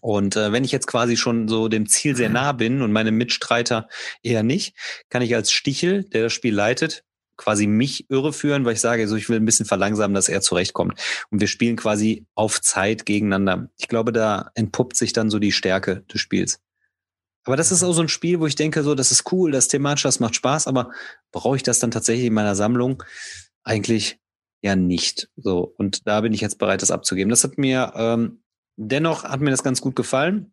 Und 0.00 0.36
äh, 0.36 0.52
wenn 0.52 0.64
ich 0.64 0.72
jetzt 0.72 0.86
quasi 0.86 1.16
schon 1.16 1.48
so 1.48 1.68
dem 1.68 1.86
Ziel 1.88 2.16
sehr 2.16 2.28
nah 2.28 2.52
bin 2.52 2.82
und 2.82 2.92
meine 2.92 3.12
Mitstreiter 3.12 3.88
eher 4.22 4.42
nicht, 4.42 4.76
kann 5.08 5.22
ich 5.22 5.34
als 5.34 5.52
Stichel, 5.52 6.04
der 6.04 6.24
das 6.24 6.32
Spiel 6.32 6.54
leitet, 6.54 7.04
quasi 7.36 7.66
mich 7.66 8.08
irreführen, 8.10 8.64
weil 8.64 8.74
ich 8.74 8.80
sage, 8.80 9.06
so 9.08 9.16
ich 9.16 9.28
will 9.28 9.36
ein 9.36 9.44
bisschen 9.44 9.66
verlangsamen, 9.66 10.14
dass 10.14 10.28
er 10.28 10.40
zurechtkommt. 10.40 10.98
Und 11.30 11.40
wir 11.40 11.48
spielen 11.48 11.76
quasi 11.76 12.26
auf 12.34 12.60
Zeit 12.60 13.06
gegeneinander. 13.06 13.68
Ich 13.76 13.88
glaube, 13.88 14.12
da 14.12 14.50
entpuppt 14.54 14.96
sich 14.96 15.12
dann 15.12 15.30
so 15.30 15.38
die 15.38 15.52
Stärke 15.52 16.04
des 16.12 16.20
Spiels. 16.20 16.60
Aber 17.44 17.56
das 17.56 17.70
ist 17.70 17.84
auch 17.84 17.92
so 17.92 18.02
ein 18.02 18.08
Spiel, 18.08 18.40
wo 18.40 18.46
ich 18.46 18.56
denke, 18.56 18.82
so, 18.82 18.94
das 18.94 19.12
ist 19.12 19.30
cool, 19.30 19.52
das 19.52 19.68
thematisch, 19.68 20.02
das 20.02 20.18
macht 20.18 20.34
Spaß, 20.34 20.66
aber 20.66 20.90
brauche 21.30 21.56
ich 21.56 21.62
das 21.62 21.78
dann 21.78 21.92
tatsächlich 21.92 22.26
in 22.26 22.34
meiner 22.34 22.56
Sammlung? 22.56 23.02
Eigentlich 23.62 24.18
ja 24.62 24.74
nicht. 24.74 25.28
So. 25.36 25.72
Und 25.76 26.06
da 26.06 26.20
bin 26.22 26.32
ich 26.32 26.40
jetzt 26.40 26.58
bereit, 26.58 26.82
das 26.82 26.90
abzugeben. 26.90 27.30
Das 27.30 27.44
hat 27.44 27.56
mir 27.56 27.92
ähm, 27.94 28.42
Dennoch 28.76 29.24
hat 29.24 29.40
mir 29.40 29.50
das 29.50 29.62
ganz 29.62 29.80
gut 29.80 29.96
gefallen. 29.96 30.52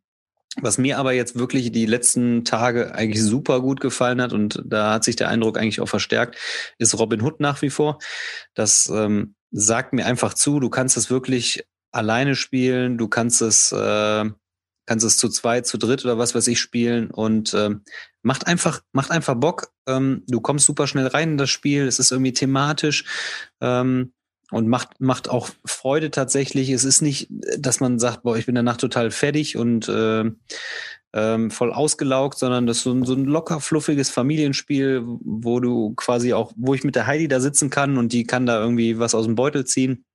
Was 0.62 0.78
mir 0.78 1.00
aber 1.00 1.14
jetzt 1.14 1.36
wirklich 1.36 1.72
die 1.72 1.88
letzten 1.88 2.46
Tage 2.46 2.94
eigentlich 2.94 3.24
super 3.24 3.60
gut 3.60 3.80
gefallen 3.80 4.22
hat 4.22 4.34
und 4.34 4.62
da 4.64 4.94
hat 4.94 5.04
sich 5.04 5.16
der 5.16 5.30
Eindruck 5.30 5.58
eigentlich 5.58 5.82
auch 5.82 5.90
verstärkt, 5.90 6.38
ist 6.78 6.98
Robin 7.00 7.24
Hood 7.24 7.40
nach 7.40 7.64
wie 7.64 7.72
vor. 7.72 7.98
Das 8.54 8.88
ähm, 8.94 9.34
sagt 9.50 9.94
mir 9.94 10.06
einfach 10.06 10.36
zu, 10.36 10.60
du 10.60 10.70
kannst 10.70 10.96
es 10.96 11.10
wirklich 11.10 11.66
alleine 11.92 12.36
spielen, 12.36 13.00
du 13.00 13.08
kannst 13.08 13.42
es, 13.42 13.72
äh, 13.72 14.26
kannst 14.86 15.06
es 15.06 15.18
zu 15.18 15.30
zweit, 15.30 15.66
zu 15.66 15.80
dritt 15.80 16.06
oder 16.06 16.20
was 16.20 16.36
weiß 16.36 16.48
ich 16.48 16.60
spielen 16.60 17.10
und 17.10 17.56
ähm, 17.56 17.84
macht 18.22 18.46
einfach, 18.46 18.82
macht 18.92 19.10
einfach 19.10 19.36
Bock. 19.36 19.72
Ähm, 19.88 20.24
du 20.28 20.40
kommst 20.40 20.68
super 20.68 20.86
schnell 20.86 21.08
rein 21.08 21.32
in 21.32 21.38
das 21.38 21.50
Spiel, 21.50 21.88
es 21.88 21.98
ist 21.98 22.12
irgendwie 22.12 22.34
thematisch. 22.34 23.06
Ähm, 23.60 24.14
und 24.52 24.68
macht, 24.68 25.00
macht 25.00 25.30
auch 25.30 25.50
Freude 25.66 26.12
tatsächlich. 26.12 26.70
Es 26.70 26.84
ist 26.84 27.02
nicht, 27.02 27.28
dass 27.58 27.80
man 27.80 28.00
sagt, 28.00 28.24
boah, 28.24 28.38
ich 28.38 28.46
bin 28.46 28.56
danach 28.56 28.78
total 28.78 29.12
fertig 29.12 29.58
und 29.58 29.88
äh, 29.90 30.32
ähm, 31.14 31.52
voll 31.52 31.72
ausgelaugt, 31.72 32.40
sondern 32.40 32.66
das 32.66 32.78
ist 32.78 32.84
so 32.84 32.92
ein, 32.92 33.06
so 33.06 33.14
ein 33.14 33.26
locker 33.26 33.60
fluffiges 33.60 34.10
Familienspiel, 34.10 35.04
wo 35.06 35.60
du 35.60 35.94
quasi 35.96 36.34
auch, 36.34 36.52
wo 36.56 36.74
ich 36.74 36.84
mit 36.84 36.96
der 36.96 37.08
Heidi 37.08 37.28
da 37.28 37.40
sitzen 37.40 37.70
kann 37.70 37.98
und 37.98 38.14
die 38.14 38.26
kann 38.26 38.46
da 38.46 38.60
irgendwie 38.60 39.00
was 39.00 39.16
aus 39.16 39.26
dem 39.26 39.36
Beutel 39.36 39.66
ziehen. 39.66 40.06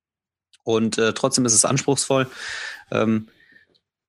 Und 0.63 0.97
äh, 0.97 1.13
trotzdem 1.13 1.45
ist 1.45 1.53
es 1.53 1.65
anspruchsvoll. 1.65 2.27
Ähm, 2.91 3.27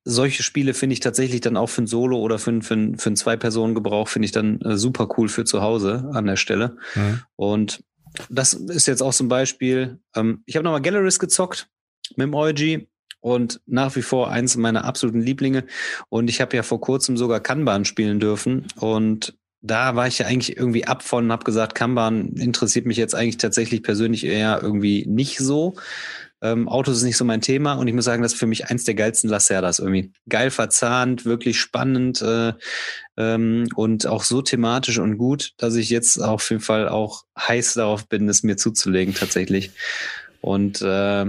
solche 0.04 0.42
Spiele 0.42 0.74
finde 0.74 0.94
ich 0.94 1.00
tatsächlich 1.00 1.40
dann 1.40 1.56
auch 1.56 1.68
für 1.68 1.82
ein 1.82 1.86
Solo 1.86 2.18
oder 2.18 2.38
für, 2.38 2.60
für, 2.60 2.92
für 2.96 3.06
einen 3.06 3.16
Zwei-Personen-Gebrauch 3.16 4.08
finde 4.08 4.26
ich 4.26 4.32
dann 4.32 4.60
äh, 4.62 4.76
super 4.76 5.08
cool 5.16 5.28
für 5.28 5.44
zu 5.44 5.62
Hause 5.62 6.10
an 6.12 6.26
der 6.26 6.36
Stelle. 6.36 6.76
Mhm. 6.94 7.22
Und 7.36 7.84
das 8.28 8.52
ist 8.52 8.86
jetzt 8.86 9.02
auch 9.02 9.14
zum 9.14 9.28
Beispiel, 9.28 9.98
ähm, 10.14 10.42
ich 10.46 10.56
habe 10.56 10.64
nochmal 10.64 10.82
Galleries 10.82 11.18
gezockt 11.18 11.68
mit 12.16 12.26
dem 12.26 12.34
OG 12.34 12.86
und 13.20 13.60
nach 13.66 13.94
wie 13.96 14.02
vor 14.02 14.30
eins 14.30 14.56
meiner 14.56 14.84
absoluten 14.84 15.20
Lieblinge. 15.20 15.64
Und 16.08 16.30
ich 16.30 16.40
habe 16.40 16.56
ja 16.56 16.62
vor 16.62 16.80
kurzem 16.80 17.16
sogar 17.16 17.40
Kanban 17.40 17.84
spielen 17.84 18.18
dürfen. 18.18 18.66
Und 18.76 19.36
da 19.62 19.94
war 19.94 20.06
ich 20.06 20.18
ja 20.18 20.26
eigentlich 20.26 20.56
irgendwie 20.56 20.86
ab 20.86 21.02
von, 21.02 21.30
habe 21.30 21.44
gesagt, 21.44 21.74
Kanban 21.74 22.28
interessiert 22.34 22.86
mich 22.86 22.96
jetzt 22.96 23.14
eigentlich 23.14 23.36
tatsächlich 23.36 23.82
persönlich 23.82 24.24
eher 24.24 24.60
irgendwie 24.62 25.04
nicht 25.06 25.38
so. 25.38 25.74
Ähm, 26.42 26.68
Autos 26.68 26.98
ist 26.98 27.02
nicht 27.02 27.16
so 27.16 27.24
mein 27.24 27.40
Thema 27.40 27.74
und 27.74 27.86
ich 27.86 27.94
muss 27.94 28.04
sagen, 28.04 28.22
das 28.22 28.32
ist 28.32 28.38
für 28.38 28.46
mich 28.46 28.68
eins 28.68 28.84
der 28.84 28.94
geilsten 28.94 29.28
Lacerdas 29.28 29.78
irgendwie. 29.78 30.12
Geil 30.28 30.50
verzahnt, 30.50 31.24
wirklich 31.24 31.60
spannend 31.60 32.22
äh, 32.22 32.54
ähm, 33.16 33.68
und 33.74 34.06
auch 34.06 34.24
so 34.24 34.40
thematisch 34.40 34.98
und 34.98 35.18
gut, 35.18 35.52
dass 35.58 35.74
ich 35.74 35.90
jetzt 35.90 36.22
auf 36.22 36.48
jeden 36.50 36.62
Fall 36.62 36.88
auch 36.88 37.24
heiß 37.38 37.74
darauf 37.74 38.08
bin, 38.08 38.28
es 38.28 38.42
mir 38.42 38.56
zuzulegen 38.56 39.14
tatsächlich. 39.14 39.70
Und 40.40 40.80
äh, 40.80 41.26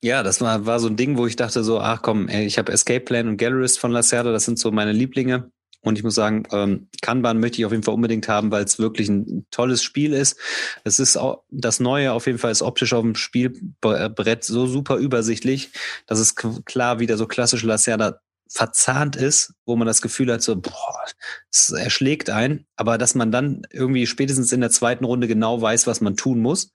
ja, 0.00 0.22
das 0.22 0.40
war, 0.40 0.64
war 0.64 0.78
so 0.78 0.88
ein 0.88 0.96
Ding, 0.96 1.18
wo 1.18 1.26
ich 1.26 1.34
dachte 1.34 1.64
so, 1.64 1.80
ach 1.80 2.02
komm, 2.02 2.28
ey, 2.28 2.46
ich 2.46 2.58
habe 2.58 2.72
Escape 2.72 3.00
Plan 3.00 3.26
und 3.26 3.36
Gallerist 3.36 3.80
von 3.80 3.90
Lacerda, 3.90 4.30
das 4.30 4.44
sind 4.44 4.58
so 4.58 4.70
meine 4.70 4.92
Lieblinge. 4.92 5.50
Und 5.80 5.96
ich 5.96 6.04
muss 6.04 6.14
sagen, 6.14 6.42
ähm, 6.50 6.88
Kanban 7.02 7.38
möchte 7.38 7.58
ich 7.58 7.66
auf 7.66 7.72
jeden 7.72 7.84
Fall 7.84 7.94
unbedingt 7.94 8.28
haben, 8.28 8.50
weil 8.50 8.64
es 8.64 8.78
wirklich 8.78 9.08
ein 9.08 9.46
tolles 9.50 9.82
Spiel 9.82 10.12
ist. 10.12 10.36
Es 10.84 10.98
ist 10.98 11.16
auch 11.16 11.44
das 11.50 11.78
Neue 11.78 12.12
auf 12.12 12.26
jeden 12.26 12.38
Fall 12.38 12.50
ist 12.50 12.62
optisch 12.62 12.92
auf 12.92 13.02
dem 13.02 13.14
Spielbrett 13.14 14.44
so 14.44 14.66
super 14.66 14.96
übersichtlich, 14.96 15.70
dass 16.06 16.18
es 16.18 16.34
klar 16.34 16.98
wieder 16.98 17.16
so 17.16 17.26
klassisch 17.26 17.62
Lacerda 17.62 18.20
verzahnt 18.50 19.14
ist, 19.14 19.54
wo 19.66 19.76
man 19.76 19.86
das 19.86 20.02
Gefühl 20.02 20.32
hat, 20.32 20.42
so, 20.42 20.56
boah, 20.56 21.04
es 21.52 21.70
erschlägt 21.70 22.30
ein, 22.30 22.66
aber 22.76 22.98
dass 22.98 23.14
man 23.14 23.30
dann 23.30 23.62
irgendwie 23.70 24.06
spätestens 24.06 24.52
in 24.52 24.60
der 24.60 24.70
zweiten 24.70 25.04
Runde 25.04 25.28
genau 25.28 25.60
weiß, 25.60 25.86
was 25.86 26.00
man 26.00 26.16
tun 26.16 26.40
muss. 26.40 26.72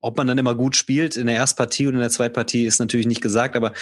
Ob 0.00 0.16
man 0.16 0.26
dann 0.26 0.38
immer 0.38 0.54
gut 0.54 0.76
spielt 0.76 1.18
in 1.18 1.26
der 1.26 1.36
Erstpartie 1.36 1.86
und 1.86 1.94
in 1.94 2.00
der 2.00 2.08
Zweitpartie 2.08 2.64
ist 2.64 2.78
natürlich 2.78 3.06
nicht 3.06 3.20
gesagt, 3.20 3.54
aber 3.54 3.74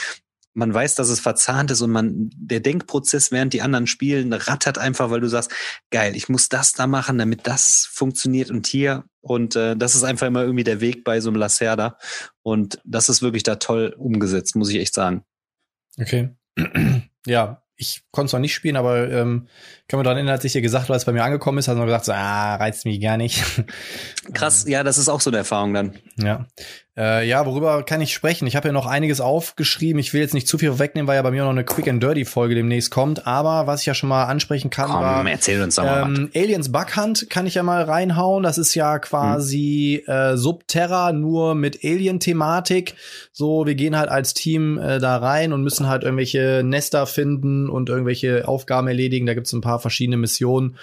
man 0.55 0.75
weiß, 0.75 0.95
dass 0.97 1.09
es 1.09 1.21
verzahnt 1.21 1.71
ist 1.71 1.83
und 1.83 1.91
man, 1.91 2.31
der 2.35 2.61
Denkprozess, 2.61 3.31
während 3.31 3.53
die 3.53 3.63
anderen 3.63 3.87
spielen, 3.87 4.33
rattert 4.33 4.79
einfach, 4.79 5.11
weil 5.11 5.21
du 5.21 5.29
sagst, 5.29 5.53
geil, 5.91 6.17
ich 6.17 6.29
muss 6.29 6.49
das 6.49 6.73
da 6.73 6.87
machen, 6.87 7.19
damit 7.19 7.47
das 7.47 7.89
funktioniert 7.91 8.51
und 8.51 8.67
hier. 8.67 9.05
Und 9.21 9.57
äh, 9.57 9.77
das 9.77 9.95
ist 9.95 10.05
einfach 10.05 10.27
immer 10.27 10.43
irgendwie 10.43 10.65
der 10.65 10.81
Weg 10.81 11.05
bei 11.05 11.21
so 11.21 11.31
einem 11.31 11.37
Lacerda. 11.39 11.99
Und 12.43 12.81
das 12.85 13.09
ist 13.09 13.23
wirklich 13.23 13.43
da 13.43 13.57
toll 13.57 13.95
umgesetzt, 13.97 14.57
muss 14.57 14.71
ich 14.71 14.79
echt 14.79 14.95
sagen. 14.95 15.25
Okay. 16.01 16.31
ja, 17.27 17.63
ich 17.81 18.03
konnte 18.11 18.27
es 18.27 18.33
noch 18.33 18.41
nicht 18.41 18.55
spielen, 18.55 18.77
aber 18.77 19.09
ähm, 19.09 19.47
kann 19.87 19.99
man 19.99 20.05
daran 20.05 20.19
erinnern, 20.19 20.35
als 20.35 20.45
ich 20.45 20.53
dir 20.53 20.61
gesagt, 20.61 20.91
als 20.91 21.03
es 21.03 21.07
bei 21.07 21.13
mir 21.13 21.23
angekommen 21.23 21.59
ist, 21.59 21.69
hat 21.69 21.77
man 21.77 21.87
gesagt, 21.87 22.07
so, 22.07 22.13
ah, 22.13 22.57
reizt 22.57 22.85
mich 22.85 23.01
gar 23.01 23.17
nicht. 23.17 23.45
Krass, 24.35 24.65
ja, 24.67 24.83
das 24.83 24.99
ist 24.99 25.09
auch 25.09 25.21
so 25.21 25.31
eine 25.31 25.39
Erfahrung 25.39 25.75
dann. 25.75 25.93
Ja. 26.17 26.49
Äh, 26.99 27.29
ja, 27.29 27.47
worüber 27.47 27.85
kann 27.85 28.01
ich 28.01 28.13
sprechen? 28.13 28.49
Ich 28.49 28.57
habe 28.57 28.69
ja 28.69 28.73
noch 28.73 28.87
einiges 28.87 29.21
aufgeschrieben. 29.21 30.01
Ich 30.01 30.13
will 30.13 30.21
jetzt 30.21 30.35
nicht 30.35 30.49
zu 30.49 30.59
viel 30.59 30.81
wegnehmen, 30.81 31.07
weil 31.07 31.15
ja 31.15 31.23
bei 31.23 31.31
mir 31.31 31.45
noch 31.45 31.51
eine 31.51 31.63
Quick 31.63 31.87
and 31.87 32.03
Dirty 32.03 32.25
Folge 32.25 32.57
demnächst 32.57 32.91
kommt. 32.91 33.25
Aber 33.25 33.69
was 33.69 33.83
ich 33.83 33.87
ja 33.87 33.95
schon 33.95 34.09
mal 34.09 34.25
ansprechen 34.25 34.71
kann, 34.71 34.91
Komm, 34.91 35.01
war, 35.01 35.25
erzähl 35.31 35.63
uns 35.63 35.77
doch 35.77 35.85
mal 35.85 36.03
ähm, 36.03 36.31
Aliens 36.35 36.73
Bug 36.73 36.97
Hunt 36.97 37.31
kann 37.31 37.47
ich 37.47 37.55
ja 37.55 37.63
mal 37.63 37.85
reinhauen. 37.85 38.43
Das 38.43 38.59
ist 38.59 38.75
ja 38.75 38.99
quasi 38.99 40.03
hm. 40.05 40.13
äh, 40.13 40.37
Subterra 40.37 41.13
nur 41.13 41.55
mit 41.55 41.85
Alien-Thematik. 41.85 42.95
So, 43.31 43.65
wir 43.65 43.77
gehen 43.77 43.97
halt 43.97 44.09
als 44.09 44.35
Team 44.35 44.79
äh, 44.79 44.99
da 44.99 45.19
rein 45.19 45.53
und 45.53 45.63
müssen 45.63 45.89
halt 45.89 46.03
irgendwelche 46.03 46.63
Nester 46.65 47.07
finden 47.07 47.71
und 47.71 47.91
irgendwelche 47.91 48.49
Aufgaben 48.49 48.89
erledigen. 48.89 49.27
Da 49.27 49.35
gibt's 49.35 49.53
ein 49.53 49.61
paar 49.61 49.79
verschiedene 49.79 50.17
Missionen. 50.17 50.77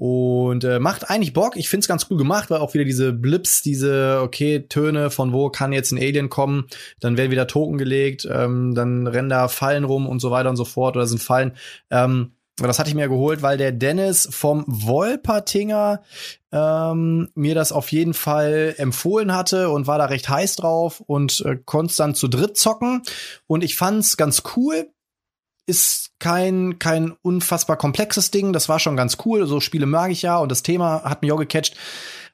Und 0.00 0.64
äh, 0.64 0.78
macht 0.78 1.10
eigentlich 1.10 1.34
Bock. 1.34 1.56
Ich 1.56 1.68
find's 1.68 1.86
ganz 1.86 2.06
cool 2.08 2.16
gemacht, 2.16 2.48
weil 2.48 2.60
auch 2.60 2.72
wieder 2.72 2.86
diese 2.86 3.12
Blips, 3.12 3.60
diese, 3.60 4.20
okay, 4.22 4.60
Töne, 4.66 5.10
von 5.10 5.34
wo 5.34 5.50
kann 5.50 5.74
jetzt 5.74 5.92
ein 5.92 5.98
Alien 5.98 6.30
kommen, 6.30 6.68
dann 7.00 7.18
werden 7.18 7.30
wieder 7.30 7.46
Token 7.46 7.76
gelegt, 7.76 8.26
ähm, 8.32 8.74
dann 8.74 9.06
rennen 9.06 9.28
da 9.28 9.48
Fallen 9.48 9.84
rum 9.84 10.08
und 10.08 10.18
so 10.20 10.30
weiter 10.30 10.48
und 10.48 10.56
so 10.56 10.64
fort 10.64 10.96
oder 10.96 11.06
sind 11.06 11.22
Fallen. 11.22 11.52
Ähm, 11.90 12.32
das 12.56 12.78
hatte 12.78 12.88
ich 12.88 12.94
mir 12.94 13.08
geholt, 13.08 13.42
weil 13.42 13.58
der 13.58 13.72
Dennis 13.72 14.26
vom 14.30 14.64
Wolpertinger 14.66 16.00
ähm, 16.50 17.28
mir 17.34 17.54
das 17.54 17.70
auf 17.70 17.92
jeden 17.92 18.14
Fall 18.14 18.76
empfohlen 18.78 19.34
hatte 19.34 19.68
und 19.68 19.86
war 19.86 19.98
da 19.98 20.06
recht 20.06 20.30
heiß 20.30 20.56
drauf 20.56 21.02
und 21.06 21.42
äh, 21.44 21.58
konnte 21.62 21.94
dann 21.98 22.14
zu 22.14 22.26
dritt 22.26 22.56
zocken. 22.56 23.02
Und 23.46 23.62
ich 23.62 23.76
fand's 23.76 24.16
ganz 24.16 24.44
cool 24.56 24.88
ist 25.70 26.10
kein, 26.18 26.78
kein 26.78 27.12
unfassbar 27.22 27.76
komplexes 27.76 28.30
Ding. 28.30 28.52
Das 28.52 28.68
war 28.68 28.78
schon 28.78 28.96
ganz 28.96 29.16
cool. 29.24 29.46
So 29.46 29.60
Spiele 29.60 29.86
mag 29.86 30.10
ich 30.10 30.22
ja 30.22 30.36
und 30.38 30.50
das 30.50 30.62
Thema 30.62 31.04
hat 31.04 31.22
mich 31.22 31.32
auch 31.32 31.38
gecatcht. 31.38 31.76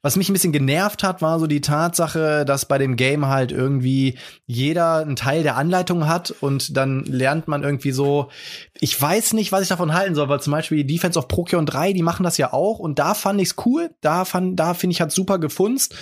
Was 0.03 0.17
mich 0.17 0.29
ein 0.29 0.35
bisschen 0.35 0.53
genervt 0.53 1.03
hat, 1.03 1.21
war 1.21 1.39
so 1.39 1.47
die 1.47 1.61
Tatsache, 1.61 2.45
dass 2.45 2.67
bei 2.67 2.79
dem 2.79 2.97
Game 2.97 3.27
halt 3.27 3.51
irgendwie 3.51 4.19
jeder 4.47 4.99
einen 4.99 5.17
Teil 5.17 5.43
der 5.43 5.57
Anleitung 5.57 6.07
hat 6.07 6.31
und 6.31 6.77
dann 6.77 7.05
lernt 7.05 7.49
man 7.49 7.65
irgendwie 7.65 7.93
so, 7.93 8.31
ich 8.79 9.01
weiß 9.01 9.33
nicht, 9.33 9.53
was 9.53 9.63
ich 9.63 9.69
davon 9.69 9.95
halten 9.95 10.15
soll, 10.15 10.29
weil 10.29 10.41
zum 10.41 10.53
Beispiel 10.53 10.85
Defense 10.85 11.19
of 11.19 11.29
Procyon 11.29 11.67
3, 11.67 11.93
die 11.93 12.03
machen 12.03 12.25
das 12.25 12.39
ja 12.39 12.53
auch 12.53 12.79
und 12.79 12.99
da 12.99 13.15
fand 13.15 13.41
ich's 13.41 13.57
cool, 13.65 13.91
da 14.01 14.25
fand, 14.25 14.59
da 14.61 14.75
finde 14.75 14.93
ich 14.93 15.01
hat 15.01 15.13
super 15.13 15.39
gefunzt. 15.39 15.95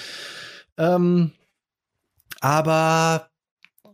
Ähm, 0.76 1.32
aber 2.40 3.30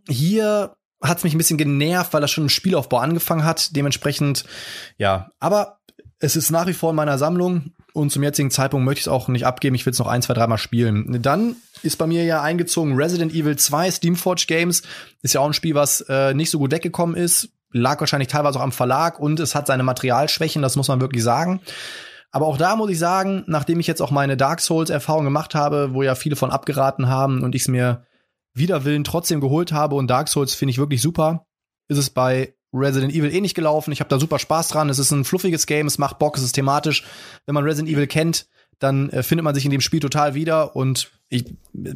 hier 0.09 0.75
hat 1.01 1.17
es 1.17 1.23
mich 1.23 1.33
ein 1.33 1.37
bisschen 1.37 1.57
genervt, 1.57 2.13
weil 2.13 2.23
er 2.23 2.27
schon 2.27 2.43
einen 2.43 2.49
Spielaufbau 2.49 2.97
angefangen 2.97 3.43
hat. 3.43 3.75
Dementsprechend, 3.75 4.45
ja, 4.97 5.31
aber 5.39 5.79
es 6.19 6.35
ist 6.35 6.51
nach 6.51 6.67
wie 6.67 6.73
vor 6.73 6.91
in 6.91 6.95
meiner 6.95 7.17
Sammlung 7.17 7.71
und 7.93 8.11
zum 8.11 8.23
jetzigen 8.23 8.51
Zeitpunkt 8.51 8.85
möchte 8.85 8.99
ich 8.99 9.05
es 9.05 9.11
auch 9.11 9.27
nicht 9.27 9.45
abgeben. 9.45 9.75
Ich 9.75 9.85
will 9.85 9.91
es 9.91 9.99
noch 9.99 10.07
ein, 10.07 10.21
zwei, 10.21 10.33
dreimal 10.33 10.57
spielen. 10.57 11.21
Dann 11.21 11.55
ist 11.83 11.97
bei 11.97 12.07
mir 12.07 12.23
ja 12.23 12.41
eingezogen 12.41 12.95
Resident 12.95 13.33
Evil 13.33 13.57
2 13.57 13.91
Steamforge 13.91 14.45
Games. 14.47 14.83
Ist 15.23 15.33
ja 15.33 15.41
auch 15.41 15.47
ein 15.47 15.53
Spiel, 15.53 15.75
was 15.75 16.01
äh, 16.01 16.33
nicht 16.33 16.51
so 16.51 16.59
gut 16.59 16.71
weggekommen 16.71 17.15
ist. 17.15 17.49
Lag 17.71 17.99
wahrscheinlich 17.99 18.29
teilweise 18.29 18.59
auch 18.59 18.63
am 18.63 18.71
Verlag 18.71 19.19
und 19.19 19.39
es 19.39 19.55
hat 19.55 19.67
seine 19.67 19.83
Materialschwächen, 19.83 20.61
das 20.61 20.75
muss 20.75 20.89
man 20.89 21.01
wirklich 21.01 21.23
sagen. 21.23 21.61
Aber 22.31 22.45
auch 22.47 22.57
da 22.57 22.75
muss 22.75 22.89
ich 22.89 22.99
sagen, 22.99 23.43
nachdem 23.47 23.79
ich 23.79 23.87
jetzt 23.87 24.01
auch 24.01 24.11
meine 24.11 24.37
Dark 24.37 24.61
Souls 24.61 24.89
Erfahrung 24.89 25.25
gemacht 25.25 25.55
habe, 25.55 25.93
wo 25.93 26.03
ja 26.03 26.15
viele 26.15 26.35
von 26.35 26.51
abgeraten 26.51 27.09
haben 27.09 27.43
und 27.43 27.55
ich 27.55 27.63
es 27.63 27.67
mir 27.67 28.05
wider 28.53 28.85
Willen 28.85 29.03
trotzdem 29.03 29.41
geholt 29.41 29.71
habe 29.71 29.95
und 29.95 30.07
Dark 30.07 30.27
Souls 30.27 30.55
finde 30.55 30.71
ich 30.71 30.77
wirklich 30.77 31.01
super, 31.01 31.45
ist 31.87 31.97
es 31.97 32.09
bei 32.09 32.53
Resident 32.73 33.13
Evil 33.13 33.33
eh 33.33 33.41
nicht 33.41 33.55
gelaufen. 33.55 33.91
Ich 33.91 33.99
habe 33.99 34.09
da 34.09 34.19
super 34.19 34.39
Spaß 34.39 34.69
dran. 34.69 34.89
Es 34.89 34.99
ist 34.99 35.11
ein 35.11 35.25
fluffiges 35.25 35.65
Game, 35.65 35.87
es 35.87 35.97
macht 35.97 36.19
Bock, 36.19 36.37
es 36.37 36.43
ist 36.43 36.53
thematisch. 36.53 37.03
Wenn 37.45 37.55
man 37.55 37.65
Resident 37.65 37.89
Evil 37.89 38.07
kennt, 38.07 38.47
dann 38.79 39.09
äh, 39.09 39.23
findet 39.23 39.43
man 39.43 39.53
sich 39.53 39.65
in 39.65 39.71
dem 39.71 39.81
Spiel 39.81 39.99
total 39.99 40.33
wieder 40.33 40.75
und 40.75 41.11
ich, 41.29 41.49
äh, 41.49 41.93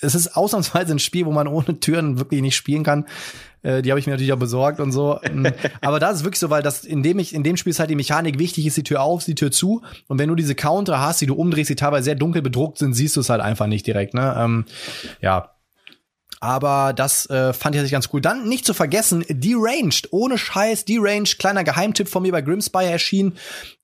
es 0.00 0.14
ist 0.14 0.36
ausnahmsweise 0.36 0.92
ein 0.92 0.98
Spiel, 0.98 1.26
wo 1.26 1.32
man 1.32 1.48
ohne 1.48 1.80
Türen 1.80 2.18
wirklich 2.18 2.42
nicht 2.42 2.56
spielen 2.56 2.84
kann. 2.84 3.06
Äh, 3.62 3.82
die 3.82 3.90
habe 3.90 3.98
ich 3.98 4.06
mir 4.06 4.12
natürlich 4.12 4.32
auch 4.32 4.38
besorgt 4.38 4.80
und 4.80 4.92
so. 4.92 5.18
Aber 5.80 5.98
da 5.98 6.10
ist 6.10 6.18
es 6.18 6.24
wirklich 6.24 6.38
so, 6.38 6.50
weil 6.50 6.62
das 6.62 6.84
in 6.84 7.02
dem 7.02 7.18
ich 7.18 7.34
in 7.34 7.42
dem 7.42 7.56
Spiel 7.56 7.70
ist 7.70 7.80
halt 7.80 7.90
die 7.90 7.96
Mechanik 7.96 8.38
wichtig 8.38 8.66
ist, 8.66 8.76
die 8.76 8.84
Tür 8.84 9.02
auf, 9.02 9.24
die 9.24 9.34
Tür 9.34 9.50
zu. 9.50 9.82
Und 10.06 10.18
wenn 10.18 10.28
du 10.28 10.34
diese 10.34 10.54
Counter 10.54 11.00
hast, 11.00 11.20
die 11.20 11.26
du 11.26 11.34
umdrehst, 11.34 11.70
die 11.70 11.76
teilweise 11.76 12.04
sehr 12.04 12.14
dunkel 12.14 12.42
bedruckt 12.42 12.78
sind, 12.78 12.94
siehst 12.94 13.16
du 13.16 13.20
es 13.20 13.30
halt 13.30 13.40
einfach 13.40 13.66
nicht 13.66 13.86
direkt. 13.86 14.14
Ne? 14.14 14.34
Ähm, 14.38 14.64
ja, 15.20 15.57
aber 16.40 16.92
das 16.92 17.28
äh, 17.30 17.52
fand 17.52 17.74
ich 17.74 17.80
tatsächlich 17.80 17.92
ganz 17.92 18.08
cool. 18.12 18.20
Dann 18.20 18.48
nicht 18.48 18.64
zu 18.64 18.74
vergessen, 18.74 19.24
Deranged, 19.28 20.08
ohne 20.12 20.38
Scheiß, 20.38 20.84
Deranged, 20.84 21.38
kleiner 21.38 21.64
Geheimtipp 21.64 22.08
von 22.08 22.22
mir 22.22 22.32
bei 22.32 22.42
Grimspire 22.42 22.90
erschienen. 22.90 23.36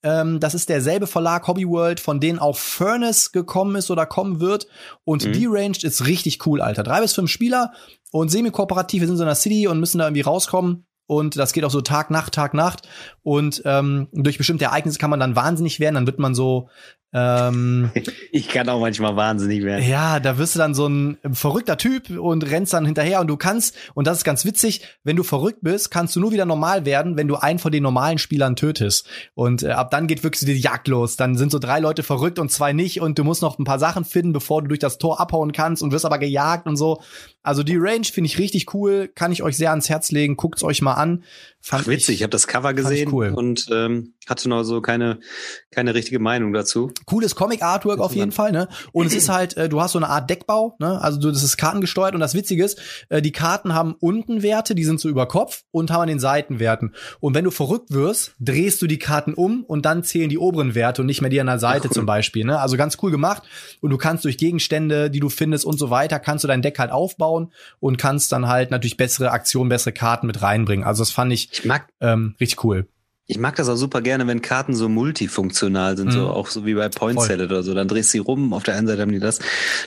Ähm, 0.02 0.40
das 0.40 0.54
ist 0.54 0.68
derselbe 0.68 1.06
Verlag 1.06 1.46
Hobby 1.48 1.66
World, 1.66 2.00
von 2.00 2.20
denen 2.20 2.38
auch 2.38 2.56
Furnace 2.56 3.32
gekommen 3.32 3.76
ist 3.76 3.90
oder 3.90 4.06
kommen 4.06 4.40
wird. 4.40 4.66
Und 5.04 5.24
mhm. 5.24 5.32
Deranged 5.32 5.84
ist 5.84 6.06
richtig 6.06 6.46
cool, 6.46 6.60
Alter. 6.60 6.82
Drei 6.82 7.00
bis 7.00 7.14
fünf 7.14 7.30
Spieler 7.30 7.72
und 8.12 8.30
semi-kooperativ. 8.30 9.00
Wir 9.00 9.08
sind 9.08 9.16
so 9.16 9.24
in 9.24 9.28
der 9.28 9.34
City 9.34 9.66
und 9.66 9.80
müssen 9.80 9.98
da 9.98 10.04
irgendwie 10.06 10.22
rauskommen. 10.22 10.86
Und 11.06 11.36
das 11.36 11.52
geht 11.52 11.64
auch 11.64 11.70
so 11.70 11.82
Tag, 11.82 12.10
Nacht, 12.10 12.32
Tag, 12.32 12.54
Nacht. 12.54 12.88
Und 13.22 13.62
ähm, 13.66 14.08
durch 14.12 14.38
bestimmte 14.38 14.66
Ereignisse 14.66 14.98
kann 14.98 15.10
man 15.10 15.20
dann 15.20 15.36
wahnsinnig 15.36 15.80
werden. 15.80 15.96
Dann 15.96 16.06
wird 16.06 16.18
man 16.18 16.34
so 16.34 16.68
ähm, 17.14 17.92
ich 18.32 18.48
kann 18.48 18.68
auch 18.68 18.80
manchmal 18.80 19.14
wahnsinnig 19.14 19.62
werden. 19.62 19.88
Ja, 19.88 20.18
da 20.18 20.36
wirst 20.36 20.56
du 20.56 20.58
dann 20.58 20.74
so 20.74 20.88
ein 20.88 21.16
verrückter 21.32 21.78
Typ 21.78 22.10
und 22.10 22.50
rennst 22.50 22.72
dann 22.72 22.84
hinterher 22.84 23.20
und 23.20 23.28
du 23.28 23.36
kannst, 23.36 23.76
und 23.94 24.06
das 24.06 24.18
ist 24.18 24.24
ganz 24.24 24.44
witzig, 24.44 24.82
wenn 25.04 25.14
du 25.14 25.22
verrückt 25.22 25.60
bist, 25.62 25.92
kannst 25.92 26.16
du 26.16 26.20
nur 26.20 26.32
wieder 26.32 26.44
normal 26.44 26.84
werden, 26.84 27.16
wenn 27.16 27.28
du 27.28 27.36
einen 27.36 27.60
von 27.60 27.70
den 27.70 27.84
normalen 27.84 28.18
Spielern 28.18 28.56
tötest. 28.56 29.06
Und 29.34 29.62
äh, 29.62 29.70
ab 29.70 29.92
dann 29.92 30.08
geht 30.08 30.24
wirklich 30.24 30.44
die 30.44 30.60
Jagd 30.60 30.88
los. 30.88 31.16
Dann 31.16 31.36
sind 31.36 31.52
so 31.52 31.60
drei 31.60 31.78
Leute 31.78 32.02
verrückt 32.02 32.40
und 32.40 32.50
zwei 32.50 32.72
nicht 32.72 33.00
und 33.00 33.16
du 33.18 33.22
musst 33.22 33.42
noch 33.42 33.58
ein 33.58 33.64
paar 33.64 33.78
Sachen 33.78 34.04
finden, 34.04 34.32
bevor 34.32 34.62
du 34.62 34.68
durch 34.68 34.80
das 34.80 34.98
Tor 34.98 35.20
abhauen 35.20 35.52
kannst 35.52 35.82
und 35.82 35.92
wirst 35.92 36.04
aber 36.04 36.18
gejagt 36.18 36.66
und 36.66 36.76
so. 36.76 37.00
Also 37.44 37.62
die 37.62 37.76
Range 37.76 38.04
finde 38.04 38.26
ich 38.26 38.38
richtig 38.38 38.74
cool, 38.74 39.08
kann 39.14 39.30
ich 39.30 39.42
euch 39.42 39.56
sehr 39.56 39.70
ans 39.70 39.90
Herz 39.90 40.10
legen. 40.10 40.36
Guckt's 40.36 40.64
euch 40.64 40.82
mal 40.82 40.94
an. 40.94 41.22
Fand 41.60 41.84
Ach, 41.84 41.88
witzig, 41.88 42.08
ich, 42.08 42.14
ich 42.16 42.22
habe 42.22 42.30
das 42.30 42.46
Cover 42.46 42.74
gesehen 42.74 43.10
cool. 43.12 43.32
und 43.34 43.68
ähm, 43.70 44.14
hatte 44.28 44.48
noch 44.48 44.64
so 44.64 44.80
keine 44.80 45.20
keine 45.70 45.94
richtige 45.94 46.18
Meinung 46.18 46.52
dazu. 46.52 46.90
Cooles 47.06 47.34
Comic 47.34 47.62
Artwork 47.62 48.00
auf 48.00 48.14
jeden 48.14 48.32
Fall, 48.32 48.52
ne? 48.52 48.68
Und 48.92 49.06
es 49.06 49.14
ist 49.14 49.28
halt, 49.28 49.56
äh, 49.56 49.68
du 49.68 49.80
hast 49.80 49.92
so 49.92 49.98
eine 49.98 50.08
Art 50.08 50.28
Deckbau, 50.28 50.76
ne? 50.78 51.00
Also 51.00 51.20
du, 51.20 51.30
das 51.30 51.42
ist 51.42 51.56
kartengesteuert 51.56 52.14
und 52.14 52.20
das 52.20 52.34
Witzige 52.34 52.64
ist, 52.64 52.80
äh, 53.08 53.20
die 53.20 53.32
Karten 53.32 53.74
haben 53.74 53.94
unten 53.98 54.42
Werte, 54.42 54.74
die 54.74 54.84
sind 54.84 55.00
so 55.00 55.08
über 55.08 55.26
Kopf 55.26 55.64
und 55.70 55.90
haben 55.90 56.02
an 56.02 56.08
den 56.08 56.20
Seiten 56.20 56.60
Werten. 56.60 56.92
Und 57.20 57.34
wenn 57.34 57.44
du 57.44 57.50
verrückt 57.50 57.92
wirst, 57.92 58.34
drehst 58.40 58.80
du 58.80 58.86
die 58.86 58.98
Karten 58.98 59.34
um 59.34 59.64
und 59.64 59.84
dann 59.84 60.04
zählen 60.04 60.28
die 60.28 60.38
oberen 60.38 60.74
Werte 60.74 61.02
und 61.02 61.06
nicht 61.06 61.20
mehr 61.20 61.30
die 61.30 61.40
an 61.40 61.46
der 61.46 61.58
Seite 61.58 61.86
Ach, 61.86 61.90
cool. 61.90 61.94
zum 61.94 62.06
Beispiel, 62.06 62.44
ne? 62.44 62.58
Also 62.60 62.76
ganz 62.76 62.96
cool 63.02 63.10
gemacht 63.10 63.42
und 63.80 63.90
du 63.90 63.98
kannst 63.98 64.24
durch 64.24 64.38
Gegenstände, 64.38 65.10
die 65.10 65.20
du 65.20 65.28
findest 65.28 65.64
und 65.64 65.78
so 65.78 65.90
weiter, 65.90 66.18
kannst 66.20 66.44
du 66.44 66.48
dein 66.48 66.62
Deck 66.62 66.78
halt 66.78 66.92
aufbauen 66.92 67.33
aufbauen 67.34 67.52
und 67.80 67.96
kannst 67.98 68.32
dann 68.32 68.48
halt 68.48 68.70
natürlich 68.70 68.96
bessere 68.96 69.30
Aktionen, 69.30 69.68
bessere 69.68 69.92
Karten 69.92 70.26
mit 70.26 70.42
reinbringen. 70.42 70.84
Also 70.84 71.02
das 71.02 71.10
fand 71.10 71.32
ich, 71.32 71.50
ich 71.52 71.64
mag, 71.64 71.88
ähm, 72.00 72.34
richtig 72.40 72.64
cool. 72.64 72.86
Ich 73.26 73.38
mag 73.38 73.56
das 73.56 73.70
auch 73.70 73.76
super 73.76 74.02
gerne, 74.02 74.26
wenn 74.26 74.42
Karten 74.42 74.74
so 74.74 74.88
multifunktional 74.88 75.96
sind, 75.96 76.08
mhm. 76.08 76.12
so 76.12 76.28
auch 76.28 76.48
so 76.48 76.66
wie 76.66 76.74
bei 76.74 76.90
Point 76.90 77.22
Salad 77.22 77.46
oder 77.46 77.62
so. 77.62 77.72
Dann 77.72 77.88
drehst 77.88 78.10
du 78.10 78.12
sie 78.12 78.18
rum, 78.18 78.52
auf 78.52 78.64
der 78.64 78.76
einen 78.76 78.86
Seite 78.86 79.00
haben 79.00 79.12
die 79.12 79.18
das. 79.18 79.38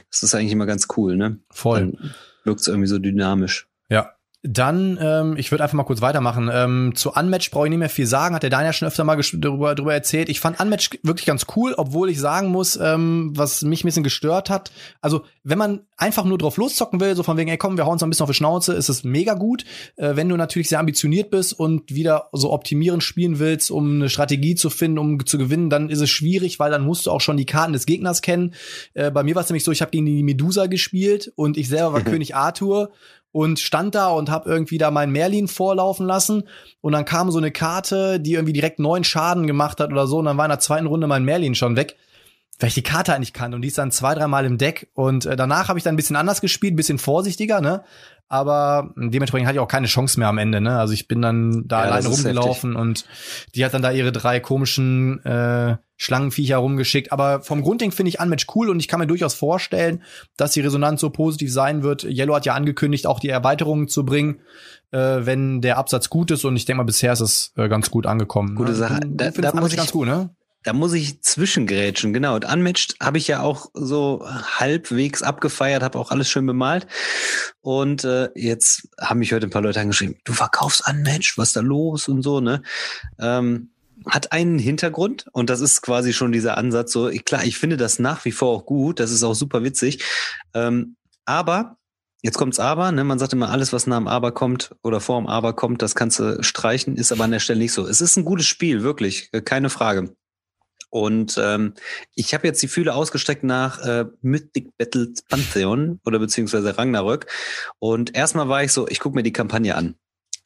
Das 0.10 0.24
ist 0.24 0.34
eigentlich 0.34 0.52
immer 0.52 0.66
ganz 0.66 0.88
cool, 0.98 1.18
ne? 1.18 1.38
Voll. 1.52 1.80
Dann 1.80 2.16
wirkt 2.46 2.62
es 2.62 2.68
irgendwie 2.68 2.88
so 2.88 2.98
dynamisch. 2.98 3.68
Dann, 4.44 5.00
ähm, 5.02 5.36
ich 5.36 5.52
würde 5.52 5.64
einfach 5.64 5.76
mal 5.76 5.84
kurz 5.84 6.02
weitermachen. 6.02 6.50
Ähm, 6.54 6.94
zu 6.96 7.12
Unmatched 7.12 7.52
brauche 7.52 7.66
ich 7.66 7.70
nicht 7.72 7.80
mehr 7.80 7.90
viel 7.90 8.06
sagen, 8.06 8.36
hat 8.36 8.44
der 8.44 8.52
Daniel 8.52 8.72
schon 8.72 8.88
öfter 8.88 9.04
mal 9.04 9.20
darüber, 9.34 9.74
darüber 9.74 9.94
erzählt. 9.94 10.30
Ich 10.30 10.40
fand 10.40 10.60
Unmatched 10.60 11.00
wirklich 11.02 11.26
ganz 11.26 11.48
cool, 11.56 11.74
obwohl 11.76 12.10
ich 12.10 12.20
sagen 12.20 12.50
muss, 12.50 12.78
ähm, 12.82 13.32
was 13.36 13.64
mich 13.64 13.84
ein 13.84 13.88
bisschen 13.88 14.04
gestört 14.04 14.52
hat. 14.52 14.72
Also, 15.02 15.26
wenn 15.44 15.58
man 15.58 15.82
einfach 15.98 16.24
nur 16.24 16.38
drauf 16.38 16.58
loszocken 16.58 17.00
will, 17.00 17.16
so 17.16 17.24
von 17.24 17.36
wegen, 17.36 17.50
ey 17.50 17.58
komm, 17.58 17.78
wir 17.78 17.86
hauen 17.86 17.94
uns 17.94 18.04
ein 18.04 18.10
bisschen 18.10 18.26
auf 18.26 18.30
die 18.30 18.36
Schnauze, 18.36 18.74
ist 18.74 18.90
es 18.90 19.04
mega 19.04 19.34
gut. 19.34 19.66
Äh, 19.96 20.16
wenn 20.16 20.30
du 20.30 20.38
natürlich 20.38 20.70
sehr 20.70 20.80
ambitioniert 20.80 21.32
bist 21.32 21.60
und 21.60 21.94
wieder 21.94 22.30
so 22.32 22.52
optimierend 22.54 23.04
spielen 23.04 23.40
willst, 23.40 23.72
um 23.72 23.96
eine 23.96 24.10
Strategie 24.10 24.54
zu 24.54 24.70
finden, 24.70 25.00
um 25.00 25.26
zu 25.26 25.40
gewinnen, 25.40 25.72
dann 25.72 25.90
ist 25.90 26.02
es 26.02 26.12
schwierig, 26.12 26.60
weil 26.60 26.70
dann 26.70 26.84
musst 26.84 27.08
du 27.08 27.12
auch 27.12 27.22
schon 27.22 27.38
die 27.38 27.48
Karten 27.48 27.74
des 27.74 27.88
Gegners 27.88 28.22
kennen. 28.22 28.54
Äh, 28.94 29.10
bei 29.10 29.24
mir 29.24 29.34
war 29.34 29.42
es 29.42 29.50
nämlich 29.50 29.64
so, 29.64 29.72
ich 29.72 29.82
habe 29.82 29.92
gegen 29.92 30.06
die 30.06 30.22
Medusa 30.22 30.68
gespielt 30.68 31.34
und 31.36 31.58
ich 31.58 31.68
selber 31.68 31.94
war 31.94 32.02
König 32.08 32.36
Arthur 32.36 32.92
und 33.38 33.60
stand 33.60 33.94
da 33.94 34.08
und 34.08 34.32
habe 34.32 34.50
irgendwie 34.50 34.80
da 34.80 34.90
meinen 34.90 35.12
Merlin 35.12 35.48
vorlaufen 35.48 36.08
lassen. 36.08 36.46
Und 36.82 36.94
dann 36.94 37.06
kam 37.06 37.30
so 37.30 37.38
eine 37.38 37.52
Karte, 37.52 38.20
die 38.20 38.34
irgendwie 38.34 38.54
direkt 38.54 38.80
neun 38.80 39.04
Schaden 39.04 39.46
gemacht 39.46 39.80
hat 39.80 39.92
oder 39.92 40.08
so. 40.08 40.18
Und 40.18 40.26
dann 40.26 40.38
war 40.38 40.46
in 40.46 40.50
der 40.50 40.60
zweiten 40.60 40.88
Runde 40.88 41.06
mein 41.06 41.24
Merlin 41.24 41.54
schon 41.54 41.76
weg, 41.76 41.98
weil 42.58 42.70
ich 42.70 42.74
die 42.74 42.82
Karte 42.82 43.14
eigentlich 43.14 43.34
kannte. 43.34 43.54
Und 43.54 43.62
die 43.62 43.68
ist 43.68 43.78
dann 43.78 43.92
zwei, 43.92 44.16
dreimal 44.16 44.44
im 44.44 44.58
Deck. 44.58 44.90
Und 44.96 45.28
äh, 45.28 45.36
danach 45.36 45.68
habe 45.68 45.78
ich 45.78 45.84
dann 45.84 45.94
ein 45.94 45.98
bisschen 45.98 46.16
anders 46.16 46.42
gespielt, 46.42 46.74
ein 46.74 46.78
bisschen 46.78 46.98
vorsichtiger, 46.98 47.62
ne? 47.62 47.84
Aber 48.30 48.94
dementsprechend 48.98 49.48
hatte 49.48 49.58
ich 49.58 49.62
auch 49.62 49.70
keine 49.70 49.88
Chance 49.88 50.20
mehr 50.20 50.28
am 50.28 50.38
Ende. 50.38 50.60
Ne? 50.60 50.78
Also 50.78 50.94
ich 50.94 51.08
bin 51.08 51.22
dann 51.22 51.64
da 51.66 51.86
ja, 51.86 51.92
alleine 51.92 52.10
rumgelaufen 52.10 52.76
und 52.76 53.06
die 53.56 53.64
hat 53.64 53.74
dann 53.74 53.82
da 53.82 53.92
ihre 53.92 54.12
drei 54.12 54.40
komischen 54.40 55.24
äh, 55.24 55.78
Schlangenviecher 55.96 56.58
rumgeschickt. 56.58 57.12
Aber 57.14 57.42
vom 57.42 57.62
Grundding 57.62 57.92
finde 57.92 58.10
ich 58.10 58.20
Unmatch 58.20 58.48
cool 58.54 58.70
und 58.70 58.80
ich 58.80 58.90
kann 58.90 59.00
mir 59.00 59.08
durchaus 59.08 59.34
vorstellen, 59.34 60.04
dass 60.36 60.52
die 60.52 60.62
Resonanz 60.62 61.00
so 61.00 61.10
positiv 61.10 61.52
sein 61.54 61.84
wird. 61.84 62.04
Yellow 62.04 62.36
hat 62.36 62.46
ja 62.46 62.54
angekündigt, 62.54 63.08
auch 63.08 63.22
die 63.22 63.30
Erweiterungen 63.30 63.88
zu 63.88 64.06
bringen, 64.06 64.42
äh, 64.92 64.98
wenn 64.98 65.62
der 65.62 65.78
Absatz 65.78 66.10
gut 66.10 66.30
ist 66.32 66.44
und 66.44 66.58
ich 66.58 66.66
denke 66.66 66.78
mal, 66.78 66.84
bisher 66.84 67.14
ist 67.14 67.22
es 67.22 67.54
äh, 67.56 67.70
ganz 67.70 67.90
gut 67.90 68.06
angekommen. 68.06 68.56
Gute 68.56 68.72
ne? 68.72 68.76
Sache. 68.76 69.00
Du, 69.00 69.08
du 69.08 69.42
da, 69.42 69.52
da 69.52 69.60
muss 69.60 69.72
ich 69.72 69.78
ganz 69.78 69.92
gut, 69.92 70.08
ne? 70.08 70.32
Da 70.64 70.74
muss 70.74 70.94
ich 70.94 71.22
zwischengrätschen, 71.22 72.14
genau. 72.14 72.36
Und 72.36 72.46
Unmatched 72.46 72.96
habe 73.02 73.18
ich 73.18 73.28
ja 73.28 73.42
auch 73.42 73.68
so 73.74 74.26
halbwegs 74.28 75.24
abgefeiert, 75.24 75.84
habe 75.84 75.98
auch 75.98 76.12
alles 76.12 76.30
schön 76.30 76.46
bemalt. 76.46 76.88
Und 77.62 78.04
äh, 78.04 78.30
jetzt 78.36 78.90
haben 79.00 79.20
mich 79.20 79.32
heute 79.32 79.48
ein 79.48 79.52
paar 79.52 79.62
Leute 79.62 79.80
angeschrieben, 79.80 80.18
du 80.26 80.34
verkaufst 80.34 80.88
Unmatched, 80.88 81.38
was 81.38 81.54
da 81.54 81.62
los 81.62 82.08
und 82.08 82.22
so, 82.22 82.42
ne? 82.42 82.64
Ähm, 83.20 83.70
hat 84.06 84.32
einen 84.32 84.60
Hintergrund 84.60 85.26
und 85.32 85.50
das 85.50 85.60
ist 85.60 85.82
quasi 85.82 86.14
schon 86.14 86.32
dieser 86.32 86.58
Ansatz 86.58 86.92
so, 86.92 87.10
ich, 87.10 87.26
klar, 87.26 87.44
ich 87.44 87.58
finde 87.58 87.78
das 87.78 88.00
nach 88.00 88.26
wie 88.26 88.32
vor 88.32 88.56
auch 88.56 88.66
gut, 88.66 89.00
das 89.00 89.12
ist 89.12 89.24
auch 89.24 89.34
super 89.34 89.64
witzig. 89.64 90.04
Ähm, 90.54 90.96
aber 91.26 91.78
Jetzt 92.24 92.40
kommt's 92.40 92.60
aber, 92.60 92.92
ne? 92.92 93.04
Man 93.04 93.20
sagt 93.20 93.34
immer, 93.34 93.52
alles, 93.52 93.74
was 93.74 93.86
nach 93.86 93.98
dem 93.98 94.08
Aber 94.08 94.32
kommt 94.32 94.76
oder 94.82 95.00
vor 95.00 95.22
dem 95.22 95.28
Aber 95.28 95.54
kommt, 95.54 95.84
das 95.84 95.94
kannst 95.94 96.20
du 96.20 96.42
streichen, 96.44 96.96
ist 96.96 97.12
aber 97.12 97.26
an 97.26 97.32
der 97.32 97.40
Stelle 97.40 97.60
nicht 97.60 97.74
so. 97.74 97.86
Es 97.86 98.02
ist 98.02 98.18
ein 98.18 98.26
gutes 98.26 98.48
Spiel, 98.48 98.82
wirklich, 98.82 99.30
keine 99.46 99.70
Frage. 99.70 100.16
Und 100.90 101.38
ähm, 101.42 101.74
ich 102.16 102.34
habe 102.34 102.48
jetzt 102.48 102.62
die 102.62 102.68
Fühle 102.68 102.96
ausgestreckt 102.96 103.44
nach 103.44 103.80
äh, 103.80 104.06
Mythic 104.22 104.76
Battles 104.78 105.22
Pantheon 105.24 106.00
oder 106.06 106.20
beziehungsweise 106.20 106.78
Ragnarök. 106.78 107.28
Und 107.80 108.16
erstmal 108.16 108.48
war 108.50 108.64
ich 108.64 108.72
so, 108.72 108.88
ich 108.88 109.00
gucke 109.00 109.16
mir 109.16 109.24
die 109.24 109.34
Kampagne 109.34 109.76
an. 109.76 109.96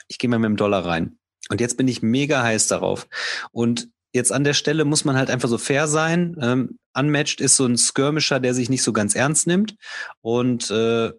Ich 0.08 0.18
gehe 0.18 0.30
mal 0.30 0.40
mit 0.40 0.50
dem 0.50 0.58
Dollar 0.58 0.86
rein. 0.86 1.18
Und 1.50 1.62
jetzt 1.62 1.78
bin 1.78 1.88
ich 1.88 2.02
mega 2.02 2.44
heiß 2.44 2.68
darauf. 2.68 3.08
Und 3.52 3.90
jetzt 4.14 4.32
an 4.32 4.44
der 4.44 4.54
Stelle 4.54 4.86
muss 4.86 5.06
man 5.06 5.16
halt 5.16 5.30
einfach 5.30 5.50
so 5.50 5.58
fair 5.58 5.88
sein. 5.88 6.36
Ähm, 6.42 6.80
Unmatched 6.94 7.40
ist 7.40 7.56
so 7.56 7.66
ein 7.66 7.78
Skirmisher, 7.78 8.40
der 8.40 8.54
sich 8.54 8.70
nicht 8.70 8.84
so 8.84 8.94
ganz 8.94 9.16
ernst 9.16 9.48
nimmt. 9.48 9.76
Und 10.22 10.72
äh, 10.72 11.12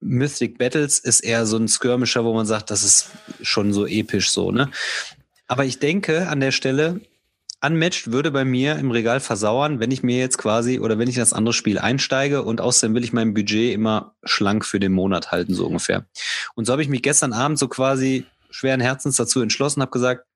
Mythic 0.00 0.58
Battles 0.58 0.98
ist 0.98 1.20
eher 1.20 1.46
so 1.46 1.56
ein 1.56 1.68
Skirmisher, 1.68 2.24
wo 2.24 2.34
man 2.34 2.46
sagt, 2.46 2.70
das 2.70 2.82
ist 2.82 3.10
schon 3.40 3.72
so 3.72 3.86
episch 3.86 4.30
so, 4.30 4.50
ne? 4.50 4.70
Aber 5.46 5.64
ich 5.64 5.78
denke 5.78 6.28
an 6.28 6.40
der 6.40 6.50
Stelle, 6.50 7.00
Unmatched 7.64 8.10
würde 8.10 8.30
bei 8.30 8.44
mir 8.44 8.76
im 8.76 8.90
Regal 8.90 9.20
versauern, 9.20 9.78
wenn 9.78 9.90
ich 9.90 10.02
mir 10.02 10.18
jetzt 10.18 10.36
quasi 10.36 10.80
oder 10.80 10.98
wenn 10.98 11.08
ich 11.08 11.16
in 11.16 11.22
das 11.22 11.32
andere 11.32 11.52
Spiel 11.52 11.78
einsteige 11.78 12.42
und 12.42 12.60
außerdem 12.60 12.94
will 12.94 13.04
ich 13.04 13.12
mein 13.12 13.34
Budget 13.34 13.72
immer 13.72 14.16
schlank 14.24 14.64
für 14.64 14.80
den 14.80 14.92
Monat 14.92 15.30
halten, 15.30 15.54
so 15.54 15.66
ungefähr. 15.66 16.06
Und 16.54 16.64
so 16.64 16.72
habe 16.72 16.82
ich 16.82 16.88
mich 16.88 17.02
gestern 17.02 17.32
Abend 17.32 17.58
so 17.58 17.68
quasi 17.68 18.26
schweren 18.50 18.80
Herzens 18.80 19.16
dazu 19.16 19.40
entschlossen, 19.40 19.80
habe 19.80 19.92
gesagt, 19.92 20.26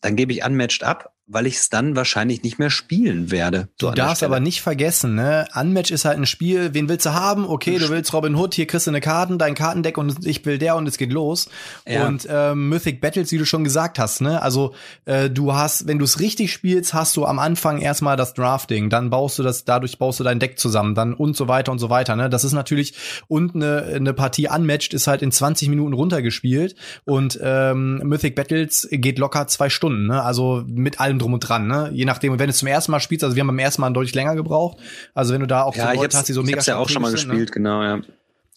dann 0.00 0.16
gebe 0.16 0.32
ich 0.32 0.44
Unmatched 0.44 0.82
ab 0.82 1.14
weil 1.28 1.46
ich 1.46 1.56
es 1.56 1.68
dann 1.68 1.94
wahrscheinlich 1.94 2.42
nicht 2.42 2.58
mehr 2.58 2.70
spielen 2.70 3.30
werde. 3.30 3.68
Du 3.78 3.90
darfst 3.90 4.22
aber 4.22 4.40
nicht 4.40 4.62
vergessen, 4.62 5.14
ne? 5.14 5.46
Unmatch 5.54 5.90
ist 5.90 6.06
halt 6.06 6.16
ein 6.16 6.24
Spiel, 6.24 6.72
wen 6.72 6.88
willst 6.88 7.04
du 7.04 7.12
haben? 7.12 7.46
Okay, 7.46 7.78
du 7.78 7.90
willst 7.90 8.14
Robin 8.14 8.34
Hood, 8.34 8.54
hier 8.54 8.66
kriegst 8.66 8.86
du 8.86 8.90
eine 8.90 9.02
Karten, 9.02 9.38
dein 9.38 9.54
Kartendeck 9.54 9.98
und 9.98 10.26
ich 10.26 10.44
will 10.46 10.56
der 10.56 10.76
und 10.76 10.88
es 10.88 10.96
geht 10.96 11.12
los. 11.12 11.50
Ja. 11.86 12.06
Und 12.06 12.26
äh, 12.30 12.54
Mythic 12.54 13.02
Battles, 13.02 13.30
wie 13.30 13.36
du 13.36 13.44
schon 13.44 13.62
gesagt 13.62 13.98
hast, 13.98 14.22
ne? 14.22 14.40
Also 14.40 14.74
äh, 15.04 15.28
du 15.28 15.52
hast, 15.52 15.86
wenn 15.86 15.98
du 15.98 16.06
es 16.06 16.18
richtig 16.18 16.50
spielst, 16.50 16.94
hast 16.94 17.14
du 17.18 17.26
am 17.26 17.38
Anfang 17.38 17.78
erstmal 17.78 18.16
das 18.16 18.32
Drafting, 18.32 18.88
dann 18.88 19.10
baust 19.10 19.38
du 19.38 19.42
das, 19.42 19.66
dadurch 19.66 19.98
baust 19.98 20.20
du 20.20 20.24
dein 20.24 20.38
Deck 20.38 20.58
zusammen, 20.58 20.94
dann 20.94 21.12
und 21.12 21.36
so 21.36 21.46
weiter 21.46 21.72
und 21.72 21.78
so 21.78 21.90
weiter, 21.90 22.16
ne? 22.16 22.30
Das 22.30 22.42
ist 22.42 22.52
natürlich 22.54 22.94
und 23.28 23.54
eine, 23.54 23.82
eine 23.82 24.14
Partie 24.14 24.48
Unmatched 24.48 24.94
ist 24.94 25.06
halt 25.06 25.20
in 25.20 25.30
20 25.30 25.68
Minuten 25.68 25.92
runtergespielt 25.92 26.74
und 27.04 27.38
ähm, 27.42 27.98
Mythic 27.98 28.34
Battles 28.34 28.88
geht 28.90 29.18
locker 29.18 29.46
zwei 29.46 29.68
Stunden, 29.68 30.06
ne? 30.06 30.22
Also 30.22 30.64
mit 30.66 31.00
allem 31.00 31.17
drum 31.18 31.34
und 31.34 31.40
dran, 31.40 31.66
ne? 31.66 31.90
Je 31.92 32.04
nachdem, 32.04 32.32
und 32.32 32.38
wenn 32.38 32.46
du 32.46 32.50
es 32.50 32.58
zum 32.58 32.68
ersten 32.68 32.92
Mal 32.92 33.00
spielst, 33.00 33.24
also 33.24 33.36
wir 33.36 33.40
haben 33.40 33.48
beim 33.48 33.58
ersten 33.58 33.80
Mal 33.80 33.90
deutlich 33.90 34.14
länger 34.14 34.34
gebraucht. 34.34 34.78
Also 35.14 35.34
wenn 35.34 35.40
du 35.40 35.46
da 35.46 35.62
auch 35.62 35.74
ja, 35.74 35.92
so 35.92 36.00
Leute 36.00 36.16
hast, 36.16 36.28
die 36.28 36.32
so 36.32 36.42
mega 36.42 36.50
Ich 36.50 36.56
hab's 36.56 36.66
ja 36.66 36.76
auch 36.76 36.88
schon 36.88 37.02
mal 37.02 37.10
sind, 37.10 37.28
ne? 37.28 37.34
gespielt, 37.34 37.50
ne? 37.50 37.54
genau, 37.54 37.82
ja. 37.82 38.00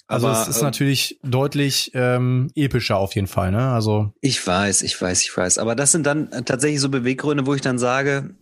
Also 0.08 0.28
Aber, 0.28 0.42
es 0.42 0.48
ist 0.50 0.58
ähm, 0.58 0.64
natürlich 0.66 1.20
deutlich 1.24 1.92
ähm, 1.94 2.52
epischer 2.54 2.98
auf 2.98 3.16
jeden 3.16 3.28
Fall, 3.28 3.52
ne? 3.52 3.70
Also 3.72 4.12
ich 4.20 4.46
weiß, 4.46 4.82
ich 4.82 5.02
weiß, 5.02 5.22
ich 5.22 5.36
weiß. 5.36 5.58
Aber 5.58 5.74
das 5.74 5.94
sind 5.94 6.06
dann 6.06 6.30
tatsächlich 6.46 6.82
so 6.82 6.90
Beweggründe, 6.90 7.46
wo 7.46 7.54
ich 7.54 7.62
dann 7.62 7.80
sage, 7.80 8.36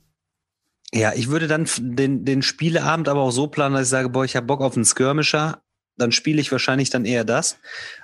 ja, 0.91 1.13
ich 1.13 1.29
würde 1.29 1.47
dann 1.47 1.67
den 1.77 2.25
den 2.25 2.41
Spieleabend 2.41 3.07
aber 3.07 3.21
auch 3.21 3.31
so 3.31 3.45
planen, 3.47 3.75
dass 3.75 3.83
ich 3.83 3.89
sage, 3.89 4.09
boah, 4.09 4.25
ich 4.25 4.35
habe 4.35 4.47
Bock 4.47 4.61
auf 4.61 4.75
einen 4.75 4.85
Skirmisher, 4.85 5.61
dann 5.95 6.11
spiele 6.11 6.41
ich 6.41 6.51
wahrscheinlich 6.51 6.89
dann 6.89 7.05
eher 7.05 7.23
das 7.23 7.59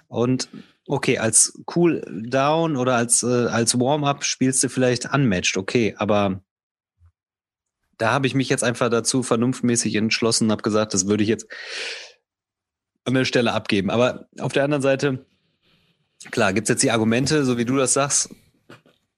und 0.08 0.48
okay, 0.88 1.18
als 1.18 1.60
Cool 1.74 2.02
Down 2.10 2.78
oder 2.78 2.96
als, 2.96 3.24
äh, 3.24 3.48
als 3.48 3.80
Warm-up 3.80 4.24
spielst 4.24 4.64
du 4.64 4.70
vielleicht 4.70 5.12
unmatched, 5.14 5.58
okay, 5.58 5.96
aber 5.98 6.42
da 7.98 8.12
habe 8.12 8.28
ich 8.28 8.36
mich 8.36 8.50
jetzt 8.50 8.64
einfach 8.64 8.90
dazu 8.90 9.24
vernunftmäßig 9.24 9.96
entschlossen, 9.96 10.52
habe 10.52 10.62
gesagt, 10.62 10.94
das 10.94 11.08
würde 11.08 11.24
ich 11.24 11.30
jetzt 11.30 11.48
an 13.06 13.14
der 13.14 13.26
Stelle 13.26 13.54
abgeben. 13.54 13.90
Aber 13.90 14.28
auf 14.40 14.52
der 14.52 14.64
anderen 14.64 14.82
Seite, 14.82 15.26
klar, 16.32 16.54
gibt's 16.54 16.70
jetzt 16.70 16.84
die 16.84 16.92
Argumente, 16.92 17.46
so 17.46 17.58
wie 17.58 17.66
du 17.66 17.78
das 17.78 17.94
sagst, 17.94 18.30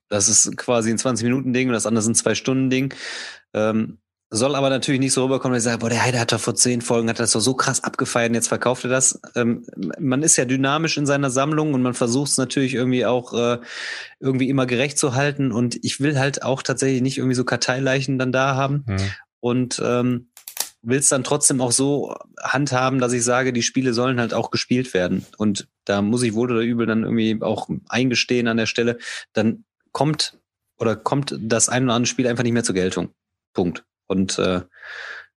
das 0.09 0.29
ist 0.29 0.55
quasi 0.57 0.91
ein 0.91 0.97
20-Minuten-Ding 0.97 1.67
und 1.67 1.73
das 1.73 1.85
andere 1.85 2.01
ist 2.01 2.07
ein 2.07 2.15
Zwei-Stunden-Ding. 2.15 2.93
Ähm, 3.53 3.97
soll 4.29 4.55
aber 4.55 4.69
natürlich 4.69 4.99
nicht 4.99 5.13
so 5.13 5.23
rüberkommen, 5.23 5.53
dass 5.53 5.63
ich 5.63 5.69
sage, 5.69 5.79
boah, 5.79 5.89
der 5.89 6.03
Heide 6.03 6.19
hat 6.19 6.33
doch 6.33 6.39
vor 6.39 6.55
zehn 6.55 6.81
Folgen, 6.81 7.09
hat 7.09 7.19
das 7.19 7.31
doch 7.31 7.39
so 7.39 7.53
krass 7.53 7.83
abgefeiert 7.83 8.29
und 8.29 8.35
jetzt 8.35 8.49
verkauft 8.49 8.83
er 8.83 8.89
das. 8.89 9.21
Ähm, 9.35 9.65
man 9.99 10.21
ist 10.21 10.35
ja 10.35 10.43
dynamisch 10.43 10.97
in 10.97 11.05
seiner 11.05 11.29
Sammlung 11.29 11.73
und 11.73 11.81
man 11.81 11.93
versucht 11.93 12.31
es 12.31 12.37
natürlich 12.37 12.73
irgendwie 12.73 13.05
auch 13.05 13.33
äh, 13.33 13.59
irgendwie 14.19 14.49
immer 14.49 14.65
gerecht 14.65 14.97
zu 14.97 15.15
halten 15.15 15.51
und 15.51 15.79
ich 15.83 16.01
will 16.01 16.19
halt 16.19 16.43
auch 16.43 16.61
tatsächlich 16.61 17.01
nicht 17.01 17.17
irgendwie 17.17 17.35
so 17.35 17.45
Karteileichen 17.45 18.19
dann 18.19 18.33
da 18.33 18.55
haben 18.55 18.83
mhm. 18.85 18.97
und 19.39 19.81
ähm, 19.83 20.29
will 20.81 20.99
es 20.99 21.09
dann 21.09 21.23
trotzdem 21.23 21.61
auch 21.61 21.71
so 21.71 22.13
handhaben, 22.41 22.99
dass 22.99 23.13
ich 23.13 23.23
sage, 23.23 23.53
die 23.53 23.63
Spiele 23.63 23.93
sollen 23.93 24.19
halt 24.19 24.33
auch 24.33 24.51
gespielt 24.51 24.93
werden 24.93 25.25
und 25.37 25.69
da 25.85 26.01
muss 26.01 26.23
ich 26.23 26.33
wohl 26.33 26.51
oder 26.51 26.61
übel 26.61 26.85
dann 26.85 27.03
irgendwie 27.03 27.41
auch 27.41 27.69
eingestehen 27.87 28.49
an 28.49 28.57
der 28.57 28.65
Stelle, 28.65 28.97
dann 29.31 29.63
kommt 29.93 30.37
oder 30.77 30.95
kommt 30.97 31.35
das 31.39 31.69
ein 31.69 31.85
oder 31.85 31.93
andere 31.93 32.09
Spiel 32.09 32.27
einfach 32.27 32.43
nicht 32.43 32.53
mehr 32.53 32.63
zur 32.63 32.75
Geltung. 32.75 33.09
Punkt. 33.53 33.83
Und 34.07 34.39
äh, 34.39 34.61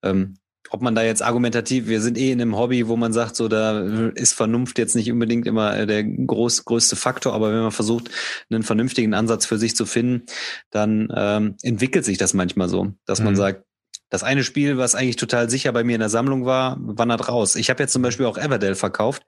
ähm, 0.04 0.38
ob 0.70 0.82
man 0.82 0.96
da 0.96 1.04
jetzt 1.04 1.22
argumentativ, 1.22 1.88
wir 1.88 2.02
sind 2.02 2.18
eh 2.18 2.32
in 2.32 2.42
einem 2.42 2.58
Hobby, 2.58 2.88
wo 2.88 2.96
man 2.96 3.14
sagt, 3.14 3.36
so 3.36 3.48
da 3.48 3.80
ist 4.16 4.34
Vernunft 4.34 4.78
jetzt 4.78 4.96
nicht 4.96 5.12
unbedingt 5.12 5.48
immer 5.48 5.78
äh, 5.78 5.88
der 5.88 6.04
groß, 6.04 6.66
größte 6.66 6.96
Faktor, 6.96 7.34
aber 7.34 7.52
wenn 7.52 7.62
man 7.62 7.72
versucht, 7.72 8.10
einen 8.50 8.64
vernünftigen 8.64 9.14
Ansatz 9.14 9.46
für 9.46 9.58
sich 9.58 9.76
zu 9.76 9.86
finden, 9.86 10.26
dann 10.70 11.12
ähm, 11.16 11.56
entwickelt 11.62 12.06
sich 12.06 12.18
das 12.18 12.34
manchmal 12.34 12.70
so, 12.70 12.94
dass 13.06 13.20
mhm. 13.20 13.26
man 13.26 13.36
sagt, 13.36 13.64
das 14.10 14.24
eine 14.24 14.44
Spiel, 14.44 14.78
was 14.78 14.96
eigentlich 14.96 15.18
total 15.18 15.50
sicher 15.50 15.74
bei 15.74 15.84
mir 15.84 15.96
in 15.96 16.00
der 16.00 16.10
Sammlung 16.10 16.46
war, 16.46 16.78
wandert 16.80 17.28
raus. 17.28 17.56
Ich 17.56 17.70
habe 17.70 17.84
jetzt 17.84 17.92
zum 17.92 18.02
Beispiel 18.02 18.26
auch 18.26 18.38
Everdell 18.38 18.76
verkauft, 18.76 19.24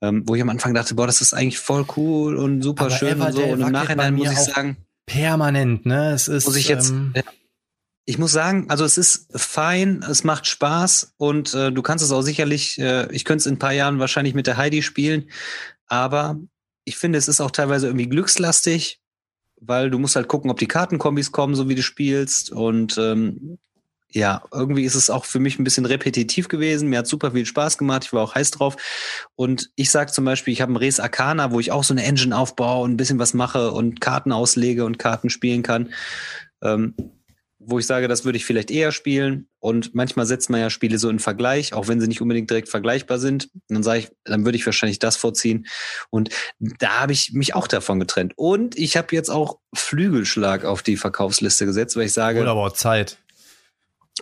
ähm, 0.00 0.22
wo 0.26 0.34
ich 0.34 0.40
am 0.40 0.48
Anfang 0.48 0.72
dachte, 0.72 0.94
boah, 0.94 1.06
das 1.06 1.20
ist 1.20 1.34
eigentlich 1.34 1.58
voll 1.58 1.84
cool 1.96 2.36
und 2.36 2.62
super 2.62 2.86
aber 2.86 2.94
schön 2.94 3.16
Everdell 3.16 3.44
und 3.44 3.48
so. 3.48 3.52
Und 3.54 3.60
im 3.60 3.72
Nachhinein 3.72 4.14
muss 4.14 4.32
ich 4.32 4.38
sagen, 4.38 4.78
permanent, 5.04 5.84
ne? 5.84 6.12
Es 6.12 6.28
ist. 6.28 6.46
Muss 6.46 6.56
ich 6.56 6.68
jetzt. 6.68 6.90
Ähm, 6.90 7.12
ja 7.14 7.22
ich 8.06 8.18
muss 8.18 8.32
sagen, 8.32 8.66
also 8.68 8.84
es 8.84 8.98
ist 8.98 9.28
fein, 9.34 10.04
es 10.08 10.24
macht 10.24 10.46
Spaß 10.46 11.14
und 11.16 11.54
äh, 11.54 11.72
du 11.72 11.82
kannst 11.82 12.04
es 12.04 12.12
auch 12.12 12.22
sicherlich, 12.22 12.78
äh, 12.78 13.10
ich 13.12 13.24
könnte 13.24 13.40
es 13.40 13.46
in 13.46 13.54
ein 13.54 13.58
paar 13.58 13.72
Jahren 13.72 13.98
wahrscheinlich 13.98 14.34
mit 14.34 14.46
der 14.46 14.56
Heidi 14.56 14.82
spielen, 14.82 15.30
aber 15.86 16.38
ich 16.84 16.96
finde, 16.96 17.18
es 17.18 17.28
ist 17.28 17.40
auch 17.40 17.50
teilweise 17.50 17.86
irgendwie 17.86 18.08
glückslastig, 18.08 19.00
weil 19.60 19.90
du 19.90 19.98
musst 19.98 20.16
halt 20.16 20.28
gucken, 20.28 20.50
ob 20.50 20.58
die 20.58 20.68
Kartenkombis 20.68 21.32
kommen, 21.32 21.54
so 21.54 21.68
wie 21.68 21.74
du 21.74 21.82
spielst 21.82 22.52
und 22.52 22.98
ähm, 22.98 23.58
ja, 24.14 24.44
irgendwie 24.52 24.84
ist 24.84 24.94
es 24.94 25.10
auch 25.10 25.24
für 25.24 25.40
mich 25.40 25.58
ein 25.58 25.64
bisschen 25.64 25.86
repetitiv 25.86 26.46
gewesen. 26.46 26.88
Mir 26.88 26.98
hat 26.98 27.08
super 27.08 27.32
viel 27.32 27.44
Spaß 27.44 27.78
gemacht. 27.78 28.04
Ich 28.04 28.12
war 28.12 28.22
auch 28.22 28.36
heiß 28.36 28.52
drauf. 28.52 28.76
Und 29.34 29.72
ich 29.74 29.90
sage 29.90 30.12
zum 30.12 30.24
Beispiel, 30.24 30.52
ich 30.52 30.60
habe 30.60 30.70
einen 30.70 30.76
Res 30.76 31.00
Arcana, 31.00 31.50
wo 31.50 31.58
ich 31.58 31.72
auch 31.72 31.82
so 31.82 31.92
eine 31.92 32.04
Engine 32.04 32.36
aufbaue 32.36 32.84
und 32.84 32.92
ein 32.92 32.96
bisschen 32.96 33.18
was 33.18 33.34
mache 33.34 33.72
und 33.72 34.00
Karten 34.00 34.30
auslege 34.30 34.84
und 34.84 35.00
Karten 35.00 35.30
spielen 35.30 35.64
kann. 35.64 35.92
Ähm, 36.62 36.94
wo 37.66 37.78
ich 37.78 37.86
sage, 37.86 38.08
das 38.08 38.24
würde 38.24 38.36
ich 38.36 38.44
vielleicht 38.44 38.70
eher 38.70 38.92
spielen. 38.92 39.48
Und 39.58 39.94
manchmal 39.94 40.26
setzt 40.26 40.50
man 40.50 40.60
ja 40.60 40.70
Spiele 40.70 40.98
so 40.98 41.08
in 41.08 41.18
Vergleich, 41.18 41.72
auch 41.72 41.88
wenn 41.88 42.00
sie 42.00 42.08
nicht 42.08 42.20
unbedingt 42.20 42.50
direkt 42.50 42.68
vergleichbar 42.68 43.18
sind. 43.18 43.50
Und 43.52 43.62
dann 43.68 43.82
sage 43.82 44.00
ich, 44.00 44.08
dann 44.24 44.44
würde 44.44 44.56
ich 44.56 44.66
wahrscheinlich 44.66 44.98
das 44.98 45.16
vorziehen. 45.16 45.66
Und 46.10 46.30
da 46.58 47.00
habe 47.00 47.12
ich 47.12 47.32
mich 47.32 47.54
auch 47.54 47.66
davon 47.66 48.00
getrennt. 48.00 48.34
Und 48.36 48.76
ich 48.76 48.96
habe 48.96 49.08
jetzt 49.12 49.30
auch 49.30 49.58
Flügelschlag 49.74 50.64
auf 50.64 50.82
die 50.82 50.96
Verkaufsliste 50.96 51.66
gesetzt, 51.66 51.96
weil 51.96 52.06
ich 52.06 52.12
sage. 52.12 52.40
Oder 52.40 52.50
aber 52.50 52.74
Zeit 52.74 53.18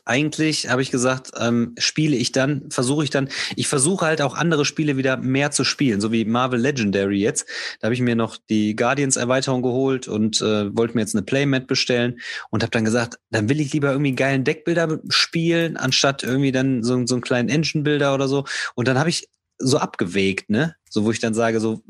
eigentlich 0.05 0.69
habe 0.69 0.82
ich 0.82 0.90
gesagt, 0.90 1.32
ähm, 1.39 1.74
spiele 1.78 2.16
ich 2.16 2.32
dann, 2.32 2.70
versuche 2.70 3.05
ich 3.05 3.10
dann, 3.10 3.28
ich 3.56 3.69
versuche 3.69 4.06
halt 4.06 4.23
auch 4.23 4.35
andere 4.35 4.64
Spiele 4.64 4.97
wieder 4.97 5.16
mehr 5.16 5.51
zu 5.51 5.64
spielen, 5.64 6.01
so 6.01 6.12
wie 6.12 6.24
Marvel 6.24 6.60
Legendary 6.60 7.19
jetzt. 7.19 7.47
Da 7.81 7.86
habe 7.86 7.94
ich 7.94 8.01
mir 8.01 8.16
noch 8.16 8.36
die 8.48 8.74
Guardians 8.74 9.16
Erweiterung 9.16 9.62
geholt 9.62 10.09
und 10.09 10.40
äh, 10.40 10.74
wollte 10.77 10.94
mir 10.94 11.02
jetzt 11.02 11.14
eine 11.14 11.23
Playmat 11.23 11.66
bestellen 11.66 12.20
und 12.51 12.62
habe 12.62 12.70
dann 12.70 12.85
gesagt, 12.85 13.19
dann 13.31 13.48
will 13.48 13.60
ich 13.60 13.73
lieber 13.73 13.90
irgendwie 13.90 14.10
einen 14.10 14.16
geilen 14.16 14.44
Deckbilder 14.44 15.01
spielen, 15.09 15.77
anstatt 15.77 16.23
irgendwie 16.23 16.52
dann 16.52 16.82
so, 16.82 17.06
so 17.06 17.14
einen 17.14 17.23
kleinen 17.23 17.48
Engine-Builder 17.48 18.14
oder 18.14 18.28
so. 18.28 18.44
Und 18.74 18.89
dann 18.89 18.98
habe 18.98 19.10
ich 19.10 19.28
so 19.59 19.78
abgewägt, 19.78 20.51
ne? 20.51 20.74
So, 20.89 21.05
wo 21.05 21.10
ich 21.10 21.20
dann 21.20 21.35
sage, 21.35 21.60
so, 21.60 21.82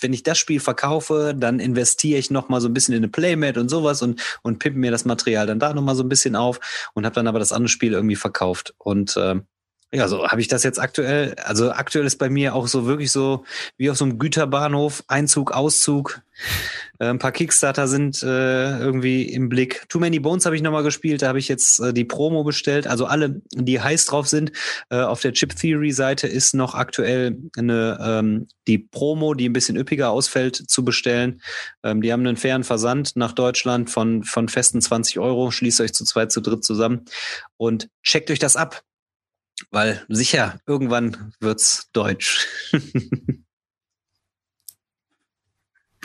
wenn 0.00 0.12
ich 0.12 0.22
das 0.22 0.38
Spiel 0.38 0.60
verkaufe, 0.60 1.34
dann 1.36 1.60
investiere 1.60 2.18
ich 2.18 2.30
noch 2.30 2.48
mal 2.48 2.60
so 2.60 2.68
ein 2.68 2.74
bisschen 2.74 2.94
in 2.94 3.00
eine 3.00 3.08
Playmat 3.08 3.56
und 3.58 3.68
sowas 3.68 4.02
und 4.02 4.20
und 4.42 4.58
pimpe 4.58 4.78
mir 4.78 4.90
das 4.90 5.04
Material 5.04 5.46
dann 5.46 5.58
da 5.58 5.72
noch 5.74 5.82
mal 5.82 5.94
so 5.94 6.02
ein 6.02 6.08
bisschen 6.08 6.36
auf 6.36 6.60
und 6.94 7.04
habe 7.04 7.14
dann 7.14 7.26
aber 7.26 7.38
das 7.38 7.52
andere 7.52 7.68
Spiel 7.68 7.92
irgendwie 7.92 8.16
verkauft. 8.16 8.74
Und 8.78 9.16
äh, 9.16 9.36
ja, 9.90 10.06
so 10.06 10.28
habe 10.28 10.40
ich 10.40 10.48
das 10.48 10.64
jetzt 10.64 10.78
aktuell. 10.78 11.34
Also 11.42 11.72
aktuell 11.72 12.04
ist 12.04 12.18
bei 12.18 12.28
mir 12.28 12.54
auch 12.54 12.68
so 12.68 12.84
wirklich 12.84 13.10
so 13.10 13.44
wie 13.78 13.90
auf 13.90 13.96
so 13.96 14.04
einem 14.04 14.18
Güterbahnhof 14.18 15.02
Einzug, 15.08 15.52
Auszug. 15.52 16.20
Äh, 16.98 17.06
ein 17.06 17.18
paar 17.18 17.32
Kickstarter 17.32 17.88
sind 17.88 18.22
äh, 18.22 18.78
irgendwie 18.78 19.22
im 19.22 19.48
Blick. 19.48 19.86
Too 19.88 19.98
Many 19.98 20.18
Bones 20.20 20.44
habe 20.44 20.56
ich 20.56 20.62
nochmal 20.62 20.82
gespielt. 20.82 21.22
Da 21.22 21.28
habe 21.28 21.38
ich 21.38 21.48
jetzt 21.48 21.80
äh, 21.80 21.94
die 21.94 22.04
Promo 22.04 22.44
bestellt. 22.44 22.86
Also 22.86 23.06
alle, 23.06 23.40
die 23.52 23.80
heiß 23.80 24.04
drauf 24.04 24.28
sind. 24.28 24.52
Äh, 24.90 25.00
auf 25.00 25.22
der 25.22 25.32
Chip 25.32 25.56
Theory 25.56 25.92
Seite 25.92 26.26
ist 26.26 26.54
noch 26.54 26.74
aktuell 26.74 27.38
eine 27.56 27.98
ähm, 28.00 28.48
die 28.66 28.78
Promo, 28.78 29.32
die 29.32 29.48
ein 29.48 29.54
bisschen 29.54 29.78
üppiger 29.78 30.10
ausfällt, 30.10 30.56
zu 30.56 30.84
bestellen. 30.84 31.40
Ähm, 31.82 32.02
die 32.02 32.12
haben 32.12 32.26
einen 32.26 32.36
fairen 32.36 32.64
Versand 32.64 33.16
nach 33.16 33.32
Deutschland 33.32 33.88
von 33.88 34.22
von 34.22 34.48
festen 34.48 34.82
20 34.82 35.18
Euro. 35.18 35.50
Schließt 35.50 35.80
euch 35.80 35.94
zu 35.94 36.04
zweit, 36.04 36.30
zu 36.30 36.42
dritt 36.42 36.62
zusammen 36.62 37.06
und 37.56 37.88
checkt 38.02 38.30
euch 38.30 38.38
das 38.38 38.56
ab. 38.56 38.82
Weil 39.70 40.04
sicher, 40.08 40.58
irgendwann 40.66 41.34
wird's 41.40 41.90
deutsch. 41.92 42.46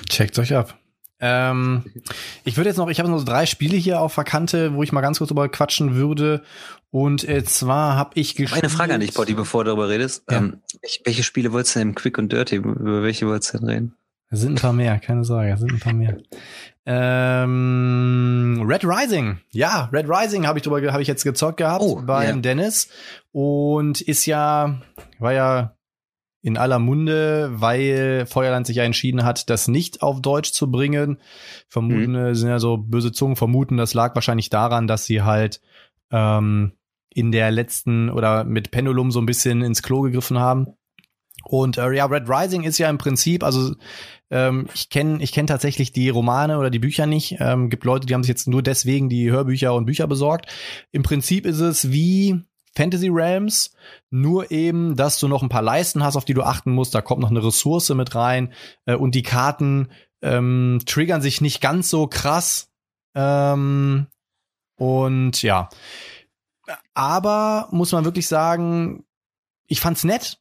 Checkt 0.10 0.40
euch 0.40 0.56
ab. 0.56 0.78
Ähm, 1.20 1.86
ich 2.44 2.58
würde 2.58 2.70
jetzt 2.70 2.78
noch, 2.78 2.90
ich 2.90 3.00
habe 3.00 3.10
noch 3.10 3.20
so 3.20 3.24
drei 3.24 3.46
Spiele 3.46 3.78
hier 3.78 4.02
auf 4.02 4.12
Verkante, 4.12 4.74
wo 4.74 4.84
ich 4.84 4.92
mal 4.92 5.00
ganz 5.00 5.20
kurz 5.20 5.30
drüber 5.30 5.48
quatschen 5.48 5.96
würde. 5.96 6.44
Und 6.92 7.28
äh, 7.28 7.46
zwar 7.46 7.96
habe 7.96 8.12
ich 8.16 8.36
gespielt. 8.36 8.64
Eine 8.64 8.70
Frage 8.70 8.94
an 8.94 9.00
dich, 9.00 9.14
Botti, 9.14 9.34
bevor 9.34 9.64
du 9.64 9.70
darüber 9.70 9.88
redest. 9.88 10.24
Ja. 10.30 10.40
Ähm, 10.40 10.62
welche 11.06 11.24
Spiele 11.24 11.54
wolltest 11.54 11.76
du 11.76 11.80
denn 11.80 11.90
im 11.90 11.96
Quick 11.96 12.18
und 12.18 12.32
Dirty? 12.32 12.58
Über 12.58 13.04
welche 13.04 13.26
wolltest 13.26 13.54
du 13.54 13.60
denn 13.60 13.70
reden? 13.70 13.96
Es 14.34 14.40
sind 14.40 14.54
ein 14.54 14.62
paar 14.62 14.74
mehr, 14.74 14.98
keine 14.98 15.24
Sorge, 15.24 15.52
es 15.52 15.60
sind 15.60 15.74
ein 15.74 15.80
paar 15.80 15.94
mehr. 15.94 16.18
Ähm, 16.88 18.66
Red 18.68 18.84
Rising, 18.84 19.38
ja, 19.52 19.90
Red 19.94 20.10
Rising 20.10 20.48
habe 20.48 20.58
ich 20.58 20.64
drüber, 20.64 20.92
habe 20.92 21.04
ich 21.04 21.08
jetzt 21.08 21.24
gezockt 21.24 21.58
gehabt 21.58 21.84
oh, 21.84 22.02
beim 22.04 22.28
yeah. 22.28 22.38
Dennis 22.38 22.90
und 23.32 24.02
ist 24.02 24.26
ja, 24.26 24.82
war 25.20 25.34
ja 25.34 25.78
in 26.42 26.58
aller 26.58 26.80
Munde, 26.80 27.52
weil 27.54 28.26
Feuerland 28.26 28.66
sich 28.66 28.78
ja 28.78 28.84
entschieden 28.84 29.24
hat, 29.24 29.52
das 29.52 29.68
nicht 29.68 30.02
auf 30.02 30.20
Deutsch 30.20 30.52
zu 30.52 30.72
bringen. 30.72 31.20
Vermuten, 31.68 32.14
mhm. 32.14 32.34
sind 32.34 32.50
ja 32.50 32.58
so 32.58 32.78
böse 32.78 33.12
Zungen 33.12 33.36
vermuten, 33.36 33.78
das 33.78 33.94
lag 33.94 34.16
wahrscheinlich 34.16 34.50
daran, 34.50 34.88
dass 34.88 35.06
sie 35.06 35.22
halt 35.22 35.62
ähm, 36.12 36.72
in 37.14 37.32
der 37.32 37.52
letzten 37.52 38.10
oder 38.10 38.46
mit 38.46 38.72
Pendulum 38.72 39.12
so 39.12 39.22
ein 39.22 39.28
bisschen 39.28 39.62
ins 39.62 39.84
Klo 39.84 40.02
gegriffen 40.02 40.40
haben. 40.40 40.74
Und 41.44 41.78
äh, 41.78 41.92
ja, 41.92 42.06
Red 42.06 42.30
Rising 42.30 42.64
ist 42.64 42.78
ja 42.78 42.90
im 42.90 42.98
Prinzip, 42.98 43.44
also 43.44 43.76
ähm, 44.32 44.68
ich 44.74 44.90
kenne 44.90 45.22
ich 45.22 45.32
kenn 45.32 45.48
tatsächlich 45.48 45.92
die 45.92 46.10
Romane 46.10 46.58
oder 46.58 46.70
die 46.70 46.80
Bücher 46.80 47.06
nicht. 47.06 47.38
Ähm, 47.40 47.70
gibt 47.70 47.84
Leute, 47.84 48.08
die 48.08 48.14
haben 48.14 48.24
sich 48.24 48.30
jetzt 48.30 48.48
nur 48.48 48.64
deswegen 48.64 49.10
die 49.10 49.30
Hörbücher 49.30 49.74
und 49.74 49.86
Bücher 49.86 50.08
besorgt. 50.08 50.48
Im 50.92 51.04
Prinzip 51.04 51.46
ist 51.46 51.60
es 51.60 51.92
wie 51.92 52.42
Fantasy 52.76 53.10
Realms, 53.10 53.76
nur 54.10 54.52
eben, 54.52 54.96
dass 54.96 55.20
du 55.20 55.28
noch 55.28 55.44
ein 55.44 55.50
paar 55.50 55.62
Leisten 55.62 56.04
hast, 56.04 56.16
auf 56.16 56.26
die 56.26 56.34
du 56.34 56.44
achten 56.44 56.72
musst. 56.72 56.96
Da 56.96 57.02
kommt 57.02 57.22
noch 57.22 57.30
eine 57.30 57.44
Ressource 57.44 57.90
mit 57.90 58.16
rein 58.16 58.54
äh, 58.86 58.96
und 58.96 59.16
die 59.16 59.22
Karten 59.22 59.90
ähm, 60.22 60.80
triggern 60.86 61.22
sich 61.22 61.42
nicht 61.42 61.62
ganz 61.62 61.90
so 61.90 62.08
krass. 62.08 62.72
Ähm, 63.16 64.08
und 64.76 65.42
ja, 65.44 65.70
aber 66.94 67.68
muss 67.72 67.92
man 67.92 68.06
wirklich 68.06 68.28
sagen, 68.28 69.06
ich 69.68 69.82
fand's 69.82 70.04
nett. 70.04 70.40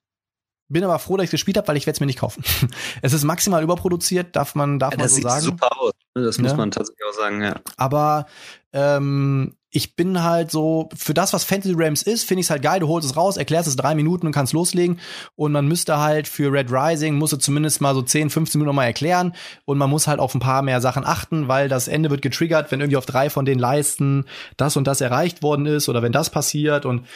Bin 0.73 0.85
aber 0.85 0.99
froh, 0.99 1.17
dass 1.17 1.25
ich 1.25 1.31
gespielt 1.31 1.57
habe, 1.59 1.69
weil 1.69 1.77
ich 1.77 1.87
werde 1.87 1.97
es 1.97 2.01
mir 2.01 2.07
nicht 2.07 2.19
kaufen. 2.19 2.43
es 3.03 3.13
ist 3.13 3.25
maximal 3.25 3.63
überproduziert, 3.63 4.35
darf 4.35 4.55
man, 4.55 4.79
darf 4.79 4.93
ja, 4.93 5.01
man 5.01 5.09
so 5.09 5.21
sagen. 5.21 5.25
Das 5.27 5.43
sieht 5.45 5.51
super 5.51 5.81
aus. 5.81 5.93
Ne? 6.15 6.23
Das 6.23 6.39
muss 6.39 6.51
ja. 6.53 6.57
man 6.57 6.71
tatsächlich 6.71 7.07
auch 7.09 7.15
sagen, 7.15 7.43
ja. 7.43 7.57
Aber 7.77 8.27
ähm, 8.73 9.55
ich 9.75 9.97
bin 9.97 10.23
halt 10.23 10.51
so, 10.51 10.91
für 10.95 11.15
das, 11.15 11.33
was 11.33 11.45
Fantasy 11.45 11.73
Realms 11.75 12.03
ist, 12.03 12.25
finde 12.29 12.41
ich 12.41 12.47
es 12.47 12.51
halt 12.51 12.61
geil. 12.61 12.81
Du 12.81 12.89
holst 12.89 13.09
es 13.09 13.17
raus, 13.17 13.39
erklärst 13.39 13.67
es 13.67 13.75
drei 13.75 13.95
Minuten 13.95 14.27
und 14.27 14.33
kannst 14.33 14.53
loslegen. 14.53 15.01
Und 15.35 15.53
man 15.53 15.67
müsste 15.67 15.99
halt 15.99 16.29
für 16.29 16.53
Red 16.53 16.71
Rising, 16.71 17.15
musste 17.15 17.39
zumindest 17.39 17.81
mal 17.81 17.95
so 17.95 18.03
10, 18.03 18.29
15 18.29 18.59
Minuten 18.59 18.67
nochmal 18.67 18.87
erklären. 18.87 19.35
Und 19.65 19.79
man 19.79 19.89
muss 19.89 20.07
halt 20.07 20.21
auf 20.21 20.35
ein 20.35 20.41
paar 20.41 20.61
mehr 20.61 20.83
Sachen 20.83 21.07
achten, 21.07 21.49
weil 21.49 21.71
das 21.71 21.89
Ende 21.89 22.11
wird 22.11 22.21
getriggert, 22.21 22.71
wenn 22.71 22.81
irgendwie 22.81 22.99
auf 22.99 23.07
drei 23.07 23.31
von 23.31 23.47
den 23.47 23.59
Leisten 23.59 24.27
das 24.59 24.77
und 24.77 24.87
das 24.87 25.01
erreicht 25.01 25.43
worden 25.43 25.65
ist 25.65 25.89
oder 25.89 26.03
wenn 26.03 26.13
das 26.13 26.29
passiert. 26.29 26.85
Und 26.85 27.07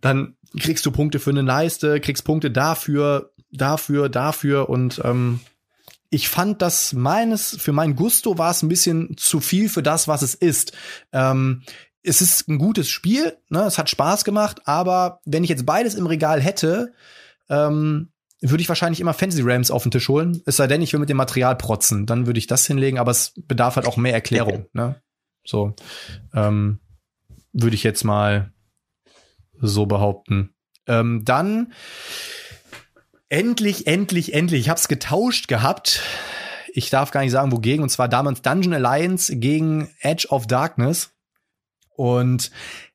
dann 0.00 0.36
kriegst 0.56 0.86
du 0.86 0.92
Punkte 0.92 1.18
für 1.18 1.30
eine 1.30 1.42
Leiste, 1.42 1.98
kriegst 1.98 2.24
Punkte 2.24 2.52
dafür, 2.52 3.32
dafür, 3.50 4.08
dafür. 4.08 4.68
Und 4.68 5.00
ähm, 5.02 5.40
ich 6.10 6.28
fand 6.28 6.62
das 6.62 6.92
meines, 6.92 7.56
für 7.60 7.72
mein 7.72 7.96
Gusto 7.96 8.38
war 8.38 8.52
es 8.52 8.62
ein 8.62 8.68
bisschen 8.68 9.16
zu 9.16 9.40
viel 9.40 9.68
für 9.68 9.82
das, 9.82 10.06
was 10.06 10.22
es 10.22 10.36
ist. 10.36 10.72
Ähm, 11.12 11.62
es 12.04 12.20
ist 12.20 12.48
ein 12.48 12.58
gutes 12.58 12.88
Spiel, 12.88 13.36
ne? 13.48 13.62
es 13.62 13.78
hat 13.78 13.88
Spaß 13.90 14.24
gemacht, 14.24 14.62
aber 14.66 15.20
wenn 15.24 15.42
ich 15.42 15.50
jetzt 15.50 15.66
beides 15.66 15.94
im 15.94 16.06
Regal 16.06 16.40
hätte, 16.40 16.92
ähm, 17.48 18.10
würde 18.40 18.60
ich 18.60 18.68
wahrscheinlich 18.68 19.00
immer 19.00 19.14
Fantasy 19.14 19.42
Rams 19.42 19.70
auf 19.70 19.84
den 19.84 19.90
Tisch 19.90 20.08
holen. 20.08 20.42
Es 20.44 20.56
sei 20.56 20.66
denn, 20.66 20.82
ich 20.82 20.92
will 20.92 21.00
mit 21.00 21.08
dem 21.08 21.16
Material 21.16 21.56
protzen, 21.56 22.04
dann 22.04 22.26
würde 22.26 22.38
ich 22.38 22.46
das 22.46 22.66
hinlegen, 22.66 22.98
aber 22.98 23.10
es 23.10 23.32
bedarf 23.36 23.76
halt 23.76 23.86
auch 23.86 23.96
mehr 23.96 24.12
Erklärung. 24.12 24.66
Ne? 24.74 25.00
So 25.46 25.74
ähm, 26.34 26.80
würde 27.52 27.74
ich 27.74 27.84
jetzt 27.84 28.04
mal 28.04 28.52
so 29.60 29.86
behaupten. 29.86 30.54
Ähm, 30.86 31.22
dann 31.24 31.72
endlich, 33.28 33.86
endlich, 33.86 34.34
endlich. 34.34 34.60
Ich 34.60 34.68
habe 34.68 34.78
es 34.78 34.88
getauscht 34.88 35.48
gehabt. 35.48 36.02
Ich 36.72 36.90
darf 36.90 37.10
gar 37.10 37.20
nicht 37.20 37.30
sagen, 37.30 37.52
wogegen. 37.52 37.82
Und 37.82 37.90
zwar 37.90 38.08
damals 38.08 38.42
Dungeon 38.42 38.74
Alliance 38.74 39.36
gegen 39.36 39.90
Edge 40.00 40.28
of 40.28 40.46
Darkness. 40.46 41.13
Und 41.96 42.50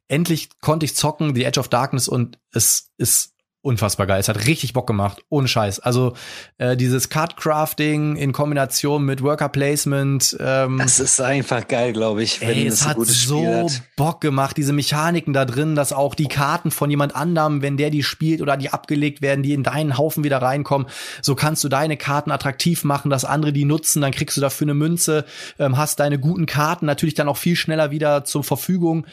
endlich 0.07 0.49
konnte 0.61 0.85
ich 0.85 0.95
zocken, 0.95 1.35
The 1.35 1.43
Edge 1.43 1.59
of 1.59 1.67
Darkness, 1.67 2.07
und 2.07 2.39
es 2.51 2.91
ist 2.97 3.33
unfassbar 3.61 4.07
geil. 4.07 4.19
Es 4.19 4.29
hat 4.29 4.47
richtig 4.47 4.71
Bock 4.71 4.87
gemacht, 4.87 5.21
ohne 5.29 5.47
Scheiß. 5.47 5.79
Also 5.81 6.13
äh, 6.57 6.77
dieses 6.77 7.09
Card-Crafting 7.09 8.15
in 8.15 8.31
Kombination 8.31 9.03
mit 9.03 9.21
Worker-Placement. 9.21 10.37
Ähm, 10.39 10.77
das 10.77 10.99
ist 10.99 11.19
einfach 11.19 11.67
geil, 11.67 11.91
glaube 11.91 12.23
ich. 12.23 12.39
Wenn 12.39 12.49
ey, 12.49 12.67
es 12.67 12.87
hat 12.87 12.97
so 13.01 13.45
hat. 13.45 13.81
Bock 13.97 14.21
gemacht, 14.21 14.55
diese 14.55 14.71
Mechaniken 14.71 15.33
da 15.33 15.43
drin, 15.43 15.75
dass 15.75 15.91
auch 15.91 16.15
die 16.15 16.29
Karten 16.29 16.71
von 16.71 16.89
jemand 16.89 17.15
anderem, 17.15 17.61
wenn 17.61 17.75
der 17.75 17.89
die 17.89 18.01
spielt 18.01 18.41
oder 18.41 18.55
die 18.55 18.69
abgelegt 18.69 19.21
werden, 19.21 19.43
die 19.43 19.53
in 19.53 19.63
deinen 19.63 19.97
Haufen 19.97 20.23
wieder 20.23 20.41
reinkommen, 20.41 20.87
so 21.21 21.35
kannst 21.35 21.61
du 21.63 21.67
deine 21.67 21.97
Karten 21.97 22.31
attraktiv 22.31 22.85
machen, 22.85 23.09
dass 23.09 23.25
andere 23.25 23.51
die 23.51 23.65
nutzen, 23.65 24.01
dann 24.01 24.11
kriegst 24.11 24.37
du 24.37 24.41
dafür 24.41 24.65
eine 24.65 24.73
Münze, 24.73 25.25
ähm, 25.59 25.77
hast 25.77 25.99
deine 25.99 26.17
guten 26.17 26.45
Karten 26.45 26.85
natürlich 26.85 27.15
dann 27.15 27.27
auch 27.27 27.37
viel 27.37 27.57
schneller 27.57 27.91
wieder 27.91 28.23
zur 28.23 28.45
Verfügung. 28.45 29.05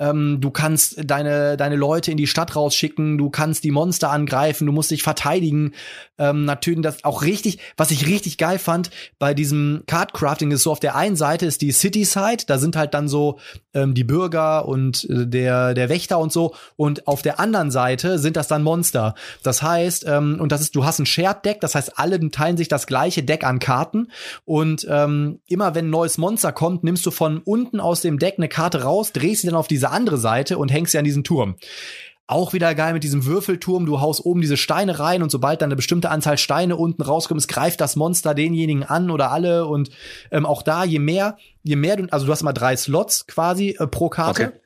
Ähm, 0.00 0.40
du 0.40 0.50
kannst 0.50 0.96
deine, 1.04 1.56
deine 1.56 1.76
Leute 1.76 2.10
in 2.10 2.16
die 2.16 2.26
Stadt 2.26 2.56
rausschicken, 2.56 3.16
du 3.16 3.30
kannst 3.30 3.62
die 3.62 3.70
Monster 3.70 3.91
Monster 3.92 4.10
angreifen, 4.10 4.64
du 4.64 4.72
musst 4.72 4.90
dich 4.90 5.02
verteidigen. 5.02 5.72
Ähm, 6.18 6.46
natürlich 6.46 6.80
das 6.80 7.04
auch 7.04 7.20
richtig, 7.20 7.58
was 7.76 7.90
ich 7.90 8.06
richtig 8.06 8.38
geil 8.38 8.58
fand 8.58 8.90
bei 9.18 9.34
diesem 9.34 9.82
Cardcrafting 9.86 10.50
ist 10.50 10.62
so 10.62 10.72
auf 10.72 10.80
der 10.80 10.96
einen 10.96 11.14
Seite 11.14 11.44
ist 11.44 11.60
die 11.60 11.72
City 11.72 12.06
Side, 12.06 12.44
da 12.46 12.56
sind 12.56 12.74
halt 12.74 12.94
dann 12.94 13.06
so 13.06 13.38
ähm, 13.74 13.92
die 13.92 14.04
Bürger 14.04 14.66
und 14.66 15.04
äh, 15.10 15.26
der 15.26 15.74
der 15.74 15.90
Wächter 15.90 16.18
und 16.18 16.32
so 16.32 16.54
und 16.76 17.06
auf 17.06 17.20
der 17.20 17.38
anderen 17.38 17.70
Seite 17.70 18.18
sind 18.18 18.36
das 18.38 18.48
dann 18.48 18.62
Monster. 18.62 19.14
Das 19.42 19.62
heißt, 19.62 20.06
ähm, 20.08 20.38
und 20.40 20.52
das 20.52 20.62
ist, 20.62 20.74
du 20.74 20.86
hast 20.86 20.98
ein 20.98 21.06
Shared 21.06 21.44
Deck, 21.44 21.60
das 21.60 21.74
heißt, 21.74 21.98
alle 21.98 22.18
teilen 22.30 22.56
sich 22.56 22.68
das 22.68 22.86
gleiche 22.86 23.22
Deck 23.22 23.44
an 23.44 23.58
Karten 23.58 24.08
und 24.46 24.86
ähm, 24.88 25.40
immer 25.48 25.74
wenn 25.74 25.88
ein 25.88 25.90
neues 25.90 26.16
Monster 26.16 26.52
kommt, 26.52 26.82
nimmst 26.82 27.04
du 27.04 27.10
von 27.10 27.42
unten 27.44 27.78
aus 27.78 28.00
dem 28.00 28.18
Deck 28.18 28.36
eine 28.38 28.48
Karte 28.48 28.84
raus, 28.84 29.12
drehst 29.12 29.42
sie 29.42 29.48
dann 29.48 29.56
auf 29.56 29.68
diese 29.68 29.90
andere 29.90 30.16
Seite 30.16 30.56
und 30.56 30.72
hängst 30.72 30.92
sie 30.92 30.98
an 30.98 31.04
diesen 31.04 31.24
Turm. 31.24 31.56
Auch 32.32 32.54
wieder 32.54 32.74
geil 32.74 32.94
mit 32.94 33.04
diesem 33.04 33.26
Würfelturm. 33.26 33.84
Du 33.84 34.00
haust 34.00 34.24
oben 34.24 34.40
diese 34.40 34.56
Steine 34.56 34.98
rein 34.98 35.22
und 35.22 35.28
sobald 35.28 35.60
dann 35.60 35.68
eine 35.68 35.76
bestimmte 35.76 36.08
Anzahl 36.08 36.38
Steine 36.38 36.76
unten 36.76 37.02
rauskommt, 37.02 37.46
greift 37.46 37.78
das 37.82 37.94
Monster 37.94 38.32
denjenigen 38.32 38.84
an 38.84 39.10
oder 39.10 39.30
alle. 39.30 39.66
Und 39.66 39.90
ähm, 40.30 40.46
auch 40.46 40.62
da, 40.62 40.82
je 40.82 40.98
mehr, 40.98 41.36
je 41.62 41.76
mehr 41.76 41.96
du, 41.96 42.06
also 42.10 42.24
du 42.24 42.32
hast 42.32 42.40
immer 42.40 42.54
drei 42.54 42.74
Slots 42.74 43.26
quasi 43.26 43.76
äh, 43.78 43.86
pro 43.86 44.08
Karte. 44.08 44.44
Okay. 44.44 44.61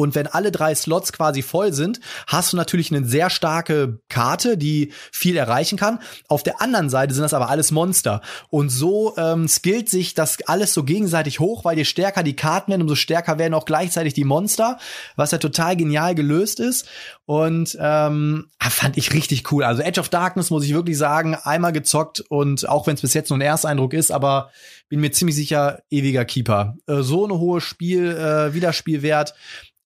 Und 0.00 0.14
wenn 0.14 0.26
alle 0.26 0.50
drei 0.50 0.74
Slots 0.74 1.12
quasi 1.12 1.42
voll 1.42 1.74
sind, 1.74 2.00
hast 2.26 2.54
du 2.54 2.56
natürlich 2.56 2.90
eine 2.90 3.04
sehr 3.04 3.28
starke 3.28 3.98
Karte, 4.08 4.56
die 4.56 4.94
viel 5.12 5.36
erreichen 5.36 5.76
kann. 5.76 5.98
Auf 6.26 6.42
der 6.42 6.62
anderen 6.62 6.88
Seite 6.88 7.12
sind 7.12 7.22
das 7.22 7.34
aber 7.34 7.50
alles 7.50 7.70
Monster. 7.70 8.22
Und 8.48 8.70
so 8.70 9.14
ähm, 9.18 9.46
skillt 9.46 9.90
sich 9.90 10.14
das 10.14 10.38
alles 10.46 10.72
so 10.72 10.84
gegenseitig 10.84 11.38
hoch, 11.38 11.66
weil 11.66 11.76
je 11.76 11.84
stärker 11.84 12.22
die 12.22 12.34
Karten 12.34 12.70
werden, 12.70 12.80
umso 12.80 12.94
stärker 12.94 13.36
werden 13.36 13.52
auch 13.52 13.66
gleichzeitig 13.66 14.14
die 14.14 14.24
Monster, 14.24 14.78
was 15.16 15.32
ja 15.32 15.38
total 15.38 15.76
genial 15.76 16.14
gelöst 16.14 16.60
ist. 16.60 16.88
Und 17.26 17.76
ähm, 17.78 18.48
ah, 18.58 18.70
fand 18.70 18.96
ich 18.96 19.12
richtig 19.12 19.52
cool. 19.52 19.64
Also 19.64 19.82
Edge 19.82 20.00
of 20.00 20.08
Darkness 20.08 20.48
muss 20.48 20.64
ich 20.64 20.72
wirklich 20.72 20.96
sagen, 20.96 21.34
einmal 21.34 21.72
gezockt 21.72 22.20
und 22.20 22.66
auch 22.66 22.86
wenn 22.86 22.94
es 22.94 23.02
bis 23.02 23.12
jetzt 23.12 23.28
nur 23.28 23.36
ein 23.38 23.42
Ersteindruck 23.42 23.92
ist, 23.92 24.10
aber 24.10 24.50
bin 24.88 25.00
mir 25.00 25.12
ziemlich 25.12 25.36
sicher 25.36 25.82
ewiger 25.90 26.24
Keeper. 26.24 26.76
Äh, 26.86 27.02
so 27.02 27.24
eine 27.24 27.38
hohe 27.38 27.60
Spiel, 27.60 28.10
äh, 28.10 28.54
Wiederspielwert 28.54 29.34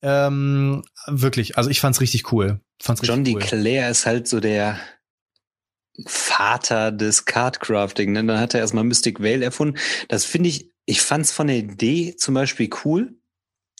ähm, 0.05 0.85
wirklich, 1.07 1.57
also 1.57 1.71
ich 1.71 1.81
fand's 1.81 2.01
richtig 2.03 2.31
cool. 2.31 2.61
Fand's 2.81 3.01
richtig 3.01 3.17
John 3.17 3.27
cool. 3.27 3.41
DeClaire 3.41 3.91
ist 3.91 4.05
halt 4.05 4.29
so 4.29 4.39
der 4.39 4.79
Vater 6.07 6.93
des 6.93 7.25
Cardcrafting. 7.25 8.13
Ne? 8.13 8.25
Dann 8.25 8.39
hat 8.39 8.53
er 8.53 8.61
erstmal 8.61 8.85
Mystic 8.85 9.21
Vale 9.21 9.45
erfunden. 9.45 9.79
Das 10.09 10.27
finde 10.27 10.51
ich, 10.51 10.71
ich 10.85 11.01
fand's 11.01 11.33
von 11.33 11.47
der 11.47 11.57
Idee 11.57 12.17
zum 12.17 12.35
Beispiel 12.35 12.69
cool. 12.85 13.15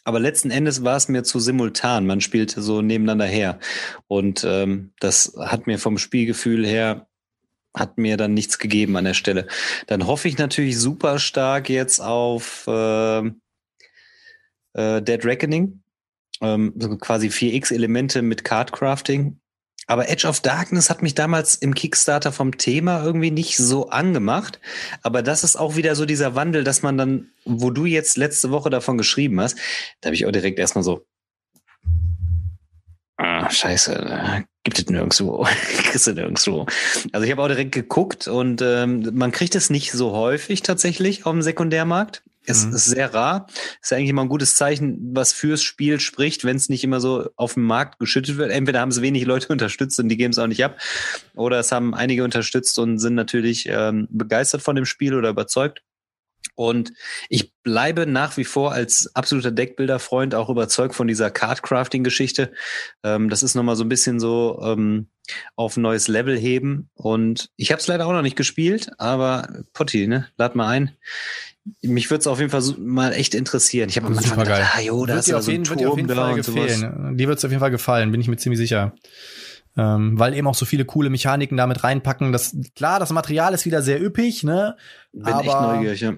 Aber 0.05 0.19
letzten 0.19 0.51
Endes 0.51 0.83
war 0.83 0.97
es 0.97 1.09
mir 1.09 1.25
zu 1.25 1.41
simultan. 1.41 2.07
Man 2.07 2.23
spielte 2.23 2.63
so 2.63 2.81
nebeneinander 2.81 3.27
her. 3.27 3.59
Und 4.07 4.45
ähm, 4.45 4.93
das 5.01 5.35
hat 5.39 5.67
mir 5.67 5.79
vom 5.79 5.99
Spielgefühl 5.99 6.67
her 6.67 7.07
hat 7.77 7.99
mir 7.99 8.17
dann 8.17 8.35
nichts 8.35 8.59
gegeben 8.59 8.97
an 8.97 9.05
der 9.05 9.15
Stelle. 9.15 9.47
Dann 9.89 10.07
hoffe 10.07 10.29
ich 10.29 10.39
natürlich 10.39 10.79
super 10.79 11.19
stark 11.19 11.69
jetzt 11.69 12.01
auf 12.01 12.67
äh, 12.69 13.27
äh, 14.75 15.03
Dead 15.03 15.25
Reckoning 15.25 15.84
ähm, 16.41 16.75
quasi 17.01 17.29
4x-Elemente 17.29 18.23
mit 18.23 18.45
Cardcrafting. 18.45 19.39
Aber 19.87 20.09
Edge 20.09 20.27
of 20.27 20.41
Darkness 20.41 20.89
hat 20.89 21.03
mich 21.03 21.15
damals 21.15 21.57
im 21.57 21.75
Kickstarter 21.75 22.33
vom 22.33 22.57
Thema 22.57 23.05
irgendwie 23.05 23.31
nicht 23.31 23.57
so 23.57 23.91
angemacht. 23.91 24.59
Aber 25.03 25.23
das 25.23 25.45
ist 25.45 25.57
auch 25.57 25.77
wieder 25.77 25.95
so 25.95 26.07
dieser 26.07 26.35
Wandel, 26.35 26.65
dass 26.65 26.83
man 26.83 26.97
dann, 26.97 27.29
wo 27.45 27.71
du 27.71 27.85
jetzt 27.85 28.17
letzte 28.17 28.51
Woche 28.51 28.71
davon 28.71 28.97
geschrieben 28.97 29.41
hast, 29.41 29.59
da 30.01 30.09
habe 30.09 30.15
ich 30.15 30.25
auch 30.25 30.33
direkt 30.33 30.59
erstmal 30.59 30.85
so, 30.85 31.05
ah, 33.19 33.51
scheiße, 33.51 34.45
gibt 34.65 34.79
es 34.79 34.87
nirgendwo, 34.87 35.47
kriegst 35.85 36.07
du 36.07 36.15
nirgendwo. 36.15 36.67
Also 37.13 37.25
ich 37.25 37.31
habe 37.31 37.43
auch 37.43 37.49
direkt 37.49 37.73
geguckt 37.73 38.27
und 38.27 38.63
ähm, 38.63 39.11
man 39.13 39.33
kriegt 39.33 39.55
es 39.55 39.69
nicht 39.69 39.93
so 39.93 40.13
häufig 40.13 40.63
tatsächlich 40.63 41.27
auf 41.27 41.33
dem 41.33 41.43
Sekundärmarkt. 41.43 42.23
Es 42.47 42.67
mhm. 42.67 42.75
ist 42.75 42.85
sehr 42.87 43.15
rar. 43.15 43.47
Ist 43.83 43.93
eigentlich 43.93 44.11
immer 44.11 44.23
ein 44.23 44.29
gutes 44.29 44.57
Zeichen, 44.57 44.99
was 45.15 45.33
fürs 45.33 45.63
Spiel 45.63 46.01
spricht, 46.01 46.45
wenn 46.45 46.57
es 46.57 46.69
nicht 46.69 46.85
immer 46.85 47.01
so 47.01 47.29
auf 47.37 47.55
dem 47.55 47.65
Markt 47.65 47.99
geschüttet 47.99 48.37
wird. 48.37 48.51
Entweder 48.51 48.81
haben 48.81 48.91
es 48.91 49.03
wenig 49.03 49.25
Leute 49.25 49.49
unterstützt 49.53 49.99
und 50.01 50.09
die 50.09 50.17
geben 50.17 50.33
es 50.33 50.39
auch 50.39 50.47
nicht 50.47 50.65
ab, 50.65 50.79
oder 51.35 51.59
es 51.59 51.73
haben 51.73 51.95
einige 51.95 52.25
unterstützt 52.25 52.79
und 52.79 52.99
sind 52.99 53.15
natürlich 53.15 53.67
ähm, 53.69 54.07
begeistert 54.11 54.63
von 54.63 54.77
dem 54.77 54.87
Spiel 54.87 55.15
oder 55.15 55.31
überzeugt. 55.31 55.83
Und 56.57 56.93
ich 57.29 57.53
bleibe 57.63 58.07
nach 58.07 58.37
wie 58.37 58.45
vor 58.45 58.73
als 58.73 59.15
absoluter 59.17 59.51
Deckbilder-Freund 59.51 60.35
auch 60.35 60.49
überzeugt 60.49 60.95
von 60.95 61.09
dieser 61.09 61.31
Cardcrafting-Geschichte. 61.31 62.53
Ähm, 63.03 63.29
das 63.29 63.43
ist 63.43 63.55
nochmal 63.55 63.77
so 63.77 63.85
ein 63.85 63.89
bisschen 63.89 64.21
so 64.21 64.61
ähm, 64.63 65.09
auf 65.57 65.77
ein 65.77 65.83
neues 65.83 66.07
Level 66.07 66.39
heben. 66.39 66.91
Und 66.95 67.51
ich 67.57 67.73
habe 67.73 67.81
es 67.81 67.87
leider 67.89 68.07
auch 68.07 68.13
noch 68.13 68.23
nicht 68.23 68.37
gespielt, 68.37 68.91
aber 68.99 69.65
Potti, 69.73 70.07
ne, 70.07 70.29
lad 70.37 70.55
mal 70.55 70.69
ein 70.69 70.97
mich 71.83 72.11
würde 72.11 72.21
es 72.21 72.27
auf 72.27 72.39
jeden 72.39 72.51
Fall 72.51 72.63
mal 72.79 73.13
echt 73.13 73.35
interessieren. 73.35 73.89
Ich 73.89 73.97
habe 73.97 74.07
am 74.07 74.19
Anfang 74.19 74.39
gedacht, 74.39 74.77
ah, 74.77 74.81
jo, 74.81 75.07
da 75.07 75.19
ist 75.19 75.29
ja 75.29 75.41
so 75.41 75.51
ein 75.51 75.65
Turm 75.65 75.85
auf 75.87 75.97
jeden 75.97 76.09
Fall 76.09 76.35
gefallen. 76.35 77.17
Die 77.17 77.27
wird 77.27 77.39
es 77.39 77.45
auf 77.45 77.51
jeden 77.51 77.61
Fall 77.61 77.71
gefallen, 77.71 78.11
bin 78.11 78.21
ich 78.21 78.29
mir 78.29 78.37
ziemlich 78.37 78.59
sicher. 78.59 78.95
Ähm, 79.77 80.19
weil 80.19 80.35
eben 80.35 80.47
auch 80.47 80.55
so 80.55 80.67
viele 80.67 80.85
coole 80.85 81.11
Mechaniken 81.11 81.57
damit 81.57 81.83
reinpacken. 81.83 82.33
Das, 82.33 82.57
klar, 82.77 83.01
das 83.01 83.11
Material 83.11 83.55
ist 83.55 83.67
wieder 83.67 83.83
sehr 83.83 84.01
üppig, 84.01 84.45
ne? 84.45 84.77
Bin 85.13 85.27
aber 85.27 85.45
echt 85.45 85.61
neugierig, 85.61 86.01
ja 86.01 86.15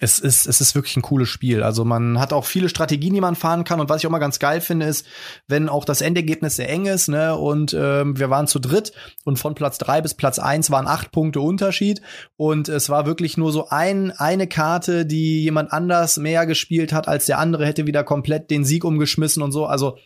es 0.00 0.18
ist, 0.18 0.46
es 0.46 0.60
ist 0.60 0.74
wirklich 0.74 0.96
ein 0.96 1.02
cooles 1.02 1.28
Spiel. 1.28 1.62
Also 1.62 1.84
man 1.84 2.18
hat 2.18 2.32
auch 2.32 2.44
viele 2.44 2.68
Strategien, 2.68 3.14
die 3.14 3.20
man 3.20 3.36
fahren 3.36 3.64
kann. 3.64 3.80
Und 3.80 3.88
was 3.88 4.00
ich 4.00 4.06
auch 4.06 4.10
mal 4.10 4.18
ganz 4.18 4.38
geil 4.38 4.60
finde, 4.60 4.86
ist, 4.86 5.06
wenn 5.46 5.68
auch 5.68 5.84
das 5.84 6.00
Endergebnis 6.00 6.56
sehr 6.56 6.68
eng 6.68 6.86
ist, 6.86 7.08
ne, 7.08 7.36
und 7.36 7.74
ähm, 7.78 8.18
wir 8.18 8.28
waren 8.28 8.46
zu 8.46 8.58
dritt 8.58 8.92
und 9.24 9.38
von 9.38 9.54
Platz 9.54 9.78
drei 9.78 10.00
bis 10.00 10.14
Platz 10.14 10.38
eins 10.38 10.70
waren 10.70 10.88
acht 10.88 11.12
Punkte 11.12 11.40
Unterschied. 11.40 12.02
Und 12.36 12.68
es 12.68 12.88
war 12.88 13.06
wirklich 13.06 13.36
nur 13.36 13.52
so 13.52 13.68
ein, 13.68 14.10
eine 14.10 14.48
Karte, 14.48 15.06
die 15.06 15.42
jemand 15.42 15.72
anders 15.72 16.16
mehr 16.16 16.46
gespielt 16.46 16.92
hat 16.92 17.06
als 17.06 17.26
der 17.26 17.38
andere, 17.38 17.64
hätte 17.64 17.86
wieder 17.86 18.02
komplett 18.02 18.50
den 18.50 18.64
Sieg 18.64 18.84
umgeschmissen 18.84 19.42
und 19.42 19.52
so. 19.52 19.66
Also 19.66 19.98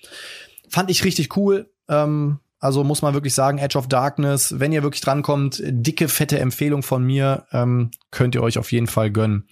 fand 0.68 0.90
ich 0.90 1.04
richtig 1.04 1.36
cool. 1.36 1.70
Ähm, 1.88 2.38
also 2.60 2.84
muss 2.84 3.02
man 3.02 3.14
wirklich 3.14 3.34
sagen, 3.34 3.58
Edge 3.58 3.78
of 3.78 3.88
Darkness, 3.88 4.60
wenn 4.60 4.72
ihr 4.72 4.82
wirklich 4.82 5.00
drankommt, 5.00 5.62
dicke, 5.64 6.08
fette 6.08 6.38
Empfehlung 6.38 6.82
von 6.82 7.02
mir, 7.02 7.46
ähm, 7.52 7.90
könnt 8.10 8.34
ihr 8.34 8.42
euch 8.42 8.58
auf 8.58 8.70
jeden 8.70 8.86
Fall 8.86 9.10
gönnen. 9.10 9.48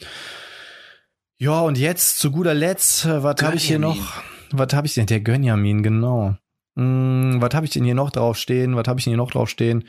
Ja, 1.39 1.61
und 1.61 1.79
jetzt 1.79 2.19
zu 2.19 2.31
guter 2.31 2.55
Letzt, 2.55 3.07
äh, 3.07 3.23
was 3.23 3.43
habe 3.43 3.57
ich 3.57 3.65
hier 3.65 3.79
noch? 3.79 4.23
Was 4.51 4.73
habe 4.75 4.87
ich 4.87 4.95
denn? 4.95 5.07
Der 5.07 5.21
Gönjamin, 5.21 5.83
genau. 5.83 6.37
Hm, 6.77 7.37
was 7.41 7.55
habe 7.55 7.65
ich 7.67 7.73
denn 7.73 7.85
hier 7.85 7.95
noch 7.95 8.11
draufstehen? 8.11 8.77
Was 8.77 8.87
habe 8.87 9.01
ich 9.01 9.05
denn 9.05 9.13
hier 9.13 9.19
noch 9.19 9.31
draufstehen? 9.31 9.85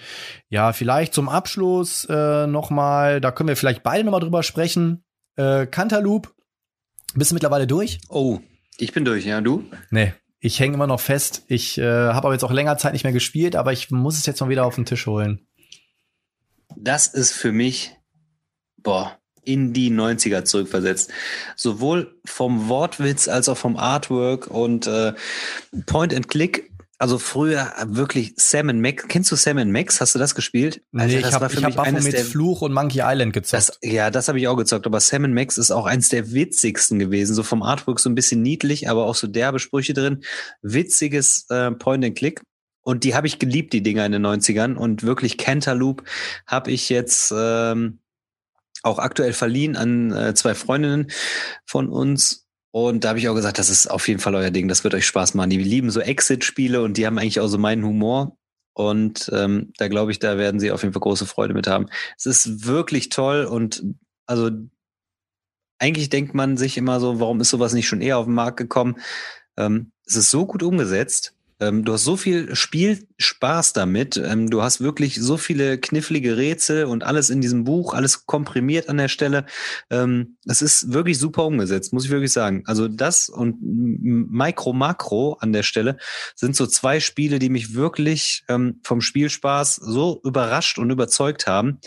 Ja, 0.49 0.71
vielleicht 0.73 1.13
zum 1.13 1.27
Abschluss 1.27 2.05
äh, 2.05 2.47
noch 2.47 2.69
mal, 2.69 3.19
da 3.19 3.31
können 3.31 3.49
wir 3.49 3.57
vielleicht 3.57 3.83
beide 3.83 4.03
noch 4.05 4.11
mal 4.11 4.19
drüber 4.19 4.43
sprechen. 4.43 5.03
Äh, 5.35 5.67
Cantaloupe, 5.67 6.29
bist 7.15 7.31
du 7.31 7.35
mittlerweile 7.35 7.67
durch? 7.67 7.99
Oh, 8.09 8.39
ich 8.77 8.93
bin 8.93 9.03
durch, 9.03 9.25
ja, 9.25 9.41
du? 9.41 9.65
Nee, 9.91 10.13
ich 10.39 10.59
hänge 10.59 10.75
immer 10.75 10.87
noch 10.87 10.99
fest. 10.99 11.43
Ich 11.47 11.77
äh, 11.77 11.83
habe 11.83 12.27
aber 12.27 12.33
jetzt 12.33 12.43
auch 12.43 12.51
länger 12.51 12.77
Zeit 12.77 12.93
nicht 12.93 13.03
mehr 13.03 13.13
gespielt, 13.13 13.55
aber 13.55 13.73
ich 13.73 13.91
muss 13.91 14.17
es 14.17 14.25
jetzt 14.25 14.39
mal 14.39 14.49
wieder 14.49 14.65
auf 14.65 14.75
den 14.75 14.85
Tisch 14.85 15.05
holen. 15.05 15.45
Das 16.75 17.07
ist 17.07 17.31
für 17.31 17.51
mich, 17.51 17.95
boah, 18.77 19.17
in 19.43 19.73
die 19.73 19.91
90er 19.91 20.43
zurückversetzt. 20.43 21.11
Sowohl 21.55 22.19
vom 22.25 22.69
Wortwitz 22.69 23.27
als 23.27 23.49
auch 23.49 23.57
vom 23.57 23.77
Artwork 23.77 24.47
und 24.47 24.87
äh, 24.87 25.13
Point 25.85 26.13
and 26.13 26.27
Click 26.27 26.71
also 26.99 27.17
früher 27.17 27.71
wirklich 27.85 28.34
Sam 28.35 28.81
Max. 28.81 29.07
Kennst 29.07 29.31
du 29.31 29.38
Sam 29.38 29.71
Max? 29.71 30.01
Hast 30.01 30.15
du 30.15 30.19
das 30.19 30.35
gespielt? 30.35 30.81
Nee, 30.91 31.03
also, 31.03 31.17
ich 31.17 31.34
habe 31.34 31.45
hab 31.45 31.76
Baphomet 31.76 32.11
der, 32.11 32.26
Fluch 32.26 32.61
und 32.61 32.73
Monkey 32.73 32.99
Island 33.01 33.31
gezockt. 33.31 33.69
Das, 33.69 33.80
ja, 33.81 34.11
das 34.11 34.27
habe 34.27 34.38
ich 34.38 34.49
auch 34.49 34.57
gezockt. 34.57 34.85
Aber 34.85 34.99
Sam 34.99 35.34
Max 35.34 35.57
ist 35.57 35.71
auch 35.71 35.85
eins 35.85 36.09
der 36.09 36.34
witzigsten 36.34 36.99
gewesen. 36.99 37.34
So 37.35 37.43
vom 37.43 37.63
Artwork 37.63 38.01
so 38.01 38.09
ein 38.09 38.15
bisschen 38.15 38.41
niedlich, 38.41 38.89
aber 38.89 39.05
auch 39.05 39.15
so 39.15 39.27
derbe 39.27 39.59
Sprüche 39.59 39.93
drin. 39.93 40.26
Witziges 40.61 41.45
äh, 41.49 41.71
Point 41.71 42.03
and 42.03 42.17
Click. 42.17 42.41
Und 42.81 43.05
die 43.05 43.15
habe 43.15 43.27
ich 43.27 43.39
geliebt, 43.39 43.71
die 43.71 43.81
Dinger 43.81 44.05
in 44.05 44.11
den 44.11 44.26
90ern. 44.26 44.76
Und 44.76 45.03
wirklich 45.03 45.38
Cantaloupe 45.38 46.03
habe 46.47 46.71
ich 46.71 46.89
jetzt 46.89 47.34
ähm, 47.34 47.99
auch 48.84 48.99
aktuell 48.99 49.31
verliehen 49.31 49.77
an 49.77 50.11
äh, 50.11 50.34
zwei 50.34 50.53
Freundinnen 50.53 51.07
von 51.65 51.88
uns. 51.88 52.48
Und 52.71 53.03
da 53.03 53.09
habe 53.09 53.19
ich 53.19 53.27
auch 53.27 53.35
gesagt, 53.35 53.57
das 53.57 53.69
ist 53.69 53.87
auf 53.87 54.07
jeden 54.07 54.19
Fall 54.19 54.35
euer 54.35 54.51
Ding, 54.51 54.67
das 54.67 54.83
wird 54.83 54.93
euch 54.93 55.05
Spaß 55.07 55.33
machen. 55.33 55.49
Die 55.49 55.57
lieben 55.57 55.89
so 55.89 55.99
Exit-Spiele 55.99 56.81
und 56.81 56.97
die 56.97 57.05
haben 57.05 57.17
eigentlich 57.17 57.39
auch 57.39 57.47
so 57.47 57.57
meinen 57.57 57.83
Humor. 57.83 58.37
Und 58.73 59.29
ähm, 59.33 59.73
da 59.77 59.87
glaube 59.87 60.11
ich, 60.11 60.19
da 60.19 60.37
werden 60.37 60.59
sie 60.59 60.71
auf 60.71 60.83
jeden 60.83 60.93
Fall 60.93 61.01
große 61.01 61.25
Freude 61.25 61.53
mit 61.53 61.67
haben. 61.67 61.87
Es 62.17 62.25
ist 62.25 62.65
wirklich 62.65 63.09
toll 63.09 63.45
und 63.45 63.83
also 64.25 64.51
eigentlich 65.79 66.09
denkt 66.09 66.35
man 66.35 66.57
sich 66.57 66.77
immer 66.77 66.99
so, 66.99 67.19
warum 67.19 67.41
ist 67.41 67.49
sowas 67.49 67.73
nicht 67.73 67.87
schon 67.87 68.01
eher 68.01 68.17
auf 68.17 68.25
den 68.25 68.35
Markt 68.35 68.57
gekommen? 68.57 68.97
Ähm, 69.57 69.91
es 70.05 70.15
ist 70.15 70.29
so 70.29 70.45
gut 70.45 70.61
umgesetzt 70.61 71.33
Ähm, 71.60 71.84
du 71.84 71.94
hast 71.94 72.03
so 72.03 72.18
viel 72.18 72.56
Spielspaß 72.56 73.73
damit. 73.73 74.18
Ähm, 74.18 74.49
du 74.49 74.61
hast 74.61 74.81
wirklich 74.81 75.15
so 75.19 75.38
viele 75.38 75.77
knifflige 75.77 76.38
Rätsel 76.38 76.86
und 76.86 77.03
alles 77.03 77.30
in 77.30 77.41
diesem 77.41 77.64
Buch, 77.64 77.94
alles 77.94 78.26
komprimiert 78.26 78.90
an 78.90 78.98
der 78.98 79.07
Stelle. 79.07 79.45
Ähm, 79.90 80.38
es 80.45 80.61
ist 80.61 80.94
wirklich 80.94 81.19
super 81.19 81.45
umgesetzt, 81.45 81.94
muss 81.94 82.06
ich 82.06 82.11
wirklich 82.11 82.31
sagen. 82.31 82.64
Also 82.65 82.88
das 82.88 83.30
und 83.30 83.57
Micro 83.61 84.73
Macro 84.73 85.34
an 85.40 85.53
der 85.53 85.64
Stelle 85.64 85.98
sind 86.36 86.56
so 86.56 86.65
zwei 86.65 86.99
Spiele, 86.99 87.40
die 87.40 87.49
mich 87.49 87.73
wirklich 87.73 88.44
ähm, 88.48 88.80
vom 88.84 89.02
Spielspaß 89.02 89.76
so 89.76 90.22
überrascht 90.23 90.80
und 90.80 90.90
überzeugt 90.90 91.48
haben 91.48 91.80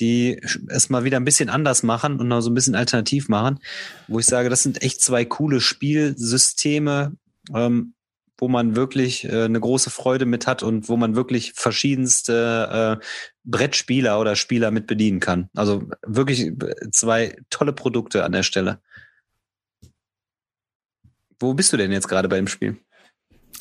die 0.00 0.40
es 0.68 0.90
mal 0.90 1.04
wieder 1.04 1.16
ein 1.16 1.24
bisschen 1.24 1.48
anders 1.48 1.82
machen 1.82 2.20
und 2.20 2.28
noch 2.28 2.40
so 2.40 2.50
ein 2.50 2.54
bisschen 2.54 2.74
alternativ 2.74 3.28
machen, 3.28 3.58
wo 4.06 4.18
ich 4.18 4.26
sage, 4.26 4.48
das 4.48 4.62
sind 4.62 4.82
echt 4.82 5.00
zwei 5.00 5.24
coole 5.24 5.60
Spielsysteme, 5.60 7.16
ähm, 7.54 7.94
wo 8.38 8.48
man 8.48 8.76
wirklich 8.76 9.24
äh, 9.24 9.44
eine 9.44 9.60
große 9.60 9.90
Freude 9.90 10.24
mit 10.24 10.46
hat 10.46 10.62
und 10.62 10.88
wo 10.88 10.96
man 10.96 11.16
wirklich 11.16 11.52
verschiedenste 11.54 13.00
äh, 13.00 13.04
Brettspieler 13.44 14.20
oder 14.20 14.36
Spieler 14.36 14.70
mit 14.70 14.86
bedienen 14.86 15.20
kann. 15.20 15.50
Also 15.54 15.88
wirklich 16.06 16.52
zwei 16.92 17.36
tolle 17.50 17.72
Produkte 17.72 18.24
an 18.24 18.32
der 18.32 18.44
Stelle. 18.44 18.80
Wo 21.40 21.54
bist 21.54 21.72
du 21.72 21.76
denn 21.76 21.92
jetzt 21.92 22.08
gerade 22.08 22.28
bei 22.28 22.36
dem 22.36 22.48
Spiel? 22.48 22.78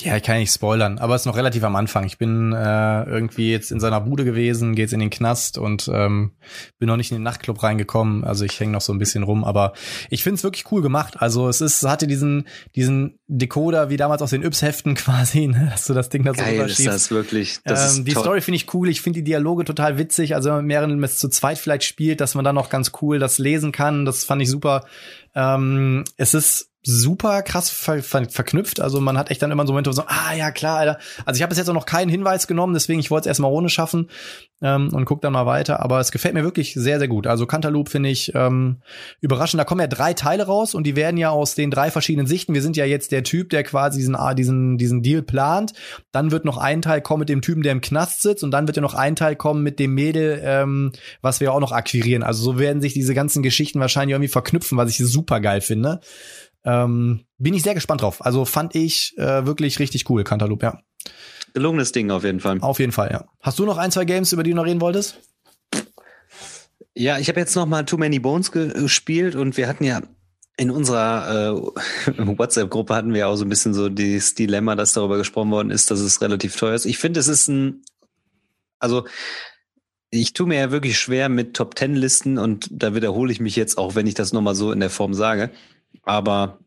Ja, 0.01 0.15
ich 0.15 0.23
kann 0.23 0.37
nicht 0.37 0.53
spoilern, 0.53 0.99
aber 0.99 1.15
es 1.15 1.21
ist 1.21 1.25
noch 1.25 1.37
relativ 1.37 1.63
am 1.63 1.75
Anfang. 1.75 2.05
Ich 2.05 2.17
bin 2.17 2.53
äh, 2.53 3.03
irgendwie 3.03 3.51
jetzt 3.51 3.71
in 3.71 3.79
seiner 3.79 4.01
Bude 4.01 4.25
gewesen, 4.25 4.75
geht's 4.75 4.93
in 4.93 4.99
den 4.99 5.09
Knast 5.09 5.57
und 5.57 5.89
ähm, 5.91 6.33
bin 6.77 6.87
noch 6.87 6.97
nicht 6.97 7.11
in 7.11 7.17
den 7.17 7.23
Nachtclub 7.23 7.63
reingekommen. 7.63 8.23
Also 8.23 8.45
ich 8.45 8.59
hänge 8.59 8.73
noch 8.73 8.81
so 8.81 8.93
ein 8.93 8.99
bisschen 8.99 9.23
rum, 9.23 9.43
aber 9.43 9.73
ich 10.09 10.23
finde 10.23 10.35
es 10.35 10.43
wirklich 10.43 10.71
cool 10.71 10.81
gemacht. 10.81 11.21
Also 11.21 11.49
es 11.49 11.61
ist, 11.61 11.83
hatte 11.83 12.05
diesen 12.07 12.47
diesen 12.75 13.19
Decoder 13.27 13.89
wie 13.89 13.97
damals 13.97 14.21
aus 14.21 14.29
den 14.29 14.43
Yps-Heften 14.43 14.95
quasi, 14.95 15.47
ne? 15.47 15.69
dass 15.71 15.85
du 15.85 15.93
das 15.93 16.09
Ding 16.09 16.23
da 16.23 16.33
so 16.33 16.41
Geil 16.41 16.69
ist 16.69 16.85
das 16.85 17.11
wirklich. 17.11 17.59
Das 17.63 17.97
ähm, 17.97 18.05
die. 18.05 18.11
Story 18.11 18.41
finde 18.41 18.57
ich 18.57 18.73
cool. 18.73 18.89
Ich 18.89 19.01
finde 19.01 19.19
die 19.19 19.23
Dialoge 19.23 19.65
total 19.65 19.97
witzig. 19.97 20.35
Also 20.35 20.49
wenn 20.49 20.57
man 20.57 20.65
mehreren 20.65 21.03
es 21.03 21.17
zu 21.17 21.29
zweit 21.29 21.57
vielleicht 21.57 21.83
spielt, 21.83 22.21
dass 22.21 22.35
man 22.35 22.45
dann 22.45 22.55
noch 22.55 22.69
ganz 22.69 22.91
cool 23.01 23.19
das 23.19 23.37
lesen 23.37 23.71
kann. 23.71 24.05
Das 24.05 24.23
fand 24.23 24.41
ich 24.41 24.49
super. 24.49 24.85
Ähm, 25.35 26.03
es 26.17 26.33
ist 26.33 26.71
super 26.87 27.41
krass 27.41 27.69
ver 27.69 28.01
ver 28.01 28.29
verknüpft. 28.29 28.79
Also 28.79 29.01
man 29.01 29.17
hat 29.17 29.29
echt 29.29 29.41
dann 29.41 29.51
immer 29.51 29.67
so 29.67 29.73
Momente, 29.73 29.89
wo 29.89 29.93
so, 29.93 30.03
ah 30.07 30.33
ja 30.35 30.51
klar, 30.51 30.77
Alter. 30.77 30.97
Also 31.25 31.37
ich 31.37 31.41
habe 31.41 31.49
bis 31.49 31.57
jetzt 31.57 31.69
auch 31.69 31.73
noch 31.73 31.85
keinen 31.85 32.09
Hinweis 32.09 32.47
genommen, 32.47 32.73
deswegen 32.73 32.99
ich 32.99 33.11
wollte 33.11 33.23
es 33.23 33.27
erstmal 33.27 33.51
ohne 33.51 33.69
schaffen 33.69 34.09
ähm, 34.61 34.89
und 34.93 35.05
guck 35.05 35.21
dann 35.21 35.33
mal 35.33 35.45
weiter. 35.45 35.81
Aber 35.81 35.99
es 35.99 36.11
gefällt 36.11 36.33
mir 36.33 36.43
wirklich 36.43 36.73
sehr, 36.73 36.99
sehr 36.99 37.09
gut. 37.09 37.27
Also 37.27 37.45
Cantaloupe 37.45 37.91
finde 37.91 38.09
ich 38.09 38.31
ähm, 38.35 38.77
überraschend. 39.19 39.59
Da 39.59 39.65
kommen 39.65 39.81
ja 39.81 39.87
drei 39.87 40.13
Teile 40.13 40.45
raus 40.45 40.73
und 40.73 40.85
die 40.85 40.95
werden 40.95 41.17
ja 41.17 41.29
aus 41.29 41.55
den 41.55 41.71
drei 41.71 41.91
verschiedenen 41.91 42.25
Sichten. 42.25 42.53
Wir 42.53 42.61
sind 42.61 42.77
ja 42.77 42.85
jetzt 42.85 43.11
der 43.11 43.23
Typ, 43.23 43.49
der 43.49 43.63
quasi 43.63 43.99
diesen, 43.99 44.15
ah, 44.15 44.33
diesen, 44.33 44.77
diesen 44.77 45.03
Deal 45.03 45.21
plant. 45.21 45.73
Dann 46.11 46.31
wird 46.31 46.45
noch 46.45 46.57
ein 46.57 46.81
Teil 46.81 47.01
kommen 47.01 47.19
mit 47.19 47.29
dem 47.29 47.41
Typen, 47.41 47.63
der 47.63 47.73
im 47.73 47.81
Knast 47.81 48.21
sitzt 48.21 48.43
und 48.43 48.51
dann 48.51 48.67
wird 48.67 48.77
ja 48.77 48.81
noch 48.81 48.93
ein 48.93 49.15
Teil 49.15 49.35
kommen 49.35 49.61
mit 49.61 49.77
dem 49.79 49.93
Mädel, 49.93 50.41
ähm, 50.43 50.93
was 51.21 51.41
wir 51.41 51.53
auch 51.53 51.59
noch 51.59 51.73
akquirieren. 51.73 52.23
Also 52.23 52.43
so 52.43 52.59
werden 52.59 52.81
sich 52.81 52.93
diese 52.93 53.13
ganzen 53.13 53.43
Geschichten 53.43 53.79
wahrscheinlich 53.79 54.13
irgendwie 54.13 54.29
verknüpfen, 54.29 54.77
was 54.77 54.89
ich 54.89 54.97
super 54.97 55.39
geil 55.39 55.61
finde. 55.61 55.99
Ähm, 56.67 57.21
bin 57.37 57.53
ich 57.53 57.63
sehr 57.63 57.75
gespannt 57.75 58.01
drauf. 58.01 58.25
Also 58.25 58.43
fand 58.43 58.75
ich 58.75 59.17
äh, 59.17 59.45
wirklich 59.45 59.79
richtig 59.79 60.09
cool, 60.09 60.25
Cantaloupe, 60.25 60.65
ja. 60.65 60.79
Gelungenes 61.53 61.93
Ding 61.93 62.11
auf 62.11 62.25
jeden 62.25 62.41
Fall. 62.41 62.59
Auf 62.59 62.79
jeden 62.79 62.91
Fall, 62.91 63.09
ja. 63.09 63.25
Hast 63.41 63.57
du 63.57 63.65
noch 63.65 63.77
ein, 63.77 63.89
zwei 63.89 64.03
Games, 64.03 64.33
über 64.33 64.43
die 64.43 64.49
du 64.49 64.57
noch 64.57 64.65
reden 64.65 64.81
wolltest? 64.81 65.19
Ja, 66.93 67.19
ich 67.19 67.29
habe 67.29 67.39
jetzt 67.39 67.55
noch 67.55 67.65
mal 67.65 67.85
Too 67.85 67.97
Many 67.97 68.19
Bones 68.19 68.51
gespielt 68.51 69.35
und 69.35 69.55
wir 69.55 69.69
hatten 69.69 69.85
ja 69.85 70.01
in 70.57 70.69
unserer 70.69 71.55
äh, 71.55 72.17
WhatsApp-Gruppe 72.37 72.93
hatten 72.93 73.13
wir 73.13 73.29
auch 73.29 73.37
so 73.37 73.45
ein 73.45 73.49
bisschen 73.49 73.73
so 73.73 73.87
dieses 73.87 74.35
Dilemma, 74.35 74.75
dass 74.75 74.93
darüber 74.93 75.17
gesprochen 75.17 75.51
worden 75.51 75.71
ist, 75.71 75.89
dass 75.89 76.01
es 76.01 76.21
relativ 76.21 76.57
teuer 76.57 76.73
ist. 76.73 76.85
Ich 76.85 76.97
finde, 76.97 77.21
es 77.21 77.29
ist 77.29 77.47
ein, 77.47 77.83
also 78.79 79.05
ich 80.09 80.33
tue 80.33 80.47
mir 80.47 80.59
ja 80.59 80.71
wirklich 80.71 80.99
schwer 80.99 81.29
mit 81.29 81.53
Top 81.53 81.75
Ten 81.75 81.95
Listen 81.95 82.37
und 82.37 82.67
da 82.71 82.93
wiederhole 82.93 83.31
ich 83.31 83.39
mich 83.39 83.55
jetzt 83.55 83.77
auch, 83.77 83.95
wenn 83.95 84.07
ich 84.07 84.15
das 84.15 84.33
nochmal 84.33 84.55
so 84.55 84.71
in 84.71 84.79
der 84.79 84.89
Form 84.89 85.13
sage. 85.13 85.51
Aber 86.07 86.59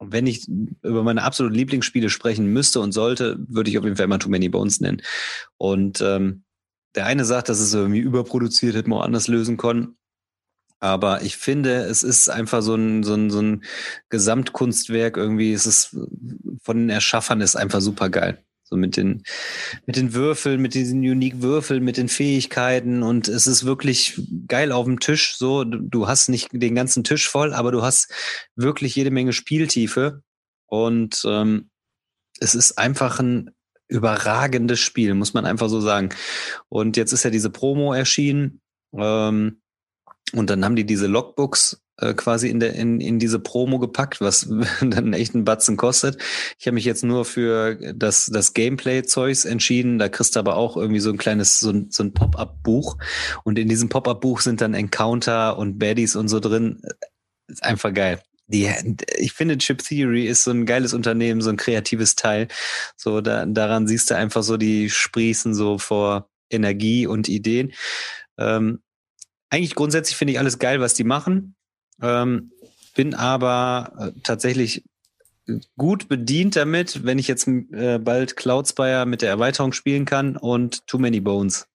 wenn 0.00 0.26
ich 0.26 0.48
über 0.48 1.04
meine 1.04 1.22
absoluten 1.22 1.54
Lieblingsspiele 1.54 2.10
sprechen 2.10 2.46
müsste 2.46 2.80
und 2.80 2.90
sollte, 2.90 3.38
würde 3.48 3.70
ich 3.70 3.78
auf 3.78 3.84
jeden 3.84 3.96
Fall 3.96 4.06
immer 4.06 4.18
Too 4.18 4.28
Many 4.28 4.48
Bones 4.48 4.80
nennen. 4.80 5.02
Und 5.56 6.00
ähm, 6.00 6.42
der 6.96 7.06
eine 7.06 7.24
sagt, 7.24 7.48
dass 7.48 7.60
es 7.60 7.72
irgendwie 7.72 8.00
überproduziert, 8.00 8.74
hätte 8.74 8.90
man 8.90 8.98
auch 8.98 9.04
anders 9.04 9.28
lösen 9.28 9.56
können. 9.56 9.96
Aber 10.80 11.22
ich 11.22 11.36
finde, 11.36 11.84
es 11.84 12.02
ist 12.02 12.28
einfach 12.28 12.60
so 12.60 12.74
ein, 12.74 13.04
so 13.04 13.14
ein, 13.14 13.30
so 13.30 13.40
ein 13.40 13.64
Gesamtkunstwerk 14.08 15.16
irgendwie. 15.16 15.52
Es 15.52 15.64
ist 15.64 15.96
von 16.64 16.76
den 16.76 16.90
Erschaffern 16.90 17.40
ist 17.40 17.54
einfach 17.54 17.80
super 17.80 18.10
geil. 18.10 18.44
So 18.72 18.78
mit 18.78 18.96
den, 18.96 19.22
mit 19.84 19.96
den 19.96 20.14
Würfeln, 20.14 20.62
mit 20.62 20.72
diesen 20.72 21.00
unique 21.00 21.42
Würfeln, 21.42 21.84
mit 21.84 21.98
den 21.98 22.08
Fähigkeiten 22.08 23.02
und 23.02 23.28
es 23.28 23.46
ist 23.46 23.66
wirklich 23.66 24.18
geil 24.48 24.72
auf 24.72 24.86
dem 24.86 24.98
Tisch. 24.98 25.36
So, 25.36 25.62
du 25.64 26.08
hast 26.08 26.30
nicht 26.30 26.48
den 26.52 26.74
ganzen 26.74 27.04
Tisch 27.04 27.28
voll, 27.28 27.52
aber 27.52 27.70
du 27.70 27.82
hast 27.82 28.10
wirklich 28.56 28.96
jede 28.96 29.10
Menge 29.10 29.34
Spieltiefe 29.34 30.22
und 30.68 31.22
ähm, 31.26 31.68
es 32.40 32.54
ist 32.54 32.78
einfach 32.78 33.20
ein 33.20 33.50
überragendes 33.88 34.80
Spiel, 34.80 35.12
muss 35.12 35.34
man 35.34 35.44
einfach 35.44 35.68
so 35.68 35.82
sagen. 35.82 36.08
Und 36.70 36.96
jetzt 36.96 37.12
ist 37.12 37.24
ja 37.24 37.30
diese 37.30 37.50
Promo 37.50 37.92
erschienen. 37.92 38.62
Ähm, 38.96 39.60
und 40.32 40.48
dann 40.48 40.64
haben 40.64 40.76
die 40.76 40.86
diese 40.86 41.08
Logbooks 41.08 41.81
äh, 41.98 42.14
quasi 42.14 42.48
in, 42.48 42.58
der, 42.60 42.74
in, 42.74 43.00
in 43.00 43.18
diese 43.18 43.38
Promo 43.38 43.78
gepackt, 43.78 44.20
was 44.20 44.48
dann 44.80 45.12
echt 45.12 45.34
einen 45.34 45.44
Batzen 45.44 45.76
kostet. 45.76 46.20
Ich 46.58 46.66
habe 46.66 46.74
mich 46.74 46.84
jetzt 46.84 47.04
nur 47.04 47.24
für 47.24 47.74
das, 47.94 48.26
das 48.26 48.54
Gameplay-Zeugs 48.54 49.44
entschieden. 49.44 49.98
Da 49.98 50.08
kriegst 50.08 50.36
du 50.36 50.40
aber 50.40 50.56
auch 50.56 50.76
irgendwie 50.76 51.00
so 51.00 51.10
ein 51.10 51.18
kleines, 51.18 51.60
so 51.60 51.70
ein, 51.70 51.88
so 51.90 52.02
ein 52.02 52.12
Pop-Up-Buch. 52.12 52.96
Und 53.44 53.58
in 53.58 53.68
diesem 53.68 53.88
Pop-Up-Buch 53.88 54.40
sind 54.40 54.60
dann 54.60 54.74
Encounter 54.74 55.58
und 55.58 55.78
Baddies 55.78 56.16
und 56.16 56.28
so 56.28 56.40
drin. 56.40 56.82
Ist 57.48 57.62
einfach 57.62 57.92
geil. 57.92 58.22
Die, 58.46 58.70
ich 59.16 59.32
finde, 59.32 59.56
Chip 59.58 59.82
Theory 59.82 60.26
ist 60.26 60.44
so 60.44 60.50
ein 60.50 60.66
geiles 60.66 60.94
Unternehmen, 60.94 61.40
so 61.40 61.50
ein 61.50 61.56
kreatives 61.56 62.16
Teil. 62.16 62.48
So, 62.96 63.20
da, 63.20 63.46
daran 63.46 63.86
siehst 63.86 64.10
du 64.10 64.16
einfach 64.16 64.42
so, 64.42 64.56
die 64.56 64.90
sprießen 64.90 65.54
so 65.54 65.78
vor 65.78 66.28
Energie 66.50 67.06
und 67.06 67.28
Ideen. 67.28 67.72
Ähm, 68.38 68.82
eigentlich 69.50 69.74
grundsätzlich 69.74 70.16
finde 70.16 70.32
ich 70.32 70.38
alles 70.38 70.58
geil, 70.58 70.80
was 70.80 70.94
die 70.94 71.04
machen. 71.04 71.54
Ähm, 72.00 72.52
bin 72.94 73.14
aber 73.14 73.92
äh, 73.98 74.20
tatsächlich 74.22 74.84
gut 75.76 76.08
bedient 76.08 76.56
damit, 76.56 77.04
wenn 77.04 77.18
ich 77.18 77.28
jetzt 77.28 77.48
äh, 77.48 77.98
bald 77.98 78.36
Cloudspire 78.36 79.06
mit 79.06 79.22
der 79.22 79.30
Erweiterung 79.30 79.72
spielen 79.72 80.04
kann 80.04 80.36
und 80.36 80.86
Too 80.86 80.98
Many 80.98 81.20
Bones. 81.20 81.66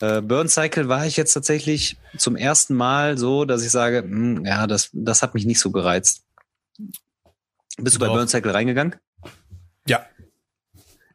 Äh, 0.00 0.22
Burn 0.22 0.48
Cycle 0.48 0.88
war 0.88 1.06
ich 1.06 1.16
jetzt 1.16 1.32
tatsächlich 1.32 1.96
zum 2.16 2.36
ersten 2.36 2.74
Mal 2.74 3.18
so, 3.18 3.44
dass 3.44 3.62
ich 3.62 3.70
sage, 3.70 4.02
mh, 4.02 4.38
hm, 4.38 4.44
ja, 4.44 4.66
das, 4.66 4.90
das 4.92 5.22
hat 5.22 5.34
mich 5.34 5.46
nicht 5.46 5.60
so 5.60 5.70
gereizt. 5.70 6.24
Bist 7.78 7.96
du 7.96 8.00
Doch. 8.00 8.08
bei 8.08 8.14
Burn 8.14 8.28
Cycle 8.28 8.52
reingegangen? 8.52 8.96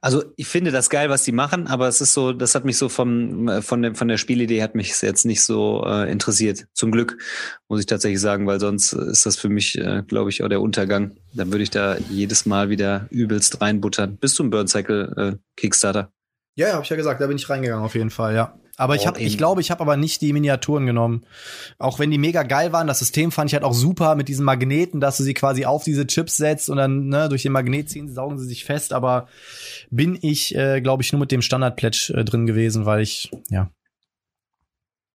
Also 0.03 0.23
ich 0.35 0.47
finde 0.47 0.71
das 0.71 0.89
geil, 0.89 1.11
was 1.11 1.23
die 1.23 1.31
machen, 1.31 1.67
aber 1.67 1.87
es 1.87 2.01
ist 2.01 2.15
so, 2.15 2.33
das 2.33 2.55
hat 2.55 2.65
mich 2.65 2.77
so 2.77 2.89
vom, 2.89 3.47
äh, 3.47 3.61
von, 3.61 3.83
der, 3.83 3.93
von 3.93 4.07
der 4.07 4.17
Spielidee 4.17 4.63
hat 4.63 4.73
mich 4.73 4.99
jetzt 4.99 5.25
nicht 5.25 5.43
so 5.43 5.83
äh, 5.85 6.11
interessiert. 6.11 6.65
Zum 6.73 6.91
Glück, 6.91 7.19
muss 7.67 7.79
ich 7.79 7.85
tatsächlich 7.85 8.19
sagen, 8.19 8.47
weil 8.47 8.59
sonst 8.59 8.93
ist 8.93 9.27
das 9.27 9.37
für 9.37 9.49
mich, 9.49 9.77
äh, 9.77 10.01
glaube 10.07 10.31
ich, 10.31 10.43
auch 10.43 10.49
der 10.49 10.59
Untergang. 10.59 11.11
Dann 11.33 11.51
würde 11.51 11.63
ich 11.63 11.69
da 11.69 11.97
jedes 12.09 12.47
Mal 12.47 12.69
wieder 12.69 13.05
übelst 13.11 13.61
reinbuttern. 13.61 14.17
Bist 14.17 14.39
du 14.39 14.43
ein 14.43 14.49
Burn 14.49 14.67
Cycle 14.67 15.13
äh, 15.15 15.37
Kickstarter? 15.55 16.11
Ja, 16.55 16.67
ja, 16.67 16.73
habe 16.73 16.83
ich 16.83 16.89
ja 16.89 16.95
gesagt, 16.95 17.21
da 17.21 17.27
bin 17.27 17.37
ich 17.37 17.47
reingegangen 17.47 17.85
auf 17.85 17.93
jeden 17.93 18.09
Fall, 18.09 18.33
ja. 18.33 18.59
Aber 18.81 18.95
ich, 18.95 19.05
hab, 19.05 19.19
ich 19.19 19.37
glaube, 19.37 19.61
ich 19.61 19.69
habe 19.69 19.81
aber 19.81 19.95
nicht 19.95 20.21
die 20.21 20.33
Miniaturen 20.33 20.87
genommen. 20.87 21.23
Auch 21.77 21.99
wenn 21.99 22.09
die 22.09 22.17
mega 22.17 22.41
geil 22.41 22.71
waren, 22.73 22.87
das 22.87 22.97
System 22.97 23.31
fand 23.31 23.47
ich 23.47 23.53
halt 23.53 23.63
auch 23.63 23.75
super 23.75 24.15
mit 24.15 24.27
diesen 24.27 24.43
Magneten, 24.43 24.99
dass 24.99 25.17
du 25.17 25.23
sie 25.23 25.35
quasi 25.35 25.65
auf 25.65 25.83
diese 25.83 26.07
Chips 26.07 26.35
setzt 26.35 26.67
und 26.67 26.77
dann 26.77 27.07
ne, 27.07 27.29
durch 27.29 27.43
den 27.43 27.51
Magnet 27.51 27.91
ziehen, 27.91 28.11
saugen 28.11 28.39
sie 28.39 28.47
sich 28.47 28.65
fest. 28.65 28.91
Aber 28.91 29.27
bin 29.91 30.17
ich, 30.19 30.55
äh, 30.55 30.81
glaube 30.81 31.03
ich, 31.03 31.11
nur 31.11 31.19
mit 31.19 31.31
dem 31.31 31.43
Standard-Pledge 31.43 32.15
äh, 32.17 32.25
drin 32.25 32.47
gewesen, 32.47 32.87
weil 32.87 33.01
ich, 33.01 33.29
ja, 33.51 33.69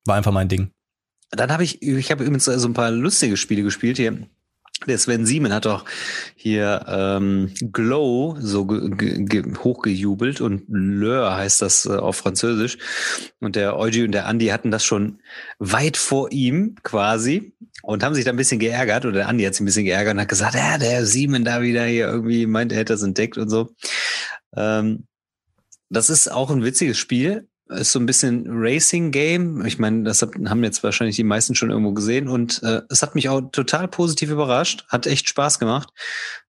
war 0.05 0.15
einfach 0.15 0.31
mein 0.31 0.47
Ding. 0.47 0.69
Dann 1.31 1.51
habe 1.51 1.63
ich, 1.63 1.81
ich 1.81 2.11
habe 2.11 2.23
übrigens 2.23 2.45
so 2.45 2.67
ein 2.67 2.73
paar 2.73 2.91
lustige 2.91 3.35
Spiele 3.35 3.63
gespielt 3.63 3.97
hier. 3.97 4.29
Der 4.87 4.97
Sven 4.97 5.25
Siemen 5.25 5.53
hat 5.53 5.65
doch 5.65 5.85
hier 6.35 6.85
ähm, 6.87 7.53
Glow 7.71 8.37
so 8.39 8.67
hochgejubelt 8.67 10.41
und 10.41 10.63
Leur 10.67 11.35
heißt 11.35 11.61
das 11.61 11.85
äh, 11.85 11.95
auf 11.95 12.17
Französisch. 12.17 12.77
Und 13.39 13.55
der 13.55 13.77
Eugi 13.77 14.03
und 14.03 14.11
der 14.11 14.27
Andi 14.27 14.47
hatten 14.47 14.71
das 14.71 14.85
schon 14.85 15.21
weit 15.59 15.97
vor 15.97 16.31
ihm 16.31 16.75
quasi 16.83 17.53
und 17.81 18.03
haben 18.03 18.15
sich 18.15 18.25
da 18.25 18.31
ein 18.31 18.37
bisschen 18.37 18.59
geärgert. 18.59 19.05
Oder 19.05 19.15
der 19.15 19.27
Andi 19.27 19.43
hat 19.43 19.55
sich 19.55 19.61
ein 19.61 19.65
bisschen 19.65 19.85
geärgert 19.85 20.13
und 20.13 20.21
hat 20.21 20.29
gesagt, 20.29 20.55
ja, 20.55 20.77
der 20.77 21.05
Siemen 21.05 21.43
da 21.43 21.61
wieder 21.61 21.85
hier 21.85 22.07
irgendwie 22.07 22.45
meint, 22.45 22.71
er 22.71 22.79
hätte 22.79 22.93
das 22.93 23.03
entdeckt 23.03 23.37
und 23.37 23.49
so. 23.49 23.73
Ähm, 24.55 25.07
das 25.89 26.09
ist 26.09 26.31
auch 26.31 26.51
ein 26.51 26.63
witziges 26.63 26.97
Spiel 26.97 27.47
ist 27.69 27.91
so 27.91 27.99
ein 27.99 28.05
bisschen 28.05 28.45
Racing-Game. 28.47 29.65
Ich 29.65 29.79
meine, 29.79 30.03
das 30.03 30.21
haben 30.21 30.63
jetzt 30.63 30.83
wahrscheinlich 30.83 31.15
die 31.15 31.23
meisten 31.23 31.55
schon 31.55 31.71
irgendwo 31.71 31.93
gesehen 31.93 32.27
und 32.27 32.61
äh, 32.63 32.81
es 32.89 33.01
hat 33.01 33.15
mich 33.15 33.29
auch 33.29 33.41
total 33.51 33.87
positiv 33.87 34.29
überrascht. 34.29 34.85
Hat 34.87 35.07
echt 35.07 35.27
Spaß 35.29 35.59
gemacht. 35.59 35.89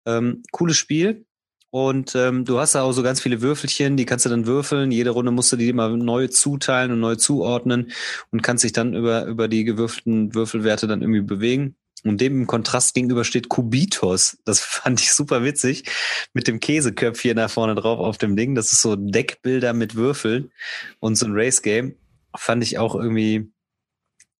Ähm, 0.05 0.43
cooles 0.51 0.77
Spiel. 0.77 1.25
Und 1.71 2.15
ähm, 2.15 2.45
du 2.45 2.59
hast 2.59 2.75
da 2.75 2.83
auch 2.83 2.93
so 2.93 3.03
ganz 3.03 3.19
viele 3.19 3.41
Würfelchen, 3.41 3.97
die 3.97 4.05
kannst 4.05 4.25
du 4.25 4.29
dann 4.29 4.45
würfeln. 4.45 4.91
Jede 4.91 5.09
Runde 5.09 5.31
musst 5.31 5.51
du 5.51 5.57
die 5.57 5.67
immer 5.67 5.89
neu 5.89 6.27
zuteilen 6.27 6.91
und 6.93 7.01
neu 7.01 7.15
zuordnen 7.15 7.91
und 8.31 8.41
kannst 8.41 8.63
dich 8.63 8.71
dann 8.71 8.93
über, 8.93 9.25
über 9.25 9.49
die 9.49 9.65
gewürfelten 9.65 10.33
Würfelwerte 10.33 10.87
dann 10.87 11.01
irgendwie 11.01 11.21
bewegen. 11.21 11.75
Und 12.05 12.21
dem 12.21 12.41
im 12.41 12.47
Kontrast 12.47 12.93
gegenüber 12.93 13.23
steht 13.23 13.49
Kubitos. 13.49 14.37
Das 14.45 14.59
fand 14.61 15.01
ich 15.01 15.13
super 15.13 15.43
witzig. 15.43 15.85
Mit 16.33 16.47
dem 16.47 16.59
Käseköpfchen 16.59 17.35
da 17.35 17.47
vorne 17.47 17.75
drauf 17.75 17.99
auf 17.99 18.17
dem 18.17 18.35
Ding. 18.35 18.55
Das 18.55 18.71
ist 18.71 18.81
so 18.81 18.95
Deckbilder 18.95 19.73
mit 19.73 19.95
Würfeln 19.95 20.51
und 20.99 21.15
so 21.15 21.25
ein 21.25 21.33
Race 21.33 21.61
Game. 21.61 21.95
Fand 22.35 22.63
ich 22.63 22.77
auch 22.77 22.95
irgendwie 22.95 23.51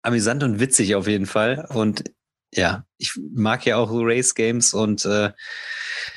amüsant 0.04 0.44
und 0.44 0.60
witzig 0.60 0.96
auf 0.96 1.08
jeden 1.08 1.26
Fall. 1.26 1.68
Und 1.70 2.04
ja, 2.54 2.86
ich 2.98 3.14
mag 3.34 3.66
ja 3.66 3.78
auch 3.78 3.90
Race 3.92 4.36
Games 4.36 4.74
und 4.74 5.04
äh, 5.06 5.32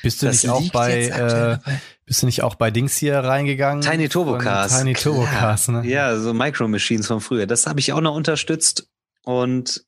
bist 0.03 0.21
du 0.21 0.27
nicht 0.27 0.47
auch 0.49 0.71
bei, 0.71 1.07
äh, 1.07 1.57
bist 2.05 2.21
du 2.21 2.27
nicht 2.27 2.43
auch 2.43 2.55
bei 2.55 2.71
Dings 2.71 2.95
hier 2.95 3.17
reingegangen? 3.19 3.81
Tiny 3.81 4.07
Turbo 4.07 4.37
Cars. 4.37 4.77
Tiny 4.77 4.93
Turbo 4.93 5.23
Cars, 5.23 5.67
ne? 5.67 5.81
Ja, 5.85 6.17
so 6.17 6.33
Micro 6.33 6.67
Machines 6.67 7.07
von 7.07 7.21
früher. 7.21 7.47
Das 7.47 7.65
habe 7.65 7.79
ich 7.79 7.91
auch 7.91 8.01
noch 8.01 8.15
unterstützt 8.15 8.87
und 9.23 9.85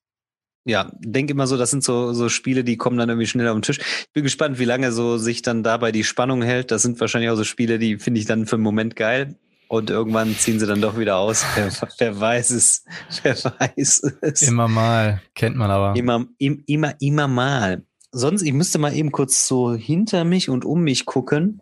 ja, 0.65 0.91
denke 0.99 1.31
immer 1.33 1.47
so, 1.47 1.57
das 1.57 1.71
sind 1.71 1.83
so, 1.83 2.13
so 2.13 2.29
Spiele, 2.29 2.63
die 2.63 2.77
kommen 2.77 2.97
dann 2.97 3.09
irgendwie 3.09 3.27
schnell 3.27 3.47
auf 3.47 3.55
den 3.55 3.63
Tisch. 3.63 3.79
Ich 3.79 4.13
bin 4.13 4.23
gespannt, 4.23 4.59
wie 4.59 4.65
lange 4.65 4.91
so 4.91 5.17
sich 5.17 5.41
dann 5.41 5.63
dabei 5.63 5.91
die 5.91 6.03
Spannung 6.03 6.43
hält. 6.43 6.71
Das 6.71 6.83
sind 6.83 6.99
wahrscheinlich 6.99 7.31
auch 7.31 7.35
so 7.35 7.43
Spiele, 7.43 7.79
die 7.79 7.97
finde 7.97 8.19
ich 8.19 8.25
dann 8.25 8.45
für 8.45 8.57
einen 8.57 8.63
Moment 8.63 8.95
geil. 8.95 9.35
Und 9.67 9.89
irgendwann 9.89 10.35
ziehen 10.37 10.59
sie 10.59 10.67
dann 10.67 10.81
doch 10.81 10.99
wieder 10.99 11.15
aus. 11.15 11.45
Wer, 11.55 11.71
wer 11.97 12.19
weiß 12.19 12.49
es? 12.51 12.83
Wer 13.23 13.37
weiß 13.37 14.03
es? 14.21 14.41
Immer 14.41 14.67
mal. 14.67 15.21
Kennt 15.33 15.55
man 15.55 15.71
aber. 15.71 15.97
Immer, 15.97 16.25
immer, 16.37 16.93
immer 16.99 17.27
mal. 17.29 17.85
Sonst, 18.11 18.41
ich 18.41 18.51
müsste 18.51 18.79
mal 18.79 18.93
eben 18.93 19.13
kurz 19.13 19.47
so 19.47 19.73
hinter 19.73 20.25
mich 20.25 20.49
und 20.49 20.65
um 20.65 20.81
mich 20.81 21.05
gucken, 21.05 21.61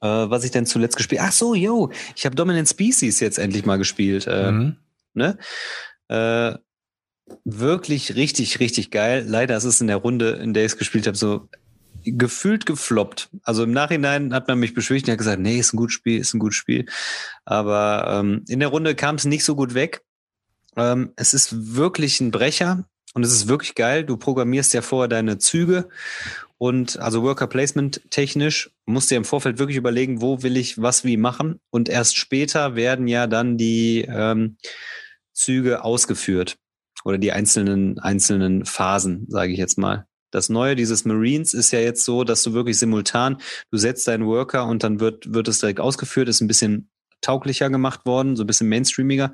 äh, 0.00 0.06
was 0.06 0.44
ich 0.44 0.50
denn 0.50 0.64
zuletzt 0.64 0.96
gespielt 0.96 1.20
Ach 1.22 1.32
so, 1.32 1.54
yo, 1.54 1.90
ich 2.16 2.24
habe 2.24 2.34
Dominant 2.34 2.66
Species 2.66 3.20
jetzt 3.20 3.38
endlich 3.38 3.66
mal 3.66 3.76
gespielt. 3.76 4.26
Äh, 4.26 4.50
mhm. 4.50 4.76
ne? 5.12 5.36
Äh, 6.08 6.54
wirklich 7.44 8.14
richtig, 8.14 8.60
richtig 8.60 8.90
geil. 8.90 9.24
Leider 9.26 9.56
ist 9.56 9.64
es 9.64 9.80
in 9.80 9.86
der 9.86 9.96
Runde, 9.96 10.30
in 10.30 10.54
der 10.54 10.64
ich 10.64 10.72
es 10.72 10.78
gespielt 10.78 11.06
habe, 11.06 11.16
so 11.16 11.48
gefühlt 12.04 12.66
gefloppt. 12.66 13.30
Also 13.42 13.64
im 13.64 13.72
Nachhinein 13.72 14.32
hat 14.32 14.48
man 14.48 14.58
mich 14.58 14.74
beschwichtigt 14.74 15.08
und 15.08 15.12
hat 15.12 15.18
gesagt, 15.18 15.40
nee, 15.40 15.58
ist 15.58 15.72
ein 15.72 15.76
gutes 15.76 15.94
Spiel, 15.94 16.18
ist 16.18 16.34
ein 16.34 16.38
gutes 16.38 16.56
Spiel. 16.56 16.86
Aber 17.44 18.20
ähm, 18.20 18.44
in 18.48 18.60
der 18.60 18.68
Runde 18.68 18.94
kam 18.94 19.16
es 19.16 19.24
nicht 19.24 19.44
so 19.44 19.54
gut 19.54 19.74
weg. 19.74 20.02
Ähm, 20.76 21.12
es 21.16 21.34
ist 21.34 21.74
wirklich 21.74 22.20
ein 22.20 22.30
Brecher 22.30 22.84
und 23.14 23.24
es 23.24 23.32
ist 23.32 23.48
wirklich 23.48 23.74
geil. 23.74 24.04
Du 24.04 24.16
programmierst 24.16 24.72
ja 24.72 24.82
vorher 24.82 25.08
deine 25.08 25.38
Züge 25.38 25.88
und 26.58 26.98
also 26.98 27.22
Worker 27.22 27.46
Placement 27.46 28.02
technisch 28.10 28.70
musst 28.84 29.10
dir 29.10 29.16
im 29.16 29.24
Vorfeld 29.24 29.58
wirklich 29.58 29.76
überlegen, 29.76 30.20
wo 30.20 30.42
will 30.42 30.56
ich 30.56 30.80
was 30.80 31.04
wie 31.04 31.16
machen. 31.16 31.60
Und 31.70 31.88
erst 31.88 32.16
später 32.16 32.76
werden 32.76 33.08
ja 33.08 33.26
dann 33.26 33.56
die 33.56 34.06
ähm, 34.08 34.56
Züge 35.32 35.84
ausgeführt 35.84 36.58
oder 37.04 37.18
die 37.18 37.32
einzelnen 37.32 37.98
einzelnen 37.98 38.64
Phasen, 38.64 39.26
sage 39.28 39.52
ich 39.52 39.58
jetzt 39.58 39.78
mal. 39.78 40.06
Das 40.30 40.48
Neue 40.48 40.76
dieses 40.76 41.04
Marines 41.04 41.54
ist 41.54 41.72
ja 41.72 41.80
jetzt 41.80 42.04
so, 42.04 42.24
dass 42.24 42.42
du 42.42 42.52
wirklich 42.52 42.78
simultan, 42.78 43.38
du 43.70 43.78
setzt 43.78 44.06
deinen 44.06 44.26
Worker 44.26 44.66
und 44.66 44.84
dann 44.84 45.00
wird, 45.00 45.32
wird 45.32 45.48
es 45.48 45.58
direkt 45.58 45.80
ausgeführt, 45.80 46.28
ist 46.28 46.40
ein 46.40 46.46
bisschen 46.46 46.88
tauglicher 47.20 47.68
gemacht 47.68 48.06
worden, 48.06 48.36
so 48.36 48.44
ein 48.44 48.46
bisschen 48.46 48.68
mainstreamiger. 48.68 49.32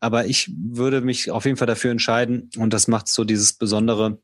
Aber 0.00 0.26
ich 0.26 0.52
würde 0.56 1.00
mich 1.00 1.30
auf 1.30 1.44
jeden 1.44 1.56
Fall 1.56 1.66
dafür 1.66 1.90
entscheiden 1.90 2.50
und 2.56 2.72
das 2.72 2.88
macht 2.88 3.08
so 3.08 3.24
dieses 3.24 3.52
Besondere, 3.54 4.18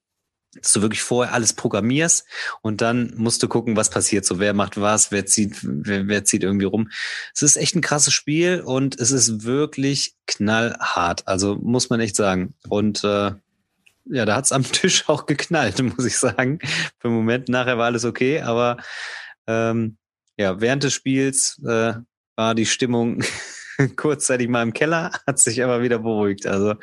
dass 0.55 0.73
du 0.73 0.83
wirklich 0.83 1.03
vorher 1.03 1.35
alles 1.35 1.53
programmierst 1.53 2.27
und 2.63 2.81
dann 2.81 3.13
musst 3.17 3.43
du 3.43 3.49
gucken, 3.49 3.77
was 3.77 3.91
passiert. 3.91 4.25
So, 4.25 4.39
wer 4.39 4.55
macht 4.55 4.81
was, 4.81 5.11
wer 5.11 5.27
zieht, 5.27 5.59
wer, 5.63 6.09
wer 6.09 6.25
zieht 6.25 6.43
irgendwie 6.43 6.67
rum. 6.67 6.91
Es 7.35 7.43
ist 7.43 7.57
echt 7.57 7.75
ein 7.75 7.83
krasses 7.83 8.15
Spiel 8.15 8.61
und 8.61 8.99
es 8.99 9.11
ist 9.11 9.45
wirklich 9.45 10.15
knallhart. 10.27 11.27
Also 11.29 11.57
muss 11.57 11.91
man 11.91 12.01
echt 12.01 12.17
sagen. 12.17 12.55
Und 12.69 13.05
äh, 13.05 13.33
ja, 14.11 14.25
da 14.25 14.37
hat's 14.37 14.53
am 14.53 14.63
Tisch 14.73 15.09
auch 15.09 15.27
geknallt, 15.27 15.83
muss 15.83 16.05
ich 16.05 16.17
sagen. 16.17 16.61
Für 16.99 17.09
den 17.09 17.15
Moment 17.15 17.49
nachher 17.49 17.79
war 17.79 17.87
alles 17.87 18.05
okay, 18.05 18.41
aber 18.41 18.79
ähm, 19.47 19.99
ja, 20.37 20.61
während 20.61 20.85
des 20.85 20.95
Spiels 20.95 21.61
äh, 21.67 21.95
war 22.37 22.55
die 22.55 22.67
Stimmung 22.67 23.23
kurzzeitig 23.97 24.49
mal 24.49 24.63
im 24.63 24.73
Keller, 24.73 25.13
hat 25.27 25.39
sich 25.39 25.63
aber 25.63 25.83
wieder 25.83 25.99
beruhigt. 26.01 26.47
Also 26.47 26.75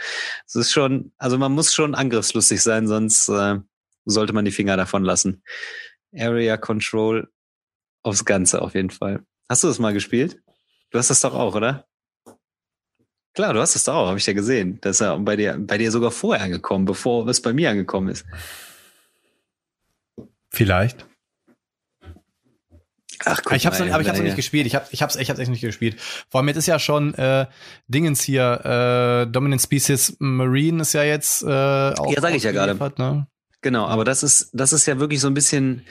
es 0.46 0.56
ist 0.56 0.72
schon, 0.72 1.12
also 1.18 1.38
man 1.38 1.52
muss 1.52 1.74
schon 1.74 1.96
angriffslustig 1.96 2.62
sein, 2.62 2.88
sonst 2.88 3.30
äh, 3.30 3.60
sollte 4.06 4.34
man 4.34 4.46
die 4.46 4.52
Finger 4.52 4.78
davon 4.78 5.04
lassen. 5.04 5.44
Area 6.16 6.58
Control 6.58 7.28
aufs 8.04 8.26
Ganze 8.26 8.62
auf 8.62 8.76
jeden 8.76 8.92
Fall. 8.92 9.26
Hast 9.50 9.64
du 9.64 9.68
das 9.68 9.80
mal 9.80 9.94
gespielt? 9.94 10.42
Du 10.92 10.98
hast 10.98 11.10
das 11.10 11.22
doch 11.22 11.34
auch, 11.34 11.56
oder? 11.56 11.86
Klar, 13.34 13.54
du 13.54 13.60
hast 13.60 13.76
es 13.76 13.90
auch, 13.90 14.08
habe 14.08 14.18
ich 14.18 14.26
ja 14.26 14.34
gesehen. 14.34 14.80
Das 14.82 14.98
ist 14.98 15.00
ja 15.02 15.16
bei 15.18 15.36
dir, 15.36 15.58
bei 15.60 15.78
dir 15.78 15.92
sogar 15.92 16.12
vorher 16.12 16.46
angekommen, 16.46 16.86
bevor 16.86 17.28
es 17.28 17.42
bei 17.42 17.52
mir 17.52 17.70
angekommen 17.70 18.08
ist. 18.08 18.26
Vielleicht. 20.50 21.06
Ach, 23.24 23.42
guck 23.44 23.54
ich 23.54 23.66
habe 23.66 23.76
es 23.76 23.82
aber 23.82 24.02
ich 24.02 24.08
hab's 24.08 24.18
noch 24.18 24.26
nicht 24.26 24.36
gespielt. 24.36 24.68
Ich 24.68 24.76
habe 24.76 24.86
ich 24.92 25.02
hab's, 25.02 25.16
ich 25.16 25.30
hab's 25.30 25.40
echt 25.40 25.50
nicht 25.50 25.62
gespielt. 25.62 26.00
Vor 26.30 26.40
allem 26.40 26.48
jetzt 26.48 26.58
ist 26.58 26.68
ja 26.68 26.80
schon 26.80 27.14
äh, 27.16 27.46
Dingens 27.88 28.22
hier 28.22 29.26
äh, 29.26 29.32
Dominant 29.32 29.62
Species 29.62 30.18
Marine 30.20 30.82
ist 30.82 30.94
ja 30.94 31.04
jetzt 31.04 31.44
äh, 31.44 31.48
auch 31.48 32.12
Ja, 32.12 32.22
sage 32.22 32.36
ich 32.36 32.44
ja 32.44 32.52
gerade. 32.52 32.76
Ne? 32.98 33.28
Genau, 33.62 33.86
aber 33.88 34.04
das 34.04 34.24
ist 34.24 34.50
das 34.54 34.74
ist 34.74 34.86
ja 34.86 35.00
wirklich 35.00 35.20
so 35.22 35.28
ein 35.28 35.34
bisschen 35.34 35.86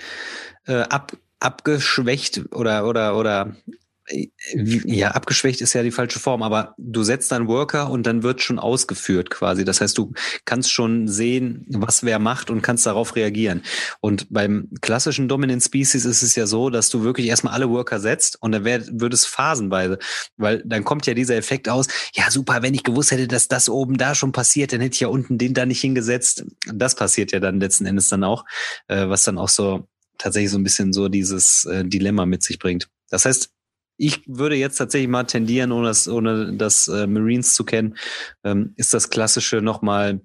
äh, 0.66 0.82
ab 0.82 1.12
abgeschwächt 1.40 2.42
oder 2.52 2.86
oder 2.86 3.16
oder 3.16 3.56
ja, 4.06 5.12
abgeschwächt 5.12 5.62
ist 5.62 5.72
ja 5.72 5.82
die 5.82 5.90
falsche 5.90 6.18
Form, 6.18 6.42
aber 6.42 6.74
du 6.76 7.02
setzt 7.02 7.32
deinen 7.32 7.48
Worker 7.48 7.90
und 7.90 8.06
dann 8.06 8.22
wird 8.22 8.42
schon 8.42 8.58
ausgeführt 8.58 9.30
quasi. 9.30 9.64
Das 9.64 9.80
heißt, 9.80 9.96
du 9.96 10.12
kannst 10.44 10.70
schon 10.70 11.08
sehen, 11.08 11.64
was 11.68 12.02
wer 12.02 12.18
macht 12.18 12.50
und 12.50 12.60
kannst 12.60 12.84
darauf 12.84 13.16
reagieren. 13.16 13.62
Und 14.00 14.26
beim 14.30 14.68
klassischen 14.82 15.28
Dominant 15.28 15.62
Species 15.62 16.04
ist 16.04 16.22
es 16.22 16.34
ja 16.34 16.46
so, 16.46 16.68
dass 16.68 16.90
du 16.90 17.02
wirklich 17.02 17.28
erstmal 17.28 17.54
alle 17.54 17.70
Worker 17.70 17.98
setzt 17.98 18.40
und 18.42 18.52
dann 18.52 18.64
wird, 18.64 19.00
wird 19.00 19.14
es 19.14 19.24
phasenweise, 19.24 19.98
weil 20.36 20.62
dann 20.66 20.84
kommt 20.84 21.06
ja 21.06 21.14
dieser 21.14 21.36
Effekt 21.36 21.68
aus, 21.68 21.86
ja 22.14 22.30
super, 22.30 22.62
wenn 22.62 22.74
ich 22.74 22.82
gewusst 22.82 23.10
hätte, 23.10 23.26
dass 23.26 23.48
das 23.48 23.70
oben 23.70 23.96
da 23.96 24.14
schon 24.14 24.32
passiert, 24.32 24.72
dann 24.72 24.80
hätte 24.80 24.94
ich 24.94 25.00
ja 25.00 25.08
unten 25.08 25.38
den 25.38 25.54
da 25.54 25.64
nicht 25.64 25.80
hingesetzt. 25.80 26.44
Das 26.66 26.94
passiert 26.94 27.32
ja 27.32 27.40
dann 27.40 27.58
letzten 27.58 27.86
Endes 27.86 28.08
dann 28.10 28.24
auch, 28.24 28.44
äh, 28.88 29.08
was 29.08 29.24
dann 29.24 29.38
auch 29.38 29.48
so 29.48 29.88
tatsächlich 30.18 30.50
so 30.50 30.58
ein 30.58 30.64
bisschen 30.64 30.92
so 30.92 31.08
dieses 31.08 31.64
äh, 31.64 31.84
Dilemma 31.84 32.26
mit 32.26 32.42
sich 32.42 32.58
bringt. 32.58 32.88
Das 33.10 33.24
heißt, 33.24 33.53
ich 33.96 34.22
würde 34.26 34.56
jetzt 34.56 34.76
tatsächlich 34.76 35.08
mal 35.08 35.24
tendieren, 35.24 35.72
ohne 35.72 35.88
das, 35.88 36.08
ohne 36.08 36.52
das 36.54 36.88
äh, 36.88 37.06
Marines 37.06 37.54
zu 37.54 37.64
kennen, 37.64 37.96
ähm, 38.42 38.74
ist 38.76 38.94
das 38.94 39.10
Klassische 39.10 39.62
nochmal 39.62 40.20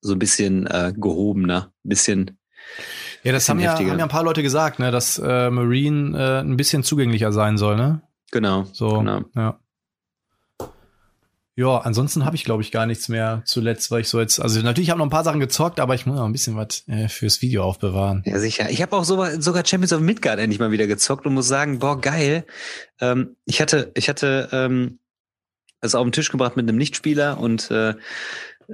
so 0.00 0.14
ein 0.14 0.18
bisschen 0.18 0.66
äh, 0.66 0.92
gehobener, 0.96 1.72
ein 1.84 1.88
bisschen. 1.88 2.38
Ja, 3.22 3.32
das 3.32 3.48
haben 3.48 3.60
ja, 3.60 3.78
haben 3.78 3.86
ja 3.86 4.04
ein 4.04 4.08
paar 4.08 4.24
Leute 4.24 4.42
gesagt, 4.42 4.78
ne, 4.78 4.90
dass 4.90 5.18
äh, 5.18 5.50
Marine 5.50 6.18
äh, 6.18 6.40
ein 6.40 6.56
bisschen 6.56 6.82
zugänglicher 6.82 7.32
sein 7.32 7.56
soll, 7.56 7.76
ne? 7.76 8.02
Genau. 8.32 8.64
So, 8.72 8.98
genau. 8.98 9.22
ja. 9.34 9.58
Ja, 11.54 11.78
ansonsten 11.78 12.24
habe 12.24 12.34
ich, 12.34 12.44
glaube 12.44 12.62
ich, 12.62 12.70
gar 12.70 12.86
nichts 12.86 13.08
mehr 13.08 13.42
zuletzt, 13.44 13.90
weil 13.90 14.00
ich 14.00 14.08
so 14.08 14.18
jetzt, 14.20 14.40
also 14.40 14.60
natürlich 14.60 14.88
habe 14.88 14.98
noch 14.98 15.06
ein 15.06 15.10
paar 15.10 15.24
Sachen 15.24 15.40
gezockt, 15.40 15.80
aber 15.80 15.94
ich 15.94 16.06
muss 16.06 16.16
noch 16.16 16.24
ein 16.24 16.32
bisschen 16.32 16.56
was 16.56 16.88
äh, 16.88 17.08
fürs 17.08 17.42
Video 17.42 17.62
aufbewahren. 17.64 18.22
Ja, 18.24 18.38
sicher. 18.38 18.70
Ich 18.70 18.80
habe 18.80 18.96
auch 18.96 19.04
so, 19.04 19.22
sogar 19.38 19.66
Champions 19.66 19.92
of 19.92 20.00
Midgard 20.00 20.38
endlich 20.38 20.60
mal 20.60 20.70
wieder 20.70 20.86
gezockt 20.86 21.26
und 21.26 21.34
muss 21.34 21.48
sagen, 21.48 21.80
boah, 21.80 22.00
geil. 22.00 22.46
Ähm, 23.00 23.36
ich 23.44 23.60
hatte, 23.60 23.90
ich 23.94 24.08
hatte 24.08 24.48
ähm, 24.50 24.98
es 25.82 25.94
auf 25.94 26.04
den 26.04 26.12
Tisch 26.12 26.30
gebracht 26.30 26.56
mit 26.56 26.66
einem 26.66 26.78
Nichtspieler 26.78 27.38
und 27.38 27.70
äh, 27.70 27.94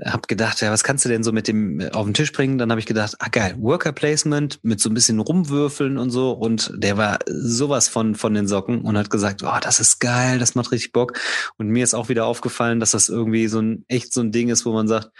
habe 0.04 0.22
gedacht, 0.26 0.60
ja, 0.60 0.70
was 0.70 0.84
kannst 0.84 1.04
du 1.04 1.08
denn 1.08 1.22
so 1.22 1.32
mit 1.32 1.48
dem 1.48 1.80
äh, 1.80 1.90
auf 1.90 2.04
den 2.04 2.14
Tisch 2.14 2.32
bringen? 2.32 2.58
Dann 2.58 2.70
habe 2.70 2.80
ich 2.80 2.86
gedacht, 2.86 3.16
ah 3.18 3.28
geil, 3.28 3.56
Worker 3.58 3.92
Placement 3.92 4.58
mit 4.62 4.80
so 4.80 4.90
ein 4.90 4.94
bisschen 4.94 5.20
rumwürfeln 5.20 5.98
und 5.98 6.10
so. 6.10 6.32
Und 6.32 6.72
der 6.74 6.96
war 6.96 7.18
sowas 7.26 7.88
von 7.88 8.14
von 8.14 8.34
den 8.34 8.46
Socken 8.46 8.82
und 8.82 8.96
hat 8.96 9.10
gesagt, 9.10 9.42
oh, 9.42 9.58
das 9.60 9.80
ist 9.80 10.00
geil, 10.00 10.38
das 10.38 10.54
macht 10.54 10.72
richtig 10.72 10.92
Bock. 10.92 11.18
Und 11.56 11.68
mir 11.68 11.84
ist 11.84 11.94
auch 11.94 12.08
wieder 12.08 12.26
aufgefallen, 12.26 12.80
dass 12.80 12.92
das 12.92 13.08
irgendwie 13.08 13.48
so 13.48 13.60
ein 13.60 13.84
echt 13.88 14.12
so 14.12 14.20
ein 14.20 14.32
Ding 14.32 14.48
ist, 14.48 14.66
wo 14.66 14.72
man 14.72 14.88
sagt, 14.88 15.10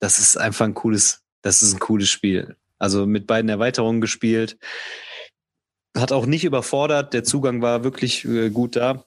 das 0.00 0.18
ist 0.18 0.36
einfach 0.36 0.66
ein 0.66 0.74
cooles, 0.74 1.22
das 1.42 1.62
ist 1.62 1.74
ein 1.74 1.80
cooles 1.80 2.08
Spiel. 2.08 2.56
Also 2.78 3.06
mit 3.06 3.26
beiden 3.26 3.48
Erweiterungen 3.48 4.00
gespielt, 4.00 4.58
hat 5.96 6.12
auch 6.12 6.26
nicht 6.26 6.44
überfordert. 6.44 7.14
Der 7.14 7.24
Zugang 7.24 7.62
war 7.62 7.84
wirklich 7.84 8.24
äh, 8.24 8.50
gut 8.50 8.76
da. 8.76 9.04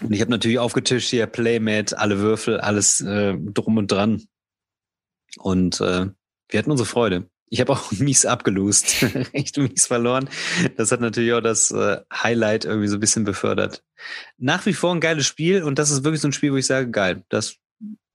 Und 0.00 0.12
ich 0.12 0.20
habe 0.20 0.30
natürlich 0.30 0.58
aufgetischt 0.58 1.10
hier 1.10 1.26
Playmat, 1.26 1.94
alle 1.94 2.18
Würfel, 2.18 2.60
alles 2.60 3.00
äh, 3.00 3.36
drum 3.38 3.76
und 3.76 3.92
dran. 3.92 4.22
Und 5.38 5.80
äh, 5.80 6.06
wir 6.48 6.58
hatten 6.58 6.70
unsere 6.70 6.88
Freude. 6.88 7.28
Ich 7.48 7.60
habe 7.60 7.72
auch 7.72 7.90
mies 7.98 8.24
abgelost, 8.24 9.02
echt 9.32 9.56
mies 9.58 9.86
verloren. 9.86 10.28
Das 10.76 10.90
hat 10.92 11.00
natürlich 11.00 11.32
auch 11.32 11.40
das 11.40 11.70
äh, 11.70 12.00
Highlight 12.12 12.64
irgendwie 12.64 12.88
so 12.88 12.96
ein 12.96 13.00
bisschen 13.00 13.24
befördert. 13.24 13.82
Nach 14.38 14.64
wie 14.66 14.72
vor 14.72 14.94
ein 14.94 15.00
geiles 15.00 15.26
Spiel 15.26 15.62
und 15.62 15.78
das 15.78 15.90
ist 15.90 16.04
wirklich 16.04 16.20
so 16.20 16.28
ein 16.28 16.32
Spiel, 16.32 16.52
wo 16.52 16.56
ich 16.56 16.66
sage, 16.66 16.90
geil, 16.90 17.24
das 17.28 17.56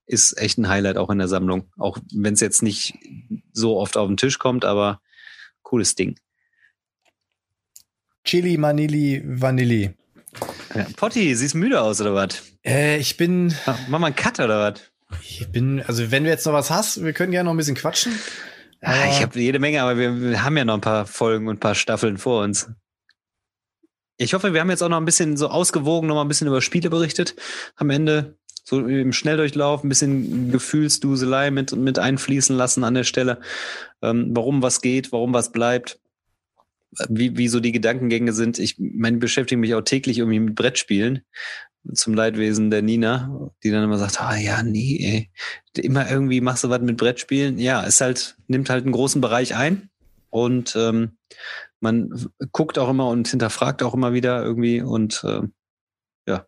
ist 0.06 0.38
echt 0.38 0.58
ein 0.58 0.68
Highlight 0.68 0.96
auch 0.96 1.10
in 1.10 1.18
der 1.18 1.28
Sammlung. 1.28 1.70
Auch 1.76 1.98
wenn 2.12 2.34
es 2.34 2.40
jetzt 2.40 2.62
nicht 2.62 2.94
so 3.52 3.76
oft 3.76 3.96
auf 3.96 4.08
den 4.08 4.16
Tisch 4.16 4.38
kommt, 4.38 4.64
aber 4.64 5.00
cooles 5.62 5.94
Ding. 5.94 6.18
Chili 8.24 8.56
Manili 8.56 9.22
Vanilli. 9.24 9.94
Ja, 10.74 10.86
Potti, 10.96 11.34
siehst 11.34 11.54
müde 11.54 11.80
aus 11.80 12.00
oder 12.00 12.14
was? 12.14 12.42
Äh, 12.64 12.98
ich 12.98 13.16
bin. 13.16 13.54
Mach, 13.66 13.78
mach 13.88 13.98
mal 13.98 14.06
einen 14.08 14.16
Cut 14.16 14.40
oder 14.40 14.72
was? 14.72 14.80
Ich 15.22 15.48
bin, 15.50 15.82
also 15.82 16.10
wenn 16.10 16.24
du 16.24 16.30
jetzt 16.30 16.46
noch 16.46 16.52
was 16.52 16.70
hast, 16.70 17.02
wir 17.02 17.12
können 17.12 17.32
gerne 17.32 17.46
noch 17.46 17.54
ein 17.54 17.56
bisschen 17.56 17.76
quatschen. 17.76 18.12
Ja, 18.82 19.10
ich 19.10 19.22
habe 19.22 19.38
jede 19.40 19.58
Menge, 19.58 19.82
aber 19.82 19.96
wir, 19.96 20.20
wir 20.20 20.44
haben 20.44 20.56
ja 20.56 20.64
noch 20.64 20.74
ein 20.74 20.80
paar 20.80 21.06
Folgen 21.06 21.48
und 21.48 21.56
ein 21.56 21.60
paar 21.60 21.74
Staffeln 21.74 22.18
vor 22.18 22.44
uns. 22.44 22.70
Ich 24.18 24.34
hoffe, 24.34 24.52
wir 24.52 24.60
haben 24.60 24.70
jetzt 24.70 24.82
auch 24.82 24.88
noch 24.88 24.98
ein 24.98 25.04
bisschen 25.04 25.36
so 25.36 25.48
ausgewogen, 25.48 26.08
noch 26.08 26.16
mal 26.16 26.22
ein 26.22 26.28
bisschen 26.28 26.48
über 26.48 26.60
Spiele 26.60 26.90
berichtet. 26.90 27.34
Am 27.76 27.90
Ende 27.90 28.36
so 28.64 28.86
im 28.86 29.12
Schnelldurchlauf 29.12 29.82
ein 29.82 29.88
bisschen 29.88 30.52
Gefühlsduselei 30.52 31.50
mit, 31.50 31.74
mit 31.74 31.98
einfließen 31.98 32.54
lassen 32.54 32.84
an 32.84 32.94
der 32.94 33.04
Stelle. 33.04 33.40
Ähm, 34.02 34.30
warum 34.34 34.62
was 34.62 34.80
geht, 34.80 35.10
warum 35.12 35.32
was 35.32 35.52
bleibt. 35.52 36.00
Wie, 37.08 37.36
wie 37.36 37.48
so 37.48 37.60
die 37.60 37.72
Gedankengänge 37.72 38.32
sind. 38.32 38.58
Ich 38.58 38.76
meine, 38.78 39.18
beschäftige 39.18 39.58
mich 39.58 39.74
auch 39.74 39.82
täglich 39.82 40.18
irgendwie 40.18 40.40
mit 40.40 40.54
Brettspielen 40.54 41.22
zum 41.92 42.14
Leidwesen 42.14 42.70
der 42.70 42.82
Nina, 42.82 43.50
die 43.62 43.70
dann 43.70 43.84
immer 43.84 43.98
sagt, 43.98 44.20
ah 44.20 44.36
ja, 44.36 44.62
nee, 44.62 45.30
ey. 45.74 45.82
immer 45.82 46.10
irgendwie 46.10 46.40
machst 46.40 46.64
du 46.64 46.70
was 46.70 46.80
mit 46.80 46.96
Brettspielen. 46.96 47.58
Ja, 47.58 47.84
es 47.84 48.00
halt, 48.00 48.36
nimmt 48.46 48.70
halt 48.70 48.84
einen 48.84 48.92
großen 48.92 49.20
Bereich 49.20 49.54
ein 49.54 49.90
und 50.30 50.76
ähm, 50.76 51.16
man 51.80 52.30
guckt 52.52 52.78
auch 52.78 52.90
immer 52.90 53.08
und 53.08 53.28
hinterfragt 53.28 53.82
auch 53.82 53.94
immer 53.94 54.12
wieder 54.12 54.42
irgendwie 54.42 54.82
und 54.82 55.22
äh, 55.24 55.42
ja, 56.26 56.46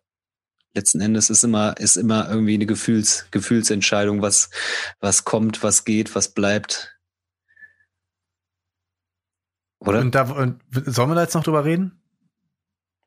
letzten 0.73 1.01
Endes 1.01 1.29
ist 1.29 1.43
immer, 1.43 1.77
ist 1.77 1.95
immer 1.95 2.29
irgendwie 2.29 2.55
eine 2.55 2.65
Gefühls, 2.65 3.27
Gefühlsentscheidung, 3.31 4.21
was, 4.21 4.49
was 4.99 5.23
kommt, 5.23 5.63
was 5.63 5.85
geht, 5.85 6.15
was 6.15 6.33
bleibt. 6.33 6.97
Oder? 9.79 9.99
Und 10.01 10.13
da, 10.13 10.29
und 10.29 10.61
sollen 10.71 11.09
wir 11.09 11.15
da 11.15 11.23
jetzt 11.23 11.33
noch 11.33 11.43
drüber 11.43 11.65
reden? 11.65 12.00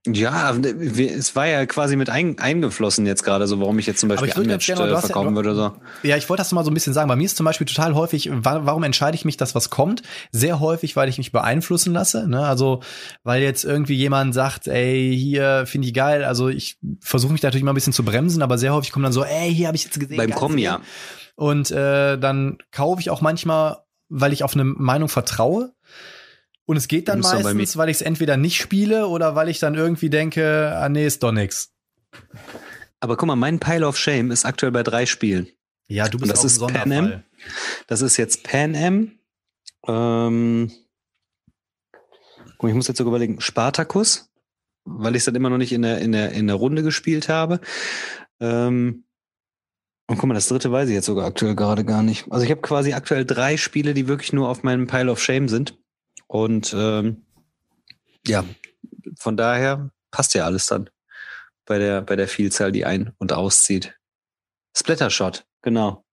Ja, 0.07 0.53
es 0.53 1.35
war 1.35 1.47
ja 1.47 1.65
quasi 1.65 1.97
mit 1.97 2.11
ein, 2.11 2.39
eingeflossen 2.39 3.07
jetzt 3.07 3.23
gerade, 3.23 3.47
so 3.47 3.59
warum 3.61 3.79
ich 3.79 3.87
jetzt 3.87 4.01
zum 4.01 4.11
Beispiel 4.11 4.33
Unmatched 4.37 4.69
äh, 4.69 5.01
verkaufen 5.01 5.31
ja, 5.31 5.35
würde. 5.35 5.55
So. 5.55 5.73
Ja, 6.03 6.19
ich 6.19 6.29
wollte 6.29 6.43
das 6.43 6.53
mal 6.53 6.63
so 6.63 6.71
ein 6.71 6.75
bisschen 6.75 6.93
sagen. 6.93 7.09
Bei 7.09 7.17
mir 7.17 7.25
ist 7.25 7.39
zum 7.39 7.47
Beispiel 7.47 7.67
total 7.67 7.95
häufig, 7.95 8.31
warum 8.31 8.83
entscheide 8.83 9.15
ich 9.15 9.25
mich, 9.25 9.39
dass 9.39 9.55
was 9.55 9.71
kommt? 9.71 10.03
Sehr 10.31 10.61
häufig, 10.61 10.95
weil 10.97 11.09
ich 11.09 11.17
mich 11.17 11.33
beeinflussen 11.33 11.95
lasse. 11.95 12.29
Ne? 12.29 12.47
Also, 12.47 12.81
weil 13.23 13.43
jetzt 13.43 13.65
irgendwie 13.65 13.95
jemand 13.95 14.35
sagt, 14.35 14.69
ey, 14.69 15.17
hier 15.17 15.65
finde 15.67 15.89
ich 15.89 15.95
geil. 15.95 16.23
Also 16.23 16.49
ich 16.49 16.77
versuche 17.01 17.33
mich 17.33 17.43
natürlich 17.43 17.65
mal 17.65 17.73
ein 17.73 17.77
bisschen 17.77 17.95
zu 17.95 18.05
bremsen, 18.05 18.43
aber 18.43 18.59
sehr 18.59 18.75
häufig 18.75 18.93
kommt 18.93 19.07
dann 19.07 19.13
so, 19.13 19.25
ey, 19.25 19.55
hier 19.55 19.69
habe 19.69 19.77
ich 19.77 19.85
jetzt 19.85 19.99
gesehen. 19.99 20.19
Beim 20.19 20.35
Kommen, 20.35 20.59
ja. 20.59 20.81
Und 21.35 21.71
äh, 21.71 22.19
dann 22.19 22.59
kaufe 22.73 23.01
ich 23.01 23.09
auch 23.09 23.23
manchmal, 23.23 23.79
weil 24.11 24.35
ich 24.35 24.45
auf 24.45 24.55
eine 24.55 24.65
Meinung 24.65 25.09
vertraue. 25.09 25.74
Und 26.67 26.77
es 26.77 26.89
geht 26.89 27.09
dann 27.09 27.21
meistens, 27.21 27.77
weil 27.77 27.91
ich 27.91 27.97
es 27.97 28.03
entweder 28.03 28.37
nicht 28.37 28.61
spiele 28.61 29.07
oder 29.09 29.35
weil 29.35 29.49
ich 29.49 29.59
dann 29.59 29.75
irgendwie 29.75 30.09
denke, 30.09 30.73
ah 30.77 30.89
nee, 30.89 31.07
ist 31.07 31.23
doch 31.23 31.33
nix. 31.33 31.73
Aber 33.01 33.17
guck 33.17 33.27
mal, 33.27 33.37
mein 33.37 33.61
Pile 33.61 33.87
of 33.87 33.99
Shame 33.99 34.31
ist 34.31 34.47
aktuell 34.47 34.73
bei 34.73 34.83
drei 34.83 35.05
Spielen. 35.05 35.49
Ja, 35.89 36.09
du 36.09 36.19
bist 36.19 36.23
Und 36.23 36.29
das 36.31 36.45
ist 36.45 36.59
Pan 36.67 36.93
Am. 36.93 37.23
Das 37.87 38.01
ist 38.01 38.17
jetzt 38.17 38.45
Pan 38.45 38.75
Am. 38.75 39.19
Ähm, 39.87 40.73
guck, 42.57 42.71
ich 42.71 42.75
muss 42.75 42.89
jetzt 42.89 42.97
sogar 42.97 43.11
überlegen, 43.11 43.43
Spartacus, 43.43 44.31
weil 44.85 45.15
ich 45.15 45.21
es 45.21 45.25
dann 45.27 45.35
immer 45.35 45.51
noch 45.51 45.59
nicht 45.59 45.73
in 45.73 45.83
der, 45.83 45.99
in 45.99 46.13
der, 46.13 46.33
in 46.33 46.47
der 46.47 46.57
Runde 46.57 46.83
gespielt 46.83 47.29
habe. 47.29 47.61
Ähm, 48.41 49.05
und 50.07 50.17
guck 50.17 50.27
mal, 50.27 50.35
das 50.35 50.49
dritte 50.49 50.73
weiß 50.73 50.89
ich 50.89 50.95
jetzt 50.95 51.07
sogar 51.07 51.27
aktuell 51.27 51.55
gerade 51.55 51.85
gar 51.85 52.03
nicht. 52.03 52.31
Also 52.31 52.45
ich 52.45 52.51
habe 52.51 52.63
quasi 52.63 52.95
aktuell 52.95 53.27
drei 53.27 53.59
Spiele, 53.59 53.93
die 53.93 54.09
wirklich 54.09 54.33
nur 54.33 54.49
auf 54.49 54.63
meinem 54.63 54.87
Pile 54.87 55.11
of 55.11 55.23
Shame 55.23 55.49
sind. 55.49 55.79
Und 56.27 56.75
ähm, 56.77 57.25
ja, 58.27 58.45
von 59.19 59.37
daher 59.37 59.91
passt 60.11 60.35
ja 60.35 60.45
alles 60.45 60.67
dann 60.67 60.91
bei 61.67 61.79
der, 61.79 62.03
bei 62.03 62.17
der 62.17 62.29
Vielzahl, 62.29 62.73
die 62.73 62.85
ein- 62.85 63.13
und 63.19 63.33
auszieht. 63.33 63.99
Splattershot, 64.77 65.47
genau. 65.63 66.05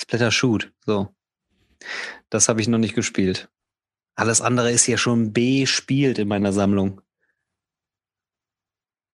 Splattershoot, 0.00 0.72
so. 0.84 1.14
Das 2.30 2.48
habe 2.48 2.60
ich 2.60 2.68
noch 2.68 2.78
nicht 2.78 2.94
gespielt. 2.94 3.48
Alles 4.14 4.40
andere 4.40 4.70
ist 4.70 4.86
ja 4.86 4.98
schon 4.98 5.32
bespielt 5.32 6.18
in 6.18 6.28
meiner 6.28 6.52
Sammlung. 6.52 7.00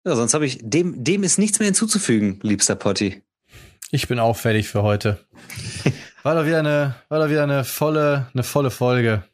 Ja, 0.05 0.17
sonst 0.17 0.35
habe 0.35 0.47
ich 0.47 0.59
dem, 0.63 1.03
dem 1.03 1.23
ist 1.25 1.39
nichts 1.39 1.59
mehr 1.59 1.67
hinzuzufügen, 1.67 2.39
liebster 2.43 2.77
Potti. 2.77 3.23
Ich 3.91 4.09
bin 4.09 4.19
auch 4.19 4.37
fertig 4.37 4.69
für 4.69 4.83
heute. 4.83 5.25
War 6.23 6.35
doch 6.35 6.47
wieder 6.47 6.61
eine, 6.61 6.95
war 7.11 7.19
doch 7.19 7.29
wieder 7.29 7.43
eine 7.43 7.65
volle, 7.65 8.31
eine 8.33 8.43
volle 8.43 8.71
Folge. 8.71 9.25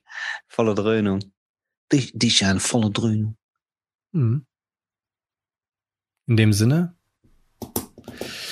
Volle 0.60 0.74
Dröhnung. 0.74 1.20
Dich, 1.90 2.12
dich 2.12 2.44
eine 2.44 2.60
volle 2.60 2.90
Dröhnung. 2.90 3.34
Mhm. 4.12 4.44
In 6.26 6.36
dem 6.36 6.52
Sinne. 6.52 6.94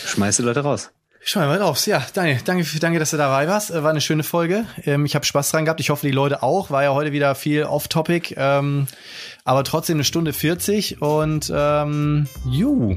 Schmeiß 0.06 0.38
die 0.38 0.42
Leute 0.42 0.60
raus. 0.60 0.90
Schau 1.20 1.40
mal 1.40 1.60
raus. 1.60 1.84
Ja, 1.84 2.02
danke, 2.14 2.42
danke, 2.42 2.64
danke, 2.80 2.98
dass 2.98 3.10
du 3.10 3.18
dabei 3.18 3.46
warst. 3.46 3.74
War 3.74 3.90
eine 3.90 4.00
schöne 4.00 4.22
Folge. 4.22 4.64
Ähm, 4.84 5.04
ich 5.04 5.14
habe 5.16 5.26
Spaß 5.26 5.50
dran 5.50 5.66
gehabt. 5.66 5.80
Ich 5.80 5.90
hoffe, 5.90 6.06
die 6.06 6.12
Leute 6.12 6.42
auch. 6.42 6.70
War 6.70 6.82
ja 6.82 6.94
heute 6.94 7.12
wieder 7.12 7.34
viel 7.34 7.64
off-topic, 7.64 8.34
ähm, 8.38 8.86
aber 9.44 9.62
trotzdem 9.64 9.98
eine 9.98 10.04
Stunde 10.04 10.32
40 10.32 11.02
und 11.02 11.52
ähm, 11.54 12.26
ju 12.46 12.96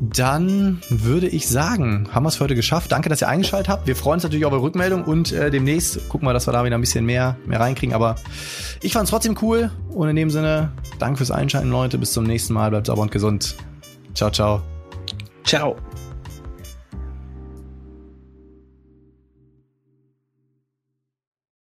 dann 0.00 0.80
würde 0.90 1.26
ich 1.28 1.48
sagen, 1.48 2.08
haben 2.12 2.24
wir 2.24 2.28
es 2.28 2.36
für 2.36 2.44
heute 2.44 2.54
geschafft. 2.54 2.92
Danke, 2.92 3.08
dass 3.08 3.20
ihr 3.20 3.28
eingeschaltet 3.28 3.68
habt. 3.68 3.86
Wir 3.86 3.96
freuen 3.96 4.14
uns 4.14 4.22
natürlich 4.22 4.44
auf 4.44 4.52
eure 4.52 4.62
Rückmeldung 4.62 5.04
und 5.04 5.32
äh, 5.32 5.50
demnächst 5.50 6.08
gucken 6.08 6.28
wir, 6.28 6.32
dass 6.32 6.46
wir 6.46 6.52
da 6.52 6.64
wieder 6.64 6.76
ein 6.76 6.80
bisschen 6.80 7.04
mehr, 7.04 7.36
mehr 7.46 7.60
reinkriegen. 7.60 7.94
Aber 7.94 8.16
ich 8.82 8.92
fand 8.92 9.04
es 9.04 9.10
trotzdem 9.10 9.36
cool. 9.42 9.70
Und 9.90 10.08
in 10.08 10.16
dem 10.16 10.30
Sinne, 10.30 10.72
danke 10.98 11.18
fürs 11.18 11.30
Einschalten, 11.30 11.70
Leute. 11.70 11.98
Bis 11.98 12.12
zum 12.12 12.24
nächsten 12.24 12.54
Mal. 12.54 12.70
Bleibt 12.70 12.86
sauber 12.86 13.02
und 13.02 13.10
gesund. 13.10 13.56
Ciao, 14.14 14.30
ciao. 14.30 14.62
Ciao. 15.44 15.76